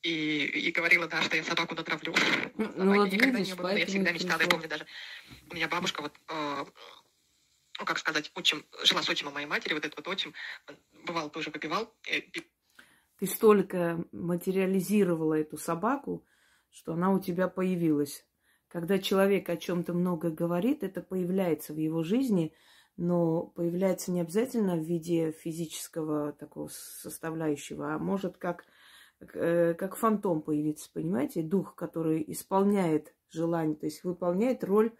И, 0.00 0.44
и 0.44 0.70
говорила, 0.70 1.06
да, 1.06 1.20
что 1.20 1.36
я 1.36 1.44
собаку 1.44 1.74
натравлю. 1.74 2.14
Ну, 2.56 2.94
вот 2.94 3.12
никогда 3.12 3.38
видишь, 3.38 3.52
не 3.52 3.54
было. 3.54 3.76
Я 3.76 3.84
всегда 3.84 4.12
мечтала. 4.12 4.40
Я 4.40 4.48
помню 4.48 4.68
даже, 4.68 4.86
у 5.50 5.54
меня 5.54 5.68
бабушка 5.68 6.00
вот 6.00 6.14
э, 6.28 6.64
ну, 7.78 7.84
как 7.84 7.98
сказать, 7.98 8.30
отчим, 8.34 8.64
жила 8.82 9.02
с 9.02 9.08
отчимом 9.08 9.34
моей 9.34 9.46
матери, 9.46 9.74
вот 9.74 9.84
этот 9.84 9.96
вот 9.96 10.08
отчим, 10.08 10.32
бывал 11.06 11.30
тоже 11.30 11.50
выпивал. 11.50 11.92
Э, 12.08 12.20
Ты 13.18 13.26
столько 13.26 14.04
материализировала 14.12 15.34
эту 15.34 15.56
собаку, 15.56 16.24
что 16.70 16.94
она 16.94 17.12
у 17.12 17.20
тебя 17.20 17.48
появилась. 17.48 18.24
Когда 18.68 18.98
человек 18.98 19.48
о 19.48 19.56
чем-то 19.56 19.92
много 19.92 20.30
говорит, 20.30 20.82
это 20.82 21.00
появляется 21.00 21.72
в 21.72 21.76
его 21.76 22.02
жизни, 22.02 22.52
но 22.96 23.42
появляется 23.42 24.12
не 24.12 24.20
обязательно 24.20 24.76
в 24.76 24.84
виде 24.84 25.32
физического 25.32 26.32
такого 26.32 26.68
составляющего, 26.68 27.94
а 27.94 27.98
может 27.98 28.36
как, 28.36 28.64
э, 29.20 29.74
как 29.74 29.96
фантом 29.96 30.42
появиться, 30.42 30.90
понимаете? 30.92 31.42
Дух, 31.42 31.74
который 31.74 32.24
исполняет 32.28 33.14
желание, 33.30 33.76
то 33.76 33.86
есть 33.86 34.04
выполняет 34.04 34.62
роль 34.62 34.92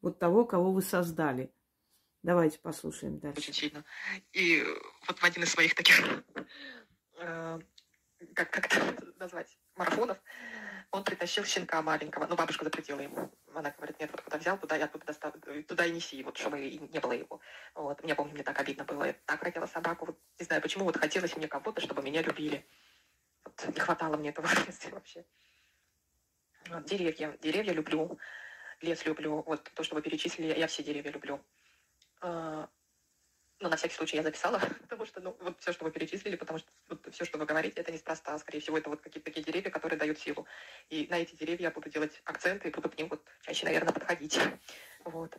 вот 0.00 0.18
того, 0.18 0.44
кого 0.44 0.72
вы 0.72 0.82
создали. 0.82 1.52
Давайте 2.22 2.58
послушаем 2.60 3.18
дальше. 3.18 3.40
Очень 3.40 3.52
сильно. 3.52 3.84
И 4.32 4.64
вот 5.08 5.18
в 5.18 5.24
один 5.24 5.42
из 5.42 5.50
своих 5.50 5.74
таких, 5.74 6.00
э, 7.18 7.60
как, 8.34 8.50
как 8.50 8.66
это 8.66 9.12
назвать, 9.18 9.58
марафонов, 9.74 10.18
он 10.92 11.02
притащил 11.02 11.44
щенка 11.44 11.82
маленького. 11.82 12.26
Ну, 12.26 12.36
бабушка 12.36 12.64
запретила 12.64 13.00
ему. 13.00 13.32
Она 13.54 13.70
говорит, 13.70 13.98
нет, 13.98 14.10
вот 14.12 14.20
куда 14.20 14.38
взял, 14.38 14.56
туда 14.56 14.76
и 14.76 14.82
оттуда 14.82 15.06
достав... 15.06 15.34
туда 15.66 15.86
и 15.86 15.90
неси, 15.90 16.22
вот, 16.22 16.36
чтобы 16.36 16.60
и 16.60 16.78
не 16.78 17.00
было 17.00 17.12
его. 17.12 17.40
Вот. 17.74 18.02
Мне, 18.04 18.14
помню, 18.14 18.34
мне 18.34 18.44
так 18.44 18.60
обидно 18.60 18.84
было. 18.84 19.04
Я 19.04 19.14
так 19.24 19.40
хотела 19.40 19.66
собаку. 19.66 20.06
Вот, 20.06 20.18
не 20.38 20.44
знаю, 20.44 20.62
почему 20.62 20.84
вот 20.84 20.98
хотелось 20.98 21.36
мне 21.36 21.48
кого-то, 21.48 21.80
чтобы 21.80 22.02
меня 22.02 22.22
любили. 22.22 22.64
Вот, 23.44 23.66
не 23.74 23.80
хватало 23.80 24.16
мне 24.16 24.28
этого 24.28 24.46
в 24.46 24.92
вообще. 24.92 25.24
Вот, 26.68 26.84
деревья. 26.84 27.36
Деревья 27.42 27.72
люблю. 27.72 28.16
Лес 28.80 29.04
люблю. 29.06 29.42
Вот 29.42 29.70
то, 29.74 29.82
что 29.82 29.96
вы 29.96 30.02
перечислили, 30.02 30.56
я 30.56 30.68
все 30.68 30.84
деревья 30.84 31.10
люблю. 31.10 31.44
А, 32.22 32.68
ну, 33.58 33.68
на 33.68 33.76
всякий 33.76 33.94
случай 33.94 34.16
я 34.16 34.22
записала, 34.22 34.58
потому 34.82 35.04
что, 35.04 35.20
ну, 35.20 35.36
вот 35.40 35.60
все, 35.60 35.72
что 35.72 35.84
вы 35.84 35.90
перечислили, 35.90 36.36
потому 36.36 36.58
что 36.58 36.70
вот, 36.88 37.06
все, 37.12 37.24
что 37.24 37.38
вы 37.38 37.46
говорите, 37.46 37.80
это 37.80 37.92
неспроста. 37.92 38.38
Скорее 38.38 38.60
всего, 38.60 38.78
это 38.78 38.90
вот 38.90 39.00
какие-то 39.00 39.24
такие 39.24 39.44
деревья, 39.44 39.70
которые 39.70 39.98
дают 39.98 40.18
силу. 40.18 40.46
И 40.88 41.06
на 41.10 41.18
эти 41.18 41.34
деревья 41.34 41.66
я 41.66 41.70
буду 41.70 41.90
делать 41.90 42.20
акценты 42.24 42.68
и 42.68 42.72
буду 42.72 42.88
к 42.88 42.96
ним 42.96 43.08
вот 43.08 43.24
чаще, 43.42 43.66
наверное, 43.66 43.92
подходить. 43.92 44.38
Вот. 45.04 45.36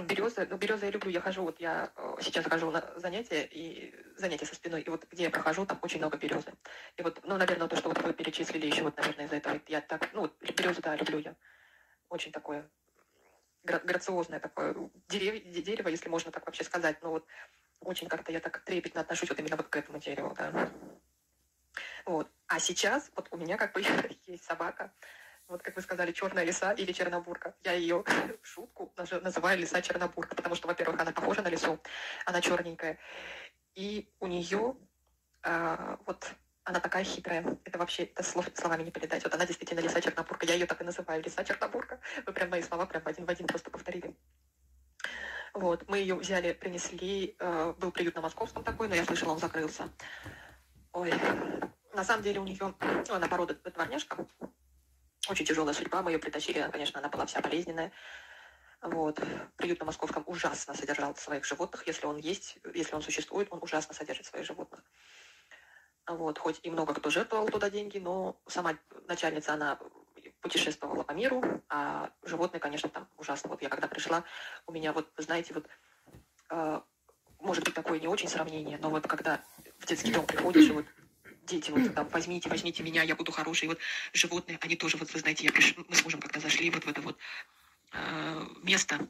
Березы, 0.00 0.46
ну, 0.48 0.56
березы 0.56 0.86
я 0.86 0.92
люблю, 0.92 1.10
я 1.10 1.20
хожу, 1.20 1.42
вот 1.42 1.60
я 1.60 1.92
э, 1.94 2.14
сейчас 2.22 2.46
хожу 2.46 2.70
на 2.70 2.98
занятия, 2.98 3.44
и 3.44 3.94
занятия 4.16 4.46
со 4.46 4.54
спиной, 4.54 4.80
и 4.80 4.88
вот 4.88 5.04
где 5.10 5.24
я 5.24 5.30
прохожу, 5.30 5.66
там 5.66 5.78
очень 5.82 5.98
много 5.98 6.16
березы. 6.16 6.54
И 6.96 7.02
вот, 7.02 7.20
ну, 7.24 7.36
наверное, 7.36 7.68
то, 7.68 7.76
что 7.76 7.90
вот 7.90 8.00
вы 8.00 8.14
перечислили 8.14 8.66
еще, 8.66 8.82
вот, 8.82 8.96
наверное, 8.96 9.26
из-за 9.26 9.36
этого, 9.36 9.60
я 9.66 9.82
так, 9.82 10.10
ну, 10.14 10.22
вот, 10.22 10.40
березы, 10.40 10.80
да, 10.80 10.96
люблю 10.96 11.18
я. 11.18 11.36
Очень 12.08 12.32
такое 12.32 12.70
грациозное 13.64 14.40
такое 14.40 14.74
дерев, 15.08 15.42
дерево, 15.64 15.88
если 15.88 16.08
можно 16.08 16.30
так 16.30 16.46
вообще 16.46 16.64
сказать. 16.64 17.02
Но 17.02 17.10
вот 17.10 17.26
очень 17.80 18.08
как-то 18.08 18.32
я 18.32 18.40
так 18.40 18.60
трепетно 18.64 19.00
отношусь 19.00 19.28
вот 19.28 19.38
именно 19.38 19.56
вот 19.56 19.68
к 19.68 19.76
этому 19.76 19.98
дереву, 19.98 20.34
да. 20.36 20.70
Вот. 22.06 22.30
А 22.46 22.58
сейчас 22.58 23.10
вот 23.14 23.28
у 23.30 23.36
меня 23.36 23.56
как 23.56 23.72
бы 23.72 23.82
есть 24.26 24.44
собака, 24.44 24.92
вот 25.48 25.62
как 25.62 25.76
вы 25.76 25.82
сказали, 25.82 26.12
черная 26.12 26.44
лиса 26.44 26.72
или 26.72 26.92
чернобурка. 26.92 27.54
Я 27.62 27.72
ее 27.72 28.04
в 28.42 28.46
шутку 28.46 28.92
называю 28.96 29.58
лиса 29.58 29.82
чернобурка, 29.82 30.36
потому 30.36 30.54
что, 30.54 30.68
во-первых, 30.68 31.00
она 31.00 31.12
похожа 31.12 31.42
на 31.42 31.48
лису, 31.48 31.78
она 32.24 32.40
черненькая. 32.40 32.98
И 33.74 34.12
у 34.20 34.26
нее 34.26 34.76
а, 35.42 35.98
вот 36.06 36.32
она 36.70 36.78
такая 36.80 37.04
хитрая. 37.04 37.58
Это 37.64 37.78
вообще 37.78 38.04
это 38.04 38.22
слов, 38.22 38.46
словами 38.54 38.84
не 38.84 38.90
передать. 38.92 39.24
Вот 39.24 39.34
она 39.34 39.44
действительно 39.44 39.80
лиса 39.80 40.00
чернобурка. 40.00 40.46
Я 40.46 40.54
ее 40.54 40.66
так 40.66 40.80
и 40.80 40.84
называю, 40.84 41.22
лиса 41.22 41.44
чернобурка. 41.44 42.00
Вы 42.24 42.32
прям 42.32 42.48
мои 42.50 42.62
слова 42.62 42.86
прям 42.86 43.02
один 43.06 43.26
в 43.26 43.28
один 43.28 43.46
просто 43.46 43.70
повторили. 43.70 44.16
Вот, 45.52 45.88
мы 45.88 45.98
ее 45.98 46.14
взяли, 46.14 46.52
принесли. 46.52 47.34
Э, 47.40 47.74
был 47.76 47.90
приют 47.90 48.14
на 48.14 48.20
Московском 48.20 48.62
такой, 48.62 48.86
но 48.86 48.94
я 48.94 49.04
слышала, 49.04 49.32
он 49.32 49.38
закрылся. 49.38 49.88
Ой, 50.92 51.12
на 51.92 52.04
самом 52.04 52.22
деле 52.22 52.38
у 52.38 52.44
нее, 52.44 52.72
ну, 52.80 53.14
она 53.14 53.26
порода 53.26 53.54
дворняжка. 53.54 54.24
Очень 55.28 55.44
тяжелая 55.44 55.74
судьба. 55.74 56.02
Мы 56.02 56.12
ее 56.12 56.18
притащили, 56.20 56.68
конечно, 56.70 57.00
она 57.00 57.08
была 57.08 57.26
вся 57.26 57.40
болезненная. 57.40 57.90
Вот. 58.80 59.20
Приют 59.56 59.80
на 59.80 59.86
Московском 59.86 60.22
ужасно 60.26 60.74
содержал 60.74 61.16
своих 61.16 61.44
животных. 61.44 61.84
Если 61.88 62.06
он 62.06 62.16
есть, 62.16 62.58
если 62.72 62.94
он 62.94 63.02
существует, 63.02 63.48
он 63.50 63.58
ужасно 63.60 63.92
содержит 63.92 64.26
своих 64.26 64.46
животных. 64.46 64.84
Вот. 66.14 66.38
Хоть 66.38 66.60
и 66.62 66.70
много 66.70 66.94
кто 66.94 67.10
жертвовал 67.10 67.48
туда 67.48 67.70
деньги, 67.70 67.98
но 67.98 68.36
сама 68.46 68.76
начальница, 69.06 69.54
она 69.54 69.78
путешествовала 70.40 71.02
по 71.02 71.12
миру, 71.12 71.42
а 71.68 72.10
животные, 72.22 72.60
конечно, 72.60 72.88
там 72.88 73.08
ужасно. 73.16 73.50
Вот 73.50 73.62
я 73.62 73.68
когда 73.68 73.88
пришла, 73.88 74.24
у 74.66 74.72
меня 74.72 74.92
вот, 74.92 75.08
знаете, 75.18 75.54
вот 75.54 75.66
э, 76.50 76.80
может 77.38 77.64
быть 77.64 77.74
такое 77.74 78.00
не 78.00 78.08
очень 78.08 78.28
сравнение, 78.28 78.78
но 78.78 78.90
вот 78.90 79.06
когда 79.06 79.40
в 79.78 79.86
детский 79.86 80.12
дом 80.12 80.26
приходишь, 80.26 80.68
и 80.68 80.72
вот 80.72 80.86
дети, 81.44 81.70
вот 81.70 81.94
там, 81.94 82.08
возьмите, 82.08 82.48
возьмите 82.48 82.82
меня, 82.82 83.02
я 83.02 83.14
буду 83.14 83.32
хороший. 83.32 83.68
Вот 83.68 83.78
животные, 84.12 84.58
они 84.60 84.76
тоже, 84.76 84.96
вот 84.96 85.12
вы 85.12 85.20
знаете, 85.20 85.44
я 85.44 85.52
приш... 85.52 85.76
мы 85.76 85.94
с 85.94 86.04
мужем 86.04 86.20
когда 86.20 86.40
зашли 86.40 86.70
вот 86.70 86.84
в 86.84 86.88
это 86.88 87.00
вот 87.02 87.18
э, 87.92 88.46
место, 88.62 89.08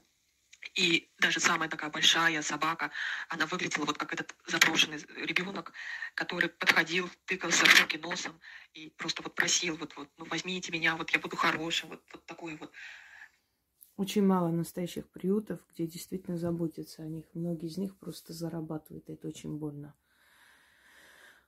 и 0.74 1.10
даже 1.18 1.40
самая 1.40 1.68
такая 1.68 1.90
большая 1.90 2.42
собака, 2.42 2.90
она 3.28 3.46
выглядела 3.46 3.84
вот 3.84 3.98
как 3.98 4.12
этот 4.12 4.34
заброшенный 4.46 4.98
ребенок, 5.24 5.72
который 6.14 6.48
подходил, 6.48 7.10
тыкался 7.24 7.64
в 7.64 7.80
руки 7.80 7.98
носом 7.98 8.40
и 8.72 8.90
просто 8.90 9.22
вот 9.22 9.34
просил, 9.34 9.76
вот, 9.76 9.96
вот, 9.96 10.08
ну 10.16 10.24
возьмите 10.26 10.72
меня, 10.72 10.96
вот 10.96 11.10
я 11.10 11.18
буду 11.18 11.36
хорошим, 11.36 11.90
вот, 11.90 12.02
вот 12.12 12.24
такой 12.26 12.56
вот. 12.56 12.72
Очень 13.96 14.24
мало 14.24 14.48
настоящих 14.48 15.10
приютов, 15.10 15.60
где 15.72 15.86
действительно 15.86 16.38
заботятся 16.38 17.02
о 17.02 17.06
них. 17.06 17.26
Многие 17.34 17.66
из 17.66 17.76
них 17.76 17.98
просто 17.98 18.32
зарабатывают, 18.32 19.10
это 19.10 19.28
очень 19.28 19.58
больно. 19.58 19.94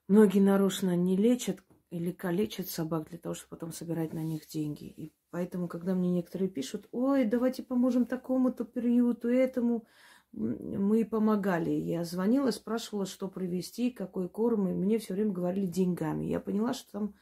Многие 0.08 0.40
нарочно 0.40 0.94
не 0.96 1.16
лечат 1.16 1.62
или 1.90 2.12
калечат 2.12 2.68
собак 2.68 3.08
для 3.08 3.18
того, 3.18 3.34
чтобы 3.34 3.50
потом 3.50 3.72
собирать 3.72 4.12
на 4.12 4.22
них 4.22 4.46
деньги. 4.46 4.84
И 4.84 5.12
поэтому, 5.32 5.66
когда 5.66 5.94
мне 5.94 6.10
некоторые 6.10 6.48
пишут, 6.48 6.88
ой, 6.92 7.24
давайте 7.24 7.64
поможем 7.64 8.06
такому-то 8.06 8.64
приюту, 8.64 9.28
этому, 9.28 9.86
мы 10.32 11.04
помогали. 11.04 11.70
Я 11.70 12.04
звонила, 12.04 12.50
спрашивала, 12.50 13.06
что 13.06 13.28
привезти, 13.28 13.90
какой 13.90 14.28
корм, 14.28 14.68
и 14.68 14.74
мне 14.74 14.98
все 14.98 15.14
время 15.14 15.32
говорили 15.32 15.66
деньгами. 15.66 16.26
Я 16.26 16.38
поняла, 16.38 16.74
что 16.74 16.92
там, 16.92 17.14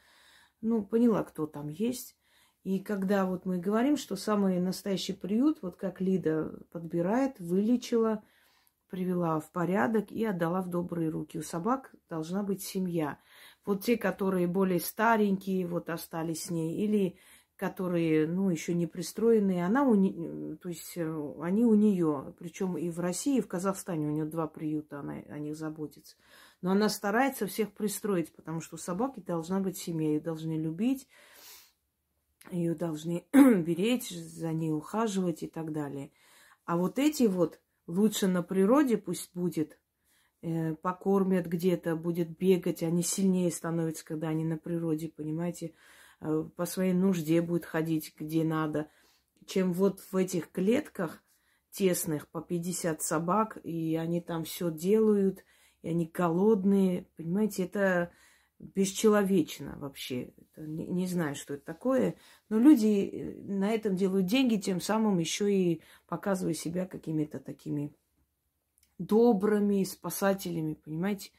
ну, 0.61 0.83
поняла, 0.83 1.23
кто 1.23 1.47
там 1.47 1.69
есть. 1.69 2.17
И 2.63 2.79
когда 2.79 3.25
вот 3.25 3.45
мы 3.45 3.57
говорим, 3.57 3.97
что 3.97 4.15
самый 4.15 4.59
настоящий 4.59 5.13
приют, 5.13 5.61
вот 5.61 5.77
как 5.77 5.99
Лида 5.99 6.59
подбирает, 6.71 7.39
вылечила, 7.39 8.23
привела 8.89 9.39
в 9.39 9.49
порядок 9.51 10.11
и 10.11 10.23
отдала 10.25 10.61
в 10.61 10.69
добрые 10.69 11.09
руки. 11.09 11.39
У 11.39 11.43
собак 11.43 11.95
должна 12.09 12.43
быть 12.43 12.61
семья. 12.61 13.17
Вот 13.65 13.83
те, 13.83 13.97
которые 13.97 14.47
более 14.47 14.81
старенькие, 14.81 15.65
вот 15.65 15.89
остались 15.89 16.43
с 16.43 16.49
ней, 16.49 16.75
или 16.83 17.17
которые, 17.61 18.27
ну, 18.27 18.49
еще 18.49 18.73
не 18.73 18.87
пристроенные, 18.87 19.63
она 19.63 19.83
у 19.83 19.93
не... 19.93 20.55
то 20.57 20.67
есть 20.67 20.93
э, 20.95 21.33
они 21.41 21.63
у 21.63 21.75
нее, 21.75 22.33
причем 22.39 22.75
и 22.75 22.89
в 22.89 22.99
России, 22.99 23.37
и 23.37 23.41
в 23.41 23.47
Казахстане 23.47 24.07
у 24.07 24.11
нее 24.11 24.25
два 24.25 24.47
приюта, 24.47 25.01
она 25.01 25.17
о 25.29 25.37
них 25.37 25.55
заботится. 25.55 26.17
Но 26.61 26.71
она 26.71 26.89
старается 26.89 27.45
всех 27.45 27.71
пристроить, 27.71 28.33
потому 28.33 28.61
что 28.61 28.75
у 28.75 28.79
собаки 28.79 29.19
должна 29.19 29.59
быть 29.59 29.77
семья, 29.77 30.07
ее 30.09 30.19
должны 30.19 30.57
любить, 30.57 31.07
ее 32.49 32.73
должны 32.73 33.25
беречь, 33.33 34.09
за 34.09 34.51
ней 34.53 34.71
ухаживать 34.71 35.43
и 35.43 35.47
так 35.47 35.71
далее. 35.71 36.11
А 36.65 36.77
вот 36.77 36.97
эти 36.97 37.23
вот 37.23 37.61
Лучше 37.87 38.27
на 38.27 38.41
природе 38.41 38.97
пусть 38.97 39.31
будет, 39.33 39.77
э, 40.41 40.75
покормят 40.75 41.47
где-то, 41.47 41.95
будет 41.95 42.37
бегать, 42.37 42.83
они 42.83 43.03
сильнее 43.03 43.51
становятся, 43.51 44.05
когда 44.05 44.29
они 44.29 44.45
на 44.45 44.57
природе, 44.57 45.09
понимаете, 45.09 45.73
по 46.21 46.65
своей 46.65 46.93
нужде 46.93 47.41
будет 47.41 47.65
ходить 47.65 48.13
где 48.17 48.43
надо, 48.43 48.89
чем 49.45 49.73
вот 49.73 49.99
в 50.11 50.15
этих 50.15 50.51
клетках 50.51 51.23
тесных 51.71 52.27
по 52.29 52.41
50 52.41 53.01
собак, 53.01 53.57
и 53.63 53.95
они 53.95 54.21
там 54.21 54.43
все 54.43 54.71
делают, 54.71 55.43
и 55.81 55.89
они 55.89 56.05
голодные, 56.05 57.07
понимаете, 57.15 57.63
это 57.63 58.11
бесчеловечно 58.59 59.77
вообще. 59.79 60.33
Это 60.37 60.67
не, 60.67 60.85
не 60.85 61.07
знаю, 61.07 61.35
что 61.35 61.55
это 61.55 61.65
такое. 61.65 62.15
Но 62.49 62.59
люди 62.59 63.09
э, 63.11 63.41
на 63.43 63.71
этом 63.71 63.95
делают 63.95 64.27
деньги, 64.27 64.57
тем 64.57 64.79
самым 64.79 65.17
еще 65.17 65.51
и 65.51 65.81
показывая 66.07 66.53
себя 66.53 66.85
какими-то 66.85 67.39
такими 67.39 67.95
добрыми 68.99 69.83
спасателями, 69.83 70.75
понимаете? 70.75 71.31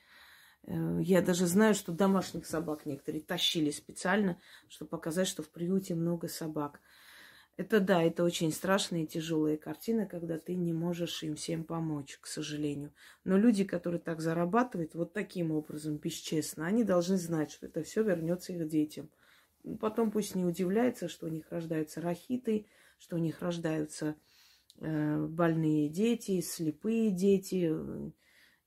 Э, 0.67 0.99
я 1.03 1.23
даже 1.23 1.47
знаю, 1.47 1.75
что 1.75 1.93
домашних 1.93 2.47
собак 2.47 2.87
некоторые 2.87 3.23
тащили 3.23 3.71
специально, 3.71 4.39
чтобы 4.69 4.91
показать, 4.91 5.29
что 5.29 5.43
в 5.43 5.51
приюте 5.51 5.95
много 5.95 6.29
собак. 6.29 6.81
Это 7.59 7.81
да, 7.81 8.03
это 8.03 8.25
очень 8.25 8.51
страшная 8.51 9.03
и 9.03 9.07
тяжелая 9.07 9.59
картина, 9.59 10.07
когда 10.07 10.39
ты 10.39 10.55
не 10.55 10.73
можешь 10.73 11.23
им 11.23 11.37
всем 11.37 11.65
помочь, 11.65 12.17
к 12.19 12.27
сожалению. 12.27 12.95
Но 13.25 13.37
люди, 13.37 13.65
которые 13.65 14.01
так 14.01 14.23
зарабатывают, 14.23 14.95
вот 14.95 15.13
таким 15.13 15.53
образом, 15.53 15.99
бесчестно, 15.99 16.67
они 16.67 16.83
должны 16.83 17.19
знать, 17.19 17.53
что 17.53 17.67
это 17.67 17.83
все 17.83 18.03
вернется 18.03 18.55
их 18.55 18.69
детям. 18.69 19.11
Потом 19.81 20.11
пусть 20.11 20.35
не 20.35 20.45
удивляются, 20.45 21.09
что 21.09 21.27
у 21.27 21.29
них 21.29 21.45
рождаются 21.51 22.01
рахиты, 22.01 22.67
что 22.99 23.17
у 23.17 23.19
них 23.19 23.43
рождаются 23.43 24.17
э, 24.81 25.27
больные 25.27 25.91
дети, 25.91 26.41
слепые 26.41 27.11
дети, 27.11 27.71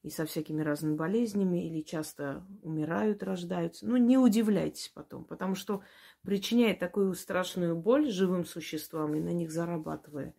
и 0.05 0.11
со 0.11 0.27
всякими 0.27 0.61
разными 0.61 0.95
болезнями, 0.95 1.65
или 1.65 1.81
часто 1.81 2.45
умирают, 2.61 3.23
рождаются. 3.23 3.87
Ну, 3.87 3.97
не 3.97 4.19
удивляйтесь 4.19 4.91
потом, 4.93 5.25
потому 5.25 5.55
что 5.55 5.81
причиняя 6.21 6.75
такую 6.75 7.15
страшную 7.15 7.75
боль 7.75 8.11
живым 8.11 8.45
существам 8.45 9.15
и 9.15 9.19
на 9.19 9.33
них 9.33 9.51
зарабатывая, 9.51 10.35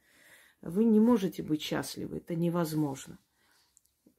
вы 0.63 0.85
не 0.85 1.01
можете 1.01 1.43
быть 1.43 1.63
счастливы, 1.63 2.19
это 2.19 2.37
невозможно. 2.37 3.19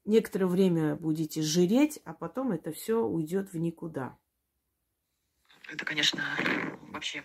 Некоторое 0.03 0.47
время 0.47 0.97
будете 0.97 1.41
жиреть, 1.41 2.01
а 2.03 2.13
потом 2.13 2.51
это 2.51 2.73
все 2.73 3.01
уйдет 3.05 3.53
в 3.53 3.57
никуда. 3.57 4.17
Это, 5.71 5.85
конечно, 5.85 6.23
вообще 6.91 7.23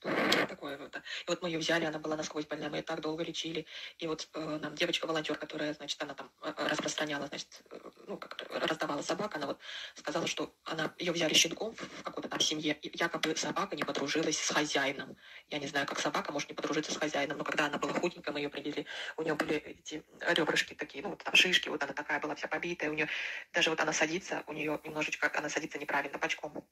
такое 0.00 0.78
вот. 0.78 0.96
И 0.96 1.00
вот 1.28 1.42
мы 1.42 1.48
ее 1.48 1.58
взяли, 1.58 1.84
она 1.84 1.98
была 1.98 2.16
насквозь 2.16 2.46
больная, 2.46 2.70
мы 2.70 2.78
ее 2.78 2.82
так 2.82 3.00
долго 3.00 3.22
лечили. 3.22 3.66
И 3.98 4.06
вот 4.06 4.28
э, 4.34 4.58
нам 4.60 4.74
девочка-волонтер, 4.74 5.36
которая, 5.36 5.74
значит, 5.74 6.00
она 6.02 6.14
там 6.14 6.30
э, 6.42 6.52
распространяла, 6.56 7.26
значит, 7.26 7.62
э, 7.70 7.78
ну, 8.06 8.18
как 8.18 8.36
раздавала 8.50 9.02
собак, 9.02 9.36
она 9.36 9.46
вот 9.46 9.58
сказала, 9.94 10.26
что 10.26 10.54
она 10.64 10.94
ее 10.98 11.12
взяли 11.12 11.34
щенком 11.34 11.74
в 11.74 12.02
какой-то 12.02 12.28
там 12.28 12.40
семье, 12.40 12.74
и 12.82 12.96
якобы 12.98 13.36
собака 13.36 13.76
не 13.76 13.84
подружилась 13.84 14.38
с 14.38 14.50
хозяином. 14.50 15.16
Я 15.48 15.58
не 15.58 15.66
знаю, 15.66 15.86
как 15.86 16.00
собака 16.00 16.32
может 16.32 16.48
не 16.48 16.54
подружиться 16.54 16.92
с 16.92 16.96
хозяином, 16.96 17.38
но 17.38 17.44
когда 17.44 17.66
она 17.66 17.78
была 17.78 17.92
худенькая, 17.92 18.32
мы 18.32 18.40
ее 18.40 18.48
привезли, 18.48 18.86
у 19.16 19.22
нее 19.22 19.34
были 19.34 19.56
эти 19.56 20.04
ребрышки 20.20 20.74
такие, 20.74 21.02
ну, 21.02 21.10
вот 21.10 21.22
там 21.22 21.34
шишки, 21.34 21.68
вот 21.68 21.82
она 21.82 21.92
такая 21.92 22.20
была 22.20 22.34
вся 22.34 22.48
побитая, 22.48 22.90
у 22.90 22.94
нее 22.94 23.08
даже 23.52 23.70
вот 23.70 23.80
она 23.80 23.92
садится, 23.92 24.44
у 24.46 24.52
нее 24.52 24.80
немножечко, 24.84 25.30
она 25.34 25.48
садится 25.48 25.78
неправильно, 25.78 26.18
бочком. 26.18 26.64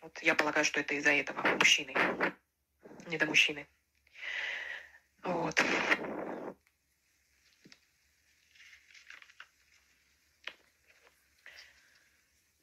Вот 0.00 0.18
я 0.22 0.34
полагаю, 0.34 0.64
что 0.64 0.80
это 0.80 0.94
из-за 0.94 1.12
этого 1.12 1.42
мужчины 1.56 1.94
не 3.06 3.18
до 3.18 3.26
мужчины. 3.26 3.66
Вот. 5.22 5.62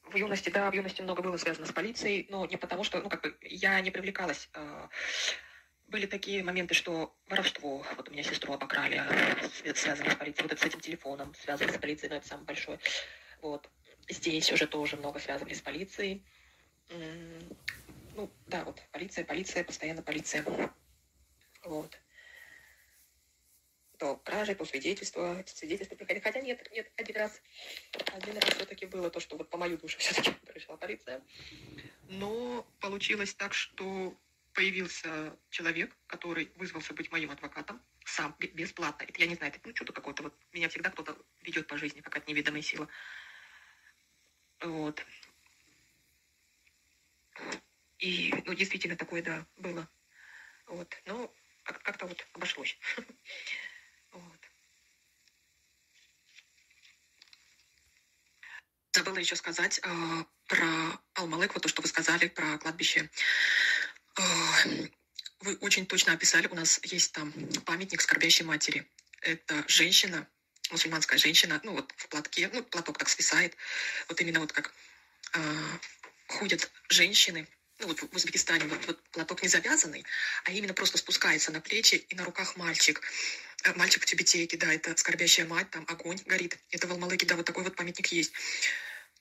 В 0.03 0.15
юности, 0.15 0.49
да, 0.49 0.71
в 0.71 0.73
юности 0.73 1.01
много 1.03 1.21
было 1.21 1.37
связано 1.37 1.67
с 1.67 1.71
полицией, 1.71 2.25
но 2.29 2.45
не 2.47 2.57
потому, 2.57 2.83
что, 2.83 2.99
ну, 2.99 3.09
как 3.09 3.21
бы, 3.21 3.37
я 3.41 3.79
не 3.79 3.91
привлекалась. 3.91 4.49
А, 4.53 4.89
были 5.87 6.07
такие 6.07 6.43
моменты, 6.43 6.73
что 6.73 7.15
воровство, 7.27 7.85
вот 7.95 8.09
у 8.09 8.11
меня 8.11 8.23
сестру 8.23 8.53
обокрали, 8.53 9.03
связано 9.75 10.09
с 10.09 10.15
полицией, 10.15 10.43
вот 10.43 10.51
это 10.51 10.61
с 10.61 10.65
этим 10.65 10.79
телефоном, 10.79 11.35
связано 11.35 11.71
с 11.71 11.77
полицией, 11.77 12.09
но 12.09 12.15
это 12.17 12.27
самое 12.27 12.47
большое. 12.47 12.79
Вот. 13.41 13.69
Здесь 14.07 14.51
уже 14.51 14.65
тоже 14.65 14.97
много 14.97 15.19
связывали 15.19 15.53
с 15.53 15.61
полицией. 15.61 16.25
Ну, 18.19 18.29
да, 18.47 18.65
вот 18.65 18.83
полиция, 18.91 19.23
полиция, 19.23 19.63
постоянно 19.63 20.01
полиция. 20.01 20.43
Вот. 21.63 21.97
То 23.97 24.17
кражи, 24.17 24.55
то 24.55 24.65
свидетельства, 24.65 25.41
свидетельства 25.47 25.95
приходили. 25.95 26.21
Хотя 26.21 26.41
нет, 26.41 26.69
нет, 26.73 26.91
один 26.97 27.15
раз, 27.15 27.41
один 28.07 28.37
раз 28.37 28.43
все-таки 28.55 28.87
было 28.87 29.09
то, 29.09 29.21
что 29.21 29.37
вот 29.37 29.49
по 29.49 29.57
мою 29.57 29.77
душу 29.77 29.97
все-таки 29.99 30.31
пришла 30.45 30.75
полиция. 30.75 31.21
Но 32.09 32.67
получилось 32.81 33.33
так, 33.35 33.53
что 33.53 34.13
появился 34.51 35.37
человек, 35.49 35.95
который 36.05 36.51
вызвался 36.55 36.93
быть 36.93 37.09
моим 37.13 37.31
адвокатом, 37.31 37.81
сам, 38.03 38.35
бесплатно. 38.37 39.05
Это 39.05 39.17
я 39.17 39.27
не 39.27 39.35
знаю, 39.35 39.53
это 39.53 39.61
ну, 39.63 39.73
что-то 39.73 39.93
какое-то, 39.93 40.23
вот 40.23 40.35
меня 40.51 40.67
всегда 40.67 40.89
кто-то 40.89 41.17
ведет 41.41 41.67
по 41.67 41.77
жизни, 41.77 42.01
какая-то 42.01 42.29
неведомая 42.29 42.63
сила. 42.63 42.89
Вот. 44.59 45.05
И, 47.99 48.33
ну, 48.45 48.53
действительно, 48.53 48.95
такое, 48.95 49.21
да, 49.21 49.45
было. 49.57 49.87
Вот. 50.67 50.95
Но 51.05 51.33
как-то 51.63 52.05
вот 52.05 52.25
обошлось. 52.33 52.77
Вот. 54.11 54.39
Забыла 58.91 59.19
еще 59.19 59.35
сказать 59.35 59.79
э, 59.83 60.23
про 60.47 60.99
Алмалык, 61.13 61.53
вот 61.53 61.61
то, 61.61 61.69
что 61.69 61.83
вы 61.83 61.87
сказали 61.87 62.27
про 62.27 62.57
кладбище. 62.57 63.11
Э, 64.17 64.21
вы 65.41 65.57
очень 65.57 65.85
точно 65.85 66.13
описали. 66.13 66.47
У 66.47 66.55
нас 66.55 66.79
есть 66.83 67.11
там 67.11 67.31
памятник 67.65 68.01
скорбящей 68.01 68.45
матери. 68.45 68.89
Это 69.21 69.63
женщина, 69.67 70.27
мусульманская 70.71 71.19
женщина, 71.19 71.59
ну 71.63 71.73
вот 71.73 71.93
в 71.97 72.07
платке, 72.07 72.49
ну 72.51 72.63
платок 72.63 72.97
так 72.97 73.09
свисает. 73.09 73.55
Вот 74.07 74.19
именно 74.21 74.39
вот 74.39 74.51
как 74.51 74.73
э, 75.33 75.39
ходят 76.27 76.71
женщины, 76.89 77.47
ну 77.79 77.87
вот 77.87 77.99
в 77.99 78.15
Узбекистане, 78.15 78.65
вот, 78.65 78.85
вот 78.87 79.01
платок 79.11 79.41
не 79.41 79.47
завязанный, 79.47 80.05
а 80.43 80.51
именно 80.51 80.73
просто 80.73 80.97
спускается 80.97 81.51
на 81.51 81.61
плечи 81.61 81.95
и 81.95 82.15
на 82.15 82.25
руках 82.25 82.57
мальчик. 82.57 83.01
Э, 83.63 83.73
мальчик 83.75 84.03
в 84.03 84.05
тюбетейке, 84.05 84.57
да, 84.57 84.73
это 84.73 84.95
скорбящая 84.97 85.47
мать, 85.47 85.69
там 85.69 85.85
огонь 85.87 86.19
горит. 86.25 86.57
Это 86.71 86.87
в 86.87 86.91
Алмалыке, 86.91 87.25
да, 87.25 87.35
вот 87.35 87.45
такой 87.45 87.63
вот 87.63 87.75
памятник 87.75 88.07
есть. 88.07 88.33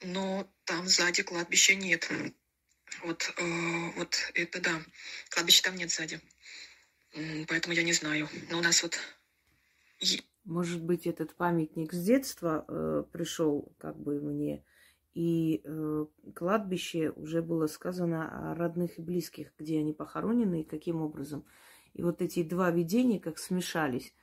Но 0.03 0.49
там 0.65 0.89
сзади 0.89 1.23
кладбища 1.23 1.75
нет. 1.75 2.09
Вот, 3.03 3.33
э, 3.37 3.91
вот 3.97 4.17
это 4.35 4.61
да. 4.61 4.83
Кладбища 5.31 5.63
там 5.63 5.77
нет 5.77 5.91
сзади. 5.91 6.21
Поэтому 7.49 7.75
я 7.75 7.83
не 7.83 7.93
знаю. 7.93 8.29
Но 8.51 8.59
у 8.59 8.63
нас 8.63 8.83
вот... 8.83 8.99
Может 10.45 10.81
быть, 10.81 11.07
этот 11.07 11.35
памятник 11.35 11.93
с 11.93 12.03
детства 12.03 12.65
э, 12.69 13.05
пришел 13.13 13.75
как 13.79 13.99
бы 13.99 14.21
мне, 14.21 14.65
и 15.19 15.63
э, 15.65 16.07
кладбище 16.35 17.11
уже 17.11 17.43
было 17.43 17.67
сказано 17.67 18.51
о 18.51 18.55
родных 18.55 18.99
и 18.99 19.03
близких, 19.03 19.53
где 19.59 19.81
они 19.81 19.93
похоронены 19.93 20.61
и 20.61 20.65
каким 20.65 21.03
образом. 21.03 21.45
И 21.95 22.03
вот 22.03 22.23
эти 22.23 22.43
два 22.43 22.71
видения 22.71 23.19
как 23.19 23.39
смешались. 23.39 24.15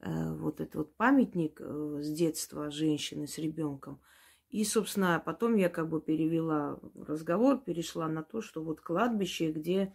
Э, 0.00 0.34
вот 0.34 0.60
этот 0.60 0.74
вот 0.76 0.96
памятник 0.96 1.60
э, 1.60 1.98
с 2.02 2.10
детства 2.10 2.70
женщины 2.70 3.26
с 3.26 3.38
ребенком– 3.38 4.00
и, 4.54 4.62
собственно, 4.62 5.20
потом 5.24 5.56
я 5.56 5.68
как 5.68 5.88
бы 5.88 6.00
перевела 6.00 6.78
разговор, 6.94 7.58
перешла 7.58 8.06
на 8.06 8.22
то, 8.22 8.40
что 8.40 8.62
вот 8.62 8.80
кладбище, 8.80 9.50
где 9.50 9.92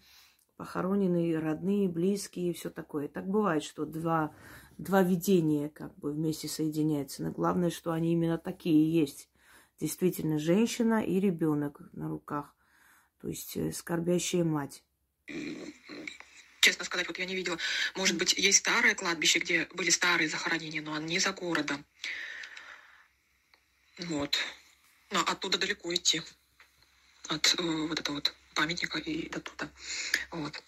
похоронены 0.57 1.39
родные, 1.39 1.87
близкие 1.87 2.49
и 2.49 2.53
все 2.53 2.69
такое. 2.69 3.07
Так 3.07 3.25
бывает, 3.25 3.63
что 3.63 3.85
два, 3.85 4.35
два 4.77 5.01
видения 5.01 5.69
как 5.69 5.97
бы 5.97 6.11
вместе 6.11 6.49
соединяются. 6.49 7.23
Но 7.23 7.31
главное, 7.31 7.69
что 7.69 7.93
они 7.93 8.11
именно 8.11 8.37
такие 8.37 8.91
есть. 8.91 9.29
Действительно, 9.79 10.39
женщина 10.39 11.03
и 11.03 11.19
ребенок 11.19 11.79
на 11.93 12.09
руках. 12.09 12.53
То 13.21 13.29
есть 13.29 13.55
э, 13.55 13.71
скорбящая 13.71 14.43
мать. 14.43 14.83
Честно 16.59 16.83
сказать, 16.83 17.07
вот 17.07 17.17
я 17.17 17.25
не 17.25 17.35
видела. 17.35 17.57
Может 17.95 18.17
быть, 18.17 18.33
есть 18.33 18.59
старое 18.59 18.93
кладбище, 18.95 19.39
где 19.39 19.67
были 19.73 19.89
старые 19.89 20.27
захоронения, 20.27 20.81
но 20.81 20.93
они 20.93 21.17
за 21.19 21.31
городом. 21.31 21.85
Вот. 23.99 24.37
Но 25.11 25.21
оттуда 25.21 25.57
далеко 25.57 25.93
идти. 25.93 26.21
От 27.29 27.55
э, 27.57 27.61
вот 27.63 27.99
этого 27.99 28.15
вот 28.15 28.33
памятника 28.55 28.99
и 28.99 29.29
до 29.29 29.39
туда. 29.39 29.71
Вот. 30.31 30.61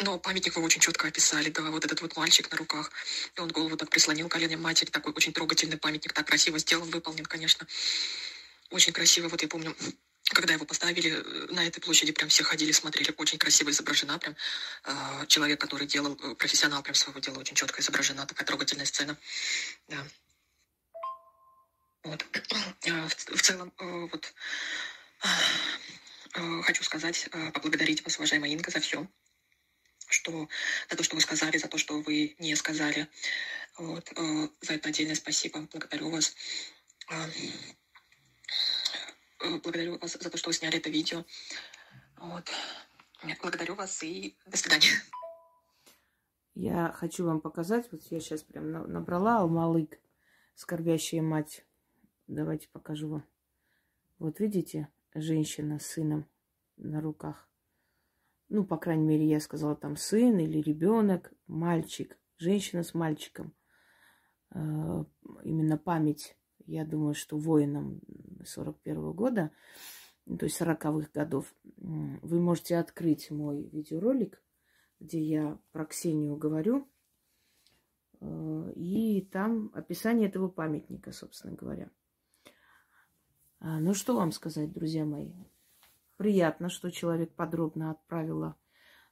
Но 0.00 0.18
памятник 0.18 0.56
вы 0.56 0.62
очень 0.62 0.80
четко 0.80 1.08
описали, 1.08 1.50
да, 1.50 1.62
вот 1.70 1.84
этот 1.84 2.00
вот 2.02 2.16
мальчик 2.16 2.50
на 2.50 2.58
руках, 2.58 2.90
и 3.34 3.40
он 3.40 3.48
голову 3.48 3.78
так 3.78 3.88
прислонил 3.88 4.28
коленям 4.28 4.60
матери, 4.60 4.90
такой 4.90 5.12
очень 5.12 5.32
трогательный 5.32 5.78
памятник, 5.78 6.12
так 6.12 6.26
красиво 6.26 6.58
сделан, 6.58 6.90
выполнен, 6.90 7.24
конечно. 7.24 7.66
Очень 8.70 8.92
красиво, 8.92 9.28
вот 9.28 9.42
я 9.42 9.48
помню, 9.48 9.76
когда 10.30 10.54
его 10.54 10.64
поставили, 10.64 11.10
э, 11.10 11.52
на 11.52 11.66
этой 11.66 11.80
площади 11.80 12.12
прям 12.12 12.28
все 12.28 12.42
ходили, 12.42 12.72
смотрели, 12.72 13.14
очень 13.16 13.38
красиво 13.38 13.70
изображена, 13.70 14.18
прям 14.18 14.36
э, 14.84 15.26
человек, 15.28 15.60
который 15.60 15.86
делал, 15.86 16.18
э, 16.22 16.34
профессионал 16.34 16.82
прям 16.82 16.94
своего 16.94 17.20
дела, 17.20 17.38
очень 17.38 17.54
четко 17.54 17.80
изображена, 17.80 18.26
такая 18.26 18.46
трогательная 18.46 18.86
сцена, 18.86 19.16
да. 19.88 20.06
Вот. 22.06 22.24
А, 22.88 23.08
в 23.08 23.42
целом, 23.42 23.72
э, 23.78 24.08
вот 24.12 24.32
э, 26.34 26.62
хочу 26.62 26.84
сказать, 26.84 27.28
э, 27.32 27.50
поблагодарить 27.50 28.04
вас, 28.04 28.16
уважаемая 28.16 28.50
Инга, 28.50 28.70
за 28.70 28.78
все, 28.78 29.08
что 30.08 30.48
за 30.88 30.96
то, 30.96 31.02
что 31.02 31.16
вы 31.16 31.20
сказали, 31.20 31.58
за 31.58 31.66
то, 31.66 31.78
что 31.78 32.00
вы 32.00 32.36
не 32.38 32.54
сказали. 32.54 33.08
Вот. 33.76 34.08
За 34.60 34.74
это 34.74 34.88
отдельное 34.88 35.16
спасибо. 35.16 35.60
Благодарю 35.72 36.10
вас. 36.10 36.36
Благодарю 39.38 39.98
вас 39.98 40.12
за 40.12 40.30
то, 40.30 40.36
что 40.36 40.48
вы 40.48 40.54
сняли 40.54 40.78
это 40.78 40.90
видео. 40.90 41.24
Вот. 42.16 42.50
Благодарю 43.42 43.74
вас 43.74 44.02
и 44.02 44.36
до 44.46 44.56
свидания. 44.56 44.90
Я 46.54 46.90
хочу 46.92 47.24
вам 47.26 47.40
показать, 47.40 47.90
вот 47.92 48.02
я 48.10 48.20
сейчас 48.20 48.42
прям 48.42 48.70
набрала 48.70 49.40
Алмалык, 49.40 49.98
скорбящая 50.54 51.20
мать 51.20 51.66
Давайте 52.26 52.68
покажу 52.68 53.08
вам. 53.08 53.24
Вот 54.18 54.40
видите, 54.40 54.88
женщина 55.14 55.78
с 55.78 55.86
сыном 55.86 56.28
на 56.76 57.00
руках. 57.00 57.48
Ну, 58.48 58.64
по 58.64 58.78
крайней 58.78 59.06
мере, 59.06 59.28
я 59.28 59.38
сказала 59.38 59.76
там 59.76 59.96
сын 59.96 60.36
или 60.38 60.60
ребенок, 60.60 61.32
мальчик, 61.46 62.18
женщина 62.38 62.82
с 62.82 62.94
мальчиком. 62.94 63.54
Э, 64.50 65.04
именно 65.44 65.78
память, 65.78 66.36
я 66.66 66.84
думаю, 66.84 67.14
что 67.14 67.38
воинам 67.38 68.00
41 68.44 68.98
-го 68.98 69.14
года, 69.14 69.50
то 70.26 70.44
есть 70.44 70.60
40-х 70.60 71.10
годов, 71.14 71.54
вы 71.76 72.40
можете 72.40 72.76
открыть 72.76 73.30
мой 73.30 73.62
видеоролик, 73.72 74.42
где 75.00 75.20
я 75.20 75.58
про 75.72 75.86
Ксению 75.86 76.36
говорю, 76.36 76.88
э, 78.20 78.72
и 78.74 79.28
там 79.30 79.70
описание 79.74 80.28
этого 80.28 80.48
памятника, 80.48 81.12
собственно 81.12 81.54
говоря. 81.54 81.90
А, 83.60 83.78
ну, 83.78 83.94
что 83.94 84.16
вам 84.16 84.32
сказать, 84.32 84.72
друзья 84.72 85.04
мои? 85.04 85.32
Приятно, 86.16 86.68
что 86.70 86.90
человек 86.90 87.32
подробно 87.34 87.90
отправила 87.90 88.56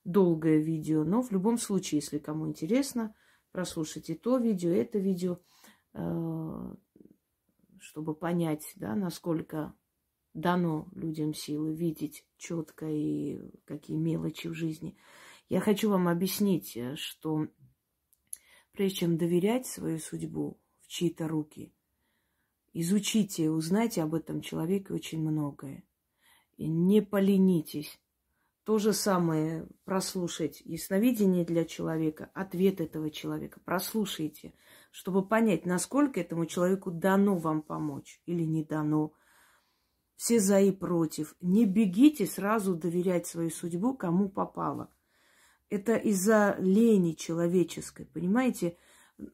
долгое 0.04 0.58
видео, 0.58 1.04
но 1.04 1.22
в 1.22 1.32
любом 1.32 1.58
случае, 1.58 2.00
если 2.00 2.18
кому 2.18 2.48
интересно, 2.48 3.14
прослушайте 3.52 4.14
то 4.14 4.38
видео, 4.38 4.70
это 4.70 4.98
видео, 4.98 5.38
э, 5.92 6.74
чтобы 7.84 8.14
понять, 8.14 8.72
да, 8.76 8.94
насколько 8.94 9.74
дано 10.32 10.88
людям 10.94 11.32
силы 11.34 11.74
видеть 11.74 12.26
четко 12.36 12.86
и 12.86 13.40
какие 13.64 13.96
мелочи 13.96 14.48
в 14.48 14.54
жизни. 14.54 14.96
Я 15.48 15.60
хочу 15.60 15.90
вам 15.90 16.08
объяснить, 16.08 16.76
э, 16.76 16.96
что 16.96 17.46
прежде 18.72 18.96
чем 18.98 19.18
доверять 19.18 19.66
свою 19.66 19.98
судьбу 19.98 20.60
в 20.80 20.88
чьи-то 20.88 21.28
руки– 21.28 21.72
Изучите, 22.76 23.50
узнайте 23.50 24.02
об 24.02 24.14
этом 24.14 24.40
человеке 24.40 24.92
очень 24.94 25.20
многое. 25.20 25.84
И 26.56 26.66
не 26.66 27.02
поленитесь. 27.02 28.00
То 28.64 28.78
же 28.78 28.92
самое 28.92 29.68
прослушать 29.84 30.60
ясновидение 30.62 31.44
для 31.44 31.64
человека, 31.64 32.32
ответ 32.34 32.80
этого 32.80 33.10
человека. 33.10 33.60
Прослушайте, 33.64 34.54
чтобы 34.94 35.26
понять, 35.26 35.66
насколько 35.66 36.20
этому 36.20 36.46
человеку 36.46 36.92
дано 36.92 37.36
вам 37.36 37.62
помочь 37.62 38.22
или 38.26 38.44
не 38.44 38.62
дано. 38.62 39.12
Все 40.14 40.38
за 40.38 40.60
и 40.60 40.70
против. 40.70 41.34
Не 41.40 41.66
бегите 41.66 42.26
сразу 42.26 42.76
доверять 42.76 43.26
свою 43.26 43.50
судьбу, 43.50 43.94
кому 43.94 44.28
попало. 44.28 44.88
Это 45.68 45.96
из-за 45.96 46.54
лени 46.60 47.14
человеческой, 47.14 48.06
понимаете? 48.06 48.76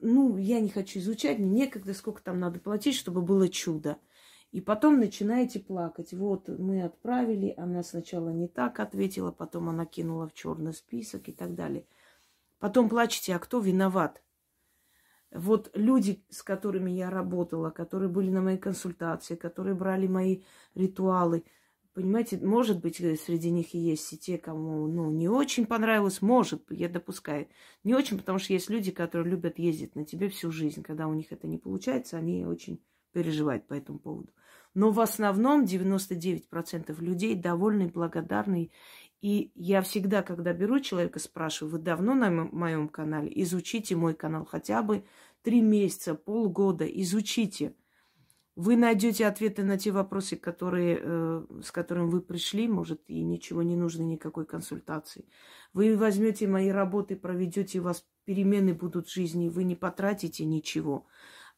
ну, 0.00 0.38
я 0.38 0.60
не 0.60 0.70
хочу 0.70 0.98
изучать, 0.98 1.38
мне 1.38 1.50
некогда, 1.50 1.92
сколько 1.92 2.22
там 2.22 2.40
надо 2.40 2.58
платить, 2.58 2.96
чтобы 2.96 3.20
было 3.20 3.46
чудо. 3.50 3.98
И 4.52 4.62
потом 4.62 4.98
начинаете 4.98 5.60
плакать. 5.60 6.14
Вот 6.14 6.48
мы 6.48 6.84
отправили, 6.84 7.52
она 7.58 7.82
сначала 7.82 8.30
не 8.30 8.48
так 8.48 8.80
ответила, 8.80 9.30
потом 9.30 9.68
она 9.68 9.84
кинула 9.84 10.26
в 10.26 10.32
черный 10.32 10.72
список 10.72 11.28
и 11.28 11.32
так 11.32 11.54
далее. 11.54 11.86
Потом 12.60 12.88
плачете, 12.88 13.34
а 13.34 13.38
кто 13.38 13.60
виноват? 13.60 14.22
Вот 15.32 15.70
люди, 15.74 16.24
с 16.28 16.42
которыми 16.42 16.90
я 16.90 17.10
работала, 17.10 17.70
которые 17.70 18.08
были 18.08 18.30
на 18.30 18.42
моей 18.42 18.58
консультации, 18.58 19.36
которые 19.36 19.74
брали 19.74 20.06
мои 20.06 20.42
ритуалы– 20.74 21.44
Понимаете, 21.92 22.38
может 22.38 22.80
быть, 22.80 23.00
э, 23.00 23.16
среди 23.16 23.50
них 23.50 23.74
и 23.74 23.78
есть 23.78 24.12
и 24.12 24.18
те, 24.18 24.38
кому 24.38 24.86
ну, 24.86 25.10
не 25.10 25.28
очень 25.28 25.66
понравилось, 25.66 26.22
может, 26.22 26.62
я 26.70 26.88
допускаю. 26.88 27.48
Не 27.82 27.94
очень, 27.94 28.16
потому 28.16 28.38
что 28.38 28.52
есть 28.52 28.70
люди, 28.70 28.92
которые 28.92 29.32
любят 29.32 29.58
ездить 29.58 29.96
на 29.96 30.04
тебе 30.04 30.28
всю 30.28 30.52
жизнь. 30.52 30.82
Когда 30.82 31.08
у 31.08 31.14
них 31.14 31.32
это 31.32 31.48
не 31.48 31.58
получается, 31.58 32.16
они 32.16 32.46
очень 32.46 32.80
переживают 33.12 33.66
по 33.66 33.74
этому 33.74 33.98
поводу. 33.98 34.32
Но 34.72 34.92
в 34.92 35.00
основном 35.00 35.64
99% 35.64 37.00
людей 37.00 37.34
довольны, 37.34 37.88
благодарны. 37.88 38.70
И 39.20 39.52
я 39.54 39.82
всегда, 39.82 40.22
когда 40.22 40.52
беру 40.52 40.80
человека, 40.80 41.18
спрашиваю, 41.18 41.72
вы 41.72 41.78
давно 41.78 42.14
на 42.14 42.30
моем 42.30 42.88
канале? 42.88 43.30
Изучите 43.42 43.94
мой 43.94 44.14
канал 44.14 44.46
хотя 44.46 44.82
бы 44.82 45.04
три 45.42 45.60
месяца, 45.60 46.14
полгода, 46.14 46.86
изучите. 46.86 47.74
Вы 48.56 48.76
найдете 48.76 49.26
ответы 49.26 49.62
на 49.62 49.78
те 49.78 49.90
вопросы, 49.90 50.36
которые, 50.36 50.98
э, 51.00 51.46
с 51.62 51.70
которыми 51.70 52.10
вы 52.10 52.20
пришли, 52.20 52.66
может, 52.66 53.02
и 53.06 53.22
ничего 53.22 53.62
не 53.62 53.76
нужно, 53.76 54.02
никакой 54.02 54.44
консультации. 54.44 55.26
Вы 55.72 55.96
возьмете 55.96 56.46
мои 56.46 56.68
работы, 56.68 57.16
проведете, 57.16 57.80
у 57.80 57.84
вас 57.84 58.04
перемены 58.24 58.74
будут 58.74 59.06
в 59.06 59.14
жизни, 59.14 59.48
вы 59.48 59.64
не 59.64 59.76
потратите 59.76 60.44
ничего. 60.44 61.06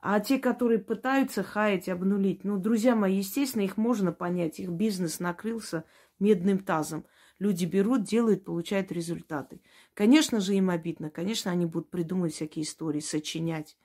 А 0.00 0.18
те, 0.18 0.38
которые 0.38 0.80
пытаются 0.80 1.44
хаять, 1.44 1.88
обнулить, 1.88 2.42
ну, 2.42 2.58
друзья 2.58 2.96
мои, 2.96 3.18
естественно, 3.18 3.62
их 3.62 3.76
можно 3.76 4.10
понять. 4.12 4.58
Их 4.58 4.70
бизнес 4.70 5.20
накрылся 5.20 5.84
медным 6.18 6.58
тазом. 6.58 7.06
Люди 7.38 7.64
берут, 7.64 8.04
делают, 8.04 8.44
получают 8.44 8.92
результаты. 8.92 9.60
Конечно 9.94 10.40
же, 10.40 10.54
им 10.54 10.70
обидно. 10.70 11.10
Конечно, 11.10 11.50
они 11.50 11.66
будут 11.66 11.90
придумывать 11.90 12.34
всякие 12.34 12.64
истории, 12.64 13.00
сочинять. 13.00 13.76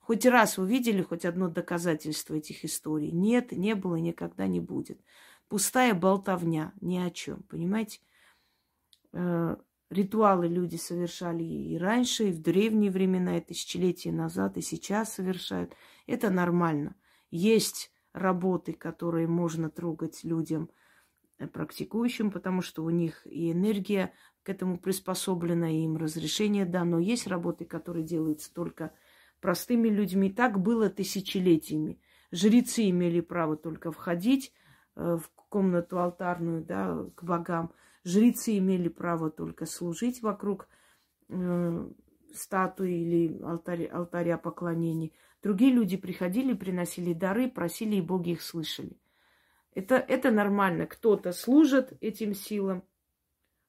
Хоть 0.00 0.26
раз 0.26 0.58
увидели 0.58 1.02
хоть 1.02 1.24
одно 1.24 1.48
доказательство 1.48 2.34
этих 2.34 2.64
историй? 2.64 3.10
Нет, 3.12 3.52
не 3.52 3.74
было, 3.74 3.96
никогда 3.96 4.46
не 4.46 4.60
будет. 4.60 5.00
Пустая 5.48 5.94
болтовня, 5.94 6.72
ни 6.80 6.98
о 6.98 7.10
чем, 7.10 7.42
понимаете? 7.44 8.00
Э, 9.12 9.56
ритуалы 9.90 10.48
люди 10.48 10.76
совершали 10.76 11.44
и 11.44 11.78
раньше, 11.78 12.28
и 12.28 12.32
в 12.32 12.40
древние 12.40 12.90
времена, 12.90 13.38
и 13.38 13.40
тысячелетия 13.40 14.10
назад, 14.10 14.56
и 14.56 14.62
сейчас 14.62 15.14
совершают. 15.14 15.74
Это 16.06 16.30
нормально. 16.30 16.96
Есть 17.30 17.92
работы, 18.12 18.72
которые 18.72 19.26
можно 19.26 19.70
трогать 19.70 20.24
людям 20.24 20.70
практикующим, 21.46 22.30
потому 22.30 22.62
что 22.62 22.84
у 22.84 22.90
них 22.90 23.26
и 23.26 23.52
энергия 23.52 24.12
к 24.42 24.48
этому 24.48 24.78
приспособлена, 24.78 25.70
и 25.70 25.84
им 25.84 25.96
разрешение 25.96 26.64
дано. 26.64 26.98
Есть 26.98 27.26
работы, 27.26 27.64
которые 27.64 28.04
делаются 28.04 28.52
только 28.52 28.92
простыми 29.40 29.88
людьми. 29.88 30.30
Так 30.30 30.60
было 30.60 30.88
тысячелетиями. 30.88 32.00
Жрецы 32.30 32.88
имели 32.90 33.20
право 33.20 33.56
только 33.56 33.92
входить 33.92 34.52
э, 34.96 35.18
в 35.20 35.30
комнату 35.48 35.98
алтарную, 35.98 36.64
да, 36.64 37.04
к 37.14 37.22
богам. 37.22 37.72
Жрецы 38.04 38.58
имели 38.58 38.88
право 38.88 39.30
только 39.30 39.66
служить 39.66 40.22
вокруг 40.22 40.68
э, 41.28 41.90
статуи 42.34 42.92
или 42.92 43.42
алтаря, 43.42 43.92
алтаря 43.92 44.38
поклонений. 44.38 45.12
Другие 45.42 45.72
люди 45.72 45.96
приходили, 45.96 46.54
приносили 46.54 47.12
дары, 47.12 47.48
просили, 47.48 47.96
и 47.96 48.00
боги 48.00 48.30
их 48.30 48.42
слышали. 48.42 48.96
Это, 49.74 49.96
это 49.96 50.30
нормально. 50.30 50.86
Кто-то 50.86 51.32
служит 51.32 51.96
этим 52.00 52.34
силам, 52.34 52.84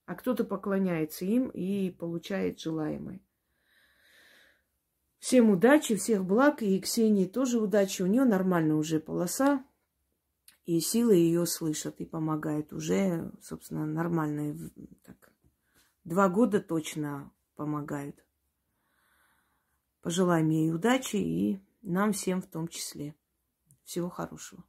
а 0.06 0.16
кто-то 0.16 0.44
поклоняется 0.44 1.26
им 1.26 1.50
и 1.50 1.92
получает 1.92 2.60
желаемое. 2.60 3.22
Всем 5.20 5.50
удачи, 5.50 5.96
всех 5.96 6.26
благ, 6.26 6.62
и 6.62 6.82
Ксении 6.82 7.26
тоже 7.26 7.58
удачи. 7.58 8.02
У 8.02 8.08
нее 8.08 8.26
нормально 8.26 8.76
уже 8.76 9.00
полоса, 9.00 9.66
и 10.66 10.82
силы 10.82 11.16
ее 11.16 11.46
слышат 11.46 12.02
и 12.02 12.06
помогают. 12.06 12.74
Уже, 12.74 13.32
собственно, 13.42 13.86
нормальные. 13.86 14.58
Так, 15.04 15.32
два 16.04 16.28
года 16.28 16.60
точно 16.60 17.32
помогают. 17.56 18.26
Пожелаем 20.02 20.50
ей 20.50 20.74
удачи 20.74 21.16
и 21.16 21.62
нам 21.82 22.12
всем 22.12 22.42
в 22.42 22.48
том 22.48 22.68
числе. 22.68 23.16
Всего 23.86 24.10
хорошего. 24.10 24.66